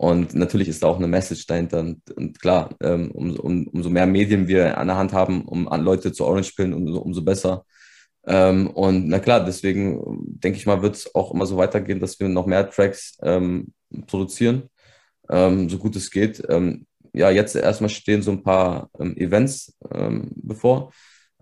Und 0.00 0.34
natürlich 0.34 0.66
ist 0.66 0.82
da 0.82 0.86
auch 0.86 0.96
eine 0.96 1.08
Message 1.08 1.46
dahinter. 1.46 1.80
Und, 1.80 2.10
und 2.12 2.40
klar, 2.40 2.70
ähm, 2.80 3.10
um, 3.10 3.36
um, 3.36 3.66
umso 3.66 3.90
mehr 3.90 4.06
Medien 4.06 4.48
wir 4.48 4.78
an 4.78 4.86
der 4.86 4.96
Hand 4.96 5.12
haben, 5.12 5.44
um 5.44 5.68
an 5.68 5.82
Leute 5.82 6.10
zu 6.10 6.24
Orange 6.24 6.54
pillen, 6.56 6.72
umso, 6.72 7.00
umso 7.00 7.20
besser. 7.20 7.66
Ähm, 8.26 8.68
und 8.70 9.08
na 9.08 9.18
klar, 9.18 9.44
deswegen 9.44 10.00
denke 10.40 10.56
ich 10.56 10.64
mal, 10.64 10.80
wird 10.80 10.96
es 10.96 11.14
auch 11.14 11.34
immer 11.34 11.44
so 11.44 11.58
weitergehen, 11.58 12.00
dass 12.00 12.18
wir 12.18 12.30
noch 12.30 12.46
mehr 12.46 12.70
Tracks 12.70 13.18
ähm, 13.22 13.74
produzieren, 14.06 14.70
ähm, 15.28 15.68
so 15.68 15.76
gut 15.76 15.94
es 15.96 16.10
geht. 16.10 16.42
Ähm, 16.48 16.86
ja, 17.12 17.28
jetzt 17.28 17.54
erstmal 17.54 17.90
stehen 17.90 18.22
so 18.22 18.30
ein 18.30 18.42
paar 18.42 18.88
ähm, 18.98 19.14
Events 19.18 19.76
bevor. 20.34 20.92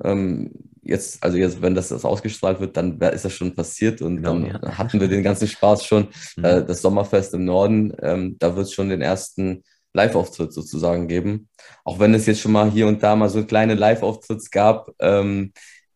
Ähm, 0.03 0.51
jetzt, 0.83 1.23
also 1.23 1.37
jetzt, 1.37 1.61
wenn 1.63 1.75
das, 1.75 1.89
das 1.89 2.05
ausgestrahlt 2.05 2.61
wird, 2.61 2.77
dann 2.77 2.99
ist 3.01 3.25
das 3.25 3.33
schon 3.33 3.55
passiert 3.55 4.03
und 4.03 4.17
genau, 4.17 4.35
dann 4.35 4.47
ja. 4.47 4.79
hatten 4.79 5.01
wir 5.01 5.09
den 5.09 5.23
ganzen 5.23 5.49
Spaß 5.49 5.85
schon. 5.85 6.09
Mhm. 6.37 6.45
Äh, 6.45 6.65
das 6.65 6.83
Sommerfest 6.83 7.35
im 7.35 7.45
Norden, 7.45 7.93
ähm, 8.03 8.37
da 8.39 8.57
wird 8.57 8.67
es 8.67 8.73
schon 8.73 8.89
den 8.89 9.03
ersten 9.03 9.65
Live-Auftritt 9.95 10.53
sozusagen 10.53 11.09
geben. 11.09 11.49
Auch 11.85 11.99
wenn 11.99 12.15
es 12.15 12.27
jetzt 12.27 12.41
schon 12.41 12.53
mal 12.53 12.71
hier 12.71 12.87
und 12.87 13.03
da 13.03 13.17
mal 13.17 13.29
so 13.29 13.45
kleine 13.45 13.75
Live-Auftritts 13.75 14.51
gab, 14.51 14.91
ähm, 15.01 15.53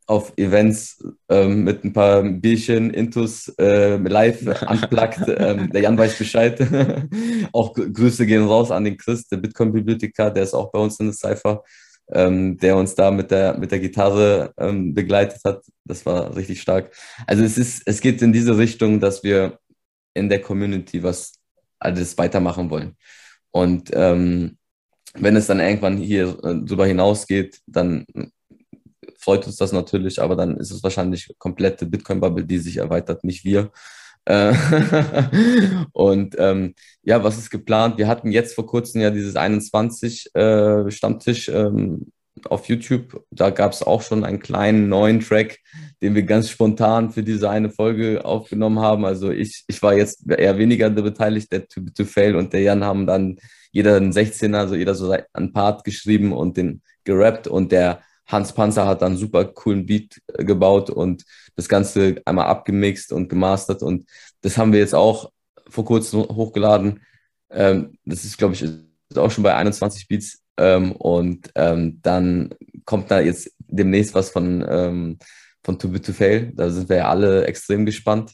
auf 0.06 0.32
Events 0.36 1.02
ähm, 1.28 1.64
mit 1.64 1.84
ein 1.84 1.92
paar 1.92 2.22
Bierchen, 2.22 2.90
Intus, 2.90 3.48
äh, 3.58 3.96
live 3.96 4.42
unplugged. 4.68 5.34
ähm, 5.38 5.70
der 5.70 5.82
Jan 5.82 5.96
weiß 5.96 6.18
Bescheid. 6.18 6.60
auch 7.52 7.72
Grüße 7.72 8.26
gehen 8.26 8.46
raus 8.46 8.70
an 8.70 8.84
den 8.84 8.96
Chris, 8.96 9.26
der 9.28 9.38
Bitcoin-Bibliothekar, 9.38 10.30
der 10.30 10.42
ist 10.42 10.54
auch 10.54 10.70
bei 10.70 10.80
uns 10.80 10.98
in 11.00 11.06
der 11.06 11.14
Cypher 11.14 11.62
ähm, 12.10 12.58
der 12.58 12.76
uns 12.76 12.94
da 12.94 13.10
mit 13.10 13.30
der, 13.30 13.58
mit 13.58 13.70
der 13.70 13.80
Gitarre 13.80 14.52
ähm, 14.58 14.94
begleitet 14.94 15.40
hat. 15.44 15.62
Das 15.84 16.04
war 16.06 16.34
richtig 16.36 16.60
stark. 16.60 16.94
Also 17.26 17.42
es 17.42 17.58
ist, 17.58 17.82
es 17.86 18.00
geht 18.00 18.22
in 18.22 18.32
diese 18.32 18.56
Richtung, 18.58 19.00
dass 19.00 19.22
wir 19.22 19.58
in 20.14 20.28
der 20.28 20.40
Community 20.40 21.02
was 21.02 21.32
alles 21.78 22.16
weitermachen 22.18 22.70
wollen. 22.70 22.96
Und 23.50 23.90
ähm, 23.92 24.58
wenn 25.14 25.36
es 25.36 25.46
dann 25.46 25.60
irgendwann 25.60 25.98
hier 25.98 26.28
äh, 26.42 26.60
darüber 26.64 26.86
hinausgeht, 26.86 27.60
dann 27.66 28.06
freut 29.18 29.46
uns 29.46 29.56
das 29.56 29.72
natürlich, 29.72 30.20
aber 30.20 30.36
dann 30.36 30.56
ist 30.56 30.70
es 30.70 30.82
wahrscheinlich 30.82 31.32
komplette 31.38 31.86
Bitcoin-Bubble, 31.86 32.44
die 32.44 32.58
sich 32.58 32.78
erweitert, 32.78 33.24
nicht 33.24 33.44
wir. 33.44 33.70
Äh, 34.24 34.54
und 35.92 36.36
ähm, 36.38 36.74
ja, 37.02 37.22
was 37.24 37.38
ist 37.38 37.50
geplant? 37.50 37.98
Wir 37.98 38.08
hatten 38.08 38.30
jetzt 38.30 38.54
vor 38.54 38.66
kurzem 38.66 39.00
ja 39.00 39.10
dieses 39.10 39.36
21 39.36 40.34
äh, 40.34 40.90
Stammtisch 40.90 41.48
ähm, 41.48 42.12
auf 42.46 42.68
YouTube. 42.68 43.24
Da 43.30 43.50
gab 43.50 43.72
es 43.72 43.82
auch 43.82 44.02
schon 44.02 44.24
einen 44.24 44.40
kleinen 44.40 44.88
neuen 44.88 45.20
Track, 45.20 45.58
den 46.00 46.14
wir 46.14 46.22
ganz 46.22 46.50
spontan 46.50 47.10
für 47.10 47.22
diese 47.22 47.50
eine 47.50 47.70
Folge 47.70 48.24
aufgenommen 48.24 48.80
haben. 48.80 49.04
Also 49.04 49.30
ich, 49.30 49.64
ich 49.66 49.82
war 49.82 49.94
jetzt 49.94 50.28
eher 50.28 50.58
weniger 50.58 50.90
beteiligt, 50.90 51.52
der 51.52 51.68
To, 51.68 51.80
to 51.94 52.04
Fail 52.04 52.36
und 52.36 52.52
der 52.52 52.62
Jan 52.62 52.84
haben 52.84 53.06
dann 53.06 53.38
jeder 53.70 53.96
einen 53.96 54.12
16er, 54.12 54.56
also 54.56 54.74
jeder 54.74 54.94
so 54.94 55.14
einen 55.32 55.52
Part 55.52 55.84
geschrieben 55.84 56.32
und 56.32 56.56
den 56.56 56.82
gerappt 57.04 57.48
und 57.48 57.72
der 57.72 58.02
Hans 58.32 58.52
Panzer 58.52 58.86
hat 58.86 59.02
dann 59.02 59.16
super 59.16 59.44
coolen 59.44 59.86
Beat 59.86 60.20
äh, 60.28 60.44
gebaut 60.44 60.90
und 60.90 61.24
das 61.54 61.68
Ganze 61.68 62.20
einmal 62.24 62.46
abgemixt 62.46 63.12
und 63.12 63.28
gemastert 63.28 63.82
und 63.82 64.08
das 64.40 64.56
haben 64.58 64.72
wir 64.72 64.80
jetzt 64.80 64.94
auch 64.94 65.30
vor 65.68 65.84
kurzem 65.84 66.22
hochgeladen. 66.22 67.02
Ähm, 67.50 67.98
das 68.04 68.24
ist, 68.24 68.38
glaube 68.38 68.54
ich, 68.54 68.64
auch 69.16 69.30
schon 69.30 69.44
bei 69.44 69.54
21 69.54 70.08
Beats 70.08 70.42
ähm, 70.56 70.92
und 70.92 71.50
ähm, 71.54 72.00
dann 72.02 72.54
kommt 72.84 73.10
da 73.10 73.20
jetzt 73.20 73.50
demnächst 73.58 74.14
was 74.14 74.30
von, 74.30 74.64
ähm, 74.68 75.18
von 75.62 75.78
Too 75.78 75.88
Bit 75.88 76.06
to 76.06 76.12
Fail. 76.12 76.52
Da 76.54 76.70
sind 76.70 76.88
wir 76.88 76.96
ja 76.96 77.08
alle 77.08 77.46
extrem 77.46 77.86
gespannt. 77.86 78.32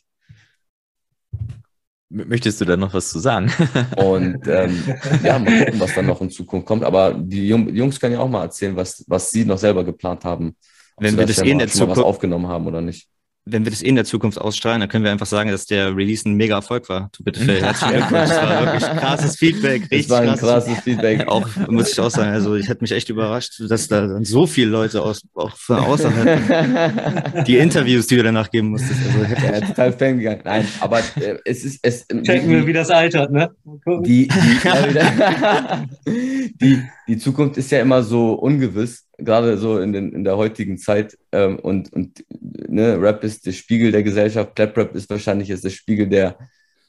Möchtest 2.10 2.60
du 2.60 2.64
da 2.64 2.76
noch 2.76 2.94
was 2.94 3.10
zu 3.10 3.18
sagen? 3.18 3.52
Und 3.96 4.46
ähm, 4.48 4.82
ja, 5.22 5.38
mal 5.38 5.64
gucken, 5.64 5.80
was 5.80 5.94
dann 5.94 6.06
noch 6.06 6.20
in 6.22 6.30
Zukunft 6.30 6.66
kommt. 6.66 6.82
Aber 6.84 7.12
die 7.12 7.48
Jungs 7.48 8.00
können 8.00 8.14
ja 8.14 8.20
auch 8.20 8.28
mal 8.28 8.44
erzählen, 8.44 8.74
was, 8.76 9.04
was 9.08 9.30
sie 9.30 9.44
noch 9.44 9.58
selber 9.58 9.84
geplant 9.84 10.24
haben. 10.24 10.56
Wenn 10.96 11.18
wir 11.18 11.26
das, 11.26 11.36
das 11.36 11.44
eh 11.44 11.50
in 11.50 11.58
der 11.58 11.68
Zukunft 11.68 12.02
aufgenommen 12.02 12.48
haben 12.48 12.66
oder 12.66 12.80
nicht 12.80 13.08
wenn 13.50 13.64
wir 13.64 13.70
das 13.70 13.82
eh 13.82 13.88
in 13.88 13.94
der 13.94 14.04
Zukunft 14.04 14.40
ausstrahlen, 14.40 14.80
dann 14.80 14.88
können 14.88 15.04
wir 15.04 15.10
einfach 15.10 15.26
sagen, 15.26 15.50
dass 15.50 15.66
der 15.66 15.96
Release 15.96 16.28
ein 16.28 16.34
mega 16.34 16.56
Erfolg 16.56 16.88
war. 16.88 17.10
Du 17.16 17.24
bitte 17.24 17.40
Phil, 17.40 17.60
herzlichen 17.62 17.94
Glückwunsch. 17.94 18.28
Das 18.28 18.42
war 18.42 18.66
wirklich 18.66 18.82
krasses 19.00 19.36
Feedback. 19.36 19.82
Richtig 19.82 20.06
das 20.06 20.10
war 20.10 20.20
ein 20.20 20.28
krasses, 20.28 20.48
krasses 20.48 20.78
Feedback. 20.80 21.28
Auch, 21.28 21.48
muss 21.68 21.92
ich 21.92 22.00
auch 22.00 22.10
sagen, 22.10 22.30
also 22.30 22.54
ich 22.54 22.68
hätte 22.68 22.82
mich 22.82 22.92
echt 22.92 23.08
überrascht, 23.08 23.60
dass 23.68 23.88
da 23.88 24.06
dann 24.06 24.24
so 24.24 24.46
viele 24.46 24.70
Leute 24.70 25.02
aus, 25.02 25.22
auch 25.34 25.56
von 25.56 25.78
außerhalb 25.78 27.44
die 27.46 27.56
Interviews, 27.58 28.06
die 28.06 28.16
du 28.16 28.22
danach 28.22 28.50
geben 28.50 28.68
musstest. 28.68 29.00
Also, 29.06 29.34
ja, 29.46 29.60
total 29.60 29.92
Fan 29.92 30.18
gegangen. 30.18 30.42
Nein, 30.44 30.68
aber 30.80 31.00
äh, 31.16 31.38
es 31.44 31.64
ist, 31.64 31.80
es, 31.82 32.06
Checken 32.06 32.50
wir, 32.50 32.66
wie 32.66 32.72
das 32.72 32.90
altert, 32.90 33.30
ne? 33.32 33.50
Die, 34.04 34.28
die, 34.28 34.58
die, 36.60 36.82
die 37.06 37.18
Zukunft 37.18 37.56
ist 37.56 37.70
ja 37.70 37.80
immer 37.80 38.02
so 38.02 38.34
ungewiss 38.34 39.07
gerade 39.18 39.58
so 39.58 39.78
in, 39.80 39.92
den, 39.92 40.12
in 40.12 40.24
der 40.24 40.36
heutigen 40.36 40.78
Zeit. 40.78 41.18
Ähm, 41.32 41.58
und 41.58 41.92
und 41.92 42.24
ne, 42.40 43.00
Rap 43.00 43.24
ist 43.24 43.46
der 43.46 43.52
Spiegel 43.52 43.92
der 43.92 44.02
Gesellschaft, 44.02 44.54
Clap-Rap 44.56 44.94
ist 44.94 45.10
wahrscheinlich 45.10 45.48
jetzt 45.48 45.64
der 45.64 45.70
Spiegel 45.70 46.08
der, 46.08 46.38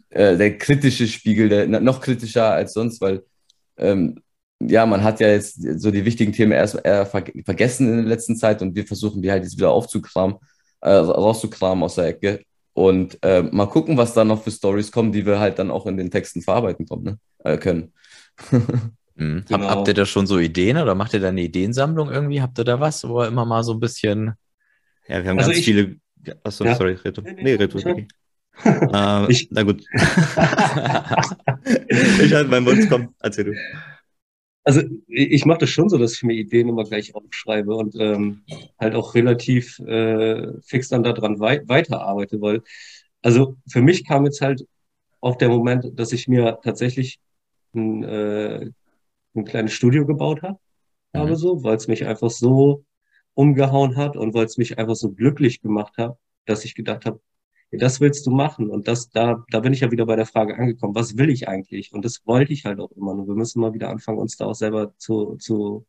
äh, 0.09 0.37
der 0.37 0.57
kritische 0.57 1.07
Spiegel, 1.07 1.49
der 1.49 1.67
noch 1.67 2.01
kritischer 2.01 2.51
als 2.51 2.73
sonst, 2.73 3.01
weil 3.01 3.23
ähm, 3.77 4.21
ja, 4.61 4.85
man 4.85 5.03
hat 5.03 5.19
ja 5.19 5.29
jetzt 5.29 5.61
so 5.81 5.91
die 5.91 6.05
wichtigen 6.05 6.33
Themen 6.33 6.51
erst 6.51 6.75
eher 6.83 7.05
vergessen 7.05 7.87
in 7.89 7.97
der 7.97 8.05
letzten 8.05 8.35
Zeit 8.35 8.61
und 8.61 8.75
wir 8.75 8.85
versuchen 8.85 9.21
die 9.21 9.31
halt 9.31 9.43
jetzt 9.43 9.57
wieder 9.57 9.71
aufzukramen, 9.71 10.37
äh, 10.81 10.91
rauszukramen 10.91 11.83
aus 11.83 11.95
der 11.95 12.07
Ecke. 12.07 12.41
Und 12.73 13.17
äh, 13.23 13.41
mal 13.41 13.67
gucken, 13.67 13.97
was 13.97 14.13
da 14.13 14.23
noch 14.23 14.43
für 14.43 14.51
Stories 14.51 14.91
kommen, 14.91 15.11
die 15.11 15.25
wir 15.25 15.39
halt 15.39 15.59
dann 15.59 15.71
auch 15.71 15.85
in 15.85 15.97
den 15.97 16.11
Texten 16.11 16.41
verarbeiten 16.41 16.85
kommen, 16.85 17.03
ne? 17.03 17.19
äh, 17.43 17.57
können. 17.57 17.93
Mhm. 19.19 19.43
Genau. 19.47 19.67
Hab, 19.67 19.77
habt 19.77 19.87
ihr 19.89 19.93
da 19.93 20.05
schon 20.05 20.25
so 20.25 20.39
Ideen 20.39 20.77
oder 20.77 20.95
macht 20.95 21.13
ihr 21.13 21.19
da 21.19 21.27
eine 21.27 21.41
Ideensammlung 21.41 22.09
irgendwie? 22.09 22.41
Habt 22.41 22.57
ihr 22.57 22.63
da 22.63 22.79
was, 22.79 23.07
wo 23.07 23.21
ihr 23.21 23.27
immer 23.27 23.45
mal 23.45 23.63
so 23.63 23.73
ein 23.73 23.79
bisschen. 23.79 24.33
Ja, 25.07 25.23
wir 25.23 25.29
haben 25.29 25.37
also 25.37 25.49
ganz 25.49 25.59
ich, 25.59 25.65
viele. 25.65 25.97
Achso, 26.43 26.63
ja. 26.63 26.75
sorry, 26.75 26.93
Reto. 26.93 27.21
Nee, 27.21 27.55
Reto. 27.55 27.79
Okay. 27.79 28.07
äh, 28.63 29.31
ich, 29.31 29.49
na 29.51 29.63
gut. 29.63 29.83
ich 29.93 30.01
halte 32.33 32.49
meinen 32.49 32.63
Mund, 32.63 32.89
komm, 32.89 33.13
erzähl 33.19 33.45
du. 33.45 33.53
Also 34.63 34.81
ich 35.07 35.45
mache 35.45 35.59
das 35.59 35.69
schon 35.69 35.89
so, 35.89 35.97
dass 35.97 36.13
ich 36.13 36.23
mir 36.23 36.33
Ideen 36.33 36.69
immer 36.69 36.83
gleich 36.83 37.15
aufschreibe 37.15 37.75
und 37.75 37.95
ähm, 37.97 38.43
halt 38.79 38.93
auch 38.93 39.15
relativ 39.15 39.79
äh, 39.79 40.53
fix 40.61 40.89
dann 40.89 41.03
daran 41.03 41.39
wei 41.39 41.61
weiterarbeite, 41.65 42.41
weil 42.41 42.61
also 43.21 43.55
für 43.67 43.81
mich 43.81 44.05
kam 44.05 44.25
jetzt 44.25 44.41
halt 44.41 44.67
auch 45.21 45.37
der 45.37 45.49
Moment, 45.49 45.97
dass 45.97 46.11
ich 46.11 46.27
mir 46.27 46.59
tatsächlich 46.61 47.19
ein 47.73 48.03
äh, 48.03 48.69
ein 49.35 49.45
kleines 49.45 49.73
Studio 49.73 50.05
gebaut 50.05 50.41
habe, 50.41 50.57
mhm. 51.13 51.19
habe 51.19 51.35
so, 51.35 51.63
weil 51.63 51.75
es 51.75 51.87
mich 51.87 52.05
einfach 52.05 52.29
so 52.29 52.85
umgehauen 53.33 53.95
hat 53.95 54.17
und 54.17 54.33
weil 54.33 54.45
es 54.45 54.57
mich 54.57 54.77
einfach 54.77 54.95
so 54.95 55.11
glücklich 55.11 55.61
gemacht 55.61 55.97
hat, 55.97 56.17
dass 56.45 56.65
ich 56.65 56.75
gedacht 56.75 57.05
habe, 57.05 57.21
das 57.71 58.01
willst 58.01 58.25
du 58.25 58.31
machen. 58.31 58.69
Und 58.69 58.87
das, 58.87 59.09
da, 59.11 59.45
da 59.51 59.59
bin 59.59 59.73
ich 59.73 59.81
ja 59.81 59.91
wieder 59.91 60.05
bei 60.05 60.15
der 60.15 60.25
Frage 60.25 60.57
angekommen, 60.57 60.95
was 60.95 61.17
will 61.17 61.29
ich 61.29 61.47
eigentlich? 61.47 61.93
Und 61.93 62.03
das 62.03 62.25
wollte 62.25 62.51
ich 62.51 62.65
halt 62.65 62.79
auch 62.79 62.91
immer. 62.91 63.13
Nur 63.13 63.27
wir 63.27 63.35
müssen 63.35 63.61
mal 63.61 63.73
wieder 63.73 63.89
anfangen, 63.89 64.17
uns 64.17 64.37
da 64.37 64.45
auch 64.45 64.55
selber 64.55 64.93
zu, 64.97 65.35
zu, 65.37 65.85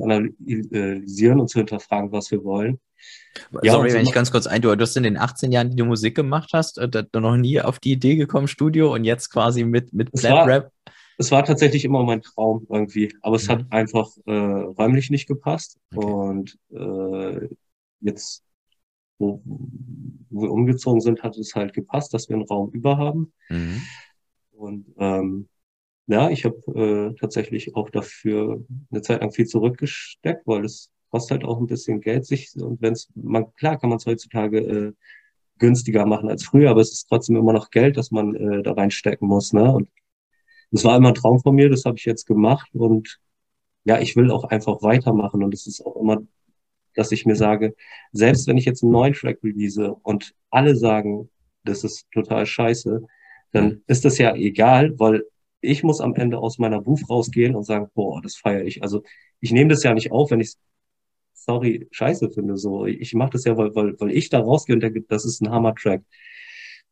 analysieren 0.00 1.40
und 1.40 1.48
zu 1.48 1.58
hinterfragen, 1.58 2.12
was 2.12 2.30
wir 2.30 2.42
wollen. 2.44 2.80
Ja, 3.62 3.72
Sorry, 3.72 3.92
wenn 3.92 4.06
ich 4.06 4.12
ganz 4.12 4.30
kurz 4.30 4.46
ein, 4.46 4.62
du, 4.62 4.74
du 4.74 4.82
hast 4.82 4.96
in 4.96 5.02
den 5.02 5.18
18 5.18 5.52
Jahren, 5.52 5.70
die 5.70 5.76
du 5.76 5.84
Musik 5.84 6.14
gemacht 6.14 6.50
hast, 6.52 6.78
äh, 6.78 6.88
da 6.88 7.20
noch 7.20 7.36
nie 7.36 7.60
auf 7.60 7.78
die 7.78 7.92
Idee 7.92 8.16
gekommen, 8.16 8.48
Studio, 8.48 8.92
und 8.94 9.04
jetzt 9.04 9.30
quasi 9.30 9.64
mit, 9.64 9.92
mit 9.92 10.12
Plant 10.12 10.48
Rap 10.48 10.72
es 11.18 11.30
war 11.30 11.44
tatsächlich 11.44 11.84
immer 11.84 12.02
mein 12.02 12.22
Traum 12.22 12.66
irgendwie, 12.68 13.14
aber 13.22 13.36
es 13.36 13.48
mhm. 13.48 13.52
hat 13.52 13.72
einfach 13.72 14.10
äh, 14.26 14.32
räumlich 14.32 15.10
nicht 15.10 15.26
gepasst. 15.26 15.78
Okay. 15.94 16.06
Und 16.06 16.58
äh, 16.70 17.48
jetzt, 18.00 18.44
wo, 19.18 19.40
wo, 19.44 20.42
wir 20.42 20.50
umgezogen 20.50 21.00
sind, 21.00 21.22
hat 21.22 21.36
es 21.36 21.54
halt 21.54 21.72
gepasst, 21.72 22.14
dass 22.14 22.28
wir 22.28 22.36
einen 22.36 22.46
Raum 22.46 22.70
über 22.70 22.98
haben. 22.98 23.32
Mhm. 23.48 23.82
Und 24.52 24.86
ähm, 24.98 25.48
ja, 26.06 26.30
ich 26.30 26.44
habe 26.44 26.56
äh, 27.14 27.18
tatsächlich 27.18 27.74
auch 27.76 27.90
dafür 27.90 28.64
eine 28.90 29.02
Zeit 29.02 29.20
lang 29.20 29.32
viel 29.32 29.46
zurückgesteckt, 29.46 30.46
weil 30.46 30.64
es 30.64 30.90
kostet 31.10 31.42
halt 31.42 31.44
auch 31.44 31.58
ein 31.58 31.66
bisschen 31.66 32.00
Geld 32.00 32.26
sich 32.26 32.50
und 32.56 32.82
wenn 32.82 32.92
es 32.92 33.08
man 33.14 33.54
klar 33.54 33.78
kann 33.78 33.88
man 33.88 33.98
es 33.98 34.06
heutzutage 34.06 34.58
äh, 34.58 34.92
günstiger 35.58 36.04
machen 36.06 36.28
als 36.28 36.44
früher, 36.44 36.70
aber 36.70 36.80
es 36.80 36.92
ist 36.92 37.08
trotzdem 37.08 37.36
immer 37.36 37.52
noch 37.52 37.70
Geld, 37.70 37.96
das 37.96 38.10
man 38.10 38.34
äh, 38.34 38.62
da 38.62 38.72
reinstecken 38.72 39.28
muss, 39.28 39.52
ne? 39.52 39.72
Und 39.72 39.88
das 40.70 40.84
war 40.84 40.96
immer 40.96 41.08
ein 41.08 41.14
Traum 41.14 41.40
von 41.40 41.54
mir, 41.54 41.68
das 41.68 41.84
habe 41.84 41.96
ich 41.98 42.04
jetzt 42.04 42.26
gemacht 42.26 42.68
und 42.74 43.18
ja, 43.84 44.00
ich 44.00 44.16
will 44.16 44.30
auch 44.30 44.44
einfach 44.44 44.82
weitermachen 44.82 45.42
und 45.42 45.52
es 45.54 45.66
ist 45.66 45.84
auch 45.84 45.96
immer, 45.96 46.22
dass 46.94 47.12
ich 47.12 47.26
mir 47.26 47.36
sage, 47.36 47.74
selbst 48.12 48.46
wenn 48.46 48.56
ich 48.56 48.64
jetzt 48.64 48.82
einen 48.82 48.92
neuen 48.92 49.14
Track 49.14 49.38
release 49.42 49.94
und 50.02 50.34
alle 50.50 50.76
sagen, 50.76 51.28
das 51.64 51.84
ist 51.84 52.06
total 52.12 52.46
scheiße, 52.46 53.02
dann 53.52 53.82
ist 53.86 54.04
das 54.04 54.18
ja 54.18 54.34
egal, 54.34 54.98
weil 54.98 55.24
ich 55.60 55.82
muss 55.82 56.00
am 56.00 56.14
Ende 56.14 56.38
aus 56.38 56.58
meiner 56.58 56.80
Booth 56.80 57.08
rausgehen 57.08 57.54
und 57.54 57.64
sagen, 57.64 57.88
boah, 57.94 58.20
das 58.20 58.36
feiere 58.36 58.64
ich. 58.64 58.82
Also 58.82 59.02
ich 59.40 59.52
nehme 59.52 59.70
das 59.70 59.82
ja 59.82 59.94
nicht 59.94 60.12
auf, 60.12 60.30
wenn 60.30 60.40
ich 60.40 60.54
sorry, 61.44 61.86
scheiße 61.90 62.30
finde. 62.30 62.56
So, 62.56 62.86
ich 62.86 63.14
mache 63.14 63.30
das 63.30 63.44
ja, 63.44 63.56
weil, 63.56 63.74
weil, 63.74 63.98
weil 64.00 64.10
ich 64.10 64.28
da 64.30 64.40
rausgehe 64.40 64.74
und 64.74 64.82
denke, 64.82 65.02
das 65.02 65.24
ist 65.24 65.40
ein 65.42 65.50
Hammer-Track. 65.50 66.02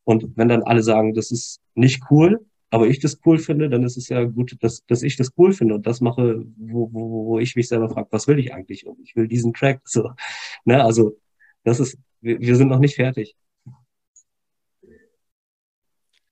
Und 0.04 0.36
wenn 0.36 0.48
dann 0.48 0.62
alle 0.62 0.82
sagen, 0.82 1.14
das 1.14 1.30
ist 1.30 1.60
nicht 1.74 2.02
cool, 2.10 2.44
aber 2.72 2.86
ich 2.86 3.00
das 3.00 3.20
cool 3.26 3.38
finde, 3.38 3.68
dann 3.68 3.82
ist 3.82 3.98
es 3.98 4.08
ja 4.08 4.24
gut, 4.24 4.56
dass, 4.60 4.82
dass 4.86 5.02
ich 5.02 5.16
das 5.16 5.32
cool 5.36 5.52
finde 5.52 5.74
und 5.74 5.86
das 5.86 6.00
mache, 6.00 6.42
wo, 6.56 6.88
wo, 6.90 7.26
wo 7.26 7.38
ich 7.38 7.54
mich 7.54 7.68
selber 7.68 7.90
frage, 7.90 8.08
was 8.10 8.26
will 8.26 8.38
ich 8.38 8.54
eigentlich? 8.54 8.86
Und 8.86 8.98
ich 9.04 9.14
will 9.14 9.28
diesen 9.28 9.52
Track. 9.52 9.82
So, 9.84 10.12
ne, 10.64 10.82
also 10.82 11.18
das 11.64 11.80
ist, 11.80 11.98
wir, 12.22 12.40
wir 12.40 12.56
sind 12.56 12.68
noch 12.68 12.78
nicht 12.78 12.94
fertig. 12.94 13.36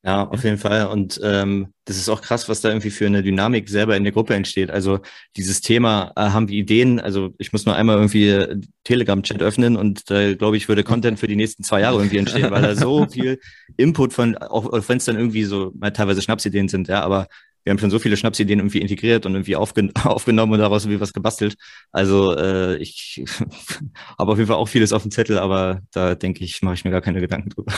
Ja, 0.02 0.26
auf 0.26 0.44
jeden 0.44 0.56
Fall. 0.56 0.86
Und 0.86 1.20
ähm, 1.22 1.74
das 1.84 1.98
ist 1.98 2.08
auch 2.08 2.22
krass, 2.22 2.48
was 2.48 2.62
da 2.62 2.70
irgendwie 2.70 2.88
für 2.90 3.04
eine 3.04 3.22
Dynamik 3.22 3.68
selber 3.68 3.96
in 3.98 4.04
der 4.04 4.14
Gruppe 4.14 4.34
entsteht. 4.34 4.70
Also 4.70 5.00
dieses 5.36 5.60
Thema, 5.60 6.12
äh, 6.16 6.22
haben 6.30 6.48
wir 6.48 6.56
Ideen? 6.56 6.98
Also 7.00 7.34
ich 7.36 7.52
muss 7.52 7.66
nur 7.66 7.76
einmal 7.76 7.96
irgendwie 7.96 8.62
Telegram-Chat 8.84 9.42
öffnen 9.42 9.76
und 9.76 10.10
da 10.10 10.20
äh, 10.22 10.36
glaube 10.36 10.56
ich, 10.56 10.68
würde 10.68 10.84
Content 10.84 11.18
für 11.18 11.26
die 11.26 11.36
nächsten 11.36 11.64
zwei 11.64 11.82
Jahre 11.82 11.98
irgendwie 11.98 12.16
entstehen, 12.16 12.50
weil 12.50 12.62
da 12.62 12.74
so 12.74 13.06
viel 13.10 13.40
Input 13.76 14.14
von, 14.14 14.38
auch 14.38 14.72
wenn 14.88 14.96
es 14.96 15.04
dann 15.04 15.16
irgendwie 15.16 15.44
so 15.44 15.72
mal 15.78 15.90
teilweise 15.90 16.22
Schnapsideen 16.22 16.68
sind, 16.68 16.88
ja, 16.88 17.02
aber 17.02 17.28
wir 17.64 17.70
haben 17.72 17.78
schon 17.78 17.90
so 17.90 17.98
viele 17.98 18.16
Schnapsideen 18.16 18.58
irgendwie 18.58 18.80
integriert 18.80 19.26
und 19.26 19.34
irgendwie 19.34 19.56
aufgen 19.56 19.92
aufgenommen 20.02 20.52
und 20.52 20.60
daraus 20.60 20.84
irgendwie 20.84 21.00
was 21.00 21.12
gebastelt. 21.12 21.56
Also 21.92 22.34
äh, 22.36 22.76
ich 22.76 23.22
habe 24.18 24.32
auf 24.32 24.38
jeden 24.38 24.48
Fall 24.48 24.56
auch 24.56 24.68
vieles 24.68 24.92
auf 24.94 25.02
dem 25.02 25.10
Zettel, 25.10 25.38
aber 25.38 25.82
da 25.92 26.14
denke 26.14 26.42
ich, 26.44 26.62
mache 26.62 26.74
ich 26.74 26.84
mir 26.84 26.90
gar 26.90 27.02
keine 27.02 27.20
Gedanken 27.20 27.50
drüber. 27.50 27.72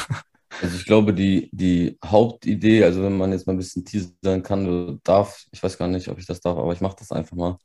Also 0.61 0.77
ich 0.77 0.85
glaube, 0.85 1.15
die, 1.15 1.49
die 1.53 1.99
Hauptidee, 2.05 2.85
also 2.85 3.03
wenn 3.03 3.17
man 3.17 3.33
jetzt 3.33 3.47
mal 3.47 3.55
ein 3.55 3.59
bisschen 3.59 3.85
teasern 3.85 4.43
kann 4.43 4.69
oder 4.69 4.99
darf, 5.03 5.47
ich 5.51 5.63
weiß 5.63 5.79
gar 5.79 5.89
nicht, 5.89 6.09
ob 6.09 6.19
ich 6.19 6.27
das 6.27 6.41
darf, 6.41 6.59
aber 6.59 6.73
ich 6.73 6.81
mache 6.81 6.97
das 6.99 7.13
einfach 7.13 7.37
mal. 7.37 7.59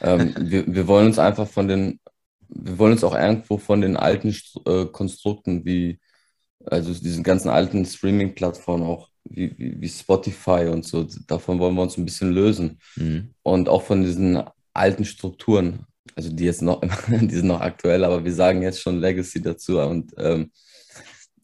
Ähm, 0.00 0.34
wir, 0.40 0.66
wir 0.66 0.86
wollen 0.88 1.06
uns 1.06 1.18
einfach 1.18 1.46
von 1.46 1.68
den, 1.68 2.00
wir 2.48 2.78
wollen 2.78 2.92
uns 2.92 3.04
auch 3.04 3.14
irgendwo 3.14 3.58
von 3.58 3.80
den 3.80 3.96
alten 3.96 4.34
äh, 4.66 4.86
Konstrukten 4.86 5.64
wie, 5.64 6.00
also 6.66 6.92
diesen 6.92 7.22
ganzen 7.22 7.50
alten 7.50 7.84
Streaming-Plattformen 7.84 8.84
auch 8.84 9.08
wie, 9.24 9.56
wie, 9.58 9.80
wie, 9.80 9.88
Spotify 9.88 10.68
und 10.70 10.84
so, 10.84 11.06
davon 11.26 11.58
wollen 11.58 11.74
wir 11.74 11.82
uns 11.82 11.96
ein 11.96 12.04
bisschen 12.04 12.32
lösen. 12.32 12.78
Mhm. 12.96 13.30
Und 13.42 13.68
auch 13.68 13.82
von 13.82 14.02
diesen 14.02 14.42
alten 14.74 15.04
Strukturen, 15.04 15.86
also 16.14 16.30
die 16.30 16.44
jetzt 16.44 16.62
noch, 16.62 16.80
die 17.08 17.34
sind 17.34 17.46
noch 17.46 17.60
aktuell, 17.60 18.04
aber 18.04 18.24
wir 18.24 18.34
sagen 18.34 18.62
jetzt 18.62 18.80
schon 18.80 19.00
Legacy 19.00 19.40
dazu 19.40 19.80
und 19.80 20.12
ähm, 20.18 20.50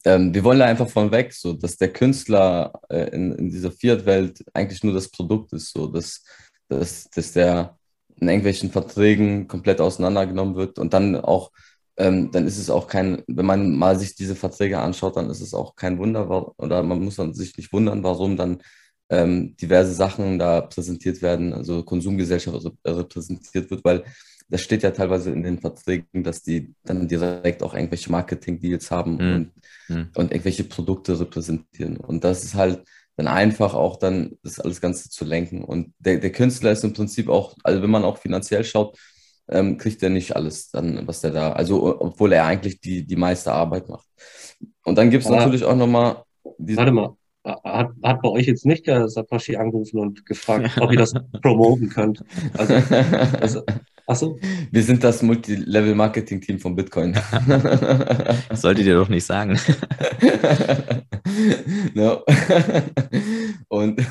ähm, 0.05 0.33
wir 0.33 0.43
wollen 0.43 0.59
da 0.59 0.65
einfach 0.65 0.89
von 0.89 1.11
weg, 1.11 1.33
so 1.33 1.53
dass 1.53 1.77
der 1.77 1.93
Künstler 1.93 2.73
äh, 2.89 3.09
in, 3.09 3.33
in 3.33 3.49
dieser 3.49 3.71
Fiat-Welt 3.71 4.43
eigentlich 4.53 4.83
nur 4.83 4.93
das 4.93 5.09
Produkt 5.09 5.53
ist, 5.53 5.73
so 5.73 5.87
dass, 5.87 6.23
dass, 6.67 7.09
dass 7.09 7.33
der 7.33 7.77
in 8.19 8.27
irgendwelchen 8.27 8.71
Verträgen 8.71 9.47
komplett 9.47 9.81
auseinandergenommen 9.81 10.55
wird 10.55 10.79
und 10.79 10.93
dann 10.93 11.15
auch, 11.15 11.51
ähm, 11.97 12.31
dann 12.31 12.47
ist 12.47 12.57
es 12.57 12.69
auch 12.69 12.87
kein, 12.87 13.23
wenn 13.27 13.45
man 13.45 13.75
mal 13.75 13.97
sich 13.97 14.15
diese 14.15 14.35
Verträge 14.35 14.79
anschaut, 14.79 15.17
dann 15.17 15.29
ist 15.29 15.41
es 15.41 15.53
auch 15.53 15.75
kein 15.75 15.97
Wunder, 15.97 16.53
oder 16.57 16.83
man 16.83 17.03
muss 17.03 17.15
dann 17.15 17.33
sich 17.33 17.57
nicht 17.57 17.73
wundern, 17.73 18.03
warum 18.03 18.37
dann 18.37 18.61
ähm, 19.09 19.55
diverse 19.57 19.93
Sachen 19.93 20.39
da 20.39 20.61
präsentiert 20.61 21.21
werden, 21.21 21.53
also 21.53 21.83
Konsumgesellschaft 21.83 22.65
repräsentiert 22.85 23.69
wird, 23.69 23.83
weil 23.83 24.03
das 24.51 24.61
steht 24.61 24.83
ja 24.83 24.91
teilweise 24.91 25.31
in 25.31 25.43
den 25.43 25.59
Verträgen, 25.59 26.23
dass 26.23 26.43
die 26.43 26.75
dann 26.83 27.07
direkt 27.07 27.63
auch 27.63 27.73
irgendwelche 27.73 28.11
Marketing-Deals 28.11 28.91
haben 28.91 29.13
mhm. 29.13 29.33
und, 29.33 29.51
mhm. 29.87 30.09
und 30.13 30.31
irgendwelche 30.31 30.65
Produkte 30.65 31.17
repräsentieren. 31.19 31.95
Und 31.97 32.25
das 32.25 32.43
ist 32.43 32.55
halt 32.55 32.83
dann 33.15 33.27
einfach 33.27 33.73
auch 33.73 33.97
dann 33.97 34.37
das 34.43 34.59
alles 34.59 34.81
Ganze 34.81 35.09
zu 35.09 35.23
lenken. 35.23 35.63
Und 35.63 35.93
der, 35.99 36.17
der 36.17 36.33
Künstler 36.33 36.71
ist 36.71 36.83
im 36.83 36.91
Prinzip 36.91 37.29
auch, 37.29 37.55
also 37.63 37.81
wenn 37.81 37.89
man 37.89 38.03
auch 38.03 38.17
finanziell 38.17 38.65
schaut, 38.65 38.97
ähm, 39.47 39.77
kriegt 39.77 40.03
er 40.03 40.09
nicht 40.09 40.35
alles 40.35 40.69
dann, 40.69 41.07
was 41.07 41.21
der 41.21 41.31
da, 41.31 41.53
also 41.53 42.01
obwohl 42.01 42.33
er 42.33 42.45
eigentlich 42.45 42.81
die, 42.81 43.05
die 43.05 43.15
meiste 43.15 43.53
Arbeit 43.53 43.87
macht. 43.87 44.07
Und 44.83 44.97
dann 44.97 45.09
gibt 45.09 45.23
es 45.23 45.29
natürlich 45.29 45.63
auch 45.63 45.75
nochmal. 45.75 46.23
Warte 46.43 46.91
mal, 46.91 47.15
hat, 47.43 47.91
hat 48.03 48.21
bei 48.21 48.29
euch 48.29 48.47
jetzt 48.47 48.65
nicht 48.65 48.87
der 48.87 49.07
Satoshi 49.09 49.55
angerufen 49.55 49.99
und 49.99 50.25
gefragt, 50.25 50.77
ob 50.79 50.91
ihr 50.91 50.99
das 50.99 51.13
promoten 51.41 51.89
könnt? 51.89 52.23
Also, 52.57 52.73
also 53.39 53.63
Achso. 54.11 54.37
Wir 54.71 54.83
sind 54.83 55.03
das 55.05 55.21
Multilevel-Marketing-Team 55.21 56.59
von 56.59 56.75
Bitcoin. 56.75 57.13
das 58.49 58.61
solltet 58.61 58.85
ihr 58.85 58.95
doch 58.95 59.07
nicht 59.07 59.25
sagen. 59.25 59.57
no. 61.93 62.21
Und 63.69 64.01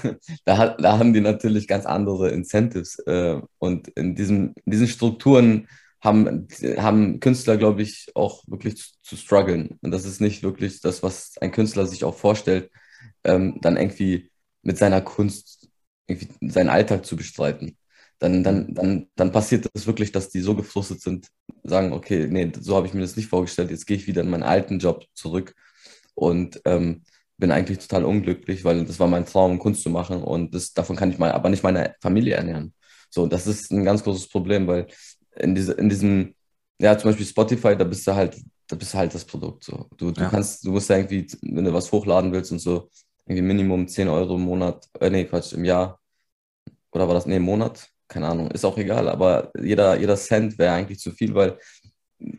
da, 0.47 0.57
hat, 0.57 0.83
da 0.83 0.99
haben 0.99 1.13
die 1.13 1.21
natürlich 1.21 1.69
ganz 1.69 1.85
andere 1.85 2.31
Incentives. 2.31 2.99
Äh, 3.01 3.43
und 3.59 3.89
in, 3.89 4.15
diesem, 4.15 4.55
in 4.65 4.73
diesen 4.73 4.89
Strukturen 4.89 5.69
haben, 6.01 6.49
haben 6.79 7.21
Künstler, 7.21 7.59
glaube 7.59 7.83
ich, 7.83 8.11
auch 8.15 8.43
wirklich 8.47 8.77
zu, 8.79 8.89
zu 9.03 9.17
strugglen. 9.17 9.79
Und 9.83 9.91
das 9.91 10.07
ist 10.07 10.23
nicht 10.23 10.43
wirklich 10.43 10.81
das, 10.81 11.03
was 11.03 11.35
ein 11.43 11.53
Künstler 11.53 11.85
sich 11.85 12.05
auch 12.05 12.17
vorstellt, 12.17 12.71
ähm, 13.25 13.59
dann 13.61 13.77
irgendwie 13.77 14.31
mit 14.63 14.79
seiner 14.79 15.01
Kunst 15.01 15.69
irgendwie 16.07 16.29
seinen 16.51 16.69
Alltag 16.71 17.07
zu 17.07 17.17
bestreiten 17.17 17.77
dann, 18.21 18.45
dann, 18.45 18.75
dann, 18.75 19.09
dann 19.17 19.33
passiert 19.33 19.67
das 19.73 19.87
wirklich, 19.87 20.13
dass 20.13 20.29
die 20.29 20.41
so 20.41 20.55
gefrustet 20.55 21.01
sind, 21.01 21.29
sagen, 21.65 21.93
okay, 21.93 22.27
nee, 22.31 22.53
so 22.61 22.77
habe 22.77 22.87
ich 22.87 22.95
mir 22.95 23.01
das 23.01 23.17
nicht 23.17 23.29
vorgestellt, 23.29 23.71
jetzt 23.71 23.87
gehe 23.87 23.97
ich 23.97 24.07
wieder 24.07 24.21
in 24.21 24.31
meinen 24.31 24.43
alten 24.43 24.79
Job 24.79 25.05
zurück 25.15 25.55
und 26.15 26.61
ähm, 26.67 27.03
bin 27.39 27.51
eigentlich 27.51 27.79
total 27.79 28.05
unglücklich, 28.05 28.65
weil 28.65 28.85
das 28.85 29.01
war 29.01 29.09
mein 29.09 29.25
Traum, 29.25 29.59
Kunst 29.59 29.83
zu 29.83 29.91
machen 29.91 30.23
und 30.23 30.55
das, 30.55 30.75
davon 30.75 30.97
kann 30.97 31.11
ich 31.11 31.19
mal, 31.19 31.33
aber 31.33 31.49
nicht 31.49 31.63
meine 31.63 31.95
Familie 32.03 32.35
ernähren. 32.35 32.75
So, 33.09 33.27
das 33.27 33.47
ist 33.47 33.73
ein 33.73 33.85
ganz 33.85 34.05
großes 34.05 34.29
Problem, 34.29 34.67
weil 34.67 34.87
in, 35.37 35.55
diese, 35.55 35.73
in 35.73 35.89
diesem, 35.89 36.35
ja, 36.79 36.97
zum 36.99 37.11
Beispiel 37.11 37.27
Spotify, 37.27 37.75
da 37.77 37.85
bist 37.85 38.07
du 38.07 38.15
halt, 38.15 38.37
da 38.71 38.77
bist 38.77 38.95
halt 38.95 39.15
das 39.15 39.25
Produkt. 39.25 39.65
So. 39.65 39.87
Du, 39.97 40.11
du 40.11 40.21
ja. 40.21 40.29
kannst, 40.29 40.65
du 40.65 40.73
musst 40.73 40.89
ja 40.89 40.97
irgendwie, 40.97 41.27
wenn 41.43 41.65
du 41.65 41.73
was 41.73 41.91
hochladen 41.93 42.33
willst 42.33 42.53
und 42.53 42.61
so, 42.61 42.89
irgendwie 43.27 43.43
Minimum 43.43 43.89
10 43.89 44.09
Euro 44.09 44.37
im 44.37 44.43
Monat, 44.43 44.89
äh, 45.01 45.11
nee, 45.11 45.25
Quatsch, 45.25 45.53
im 45.53 45.65
Jahr. 45.65 46.01
Oder 46.93 47.07
war 47.07 47.15
das, 47.15 47.27
nee, 47.27 47.37
im 47.37 47.43
Monat? 47.43 47.91
keine 48.11 48.27
Ahnung, 48.27 48.51
ist 48.51 48.65
auch 48.65 48.77
egal, 48.77 49.09
aber 49.09 49.53
jeder, 49.59 49.99
jeder 49.99 50.17
Cent 50.17 50.59
wäre 50.59 50.75
eigentlich 50.75 50.99
zu 50.99 51.13
viel, 51.13 51.35
weil 51.35 51.57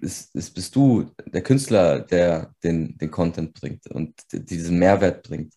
es, 0.02 0.30
es 0.34 0.52
bist 0.52 0.76
du, 0.76 1.10
der 1.26 1.41
Künstler, 1.41 2.02
der 2.02 2.53
den, 2.64 2.98
den 2.98 3.10
Content 3.10 3.53
bringt 3.53 3.88
und 3.88 4.14
diesen 4.32 4.78
Mehrwert 4.78 5.24
bringt. 5.24 5.53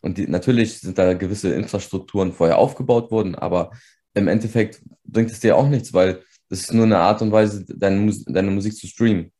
Und 0.00 0.18
die, 0.18 0.28
natürlich 0.28 0.78
sind 0.78 0.96
da 0.96 1.14
gewisse 1.14 1.52
Infrastrukturen 1.52 2.32
vorher 2.32 2.58
aufgebaut 2.58 3.10
worden, 3.10 3.34
aber 3.34 3.72
im 4.14 4.28
Endeffekt 4.28 4.80
bringt 5.04 5.30
es 5.30 5.40
dir 5.40 5.56
auch 5.56 5.68
nichts, 5.68 5.92
weil 5.92 6.22
das 6.48 6.60
ist 6.60 6.72
nur 6.72 6.84
eine 6.84 6.98
Art 6.98 7.20
und 7.20 7.32
Weise, 7.32 7.64
deine, 7.64 8.14
deine 8.26 8.50
Musik 8.52 8.76
zu 8.76 8.86
streamen. 8.86 9.32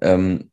Ähm, 0.00 0.50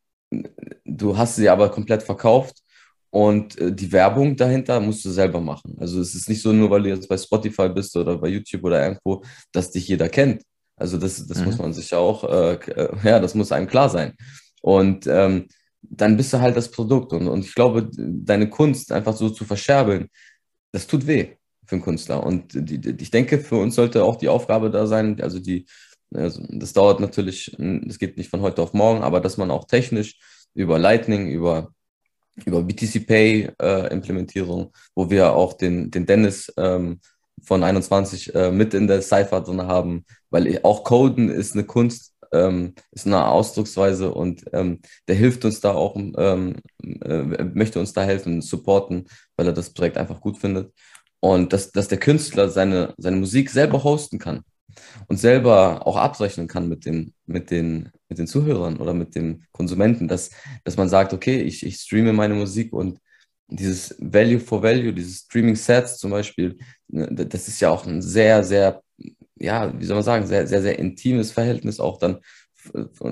du 0.85 1.17
hast 1.17 1.35
sie 1.35 1.49
aber 1.49 1.69
komplett 1.69 2.03
verkauft 2.03 2.61
und 3.09 3.59
äh, 3.59 3.73
die 3.73 3.91
Werbung 3.91 4.35
dahinter 4.35 4.79
musst 4.79 5.03
du 5.05 5.09
selber 5.09 5.41
machen. 5.41 5.75
Also 5.79 5.99
es 5.99 6.15
ist 6.15 6.29
nicht 6.29 6.41
so 6.41 6.53
nur, 6.53 6.69
weil 6.69 6.83
du 6.83 6.89
jetzt 6.89 7.09
bei 7.09 7.17
Spotify 7.17 7.69
bist 7.69 7.95
oder 7.97 8.17
bei 8.17 8.29
YouTube 8.29 8.63
oder 8.63 8.83
irgendwo, 8.83 9.23
dass 9.51 9.71
dich 9.71 9.87
jeder 9.87 10.09
kennt. 10.09 10.43
Also 10.77 10.97
das, 10.97 11.27
das 11.27 11.39
mhm. 11.39 11.45
muss 11.45 11.57
man 11.57 11.73
sich 11.73 11.91
ja 11.91 11.97
auch, 11.97 12.23
äh, 12.23 12.53
äh, 12.53 12.89
ja, 13.03 13.19
das 13.19 13.35
muss 13.35 13.51
einem 13.51 13.67
klar 13.67 13.89
sein. 13.89 14.13
Und 14.61 15.07
ähm, 15.07 15.47
dann 15.81 16.15
bist 16.15 16.31
du 16.33 16.39
halt 16.39 16.55
das 16.55 16.71
Produkt. 16.71 17.11
Und, 17.11 17.27
und 17.27 17.45
ich 17.45 17.53
glaube, 17.53 17.89
deine 17.91 18.49
Kunst 18.49 18.91
einfach 18.91 19.15
so 19.15 19.29
zu 19.29 19.45
verscherbeln, 19.45 20.07
das 20.71 20.87
tut 20.87 21.05
weh 21.05 21.35
für 21.65 21.75
einen 21.75 21.83
Künstler. 21.83 22.23
Und 22.23 22.53
die, 22.53 22.79
die, 22.79 22.95
ich 23.03 23.11
denke, 23.11 23.39
für 23.39 23.57
uns 23.57 23.75
sollte 23.75 24.03
auch 24.03 24.15
die 24.15 24.29
Aufgabe 24.29 24.71
da 24.71 24.87
sein, 24.87 25.19
also 25.21 25.39
die, 25.39 25.65
also 26.13 26.43
das 26.49 26.73
dauert 26.73 26.99
natürlich, 26.99 27.55
das 27.57 27.99
geht 27.99 28.17
nicht 28.17 28.29
von 28.29 28.41
heute 28.41 28.61
auf 28.61 28.73
morgen, 28.73 29.01
aber 29.03 29.21
dass 29.21 29.37
man 29.37 29.51
auch 29.51 29.65
technisch 29.65 30.19
über 30.53 30.77
Lightning, 30.77 31.29
über 31.29 31.73
über 32.45 32.63
BTC 32.63 33.05
Pay 33.05 33.51
äh, 33.61 33.93
Implementierung, 33.93 34.71
wo 34.95 35.09
wir 35.09 35.33
auch 35.33 35.53
den, 35.53 35.91
den 35.91 36.05
Dennis 36.05 36.51
ähm, 36.57 36.99
von 37.43 37.63
21 37.63 38.33
äh, 38.35 38.51
mit 38.51 38.73
in 38.73 38.87
der 38.87 39.01
Cypher 39.01 39.41
drin 39.41 39.63
haben, 39.63 40.05
weil 40.29 40.59
auch 40.63 40.83
Coden 40.83 41.29
ist 41.29 41.53
eine 41.53 41.65
Kunst, 41.65 42.13
ähm, 42.31 42.73
ist 42.91 43.05
eine 43.05 43.27
Ausdrucksweise 43.27 44.13
und 44.13 44.45
ähm, 44.53 44.79
der 45.07 45.15
hilft 45.15 45.43
uns 45.45 45.59
da 45.59 45.73
auch, 45.73 45.95
ähm, 45.95 46.55
äh, 46.81 47.43
möchte 47.43 47.79
uns 47.79 47.93
da 47.93 48.03
helfen, 48.03 48.41
supporten, 48.41 49.07
weil 49.35 49.47
er 49.47 49.53
das 49.53 49.73
Projekt 49.73 49.97
einfach 49.97 50.21
gut 50.21 50.37
findet. 50.37 50.73
Und 51.19 51.53
dass, 51.53 51.71
dass 51.71 51.87
der 51.87 51.99
Künstler 51.99 52.49
seine, 52.49 52.95
seine 52.97 53.17
Musik 53.17 53.49
selber 53.49 53.83
hosten 53.83 54.17
kann 54.17 54.43
und 55.07 55.17
selber 55.17 55.85
auch 55.85 55.97
abrechnen 55.97 56.47
kann 56.47 56.67
mit, 56.67 56.85
dem, 56.85 57.13
mit, 57.25 57.51
den, 57.51 57.89
mit 58.09 58.17
den 58.17 58.27
Zuhörern 58.27 58.77
oder 58.77 58.93
mit 58.93 59.15
den 59.15 59.45
Konsumenten, 59.51 60.07
dass, 60.07 60.31
dass 60.63 60.77
man 60.77 60.89
sagt, 60.89 61.13
okay, 61.13 61.41
ich, 61.41 61.65
ich 61.65 61.77
streame 61.77 62.13
meine 62.13 62.33
Musik 62.33 62.73
und 62.73 62.99
dieses 63.47 63.95
Value 63.99 64.39
for 64.39 64.63
Value, 64.63 64.93
dieses 64.93 65.19
Streaming-Sets 65.19 65.97
zum 65.97 66.11
Beispiel, 66.11 66.57
ne, 66.87 67.07
das 67.11 67.47
ist 67.47 67.59
ja 67.59 67.69
auch 67.69 67.85
ein 67.85 68.01
sehr, 68.01 68.43
sehr, 68.43 68.81
ja, 69.35 69.77
wie 69.77 69.85
soll 69.85 69.95
man 69.95 70.03
sagen, 70.03 70.25
sehr, 70.25 70.47
sehr, 70.47 70.61
sehr 70.61 70.79
intimes 70.79 71.31
Verhältnis 71.31 71.79
auch 71.79 71.97
dann 71.97 72.19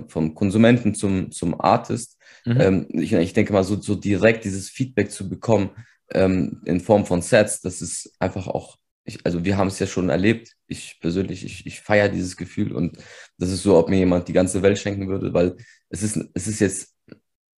vom 0.07 0.35
Konsumenten 0.35 0.93
zum, 0.93 1.31
zum 1.31 1.59
Artist. 1.59 2.17
Mhm. 2.45 2.61
Ähm, 2.61 2.87
ich, 2.91 3.13
ich 3.13 3.33
denke 3.33 3.53
mal, 3.53 3.63
so, 3.63 3.81
so 3.81 3.95
direkt 3.95 4.45
dieses 4.45 4.69
Feedback 4.69 5.11
zu 5.11 5.27
bekommen 5.27 5.71
ähm, 6.11 6.61
in 6.65 6.79
Form 6.79 7.05
von 7.05 7.21
Sets, 7.21 7.61
das 7.61 7.81
ist 7.81 8.13
einfach 8.19 8.47
auch 8.47 8.77
ich, 9.09 9.25
also 9.25 9.43
wir 9.43 9.57
haben 9.57 9.67
es 9.67 9.79
ja 9.79 9.87
schon 9.87 10.09
erlebt. 10.09 10.55
Ich 10.67 10.99
persönlich, 11.01 11.43
ich, 11.43 11.65
ich 11.65 11.81
feiere 11.81 12.09
dieses 12.09 12.37
Gefühl 12.37 12.71
und 12.73 12.97
das 13.37 13.49
ist 13.49 13.63
so, 13.63 13.77
ob 13.77 13.89
mir 13.89 13.97
jemand 13.97 14.27
die 14.27 14.33
ganze 14.33 14.61
Welt 14.61 14.77
schenken 14.77 15.07
würde, 15.07 15.33
weil 15.33 15.57
es 15.89 16.03
ist, 16.03 16.17
es 16.33 16.47
ist 16.47 16.59
jetzt 16.59 16.95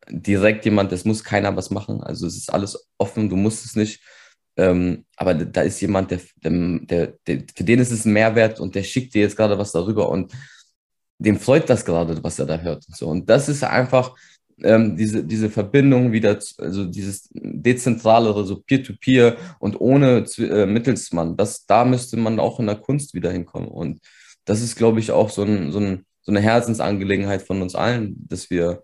direkt 0.09 0.65
jemand, 0.65 0.91
das 0.91 1.05
muss 1.05 1.23
keiner 1.23 1.55
was 1.55 1.69
machen. 1.69 2.01
Also 2.01 2.25
es 2.25 2.35
ist 2.37 2.51
alles 2.51 2.89
offen, 2.97 3.29
du 3.29 3.35
musst 3.35 3.65
es 3.65 3.75
nicht. 3.75 4.01
Ähm, 4.57 5.05
aber 5.15 5.33
da 5.33 5.61
ist 5.61 5.79
jemand, 5.81 6.11
der, 6.11 6.19
der, 6.43 7.13
der, 7.27 7.43
für 7.55 7.63
den 7.63 7.79
ist 7.79 7.91
es 7.91 8.05
ein 8.05 8.13
Mehrwert 8.13 8.59
und 8.59 8.75
der 8.75 8.83
schickt 8.83 9.13
dir 9.13 9.21
jetzt 9.21 9.37
gerade 9.37 9.57
was 9.57 9.71
darüber 9.71 10.09
und 10.09 10.33
dem 11.19 11.39
freut 11.39 11.69
das 11.69 11.85
gerade, 11.85 12.21
was 12.23 12.39
er 12.39 12.45
da 12.47 12.59
hört. 12.59 12.85
Und, 12.87 12.95
so. 12.95 13.07
und 13.07 13.29
das 13.29 13.47
ist 13.47 13.63
einfach, 13.63 14.15
ähm, 14.63 14.95
diese, 14.95 15.23
diese 15.23 15.49
Verbindung 15.49 16.11
wieder, 16.11 16.37
also 16.57 16.85
dieses 16.85 17.29
dezentralere, 17.33 18.45
so 18.45 18.61
Peer-to-Peer 18.61 19.35
-Peer 19.35 19.37
und 19.59 19.79
ohne 19.79 20.25
äh, 20.37 20.65
Mittelsmann, 20.65 21.37
das, 21.37 21.65
da 21.65 21.85
müsste 21.85 22.17
man 22.17 22.39
auch 22.39 22.59
in 22.59 22.67
der 22.67 22.75
Kunst 22.75 23.13
wieder 23.13 23.31
hinkommen. 23.31 23.67
Und 23.67 23.99
das 24.45 24.61
ist, 24.61 24.75
glaube 24.75 24.99
ich, 24.99 25.11
auch 25.11 25.29
so, 25.29 25.43
ein, 25.43 25.71
so, 25.71 25.79
ein, 25.79 26.05
so 26.21 26.31
eine 26.31 26.41
Herzensangelegenheit 26.41 27.41
von 27.41 27.61
uns 27.61 27.75
allen, 27.75 28.15
dass 28.27 28.49
wir, 28.49 28.83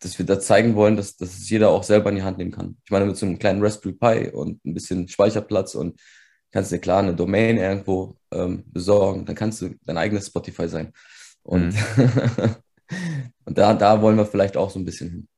dass 0.00 0.18
wir 0.18 0.26
da 0.26 0.40
zeigen 0.40 0.74
wollen, 0.74 0.96
dass, 0.96 1.16
dass 1.16 1.38
es 1.38 1.50
jeder 1.50 1.70
auch 1.70 1.82
selber 1.82 2.10
in 2.10 2.16
die 2.16 2.22
Hand 2.22 2.38
nehmen 2.38 2.52
kann. 2.52 2.76
Ich 2.84 2.90
meine, 2.90 3.06
mit 3.06 3.16
so 3.16 3.26
einem 3.26 3.38
kleinen 3.38 3.62
Raspberry 3.62 3.94
Pi 3.94 4.30
und 4.30 4.64
ein 4.64 4.74
bisschen 4.74 5.08
Speicherplatz 5.08 5.74
und 5.74 6.00
kannst 6.50 6.72
dir 6.72 6.78
klar 6.78 7.00
eine 7.00 7.14
Domain 7.14 7.58
irgendwo 7.58 8.16
ähm, 8.32 8.64
besorgen, 8.66 9.26
dann 9.26 9.36
kannst 9.36 9.60
du 9.60 9.74
dein 9.84 9.98
eigenes 9.98 10.28
Spotify 10.28 10.68
sein. 10.68 10.92
Und 11.42 11.74
mhm. 11.74 12.56
Und 13.44 13.58
da, 13.58 13.74
da 13.74 14.02
wollen 14.02 14.16
wir 14.16 14.26
vielleicht 14.26 14.56
auch 14.56 14.70
so 14.70 14.78
ein 14.78 14.84
bisschen 14.84 15.10
hin. 15.10 15.28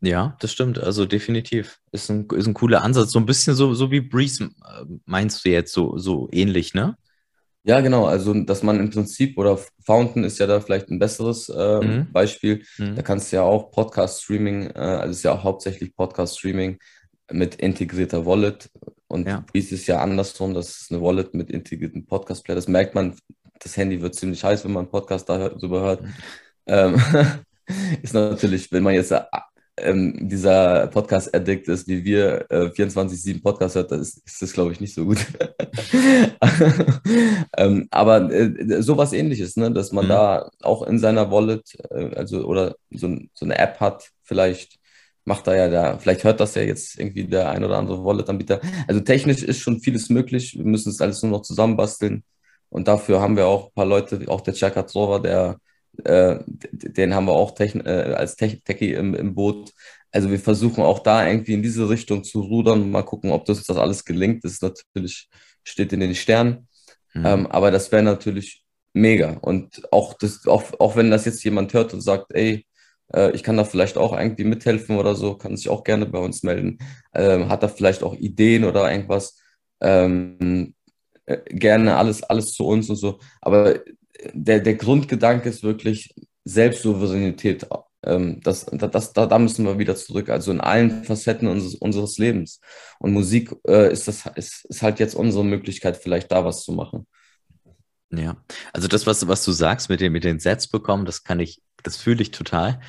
Ja, 0.00 0.36
das 0.40 0.52
stimmt. 0.52 0.78
Also 0.78 1.06
definitiv. 1.06 1.80
Ist 1.92 2.10
ein, 2.10 2.26
ist 2.34 2.46
ein 2.46 2.54
cooler 2.54 2.82
Ansatz. 2.82 3.12
So 3.12 3.18
ein 3.18 3.26
bisschen 3.26 3.54
so, 3.54 3.74
so 3.74 3.90
wie 3.90 4.00
Breeze 4.00 4.44
äh, 4.44 4.84
meinst 5.04 5.44
du 5.44 5.50
jetzt 5.50 5.72
so, 5.72 5.98
so 5.98 6.28
ähnlich, 6.32 6.74
ne? 6.74 6.96
Ja, 7.64 7.80
genau. 7.80 8.06
Also, 8.06 8.32
dass 8.32 8.62
man 8.62 8.78
im 8.78 8.90
Prinzip, 8.90 9.36
oder 9.36 9.58
Fountain 9.84 10.22
ist 10.22 10.38
ja 10.38 10.46
da 10.46 10.60
vielleicht 10.60 10.88
ein 10.88 11.00
besseres 11.00 11.48
äh, 11.48 11.80
mhm. 11.80 12.12
Beispiel. 12.12 12.62
Mhm. 12.78 12.94
Da 12.94 13.02
kannst 13.02 13.32
du 13.32 13.36
ja 13.36 13.42
auch 13.42 13.72
Podcast-Streaming, 13.72 14.70
äh, 14.70 14.78
also 14.78 15.10
ist 15.10 15.24
ja 15.24 15.32
auch 15.32 15.42
hauptsächlich 15.42 15.96
Podcast-Streaming 15.96 16.78
mit 17.32 17.56
integrierter 17.56 18.24
Wallet. 18.24 18.70
Und 19.08 19.26
ja. 19.26 19.44
Breeze 19.50 19.74
ist 19.74 19.88
ja 19.88 20.00
andersrum. 20.00 20.54
Das 20.54 20.82
ist 20.82 20.92
eine 20.92 21.02
Wallet 21.02 21.34
mit 21.34 21.50
integrierten 21.50 22.06
Podcast-Player. 22.06 22.54
Das 22.54 22.68
merkt 22.68 22.94
man. 22.94 23.16
Das 23.58 23.76
Handy 23.76 24.00
wird 24.00 24.14
ziemlich 24.14 24.44
heiß, 24.44 24.64
wenn 24.64 24.72
man 24.72 24.84
einen 24.84 24.90
Podcast 24.90 25.28
darüber 25.28 25.80
hört. 25.80 26.04
Ähm, 26.66 27.00
ist 28.02 28.14
natürlich, 28.14 28.70
wenn 28.72 28.82
man 28.82 28.94
jetzt 28.94 29.12
äh, 29.12 29.22
ähm, 29.78 30.28
dieser 30.28 30.86
Podcast-Addict 30.86 31.68
ist, 31.68 31.86
wie 31.86 32.04
wir 32.04 32.46
äh, 32.50 32.70
24-7 32.70 33.42
Podcast 33.42 33.74
hört, 33.74 33.92
ist, 33.92 34.26
ist 34.26 34.40
das, 34.40 34.52
glaube 34.52 34.72
ich, 34.72 34.80
nicht 34.80 34.94
so 34.94 35.04
gut. 35.04 35.18
ähm, 37.56 37.86
aber 37.90 38.30
äh, 38.32 38.82
sowas 38.82 39.12
ähnliches, 39.12 39.56
ne? 39.56 39.70
dass 39.70 39.92
man 39.92 40.06
mhm. 40.06 40.10
da 40.10 40.50
auch 40.62 40.82
in 40.82 40.98
seiner 40.98 41.30
Wallet, 41.30 41.76
äh, 41.90 42.14
also 42.14 42.46
oder 42.46 42.76
so, 42.90 43.16
so, 43.34 43.44
eine 43.44 43.58
App 43.58 43.78
hat, 43.80 44.10
vielleicht, 44.22 44.78
macht 45.24 45.46
da 45.46 45.54
ja 45.54 45.68
da, 45.68 45.98
vielleicht 45.98 46.24
hört 46.24 46.40
das 46.40 46.54
ja 46.54 46.62
jetzt 46.62 46.98
irgendwie 46.98 47.24
der 47.24 47.50
ein 47.50 47.64
oder 47.64 47.76
andere 47.76 48.02
Wallet-Anbieter. 48.04 48.60
Also 48.88 49.00
technisch 49.00 49.42
ist 49.42 49.58
schon 49.58 49.80
vieles 49.80 50.08
möglich. 50.08 50.54
Wir 50.56 50.64
müssen 50.64 50.90
es 50.90 51.00
alles 51.00 51.22
nur 51.22 51.32
noch 51.32 51.42
zusammenbasteln. 51.42 52.24
Und 52.70 52.88
dafür 52.88 53.20
haben 53.20 53.36
wir 53.36 53.46
auch 53.46 53.66
ein 53.66 53.74
paar 53.74 53.86
Leute, 53.86 54.20
auch 54.28 54.40
der 54.40 54.54
Chaka 54.54 54.84
Trova, 54.84 55.18
der, 55.18 55.58
äh, 56.04 56.38
den 56.46 57.14
haben 57.14 57.26
wir 57.26 57.32
auch 57.32 57.54
Techn 57.54 57.80
äh, 57.84 58.14
als 58.16 58.36
Tech 58.36 58.62
Techie 58.64 58.94
im, 58.94 59.14
im 59.14 59.34
Boot. 59.34 59.72
Also 60.12 60.30
wir 60.30 60.38
versuchen 60.38 60.82
auch 60.82 61.00
da 61.00 61.26
irgendwie 61.26 61.54
in 61.54 61.62
diese 61.62 61.88
Richtung 61.88 62.24
zu 62.24 62.40
rudern. 62.40 62.90
Mal 62.90 63.02
gucken, 63.02 63.32
ob 63.32 63.44
das, 63.44 63.64
das 63.64 63.76
alles 63.76 64.04
gelingt. 64.04 64.44
Das 64.44 64.60
natürlich, 64.60 65.28
steht 65.62 65.92
in 65.92 66.00
den 66.00 66.14
Sternen. 66.14 66.68
Mhm. 67.14 67.26
Ähm, 67.26 67.46
aber 67.48 67.70
das 67.70 67.90
wäre 67.92 68.02
natürlich 68.02 68.64
mega. 68.92 69.38
Und 69.42 69.92
auch, 69.92 70.14
das, 70.14 70.46
auch, 70.46 70.64
auch 70.78 70.96
wenn 70.96 71.10
das 71.10 71.24
jetzt 71.24 71.44
jemand 71.44 71.72
hört 71.74 71.92
und 71.92 72.00
sagt, 72.00 72.32
ey, 72.34 72.66
äh, 73.12 73.32
ich 73.32 73.42
kann 73.42 73.56
da 73.56 73.64
vielleicht 73.64 73.98
auch 73.98 74.18
irgendwie 74.18 74.44
mithelfen 74.44 74.96
oder 74.96 75.14
so, 75.14 75.36
kann 75.36 75.56
sich 75.56 75.68
auch 75.68 75.84
gerne 75.84 76.06
bei 76.06 76.18
uns 76.18 76.42
melden. 76.42 76.78
Ähm, 77.14 77.48
hat 77.48 77.62
da 77.62 77.68
vielleicht 77.68 78.02
auch 78.02 78.14
Ideen 78.14 78.64
oder 78.64 78.90
irgendwas? 78.90 79.38
Ähm, 79.80 80.74
äh, 81.26 81.38
gerne 81.46 81.96
alles, 81.96 82.22
alles 82.22 82.52
zu 82.52 82.66
uns 82.66 82.88
und 82.88 82.96
so. 82.96 83.18
Aber 83.40 83.80
der, 84.32 84.60
der 84.60 84.74
Grundgedanke 84.74 85.48
ist 85.48 85.62
wirklich 85.62 86.14
Selbstsouveränität. 86.44 87.66
Ähm, 88.04 88.40
das, 88.42 88.66
das, 88.66 89.12
da, 89.12 89.38
müssen 89.38 89.64
wir 89.64 89.78
wieder 89.78 89.96
zurück, 89.96 90.28
also 90.28 90.52
in 90.52 90.60
allen 90.60 91.04
Facetten 91.04 91.48
unseres, 91.48 91.74
unseres 91.74 92.18
Lebens. 92.18 92.60
Und 92.98 93.12
Musik 93.12 93.54
äh, 93.66 93.92
ist, 93.92 94.06
das, 94.06 94.26
ist, 94.36 94.64
ist 94.66 94.82
halt 94.82 95.00
jetzt 95.00 95.14
unsere 95.14 95.44
Möglichkeit, 95.44 95.96
vielleicht 95.96 96.30
da 96.30 96.44
was 96.44 96.62
zu 96.62 96.72
machen. 96.72 97.06
Ja, 98.10 98.36
also 98.72 98.86
das, 98.86 99.06
was, 99.06 99.26
was 99.26 99.44
du 99.44 99.50
sagst 99.50 99.88
mit 99.88 100.00
den, 100.00 100.12
mit 100.12 100.24
den 100.24 100.38
Sets 100.38 100.68
bekommen, 100.68 101.04
das 101.04 101.24
kann 101.24 101.40
ich, 101.40 101.60
das 101.82 101.96
fühle 101.96 102.22
ich 102.22 102.30
total. 102.30 102.80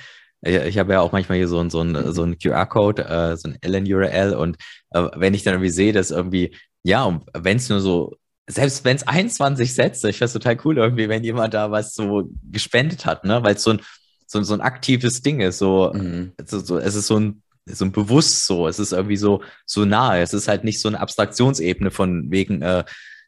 Ich, 0.41 0.55
ich 0.55 0.77
habe 0.77 0.93
ja 0.93 1.01
auch 1.01 1.11
manchmal 1.11 1.39
hier 1.39 1.47
so, 1.47 1.59
ein 1.59 1.71
so 1.71 2.11
so 2.11 2.23
ein 2.23 2.37
QR-Code, 2.37 3.05
äh, 3.05 3.37
so 3.37 3.49
ein 3.49 3.57
LN-URL 3.61 4.35
und 4.35 4.57
äh, 4.91 5.07
wenn 5.15 5.33
ich 5.33 5.43
dann 5.43 5.55
irgendwie 5.55 5.71
sehe, 5.71 5.93
dass 5.93 6.11
irgendwie, 6.11 6.55
ja, 6.83 7.19
wenn 7.33 7.57
es 7.57 7.69
nur 7.69 7.81
so, 7.81 8.15
selbst 8.47 8.85
wenn 8.85 8.95
es 8.95 9.05
21 9.05 9.73
Sätze, 9.73 10.09
ich 10.09 10.17
finde 10.17 10.25
es 10.25 10.33
total 10.33 10.57
cool 10.65 10.77
irgendwie, 10.77 11.09
wenn 11.09 11.23
jemand 11.23 11.53
da 11.53 11.71
was 11.71 11.93
so 11.93 12.29
gespendet 12.51 13.05
hat, 13.05 13.25
ne, 13.25 13.43
weil 13.43 13.55
es 13.55 13.63
so 13.63 13.71
ein, 13.71 13.81
so, 14.25 14.41
so 14.43 14.53
ein 14.53 14.61
aktives 14.61 15.21
Ding 15.21 15.41
ist, 15.41 15.57
so, 15.57 15.91
mhm. 15.93 16.33
so, 16.45 16.59
so, 16.59 16.77
es 16.77 16.95
ist 16.95 17.07
so 17.07 17.19
ein 17.19 17.43
so 17.69 17.83
ein 17.83 17.91
bewusst 17.91 18.45
so, 18.45 18.65
es 18.65 18.79
ist 18.79 18.93
irgendwie 18.93 19.17
so 19.17 19.43
so 19.65 19.83
nahe, 19.83 20.21
es 20.21 20.33
ist 20.33 20.47
halt 20.47 20.63
nicht 20.63 20.79
so 20.79 20.87
eine 20.87 21.01
Abstraktionsebene 21.01 21.91
von 21.91 22.31
wegen 22.31 22.61
äh, 22.61 22.85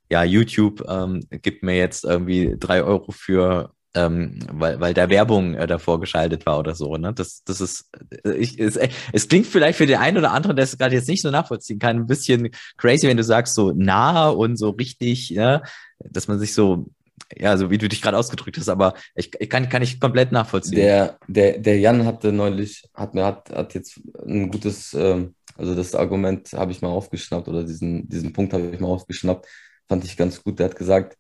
ja, 0.10 0.24
YouTube 0.24 0.84
ähm, 0.88 1.22
gibt 1.30 1.64
mir 1.64 1.78
jetzt 1.78 2.04
irgendwie 2.04 2.56
drei 2.60 2.84
Euro 2.84 3.12
für, 3.12 3.74
ähm, 3.96 4.40
weil, 4.52 4.80
weil 4.80 4.94
da 4.94 5.10
Werbung 5.10 5.56
äh, 5.56 5.66
davor 5.68 6.00
geschaltet 6.00 6.46
war 6.46 6.60
oder 6.60 6.76
so. 6.76 6.96
Ne? 6.98 7.14
Das, 7.14 7.44
das 7.44 7.60
ist, 7.62 7.90
äh, 8.24 8.34
ich, 8.34 8.60
es, 8.60 8.78
es 9.12 9.28
klingt 9.28 9.48
vielleicht 9.48 9.78
für 9.78 9.88
den 9.88 9.98
einen 9.98 10.18
oder 10.18 10.32
anderen, 10.32 10.56
der 10.56 10.64
es 10.64 10.78
gerade 10.78 10.96
jetzt 10.96 11.08
nicht 11.08 11.22
so 11.22 11.32
nachvollziehen 11.32 11.80
kann, 11.80 11.98
ein 11.98 12.08
bisschen 12.08 12.50
crazy, 12.78 13.08
wenn 13.08 13.18
du 13.18 13.24
sagst, 13.24 13.56
so 13.56 13.72
nah 13.72 14.30
und 14.30 14.58
so 14.58 14.72
richtig, 14.72 15.30
ja, 15.30 15.64
dass 16.00 16.28
man 16.28 16.40
sich 16.40 16.54
so 16.54 16.88
ja, 17.36 17.58
so 17.58 17.70
wie 17.70 17.78
du 17.78 17.88
dich 17.88 18.02
gerade 18.02 18.18
ausgedrückt 18.18 18.58
hast, 18.58 18.70
aber 18.70 18.96
ich, 19.14 19.30
ich 19.40 19.50
kann, 19.50 19.70
kann 19.70 19.84
ich 19.84 20.00
komplett 20.00 20.32
nachvollziehen. 20.32 20.78
Der, 20.78 21.20
der, 21.28 21.60
der 21.60 21.78
Jan 21.78 22.06
hatte 22.06 22.32
neulich, 22.32 22.84
hat 22.96 23.14
mir, 23.14 23.24
hat, 23.24 23.52
hat 23.52 23.76
jetzt 23.76 24.00
ein 24.26 24.50
gutes, 24.50 24.96
ähm, 24.96 25.36
also 25.56 25.76
das 25.76 25.94
Argument 25.94 26.54
habe 26.54 26.72
ich 26.72 26.82
mal 26.82 26.88
aufgeschnappt 26.88 27.48
oder 27.48 27.64
diesen, 27.64 28.10
diesen 28.10 28.34
Punkt 28.34 28.54
habe 28.54 28.72
ich 28.74 28.80
mal 28.80 28.88
aufgeschnappt 28.88 29.46
fand 29.90 30.06
ich 30.06 30.16
ganz 30.16 30.42
gut. 30.42 30.60
Der 30.60 30.68
hat 30.68 30.76
gesagt, 30.76 31.18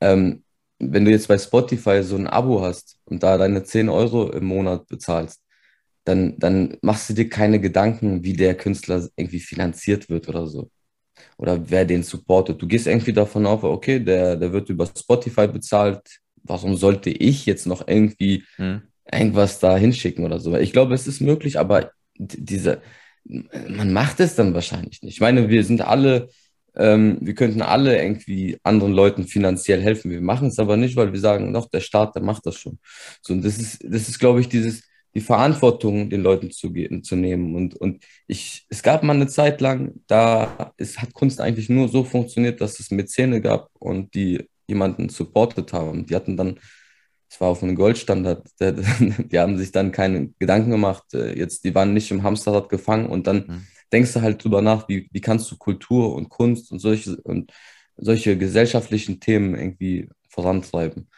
ähm, 0.00 0.44
wenn 0.90 1.04
du 1.04 1.10
jetzt 1.10 1.28
bei 1.28 1.38
Spotify 1.38 2.02
so 2.02 2.16
ein 2.16 2.26
Abo 2.26 2.62
hast 2.62 2.98
und 3.04 3.22
da 3.22 3.38
deine 3.38 3.62
10 3.62 3.88
Euro 3.88 4.30
im 4.30 4.44
Monat 4.44 4.88
bezahlst, 4.88 5.40
dann, 6.04 6.36
dann 6.38 6.76
machst 6.82 7.08
du 7.08 7.14
dir 7.14 7.28
keine 7.28 7.60
Gedanken, 7.60 8.24
wie 8.24 8.32
der 8.32 8.56
Künstler 8.56 9.08
irgendwie 9.16 9.38
finanziert 9.38 10.08
wird 10.08 10.28
oder 10.28 10.46
so. 10.46 10.70
Oder 11.36 11.70
wer 11.70 11.84
den 11.84 12.02
supportet. 12.02 12.60
Du 12.60 12.66
gehst 12.66 12.88
irgendwie 12.88 13.12
davon 13.12 13.46
auf, 13.46 13.62
okay, 13.62 14.00
der, 14.00 14.36
der 14.36 14.52
wird 14.52 14.68
über 14.68 14.86
Spotify 14.86 15.46
bezahlt. 15.46 16.00
Warum 16.42 16.76
sollte 16.76 17.10
ich 17.10 17.46
jetzt 17.46 17.66
noch 17.66 17.86
irgendwie 17.86 18.44
hm. 18.56 18.82
irgendwas 19.10 19.60
da 19.60 19.76
hinschicken 19.76 20.24
oder 20.24 20.40
so? 20.40 20.56
Ich 20.56 20.72
glaube, 20.72 20.94
es 20.94 21.06
ist 21.06 21.20
möglich, 21.20 21.60
aber 21.60 21.92
diese, 22.16 22.82
man 23.24 23.92
macht 23.92 24.18
es 24.18 24.34
dann 24.34 24.54
wahrscheinlich 24.54 25.02
nicht. 25.02 25.14
Ich 25.14 25.20
meine, 25.20 25.48
wir 25.48 25.62
sind 25.62 25.82
alle 25.82 26.28
ähm, 26.74 27.18
wir 27.20 27.34
könnten 27.34 27.62
alle 27.62 28.00
irgendwie 28.02 28.58
anderen 28.62 28.92
Leuten 28.92 29.24
finanziell 29.24 29.80
helfen. 29.80 30.10
Wir 30.10 30.20
machen 30.20 30.48
es 30.48 30.58
aber 30.58 30.76
nicht, 30.76 30.96
weil 30.96 31.12
wir 31.12 31.20
sagen, 31.20 31.52
doch, 31.52 31.68
der 31.68 31.80
Staat, 31.80 32.14
der 32.14 32.22
macht 32.22 32.46
das 32.46 32.56
schon. 32.56 32.78
So, 33.20 33.34
und 33.34 33.44
das 33.44 33.58
ist, 33.58 33.84
das 33.84 34.08
ist, 34.08 34.18
glaube 34.18 34.40
ich, 34.40 34.48
dieses, 34.48 34.82
die 35.14 35.20
Verantwortung 35.20 36.08
den 36.08 36.22
Leuten 36.22 36.50
zu, 36.50 36.72
zu 37.02 37.16
nehmen. 37.16 37.54
Und, 37.54 37.76
und 37.76 38.02
ich, 38.26 38.64
es 38.70 38.82
gab 38.82 39.02
mal 39.02 39.14
eine 39.14 39.26
Zeit 39.26 39.60
lang, 39.60 40.00
da 40.06 40.72
ist, 40.78 41.00
hat 41.00 41.12
Kunst 41.12 41.40
eigentlich 41.40 41.68
nur 41.68 41.88
so 41.88 42.04
funktioniert, 42.04 42.60
dass 42.60 42.80
es 42.80 42.90
Mäzene 42.90 43.40
gab 43.42 43.68
und 43.78 44.14
die 44.14 44.48
jemanden 44.66 45.10
supportet 45.10 45.74
haben. 45.74 46.06
Die 46.06 46.14
hatten 46.14 46.38
dann, 46.38 46.58
es 47.28 47.38
war 47.40 47.48
auf 47.48 47.62
einem 47.62 47.74
Goldstandard, 47.74 48.48
die 48.60 49.38
haben 49.38 49.58
sich 49.58 49.72
dann 49.72 49.92
keine 49.92 50.28
Gedanken 50.38 50.70
gemacht. 50.70 51.04
Äh, 51.12 51.38
jetzt, 51.38 51.64
die 51.64 51.74
waren 51.74 51.92
nicht 51.92 52.10
im 52.10 52.22
Hamsterrad 52.22 52.70
gefangen 52.70 53.06
und 53.06 53.26
dann 53.26 53.44
mhm 53.46 53.66
denkst 53.92 54.12
du 54.14 54.22
halt 54.22 54.42
drüber 54.42 54.62
nach, 54.62 54.88
wie, 54.88 55.08
wie 55.12 55.20
kannst 55.20 55.50
du 55.50 55.56
Kultur 55.56 56.14
und 56.14 56.28
Kunst 56.28 56.72
und 56.72 56.78
solche, 56.78 57.16
und 57.22 57.52
solche 57.96 58.36
gesellschaftlichen 58.38 59.20
Themen 59.20 59.54
irgendwie 59.54 60.08
vorantreiben. 60.28 61.08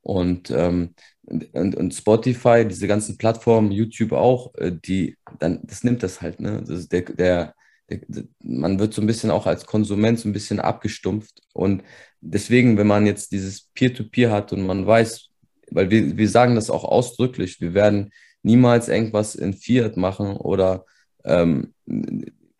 Und, 0.00 0.50
ähm, 0.50 0.94
und, 1.22 1.76
und 1.76 1.94
Spotify, 1.94 2.66
diese 2.66 2.88
ganzen 2.88 3.16
Plattformen, 3.18 3.70
YouTube 3.70 4.12
auch, 4.12 4.54
äh, 4.56 4.72
die, 4.72 5.16
dann, 5.38 5.60
das 5.62 5.84
nimmt 5.84 6.02
das 6.02 6.20
halt, 6.20 6.40
ne? 6.40 6.62
Das 6.66 6.88
der, 6.88 7.02
der, 7.02 7.54
der, 7.88 8.00
man 8.42 8.78
wird 8.80 8.94
so 8.94 9.00
ein 9.00 9.06
bisschen 9.06 9.30
auch 9.30 9.46
als 9.46 9.66
Konsument 9.66 10.18
so 10.18 10.28
ein 10.28 10.32
bisschen 10.32 10.58
abgestumpft. 10.58 11.42
Und 11.52 11.84
deswegen, 12.20 12.76
wenn 12.78 12.88
man 12.88 13.06
jetzt 13.06 13.30
dieses 13.30 13.68
Peer-to-Peer 13.74 14.30
-Peer 14.30 14.32
hat 14.32 14.52
und 14.52 14.66
man 14.66 14.86
weiß, 14.86 15.28
weil 15.70 15.90
wir, 15.90 16.16
wir 16.16 16.28
sagen 16.28 16.56
das 16.56 16.70
auch 16.70 16.84
ausdrücklich, 16.84 17.60
wir 17.60 17.74
werden 17.74 18.10
niemals 18.42 18.88
irgendwas 18.88 19.36
in 19.36 19.54
Fiat 19.54 19.96
machen 19.96 20.36
oder 20.36 20.84
ähm, 21.24 21.72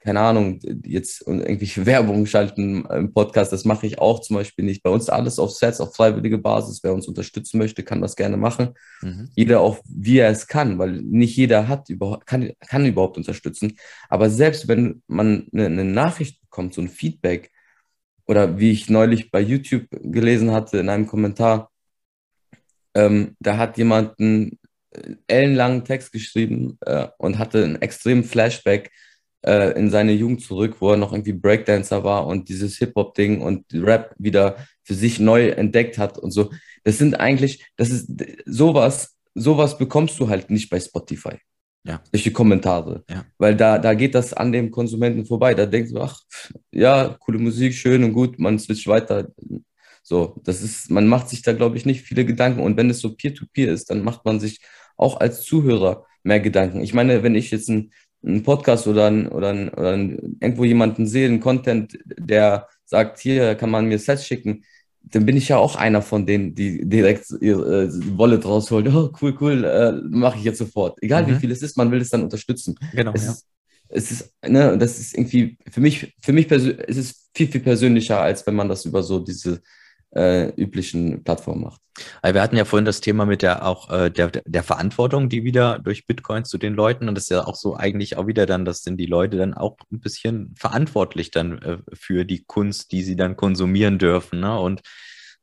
keine 0.03 0.21
Ahnung, 0.21 0.59
jetzt 0.85 1.27
irgendwelche 1.27 1.87
Werbung 1.87 2.27
schalten 2.27 2.85
im 2.87 3.13
Podcast, 3.13 3.53
das 3.53 3.65
mache 3.65 3.87
ich 3.87 3.99
auch 4.01 4.21
zum 4.21 4.37
Beispiel 4.37 4.65
nicht. 4.65 4.83
Bei 4.83 4.91
uns 4.91 5.09
alles 5.09 5.39
auf 5.39 5.53
Sets, 5.53 5.81
auf 5.81 5.95
freiwillige 5.95 6.39
Basis. 6.39 6.81
Wer 6.83 6.93
uns 6.93 7.07
unterstützen 7.07 7.59
möchte, 7.59 7.85
kann 7.85 8.01
das 8.01 8.17
gerne 8.17 8.37
machen. 8.37 8.75
Mhm. 9.01 9.31
Jeder 9.37 9.61
auch, 9.61 9.79
wie 9.87 10.19
er 10.19 10.31
es 10.31 10.49
kann, 10.49 10.79
weil 10.79 11.03
nicht 11.03 11.37
jeder 11.37 11.69
hat 11.69 11.89
überhaupt, 11.89 12.27
kann, 12.27 12.51
kann 12.61 12.85
überhaupt 12.85 13.17
unterstützen. 13.17 13.77
Aber 14.09 14.29
selbst 14.29 14.67
wenn 14.67 15.03
man 15.07 15.47
eine, 15.53 15.67
eine 15.67 15.85
Nachricht 15.85 16.41
bekommt, 16.41 16.75
so 16.75 16.81
ein 16.81 16.89
Feedback, 16.89 17.51
oder 18.27 18.59
wie 18.59 18.71
ich 18.71 18.89
neulich 18.89 19.31
bei 19.31 19.41
YouTube 19.41 19.87
gelesen 19.91 20.53
hatte 20.53 20.79
in 20.79 20.89
einem 20.89 21.07
Kommentar, 21.07 21.71
ähm, 22.95 23.37
da 23.41 23.57
hat 23.57 23.79
jemand 23.79 24.19
einen 24.19 24.59
ellenlangen 25.27 25.85
Text 25.85 26.13
geschrieben 26.13 26.79
äh, 26.83 27.09
und 27.19 27.39
hatte 27.39 27.65
einen 27.65 27.83
extremen 27.83 28.25
Flashback 28.25 28.91
äh, 29.43 29.77
in 29.79 29.91
seine 29.91 30.13
Jugend 30.13 30.43
zurück, 30.43 30.77
wo 30.81 30.91
er 30.91 30.97
noch 30.97 31.13
irgendwie 31.13 31.33
Breakdancer 31.33 32.05
war 32.05 32.27
und 32.27 32.49
dieses 32.49 32.77
Hip-Hop-Ding 32.79 33.41
und 33.41 33.67
Rap 33.75 34.15
wieder 34.19 34.57
für 34.85 34.95
sich 34.95 35.19
neu 35.19 35.49
entdeckt 35.49 35.99
hat 35.99 36.19
und 36.19 36.31
so. 36.31 36.51
Das 36.85 36.99
sind 36.99 37.19
eigentlich, 37.19 37.65
das 37.77 37.91
ist 37.91 38.11
sowas, 38.47 39.17
sowas 39.35 39.79
bekommst 39.79 40.19
du 40.21 40.29
halt 40.29 40.51
nicht 40.51 40.71
bei 40.71 40.81
Spotify. 40.81 41.39
Ja. 41.85 42.01
Durch 42.13 42.23
die 42.23 42.33
Kommentare. 42.33 43.03
Ja. 43.11 43.25
Weil 43.39 43.57
da, 43.57 43.79
da 43.79 43.95
geht 43.95 44.15
das 44.15 44.33
an 44.33 44.53
dem 44.53 44.71
Konsumenten 44.71 45.27
vorbei. 45.27 45.53
Da 45.55 45.67
denkst 45.67 45.93
du, 45.93 46.01
ach, 46.01 46.21
ja, 46.71 47.17
coole 47.19 47.39
Musik, 47.39 47.75
schön 47.75 48.05
und 48.05 48.13
gut, 48.13 48.39
man 48.39 48.59
switcht 48.61 48.87
weiter. 48.87 49.29
So, 50.05 50.41
das 50.45 50.63
ist, 50.63 50.91
man 50.91 51.09
macht 51.09 51.29
sich 51.29 51.43
da, 51.43 51.53
glaube 51.53 51.77
ich, 51.77 51.85
nicht 51.85 52.03
viele 52.03 52.25
Gedanken. 52.25 52.61
Und 52.61 52.77
wenn 52.77 52.91
es 52.91 53.01
so 53.01 53.15
Peer-to-Peer 53.15 53.69
-Peer 53.69 53.73
ist, 53.73 53.91
dann 53.91 54.05
macht 54.05 54.25
man 54.25 54.39
sich 54.39 54.61
auch 54.97 55.21
als 55.21 55.43
Zuhörer 55.43 56.07
mehr 56.23 56.41
Gedanken. 56.41 56.83
Ich 56.83 56.95
meine, 56.95 57.23
wenn 57.23 57.35
ich 57.35 57.51
jetzt 57.51 57.69
einen, 57.69 57.93
einen 58.25 58.43
Podcast 58.43 58.87
oder, 58.87 59.07
ein, 59.07 59.29
oder, 59.29 59.51
ein, 59.51 59.69
oder 59.71 59.93
ein, 59.93 60.39
irgendwo 60.41 60.65
jemanden 60.65 61.07
sehe, 61.07 61.27
einen 61.27 61.41
Content, 61.41 61.99
der 62.05 62.69
sagt, 62.85 63.19
hier 63.19 63.55
kann 63.55 63.71
man 63.71 63.87
mir 63.87 63.99
Sets 63.99 64.27
schicken, 64.27 64.65
dann 65.05 65.27
bin 65.27 65.37
ich 65.37 65.49
ja 65.49 65.57
auch 65.57 65.77
einer 65.77 66.01
von 66.01 66.27
denen, 66.27 66.55
die 66.55 66.89
direkt 66.89 67.27
ihre 67.41 67.85
äh, 67.85 67.91
Wallet 68.17 68.45
rausholen. 68.45 68.95
Oh, 68.95 69.11
cool, 69.21 69.37
cool, 69.41 69.65
äh, 69.65 69.93
mache 70.09 70.39
ich 70.39 70.45
jetzt 70.45 70.59
sofort. 70.59 71.03
Egal 71.03 71.25
mhm. 71.25 71.29
wie 71.29 71.41
viel 71.41 71.51
es 71.51 71.63
ist, 71.63 71.77
man 71.77 71.91
will 71.91 72.01
es 72.01 72.11
dann 72.11 72.23
unterstützen. 72.23 72.77
Genau. 72.95 73.13
Es, 73.13 73.25
ja. 73.25 73.33
ist, 73.33 73.47
es 73.89 74.11
ist, 74.11 74.35
ne, 74.47 74.79
das 74.79 74.99
ist 74.99 75.17
irgendwie, 75.17 75.59
für 75.71 75.81
mich, 75.81 76.15
für 76.23 76.33
mich 76.33 76.49
persönlich, 76.49 76.85
es 76.89 76.97
ist 76.97 77.31
viel, 77.35 77.49
viel 77.49 77.61
persönlicher, 77.61 78.21
als 78.21 78.47
wenn 78.47 78.55
man 78.55 78.69
das 78.69 78.85
über 78.85 79.03
so 79.03 79.19
diese 79.19 79.61
äh, 80.15 80.49
üblichen 80.57 81.25
Plattformen 81.25 81.63
macht. 81.63 81.81
Also 82.23 82.35
wir 82.35 82.43
hatten 82.43 82.57
ja 82.57 82.65
vorhin 82.65 82.85
das 82.85 83.01
Thema 83.01 83.27
mit 83.27 83.43
der 83.43 83.67
auch 83.67 83.91
äh, 83.91 84.11
der, 84.11 84.29
der 84.29 84.63
Verantwortung, 84.63 85.29
die 85.29 85.45
wieder 85.45 85.79
durch 85.79 86.07
Bitcoin 86.07 86.45
zu 86.45 86.59
den 86.59 86.75
Leuten 86.75 87.09
und 87.09 87.15
das 87.15 87.25
ist 87.25 87.31
ja 87.31 87.47
auch 87.47 87.55
so 87.55 87.77
eigentlich 87.77 88.17
auch 88.17 88.27
wieder 88.27 88.47
dann, 88.47 88.65
das 88.65 88.83
sind 88.83 88.97
die 88.97 89.07
Leute 89.07 89.37
dann 89.37 89.55
auch 89.55 89.77
ein 89.91 90.01
bisschen 90.01 90.55
verantwortlich 90.59 91.31
dann 91.31 91.59
äh, 91.59 91.79
für 91.93 92.25
die 92.25 92.45
Kunst, 92.45 92.93
die 92.93 93.03
sie 93.03 93.17
dann 93.17 93.37
konsumieren 93.37 93.99
dürfen. 93.99 94.41
Ne? 94.41 94.59
Und 94.59 94.83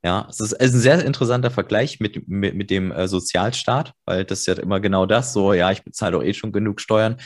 ja, 0.02 0.26
es 0.30 0.40
ist, 0.40 0.52
es 0.52 0.68
ist 0.68 0.74
ein 0.74 0.80
sehr 0.80 1.04
interessanter 1.04 1.50
Vergleich 1.50 2.00
mit, 2.00 2.26
mit, 2.26 2.54
mit 2.54 2.70
dem 2.70 2.90
äh, 2.90 3.06
Sozialstaat, 3.06 3.92
weil 4.06 4.24
das 4.24 4.40
ist 4.40 4.46
ja 4.46 4.54
immer 4.54 4.80
genau 4.80 5.06
das, 5.06 5.32
so, 5.32 5.52
ja, 5.52 5.70
ich 5.70 5.82
bezahle 5.82 6.12
doch 6.12 6.24
eh 6.24 6.32
schon 6.34 6.52
genug 6.52 6.80
Steuern 6.80 7.16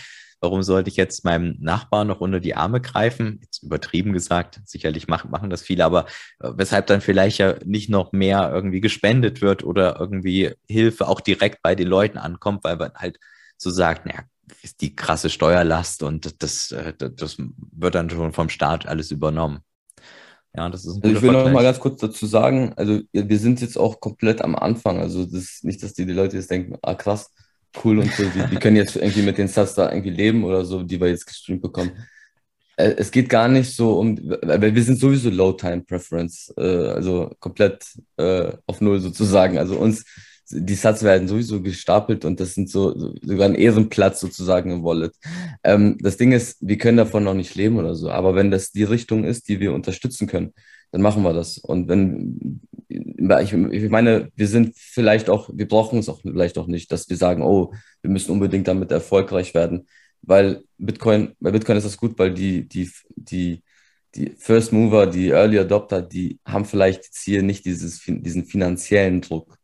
warum 0.45 0.63
sollte 0.63 0.91
ich 0.91 0.97
jetzt 0.97 1.25
meinem 1.25 1.57
Nachbarn 1.59 2.07
noch 2.07 2.21
unter 2.21 2.39
die 2.39 2.55
Arme 2.55 2.83
greifen? 2.83 3.39
Jetzt 3.41 3.63
übertrieben 3.63 4.13
gesagt, 4.13 4.61
sicherlich 4.67 5.09
machen, 5.09 5.31
machen 5.31 5.49
das 5.49 5.63
viele, 5.63 5.87
aber 5.87 6.05
äh, 6.41 6.51
weshalb 6.55 6.87
dann 6.87 7.01
vielleicht 7.01 7.39
ja 7.39 7.55
nicht 7.65 7.89
noch 7.89 8.13
mehr 8.13 8.51
irgendwie 8.53 8.83
gespendet 8.83 9.41
wird 9.41 9.65
oder 9.65 9.99
irgendwie 9.99 10.53
Hilfe 10.69 11.09
auch 11.09 11.23
direkt 11.23 11.63
bei 11.63 11.75
den 11.75 11.89
Leuten 11.89 12.19
ankommt, 12.19 12.63
weil 12.63 12.77
man 12.77 12.93
halt 12.95 13.19
so 13.57 13.71
sagt, 13.71 14.05
naja, 14.05 14.25
ist 14.63 14.83
die 14.83 14.95
krasse 14.95 15.31
Steuerlast 15.31 16.03
und 16.03 16.43
das, 16.43 16.71
äh, 16.73 16.93
das, 16.97 17.13
das 17.17 17.37
wird 17.39 17.95
dann 17.95 18.11
schon 18.11 18.35
vom 18.35 18.51
Staat 18.51 18.87
alles 18.87 19.11
übernommen. 19.11 19.61
Ja, 20.55 20.69
das 20.69 20.85
ist 20.85 20.97
ein 20.97 21.03
also 21.03 21.17
ich 21.17 21.23
will 21.23 21.31
Vergleich. 21.31 21.47
noch 21.47 21.53
mal 21.53 21.63
ganz 21.65 21.81
kurz 21.81 22.01
dazu 22.03 22.27
sagen, 22.27 22.75
also 22.77 23.01
wir 23.13 23.39
sind 23.39 23.63
jetzt 23.63 23.79
auch 23.79 23.99
komplett 23.99 24.43
am 24.43 24.55
Anfang, 24.55 25.01
also 25.01 25.25
das 25.25 25.33
ist 25.33 25.65
nicht, 25.65 25.83
dass 25.83 25.95
die, 25.95 26.05
die 26.05 26.13
Leute 26.13 26.37
jetzt 26.37 26.51
denken, 26.51 26.77
ah 26.83 26.95
krass, 26.95 27.31
cool 27.85 27.99
und 27.99 28.13
so, 28.13 28.25
die, 28.25 28.51
die 28.51 28.57
können 28.57 28.77
jetzt 28.77 28.97
irgendwie 28.97 29.23
mit 29.23 29.39
den 29.39 29.49
Stats 29.49 29.75
da 29.75 29.91
irgendwie 29.91 30.11
leben 30.11 30.45
oder 30.45 30.65
so, 30.65 30.83
die 30.83 31.01
wir 31.01 31.09
jetzt 31.09 31.27
gestreamt 31.27 31.63
bekommen. 31.63 31.93
Äh, 32.77 32.95
es 32.97 33.11
geht 33.11 33.29
gar 33.29 33.49
nicht 33.49 33.75
so 33.75 33.99
um, 33.99 34.19
weil 34.43 34.75
wir 34.75 34.83
sind 34.83 34.99
sowieso 34.99 35.31
Low-Time-Preference, 35.31 36.55
äh, 36.57 36.89
also 36.89 37.31
komplett 37.41 37.85
auf 38.17 38.81
Null 38.81 39.01
sozusagen. 39.01 39.59
Also 39.59 39.77
uns 39.77 40.05
die 40.51 40.75
Sats 40.75 41.03
werden 41.03 41.29
sowieso 41.29 41.63
gestapelt 41.63 42.25
und 42.25 42.39
das 42.39 42.55
sind 42.55 42.69
so 42.69 43.15
sogar 43.23 43.49
ein 43.49 43.55
Ehrenplatz 43.55 44.21
sozusagen 44.21 44.71
im 44.71 44.85
Wallet. 44.85 45.15
Ähm, 45.63 45.97
das 46.01 46.17
Ding 46.17 46.33
ist, 46.33 46.59
wir 46.61 46.79
können 46.79 46.99
davon 46.99 47.25
noch 47.25 47.35
nicht 47.35 47.55
leben 47.55 47.79
oder 47.79 47.95
so, 47.95 48.11
aber 48.11 48.35
wenn 48.35 48.51
das 48.51 48.71
die 48.71 48.85
Richtung 48.85 49.25
ist, 49.25 49.49
die 49.49 49.61
wir 49.61 49.73
unterstützen 49.73 50.27
können, 50.27 50.53
dann 50.93 51.03
machen 51.03 51.23
wir 51.23 51.33
das. 51.33 51.59
Und 51.59 51.89
wenn, 51.89 52.61
ich, 52.89 53.53
ich 53.53 53.91
meine, 53.91 54.31
wir 54.35 54.49
sind 54.49 54.75
vielleicht 54.77 55.31
auch, 55.31 55.51
wir 55.53 55.69
brauchen 55.69 55.99
es 55.99 56.09
auch 56.09 56.21
vielleicht 56.21 56.59
auch 56.59 56.67
nicht, 56.67 56.91
dass 56.93 57.09
wir 57.09 57.17
sagen, 57.17 57.43
oh, 57.43 57.73
wir 58.03 58.11
müssen 58.11 58.33
unbedingt 58.33 58.69
damit 58.69 58.91
erfolgreich 58.91 59.55
werden, 59.55 59.87
weil 60.23 60.63
Bitcoin, 60.79 61.35
bei 61.41 61.51
Bitcoin 61.51 61.77
ist 61.77 61.85
das 61.85 61.97
gut, 61.97 62.19
weil 62.19 62.33
die, 62.33 62.69
die, 62.69 62.91
die, 63.17 63.63
die 64.15 64.31
First 64.39 64.73
Mover, 64.73 65.07
die 65.07 65.31
Early 65.31 65.59
Adopter, 65.59 66.03
die 66.03 66.39
haben 66.45 66.65
vielleicht 66.65 67.05
jetzt 67.05 67.23
hier 67.23 67.43
nicht 67.43 67.65
dieses, 67.65 68.03
diesen 68.07 68.45
finanziellen 68.45 69.21
Druck. 69.21 69.57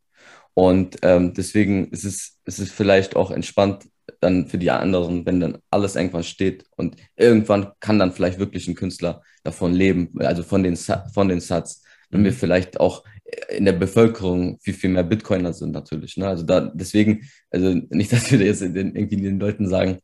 Und 0.55 0.99
ähm, 1.03 1.33
deswegen 1.35 1.89
ist 1.91 2.05
es, 2.05 2.39
ist 2.45 2.59
es 2.59 2.71
vielleicht 2.71 3.17
auch 3.17 3.31
entspannt 3.31 3.89
dann 4.21 4.49
für 4.49 4.59
die 4.59 4.71
anderen, 4.71 5.25
wenn 5.25 5.41
dann 5.41 5.59
alles 5.71 5.97
irgendwann 5.97 6.25
steht 6.25 6.65
und 6.77 6.97
irgendwann 7.17 7.73
kann 7.81 7.99
dann 7.99 8.13
vielleicht 8.13 8.39
wirklich 8.39 8.67
ein 8.69 8.75
Künstler 8.75 9.23
davon 9.45 9.73
leben, 9.73 10.13
also 10.19 10.43
von 10.43 10.63
den, 10.63 10.77
von 10.77 11.29
den 11.29 11.41
Sats, 11.41 11.83
wenn 12.11 12.25
wir 12.25 12.33
mhm. 12.33 12.37
vielleicht 12.37 12.81
auch 12.81 13.05
in 13.49 13.65
der 13.65 13.73
Bevölkerung 13.73 14.59
viel, 14.61 14.75
viel 14.75 14.91
mehr 14.91 15.05
Bitcoiner 15.05 15.53
sind 15.53 15.73
natürlich. 15.73 16.17
Ne? 16.17 16.29
Also 16.29 16.45
da 16.45 16.61
deswegen, 16.61 17.29
also 17.51 17.75
nicht, 17.91 18.13
dass 18.13 18.31
wir 18.31 18.39
jetzt 18.41 18.61
den, 18.61 18.95
irgendwie 18.95 19.17
den 19.17 19.41
Leuten 19.41 19.69
sagen, 19.69 19.99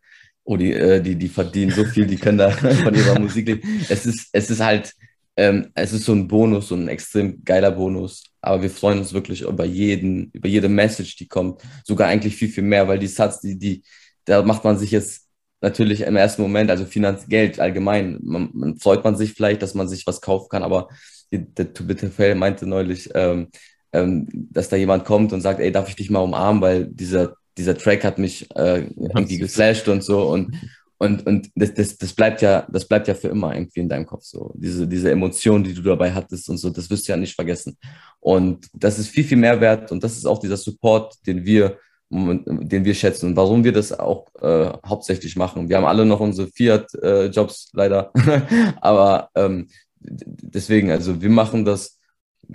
oh, 0.44 0.56
die, 0.56 0.72
äh, 0.72 1.00
die, 1.00 1.16
die 1.16 1.28
verdienen 1.28 1.72
so 1.72 1.84
viel, 1.84 2.06
die 2.06 2.16
können 2.16 2.38
da 2.38 2.50
von 2.50 2.94
ihrer 2.94 3.18
Musik 3.18 3.46
leben. 3.48 3.84
Es 3.88 4.06
ist, 4.06 4.28
es 4.32 4.50
ist 4.50 4.60
halt, 4.60 4.94
ähm, 5.36 5.70
es 5.74 5.92
ist 5.92 6.04
so 6.04 6.12
ein 6.12 6.28
Bonus, 6.28 6.68
so 6.68 6.76
ein 6.76 6.88
extrem 6.88 7.44
geiler 7.44 7.72
Bonus. 7.72 8.24
Aber 8.40 8.62
wir 8.62 8.70
freuen 8.70 8.98
uns 8.98 9.12
wirklich 9.12 9.42
über 9.42 9.64
jeden, 9.64 10.30
über 10.32 10.48
jede 10.48 10.68
Message, 10.68 11.16
die 11.16 11.28
kommt. 11.28 11.60
Sogar 11.84 12.08
eigentlich 12.08 12.36
viel, 12.36 12.48
viel 12.48 12.62
mehr, 12.62 12.86
weil 12.86 12.98
die 12.98 13.08
Satz, 13.08 13.40
die, 13.40 13.58
die, 13.58 13.82
da 14.24 14.42
macht 14.42 14.64
man 14.64 14.78
sich 14.78 14.92
jetzt 14.92 15.26
natürlich 15.60 16.02
im 16.02 16.16
ersten 16.16 16.42
Moment, 16.42 16.70
also 16.70 16.84
Finanz, 16.84 17.26
Geld 17.28 17.58
allgemein, 17.58 18.18
man, 18.22 18.50
man 18.52 18.76
freut 18.78 19.02
man 19.04 19.16
sich 19.16 19.32
vielleicht, 19.32 19.62
dass 19.62 19.74
man 19.74 19.88
sich 19.88 20.06
was 20.06 20.20
kaufen 20.20 20.48
kann, 20.48 20.62
aber 20.62 20.88
der 21.30 21.72
To 21.72 21.84
Bitterfell 21.84 22.34
meinte 22.34 22.66
neulich, 22.66 23.10
ähm, 23.14 23.48
ähm, 23.92 24.28
dass 24.50 24.68
da 24.68 24.76
jemand 24.76 25.04
kommt 25.04 25.32
und 25.32 25.40
sagt, 25.40 25.60
ey, 25.60 25.72
darf 25.72 25.88
ich 25.88 25.96
dich 25.96 26.10
mal 26.10 26.20
umarmen, 26.20 26.60
weil 26.60 26.86
dieser, 26.86 27.34
dieser 27.56 27.76
Track 27.76 28.04
hat 28.04 28.18
mich 28.18 28.48
äh, 28.54 28.88
irgendwie 28.96 29.38
geflasht 29.38 29.88
und 29.88 30.02
so 30.02 30.28
und, 30.28 30.54
und, 30.98 31.26
und 31.26 31.50
das, 31.54 31.74
das, 31.74 31.96
das 31.96 32.12
bleibt 32.12 32.42
ja, 32.42 32.66
das 32.70 32.86
bleibt 32.86 33.08
ja 33.08 33.14
für 33.14 33.28
immer 33.28 33.54
irgendwie 33.54 33.80
in 33.80 33.88
deinem 33.88 34.06
Kopf 34.06 34.24
so. 34.24 34.52
Diese, 34.56 34.86
diese 34.86 35.10
Emotion, 35.10 35.62
die 35.62 35.74
du 35.74 35.82
dabei 35.82 36.12
hattest 36.12 36.48
und 36.48 36.56
so, 36.56 36.70
das 36.70 36.88
wirst 36.90 37.06
du 37.06 37.12
ja 37.12 37.16
nicht 37.16 37.34
vergessen. 37.34 37.76
Und 38.20 38.66
das 38.72 38.98
ist 38.98 39.08
viel, 39.08 39.24
viel 39.24 39.36
mehr 39.36 39.60
wert 39.60 39.92
und 39.92 40.02
das 40.02 40.16
ist 40.16 40.26
auch 40.26 40.38
dieser 40.38 40.56
Support, 40.56 41.14
den 41.26 41.44
wir, 41.44 41.78
den 42.10 42.84
wir 42.84 42.94
schätzen 42.94 43.30
und 43.30 43.36
warum 43.36 43.64
wir 43.64 43.72
das 43.72 43.92
auch 43.92 44.26
äh, 44.40 44.72
hauptsächlich 44.86 45.36
machen. 45.36 45.68
Wir 45.68 45.76
haben 45.76 45.86
alle 45.86 46.06
noch 46.06 46.20
unsere 46.20 46.48
Fiat-Jobs 46.48 47.70
äh, 47.72 47.76
leider, 47.76 48.12
aber 48.80 49.28
ähm, 49.34 49.68
deswegen, 50.00 50.90
also 50.90 51.20
wir 51.20 51.30
machen 51.30 51.64
das, 51.64 51.98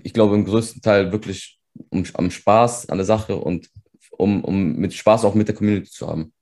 ich 0.04 0.14
glaube, 0.14 0.36
im 0.36 0.46
größten 0.46 0.82
Teil 0.82 1.12
wirklich 1.12 1.60
um, 1.90 2.04
am 2.14 2.32
Spaß 2.32 2.90
an 2.90 2.98
der 2.98 3.06
Sache 3.06 3.36
und 3.36 3.70
um, 4.12 4.44
um 4.44 4.76
mit 4.76 4.94
Spaß 4.94 5.26
auch 5.26 5.36
mit 5.36 5.48
der 5.48 5.56
Community 5.56 5.90
zu 5.90 6.08
haben. 6.08 6.34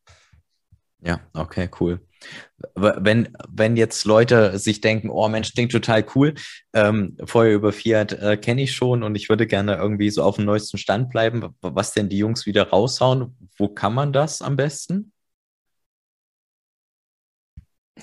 Ja, 1.01 1.21
okay, 1.33 1.69
cool. 1.79 2.01
Wenn, 2.75 3.29
wenn 3.47 3.77
jetzt 3.77 4.03
Leute 4.03 4.59
sich 4.59 4.81
denken, 4.81 5.09
oh 5.09 5.29
Mensch, 5.29 5.53
klingt 5.53 5.71
total 5.71 6.05
cool, 6.13 6.33
ähm, 6.73 7.15
Feuer 7.23 7.55
über 7.55 7.71
Fiat 7.71 8.11
äh, 8.11 8.35
kenne 8.35 8.63
ich 8.63 8.73
schon 8.73 9.03
und 9.03 9.15
ich 9.15 9.29
würde 9.29 9.47
gerne 9.47 9.75
irgendwie 9.75 10.09
so 10.09 10.23
auf 10.23 10.35
dem 10.35 10.43
neuesten 10.43 10.77
Stand 10.77 11.09
bleiben, 11.09 11.55
was 11.61 11.93
denn 11.93 12.09
die 12.09 12.17
Jungs 12.17 12.45
wieder 12.45 12.69
raushauen, 12.69 13.37
wo 13.57 13.69
kann 13.69 13.93
man 13.93 14.11
das 14.11 14.41
am 14.41 14.57
besten? 14.57 15.13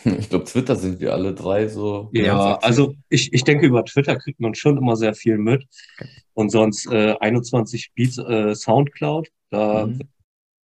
Ich 0.19 0.29
glaube, 0.29 0.45
Twitter 0.45 0.77
sind 0.77 1.01
wir 1.01 1.13
alle 1.13 1.35
drei 1.35 1.69
so. 1.69 2.11
Ja, 2.13 2.59
also 2.59 2.95
ich, 3.09 3.33
ich 3.33 3.45
denke, 3.45 3.67
über 3.67 3.85
Twitter 3.85 4.17
kriegt 4.17 4.41
man 4.41 4.55
schon 4.55 4.77
immer 4.77 4.97
sehr 4.97 5.15
viel 5.15 5.39
mit. 5.39 5.65
Und 6.35 6.51
sonst 6.51 6.87
äh, 6.91 7.15
21 7.19 7.93
Beats 7.95 8.19
äh, 8.19 8.55
Soundcloud, 8.55 9.29
da 9.51 9.87
mhm. 9.87 10.01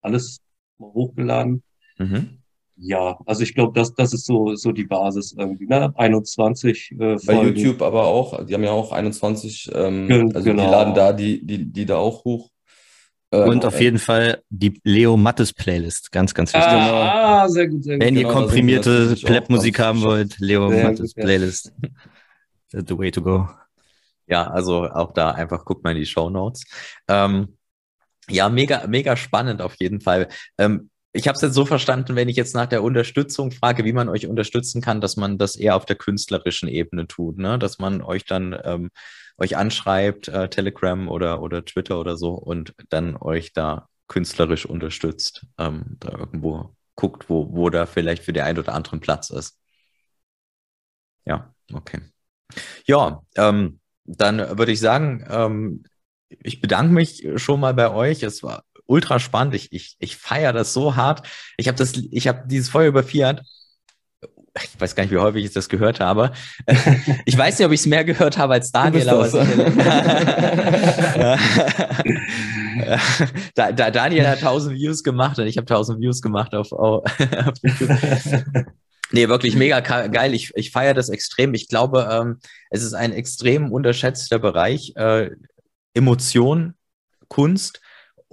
alles 0.03 0.41
hochgeladen. 0.81 1.63
Mhm. 1.99 2.39
Ja, 2.77 3.19
also 3.27 3.43
ich 3.43 3.55
glaube, 3.55 3.79
das, 3.79 3.95
das 3.95 4.13
ist 4.13 4.27
so, 4.27 4.55
so 4.57 4.73
die 4.73 4.85
Basis 4.85 5.35
irgendwie. 5.39 5.67
Ne? 5.67 5.93
21 5.97 6.93
äh, 6.93 7.17
Bei 7.25 7.43
YouTube 7.45 7.81
aber 7.83 8.05
auch, 8.05 8.45
die 8.45 8.55
haben 8.55 8.65
ja 8.65 8.73
auch 8.73 8.93
21, 8.93 9.71
ähm, 9.75 10.09
Gen 10.09 10.35
also 10.35 10.45
genau. 10.45 10.65
die 10.65 10.71
laden 10.71 10.95
da 10.95 11.13
die, 11.13 11.47
die, 11.47 11.65
die 11.71 11.87
da 11.87 11.99
auch 11.99 12.25
hoch. 12.25 12.51
Äh, 13.33 13.45
Und 13.45 13.65
auf 13.65 13.81
äh, 13.81 13.85
jeden 13.85 13.99
Fall 13.99 14.43
die 14.51 14.79
Leo 14.85 15.17
Mattes 15.17 15.53
Playlist, 15.53 16.13
ganz, 16.13 16.35
ganz 16.35 16.53
wichtig. 16.53 16.71
Ah, 16.71 17.49
sehr 17.49 17.67
gut, 17.67 17.83
sehr 17.83 17.97
gut. 17.97 18.07
Wenn 18.07 18.15
ihr 18.15 18.25
genau, 18.25 18.35
komprimierte 18.35 19.17
Plap-Musik 19.17 19.79
haben 19.79 20.03
wollt, 20.03 20.39
Leo 20.39 20.69
sehr 20.69 20.85
Mattes 20.85 21.15
gut, 21.15 21.25
Playlist. 21.25 21.73
That's 22.71 22.89
the 22.89 22.99
way 22.99 23.11
to 23.11 23.23
go. 23.23 23.49
Ja, 24.27 24.51
also 24.51 24.85
auch 24.85 25.13
da 25.13 25.31
einfach 25.31 25.65
guckt 25.65 25.83
mal 25.83 25.93
in 25.93 25.99
die 25.99 26.07
Show 26.07 26.29
Notes. 26.29 26.65
Ähm, 27.09 27.57
ja, 28.29 28.49
mega, 28.51 28.87
mega 28.87 29.17
spannend 29.17 29.63
auf 29.63 29.77
jeden 29.81 30.01
Fall. 30.01 30.29
Ähm, 30.59 30.91
ich 31.15 31.27
habe 31.27 31.37
es 31.37 31.43
jetzt 31.43 31.55
so 31.55 31.65
verstanden, 31.65 32.17
wenn 32.17 32.29
ich 32.29 32.37
jetzt 32.37 32.55
nach 32.55 32.67
der 32.67 32.83
Unterstützung 32.83 33.51
frage, 33.51 33.85
wie 33.85 33.93
man 33.93 34.09
euch 34.09 34.27
unterstützen 34.27 34.81
kann, 34.81 35.01
dass 35.01 35.17
man 35.17 35.39
das 35.39 35.57
eher 35.57 35.77
auf 35.77 35.85
der 35.85 35.97
künstlerischen 35.97 36.69
Ebene 36.69 37.07
tut, 37.07 37.39
ne? 37.39 37.59
dass 37.59 37.79
man 37.79 38.03
euch 38.03 38.25
dann 38.25 38.59
ähm, 38.65 38.91
euch 39.39 39.57
anschreibt, 39.57 40.29
äh, 40.29 40.49
Telegram 40.49 41.09
oder, 41.09 41.43
oder 41.43 41.65
Twitter 41.65 41.99
oder 41.99 42.17
so 42.17 42.35
und 42.35 42.75
dann 42.91 43.17
euch 43.17 43.53
da 43.53 43.89
künstlerisch 44.09 44.67
unterstützt, 44.67 45.47
ähm, 45.59 45.97
da 46.01 46.11
irgendwo 46.11 46.75
guckt, 46.97 47.31
wo, 47.31 47.53
wo 47.53 47.71
da 47.71 47.87
vielleicht 47.87 48.23
für 48.23 48.33
den 48.33 48.45
einen 48.45 48.59
oder 48.59 48.75
anderen 48.75 49.01
Platz 49.01 49.31
ist. 49.31 49.59
Ja, 51.25 51.55
okay. 51.73 52.01
Ja, 52.87 53.23
ähm, 53.37 53.81
dann 54.05 54.59
würde 54.59 54.73
ich 54.73 54.81
sagen, 54.81 55.25
ähm, 55.31 55.85
ich 56.29 56.61
bedanke 56.61 56.93
mich 56.93 57.27
schon 57.37 57.61
mal 57.61 57.75
bei 57.75 57.91
euch. 57.91 58.23
Es 58.23 58.43
war 58.43 58.65
ultra 58.87 59.19
spannend. 59.19 59.55
Ich, 59.55 59.73
ich, 59.73 59.97
ich 59.99 60.17
feiere 60.17 60.53
das 60.53 60.73
so 60.73 60.97
hart. 60.97 61.27
Ich 61.57 61.69
habe 61.69 61.79
das, 61.79 61.93
dieses 61.93 62.69
Feuer 62.69 62.89
über 62.89 63.03
Fiat. 63.03 63.43
Ich 64.55 64.79
weiß 64.79 64.95
gar 64.95 65.05
nicht, 65.05 65.13
wie 65.13 65.19
häufig 65.19 65.45
ich 65.47 65.53
das 65.53 65.69
gehört 65.69 66.01
habe. 66.01 66.33
Ich 67.25 67.39
weiß 67.39 67.59
nicht, 67.59 67.67
ob 67.67 67.73
ich 67.73 67.81
es 67.81 67.87
mehr 67.87 68.05
gehört 68.05 68.37
habe 68.37 68.55
als 68.55 68.71
Daniel, 68.73 69.09
aber 69.09 69.29
da, 73.55 73.73
da, 73.73 73.91
Daniel 73.91 74.27
hat 74.27 74.39
1000 74.39 74.75
Views 74.75 75.03
gemacht 75.03 75.39
und 75.39 75.47
ich 75.47 75.57
habe 75.57 75.65
1000 75.65 76.01
Views 76.01 76.21
gemacht 76.21 76.55
auf, 76.55 76.73
auf 76.73 77.05
YouTube. 77.63 77.99
Nee, 79.13 79.29
wirklich 79.29 79.57
mega 79.57 79.81
geil. 79.81 80.35
Ich, 80.35 80.53
ich 80.55 80.71
feiere 80.71 80.95
das 80.95 81.09
extrem. 81.09 81.55
Ich 81.55 81.69
glaube, 81.69 82.09
ähm, 82.11 82.39
es 82.71 82.83
ist 82.83 82.95
ein 82.95 83.13
extrem 83.13 83.71
unterschätzter 83.71 84.39
Bereich. 84.39 84.95
Äh, 84.97 85.31
Emotion, 85.95 86.75
Kunst 87.29 87.81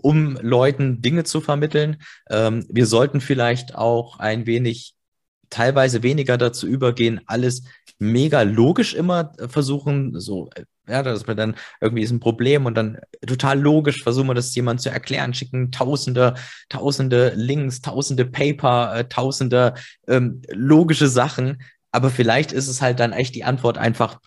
um 0.02 0.38
Leuten 0.42 1.02
Dinge 1.02 1.24
zu 1.24 1.42
vermitteln. 1.42 2.02
Ähm, 2.30 2.66
wir 2.70 2.86
sollten 2.86 3.22
vielleicht 3.22 3.76
auch 3.76 4.20
ein 4.20 4.46
wenig, 4.46 4.96
teilweise 5.50 6.04
weniger 6.04 6.38
dazu 6.38 6.68
übergehen, 6.68 7.22
alles 7.26 7.64
mega 7.98 8.42
logisch 8.44 8.94
immer 8.94 9.34
versuchen, 9.50 10.20
so, 10.20 10.50
ja, 10.88 11.04
dass 11.04 11.28
wir 11.28 11.36
dann 11.36 11.56
irgendwie 11.82 12.04
ist 12.04 12.12
ein 12.12 12.20
Problem 12.20 12.66
und 12.66 12.76
dann 12.76 13.00
total 13.26 13.60
logisch 13.60 14.02
versuchen 14.04 14.28
wir 14.28 14.34
das 14.34 14.56
jemand 14.56 14.82
zu 14.82 14.90
erklären, 14.90 15.34
schicken 15.34 15.72
tausende, 15.72 16.36
tausende 16.70 17.34
Links, 17.36 17.82
tausende 17.82 18.26
Paper, 18.26 18.96
äh, 18.96 19.08
tausende 19.08 19.74
ähm, 20.08 20.42
logische 20.52 21.08
Sachen. 21.08 21.62
Aber 21.92 22.10
vielleicht 22.10 22.52
ist 22.52 22.68
es 22.68 22.82
halt 22.82 23.00
dann 23.00 23.14
echt 23.14 23.36
die 23.36 23.44
Antwort 23.44 23.78
einfach, 23.78 24.20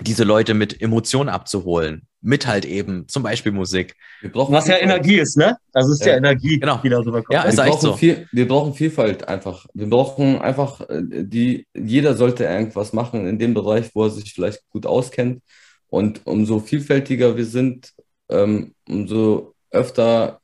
diese 0.00 0.24
Leute 0.24 0.54
mit 0.54 0.80
Emotionen 0.82 1.28
abzuholen 1.28 2.08
mit 2.24 2.46
halt 2.46 2.64
eben 2.64 3.06
zum 3.06 3.22
Beispiel 3.22 3.52
Musik. 3.52 3.94
Was 4.22 4.66
ja 4.66 4.78
Energie 4.78 5.16
ist, 5.16 5.36
ne? 5.36 5.58
Das 5.72 5.88
ist 5.88 6.00
ja, 6.00 6.12
ja 6.12 6.16
Energie, 6.16 6.58
genau. 6.58 6.80
die 6.82 6.88
da 6.88 6.98
rüberkommt. 6.98 7.34
Ja, 7.34 7.42
ist 7.42 7.58
wir, 7.58 7.64
brauchen 7.64 7.80
so. 7.80 7.96
viel, 7.96 8.26
wir 8.32 8.48
brauchen 8.48 8.72
Vielfalt 8.72 9.28
einfach. 9.28 9.66
Wir 9.74 9.88
brauchen 9.88 10.38
einfach 10.40 10.80
äh, 10.88 11.02
die, 11.02 11.66
jeder 11.74 12.14
sollte 12.14 12.44
irgendwas 12.44 12.94
machen 12.94 13.26
in 13.26 13.38
dem 13.38 13.52
Bereich, 13.52 13.90
wo 13.94 14.04
er 14.04 14.10
sich 14.10 14.32
vielleicht 14.32 14.62
gut 14.70 14.86
auskennt. 14.86 15.42
Und 15.88 16.22
umso 16.24 16.60
vielfältiger 16.60 17.36
wir 17.36 17.44
sind, 17.44 17.92
ähm, 18.30 18.74
umso 18.88 19.54
öfter, 19.70 20.40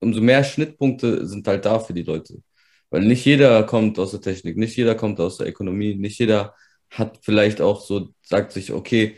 umso 0.00 0.22
mehr 0.22 0.42
Schnittpunkte 0.44 1.26
sind 1.26 1.46
halt 1.46 1.66
da 1.66 1.78
für 1.78 1.92
die 1.92 2.04
Leute. 2.04 2.38
Weil 2.88 3.02
nicht 3.02 3.24
jeder 3.26 3.64
kommt 3.64 3.98
aus 3.98 4.12
der 4.12 4.22
Technik, 4.22 4.56
nicht 4.56 4.76
jeder 4.76 4.94
kommt 4.94 5.20
aus 5.20 5.36
der 5.36 5.48
Ökonomie, 5.48 5.94
nicht 5.94 6.18
jeder 6.18 6.54
hat 6.90 7.18
vielleicht 7.22 7.60
auch 7.60 7.82
so, 7.82 8.08
sagt 8.22 8.52
sich, 8.52 8.72
okay, 8.72 9.16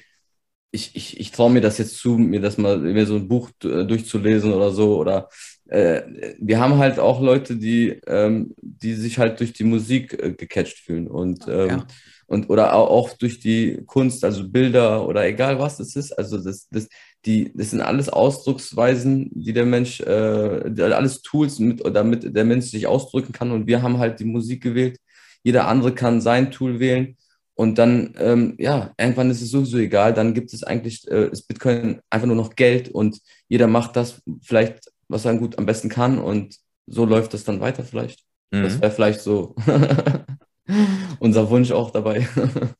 ich, 0.74 0.96
ich, 0.96 1.20
ich 1.20 1.30
traue 1.30 1.52
mir 1.52 1.60
das 1.60 1.78
jetzt 1.78 1.98
zu, 1.98 2.18
mir 2.18 2.40
das 2.40 2.58
mal, 2.58 2.78
mir 2.78 3.06
so 3.06 3.14
ein 3.14 3.28
Buch 3.28 3.50
durchzulesen 3.60 4.52
oder 4.52 4.72
so. 4.72 4.98
Oder 4.98 5.28
äh, 5.68 6.02
wir 6.40 6.58
haben 6.58 6.78
halt 6.78 6.98
auch 6.98 7.20
Leute, 7.22 7.56
die, 7.56 8.00
ähm, 8.06 8.54
die 8.60 8.94
sich 8.94 9.18
halt 9.18 9.38
durch 9.38 9.52
die 9.52 9.64
Musik 9.64 10.12
äh, 10.20 10.32
gecatcht 10.32 10.78
fühlen 10.78 11.06
und, 11.06 11.46
ähm, 11.48 11.68
Ja. 11.68 11.86
und 12.26 12.50
oder 12.50 12.74
auch, 12.74 13.16
durch 13.16 13.38
die 13.38 13.82
Kunst, 13.86 14.24
also 14.24 14.48
Bilder 14.48 15.06
oder 15.06 15.24
egal 15.26 15.58
was 15.60 15.78
es 15.78 15.94
ist. 15.94 16.12
Also 16.18 16.42
das, 16.42 16.68
das, 16.70 16.88
die, 17.24 17.52
das 17.54 17.70
sind 17.70 17.80
alles 17.80 18.08
Ausdrucksweisen, 18.08 19.30
die 19.32 19.52
der 19.52 19.66
Mensch, 19.66 20.00
äh, 20.00 20.82
alles 20.82 21.22
Tools, 21.22 21.60
mit, 21.60 21.82
damit 21.94 22.34
der 22.34 22.44
Mensch 22.44 22.66
sich 22.66 22.86
ausdrücken 22.88 23.32
kann. 23.32 23.52
Und 23.52 23.66
wir 23.68 23.80
haben 23.82 23.98
halt 23.98 24.18
die 24.18 24.24
Musik 24.24 24.62
gewählt. 24.62 24.98
Jeder 25.44 25.68
andere 25.68 25.94
kann 25.94 26.20
sein 26.20 26.50
Tool 26.50 26.80
wählen. 26.80 27.16
Und 27.56 27.78
dann, 27.78 28.14
ähm, 28.18 28.54
ja, 28.58 28.92
irgendwann 28.98 29.30
ist 29.30 29.40
es 29.42 29.50
sowieso 29.50 29.78
egal. 29.78 30.12
Dann 30.12 30.34
gibt 30.34 30.52
es 30.52 30.64
eigentlich, 30.64 31.08
äh, 31.08 31.28
ist 31.30 31.46
Bitcoin 31.46 32.00
einfach 32.10 32.26
nur 32.26 32.36
noch 32.36 32.56
Geld 32.56 32.88
und 32.88 33.20
jeder 33.48 33.66
macht 33.68 33.94
das 33.96 34.20
vielleicht, 34.42 34.90
was 35.08 35.24
er 35.24 35.36
gut 35.36 35.56
am 35.58 35.66
besten 35.66 35.88
kann. 35.88 36.18
Und 36.18 36.56
so 36.86 37.04
läuft 37.04 37.32
das 37.32 37.44
dann 37.44 37.60
weiter 37.60 37.84
vielleicht. 37.84 38.20
Das 38.50 38.74
Mhm. 38.76 38.80
wäre 38.82 38.92
vielleicht 38.92 39.20
so 39.20 39.54
unser 41.18 41.48
Wunsch 41.50 41.70
auch 41.72 41.90
dabei. 41.90 42.26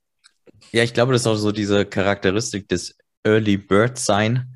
Ja, 0.73 0.83
ich 0.83 0.93
glaube, 0.93 1.13
das 1.13 1.23
ist 1.23 1.27
auch 1.29 1.37
so 1.37 1.53
diese 1.53 1.85
Charakteristik 1.85 2.69
des 2.69 2.97
Early 3.23 3.57
Bird 3.59 3.97
Sein. 3.97 4.54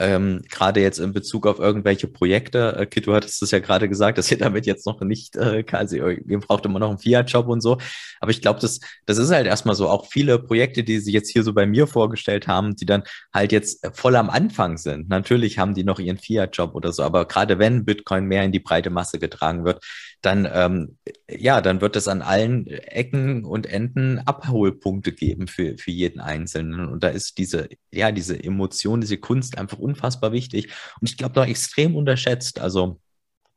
Ähm, 0.00 0.40
gerade 0.48 0.80
jetzt 0.80 0.98
in 0.98 1.12
Bezug 1.12 1.46
auf 1.46 1.58
irgendwelche 1.58 2.08
Projekte. 2.08 2.74
Äh, 2.74 2.86
Kit, 2.86 3.06
du 3.06 3.14
hattest 3.14 3.42
es 3.42 3.50
ja 3.50 3.58
gerade 3.58 3.86
gesagt, 3.86 4.16
dass 4.16 4.30
ihr 4.30 4.38
damit 4.38 4.64
jetzt 4.64 4.86
noch 4.86 4.98
nicht, 5.02 5.36
äh, 5.36 5.62
quasi, 5.62 5.98
ihr 5.98 6.40
braucht 6.40 6.64
immer 6.64 6.78
noch 6.78 6.88
einen 6.88 6.98
Fiat-Job 6.98 7.46
und 7.48 7.60
so. 7.60 7.76
Aber 8.18 8.30
ich 8.30 8.40
glaube, 8.40 8.60
das, 8.60 8.80
das 9.04 9.18
ist 9.18 9.30
halt 9.30 9.46
erstmal 9.46 9.74
so. 9.74 9.90
Auch 9.90 10.06
viele 10.06 10.38
Projekte, 10.38 10.84
die 10.84 11.00
sie 11.00 11.12
jetzt 11.12 11.30
hier 11.30 11.42
so 11.42 11.52
bei 11.52 11.66
mir 11.66 11.86
vorgestellt 11.86 12.48
haben, 12.48 12.76
die 12.76 12.86
dann 12.86 13.02
halt 13.34 13.52
jetzt 13.52 13.86
voll 13.92 14.16
am 14.16 14.30
Anfang 14.30 14.78
sind. 14.78 15.10
Natürlich 15.10 15.58
haben 15.58 15.74
die 15.74 15.84
noch 15.84 15.98
ihren 15.98 16.18
Fiat-Job 16.18 16.74
oder 16.74 16.92
so. 16.92 17.02
Aber 17.02 17.28
gerade 17.28 17.58
wenn 17.58 17.84
Bitcoin 17.84 18.24
mehr 18.24 18.44
in 18.44 18.52
die 18.52 18.60
breite 18.60 18.88
Masse 18.88 19.18
getragen 19.18 19.66
wird, 19.66 19.84
dann, 20.22 20.48
ähm, 20.52 20.98
ja, 21.30 21.60
dann 21.60 21.80
wird 21.80 21.96
es 21.96 22.08
an 22.08 22.22
allen 22.22 22.66
Ecken 22.66 23.44
und 23.44 23.66
Enden 23.66 24.18
Abholpunkte 24.18 25.12
geben 25.12 25.46
für, 25.46 25.76
für 25.78 25.90
jeden 25.90 26.20
Einzelnen. 26.20 26.88
Und 26.88 27.02
da 27.02 27.08
ist 27.08 27.38
diese, 27.38 27.68
ja, 27.90 28.12
diese 28.12 28.42
Emotion, 28.42 29.00
diese 29.00 29.18
Kunst 29.18 29.56
einfach 29.56 29.78
unfassbar 29.90 30.32
wichtig. 30.32 30.72
Und 31.00 31.08
ich 31.08 31.16
glaube, 31.16 31.38
noch 31.38 31.46
extrem 31.46 31.96
unterschätzt. 31.96 32.60
Also 32.60 33.00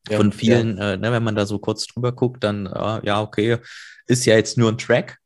Ja, 0.10 0.18
von 0.18 0.32
vielen, 0.32 0.78
äh, 0.78 0.98
ne, 0.98 1.12
wenn 1.12 1.24
man 1.24 1.36
da 1.36 1.46
so 1.46 1.60
kurz 1.60 1.88
drüber 1.88 2.12
guckt, 2.12 2.44
dann, 2.44 2.66
äh, 2.66 3.06
ja, 3.06 3.22
okay, 3.22 3.58
ist 4.06 4.26
ja 4.26 4.36
jetzt 4.36 4.58
nur 4.58 4.72
ein 4.72 4.78
Track. 4.78 5.18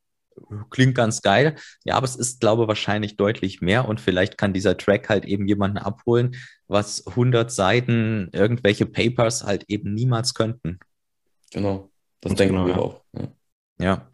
Klingt 0.70 0.94
ganz 0.94 1.24
geil. 1.24 1.56
Ja, 1.84 1.96
aber 1.96 2.06
es 2.06 2.16
ist, 2.16 2.40
glaube 2.40 2.64
ich, 2.64 2.68
wahrscheinlich 2.68 3.18
deutlich 3.18 3.60
mehr. 3.62 3.88
Und 3.88 4.00
vielleicht 4.00 4.38
kann 4.38 4.54
dieser 4.54 4.78
Track 4.78 5.10
halt 5.10 5.26
eben 5.26 5.48
jemanden 5.48 5.80
abholen, 5.80 6.36
was 6.68 7.08
100 7.08 7.52
Seiten 7.52 8.30
irgendwelche 8.34 8.86
Papers 8.86 9.44
halt 9.44 9.66
eben 9.68 9.96
niemals 9.96 10.36
könnten. 10.36 10.80
Genau. 11.52 11.90
Das 12.22 12.32
Ganz 12.32 12.38
denken 12.38 12.56
genau, 12.56 12.68
wir 12.68 12.74
ja. 12.74 12.80
auch. 12.80 13.02
Ja. 13.14 13.28
Ja. 13.80 14.10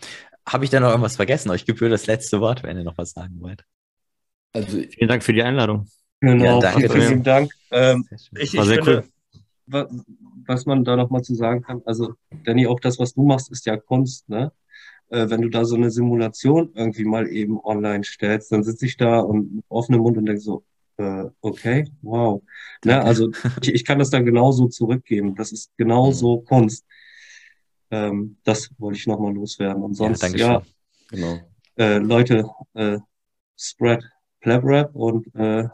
Habe 0.48 0.66
ich 0.66 0.72
da 0.72 0.80
noch 0.80 0.90
irgendwas 0.90 1.16
vergessen? 1.16 1.50
Euch 1.52 1.66
gebührt 1.66 1.92
das 1.92 2.08
letzte 2.08 2.40
Wort, 2.42 2.64
wenn 2.64 2.78
ihr 2.78 2.84
noch 2.84 2.98
was 2.98 3.12
sagen 3.12 3.40
wollt. 3.40 3.64
Also 4.54 4.78
Vielen 4.78 5.08
Dank 5.08 5.24
für 5.24 5.34
die 5.34 5.44
Einladung. 5.44 5.88
Genau, 6.20 6.46
Ja, 6.46 6.60
danke 6.62 6.90
vielen, 6.90 7.02
vielen. 7.08 7.24
Dank. 7.24 7.52
Ähm, 7.72 8.08
ich, 8.12 8.32
War 8.56 8.64
ich 8.64 8.70
sehr 8.70 8.78
finde, 8.84 9.02
cool. 9.02 9.04
wa- 9.68 9.90
was 10.46 10.66
man 10.66 10.84
da 10.84 10.96
nochmal 10.96 11.22
zu 11.22 11.36
sagen 11.36 11.62
kann, 11.62 11.82
also 11.86 12.14
Danny, 12.46 12.68
auch 12.68 12.80
das, 12.80 13.00
was 13.00 13.14
du 13.14 13.24
machst, 13.24 13.52
ist 13.52 13.66
ja 13.66 13.78
Kunst, 13.78 14.28
ne? 14.30 14.52
Äh, 15.10 15.30
wenn 15.30 15.42
du 15.42 15.50
da 15.50 15.66
so 15.66 15.76
eine 15.76 15.92
Simulation 15.92 16.72
irgendwie 16.76 17.06
mal 17.06 17.28
eben 17.28 17.60
online 17.64 18.04
stellst, 18.04 18.52
dann 18.52 18.64
sitze 18.64 18.86
ich 18.86 18.98
da 18.98 19.20
und 19.20 19.56
mit 19.56 19.66
offenem 19.70 20.02
Mund 20.02 20.18
und 20.18 20.26
denke 20.26 20.42
so, 20.42 20.64
äh, 20.98 21.26
okay, 21.42 21.86
wow. 22.02 22.42
Ne? 22.86 23.02
Also 23.02 23.30
ich, 23.62 23.70
ich 23.74 23.86
kann 23.86 24.00
das 24.00 24.10
dann 24.10 24.26
genauso 24.26 24.68
zurückgeben. 24.68 25.36
Das 25.36 25.52
ist 25.52 25.72
genauso 25.78 26.42
Kunst. 26.42 26.86
Ähm, 27.92 28.38
das 28.44 28.70
wollte 28.80 28.98
ich 28.98 29.08
nochmal 29.08 29.34
loswerden. 29.34 29.84
Und 29.84 29.92
Ja, 29.94 29.98
sonst, 29.98 30.24
Dankeschön. 30.24 30.48
ja, 30.48 30.62
genau. 31.10 31.40
äh, 31.78 31.98
Leute, 32.00 32.50
äh, 32.74 33.00
spread 33.58 34.04
Pleb 34.42 34.64
Rap 34.64 34.96
und 34.96 35.28
äh, 35.36 35.68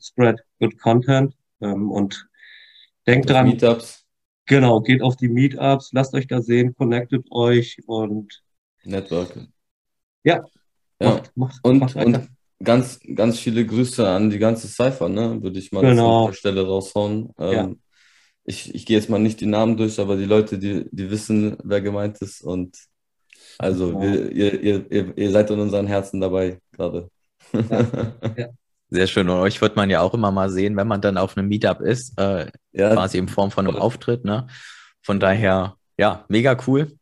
spread 0.00 0.40
good 0.60 0.78
content 0.78 1.34
ähm, 1.60 1.90
und 1.90 2.28
denkt 3.06 3.30
dran, 3.30 3.48
Meetups, 3.48 4.04
genau, 4.46 4.80
geht 4.80 5.02
auf 5.02 5.16
die 5.16 5.28
Meetups, 5.28 5.90
lasst 5.92 6.14
euch 6.14 6.26
da 6.26 6.40
sehen, 6.42 6.74
connectet 6.74 7.26
euch 7.30 7.78
und 7.86 8.42
Network. 8.84 9.36
Ja. 10.24 10.44
Ja. 11.00 11.10
macht, 11.10 11.36
macht, 11.36 11.60
Und, 11.64 11.78
macht 11.80 11.96
und 11.96 12.28
ganz, 12.62 13.00
ganz 13.14 13.38
viele 13.38 13.66
Grüße 13.66 14.08
an 14.08 14.30
die 14.30 14.38
ganze 14.38 14.66
Cypher, 14.68 15.08
ne? 15.08 15.42
Würde 15.42 15.58
ich 15.58 15.72
mal 15.72 15.82
Genau. 15.82 16.20
an 16.24 16.26
der 16.30 16.36
Stelle 16.36 16.66
raushauen. 16.66 17.30
Ähm, 17.38 17.52
Ja. 17.52 17.70
ich, 18.44 18.74
ich 18.74 18.86
gehe 18.86 18.96
jetzt 18.96 19.10
mal 19.10 19.18
nicht 19.18 19.40
die 19.40 19.46
Namen 19.46 19.76
durch, 19.76 20.00
aber 20.00 20.16
die 20.16 20.24
Leute, 20.24 20.58
die, 20.58 20.86
die 20.90 21.10
wissen, 21.10 21.56
wer 21.64 21.80
gemeint 21.82 22.18
ist. 22.22 22.40
Und 22.42 22.78
also 23.58 23.88
Genau. 23.88 24.00
wir, 24.02 24.32
ihr, 24.32 24.62
ihr, 24.62 24.90
ihr, 24.90 25.18
ihr 25.18 25.30
seid 25.30 25.50
in 25.50 25.60
unseren 25.60 25.86
Herzen 25.86 26.20
dabei 26.20 26.60
gerade. 26.72 27.10
Sehr 28.96 29.06
schön. 29.08 29.28
Und 29.28 29.36
euch 29.36 29.60
wird 29.60 29.76
man 29.76 29.90
ja 29.90 30.00
auch 30.00 30.14
immer 30.14 30.30
mal 30.30 30.48
sehen, 30.48 30.74
wenn 30.74 30.88
man 30.88 31.02
dann 31.02 31.18
auf 31.18 31.36
einem 31.36 31.48
Meetup 31.48 31.82
ist, 31.82 32.18
äh, 32.18 32.50
ja, 32.72 32.94
quasi 32.94 33.18
in 33.18 33.28
Form 33.28 33.50
von 33.50 33.66
einem. 33.68 33.76
Auftritt. 33.76 34.24
Ne? 34.24 34.46
Von 35.02 35.20
daher, 35.20 35.76
ja, 35.98 36.24
mega 36.28 36.56
cool. 36.66 36.92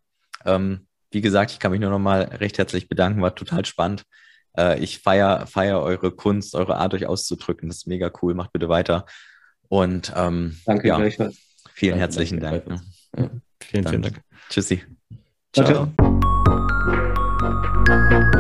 Ähm, 0.45 0.89
wie 1.13 1.21
gesagt, 1.21 1.53
ich 1.53 1.61
kann 1.61 1.71
mich 1.71 1.81
nur 1.81 1.91
noch 1.91 2.01
mal 2.01 2.23
recht 2.23 2.59
herzlich 2.59 2.89
bedanken, 2.89 3.23
war 3.23 3.37
total 3.37 3.65
spannend. 3.65 4.03
Äh, 4.59 4.81
ich 4.81 4.99
feiere 4.99 5.47
feier 5.47 5.81
eure 5.83 6.11
Kunst, 6.11 6.57
eure 6.57 6.79
Art, 6.79 6.95
euch 6.95 7.07
auszudrücken. 7.07 7.69
Das 7.69 7.77
ist 7.79 7.87
mega 7.87 8.11
cool. 8.23 8.35
Macht 8.35 8.53
bitte 8.53 8.69
weiter. 8.69 9.07
Und 9.69 10.13
ähm, 10.17 10.59
Danke 10.67 10.89
ja, 10.89 10.97
gleichfalls. 10.97 11.37
vielen 11.75 11.93
Danke, 11.93 12.01
herzlichen 12.01 12.41
danke, 12.41 12.69
Dank. 12.71 12.83
Ne? 13.15 13.41
Vielen, 13.61 13.85
Dann- 13.85 13.91
vielen 13.93 14.03
Dank. 14.03 14.21
Tschüssi. 14.51 14.83
Ciao, 15.53 15.65
ciao. 15.65 15.93
Ciao. 17.39 18.31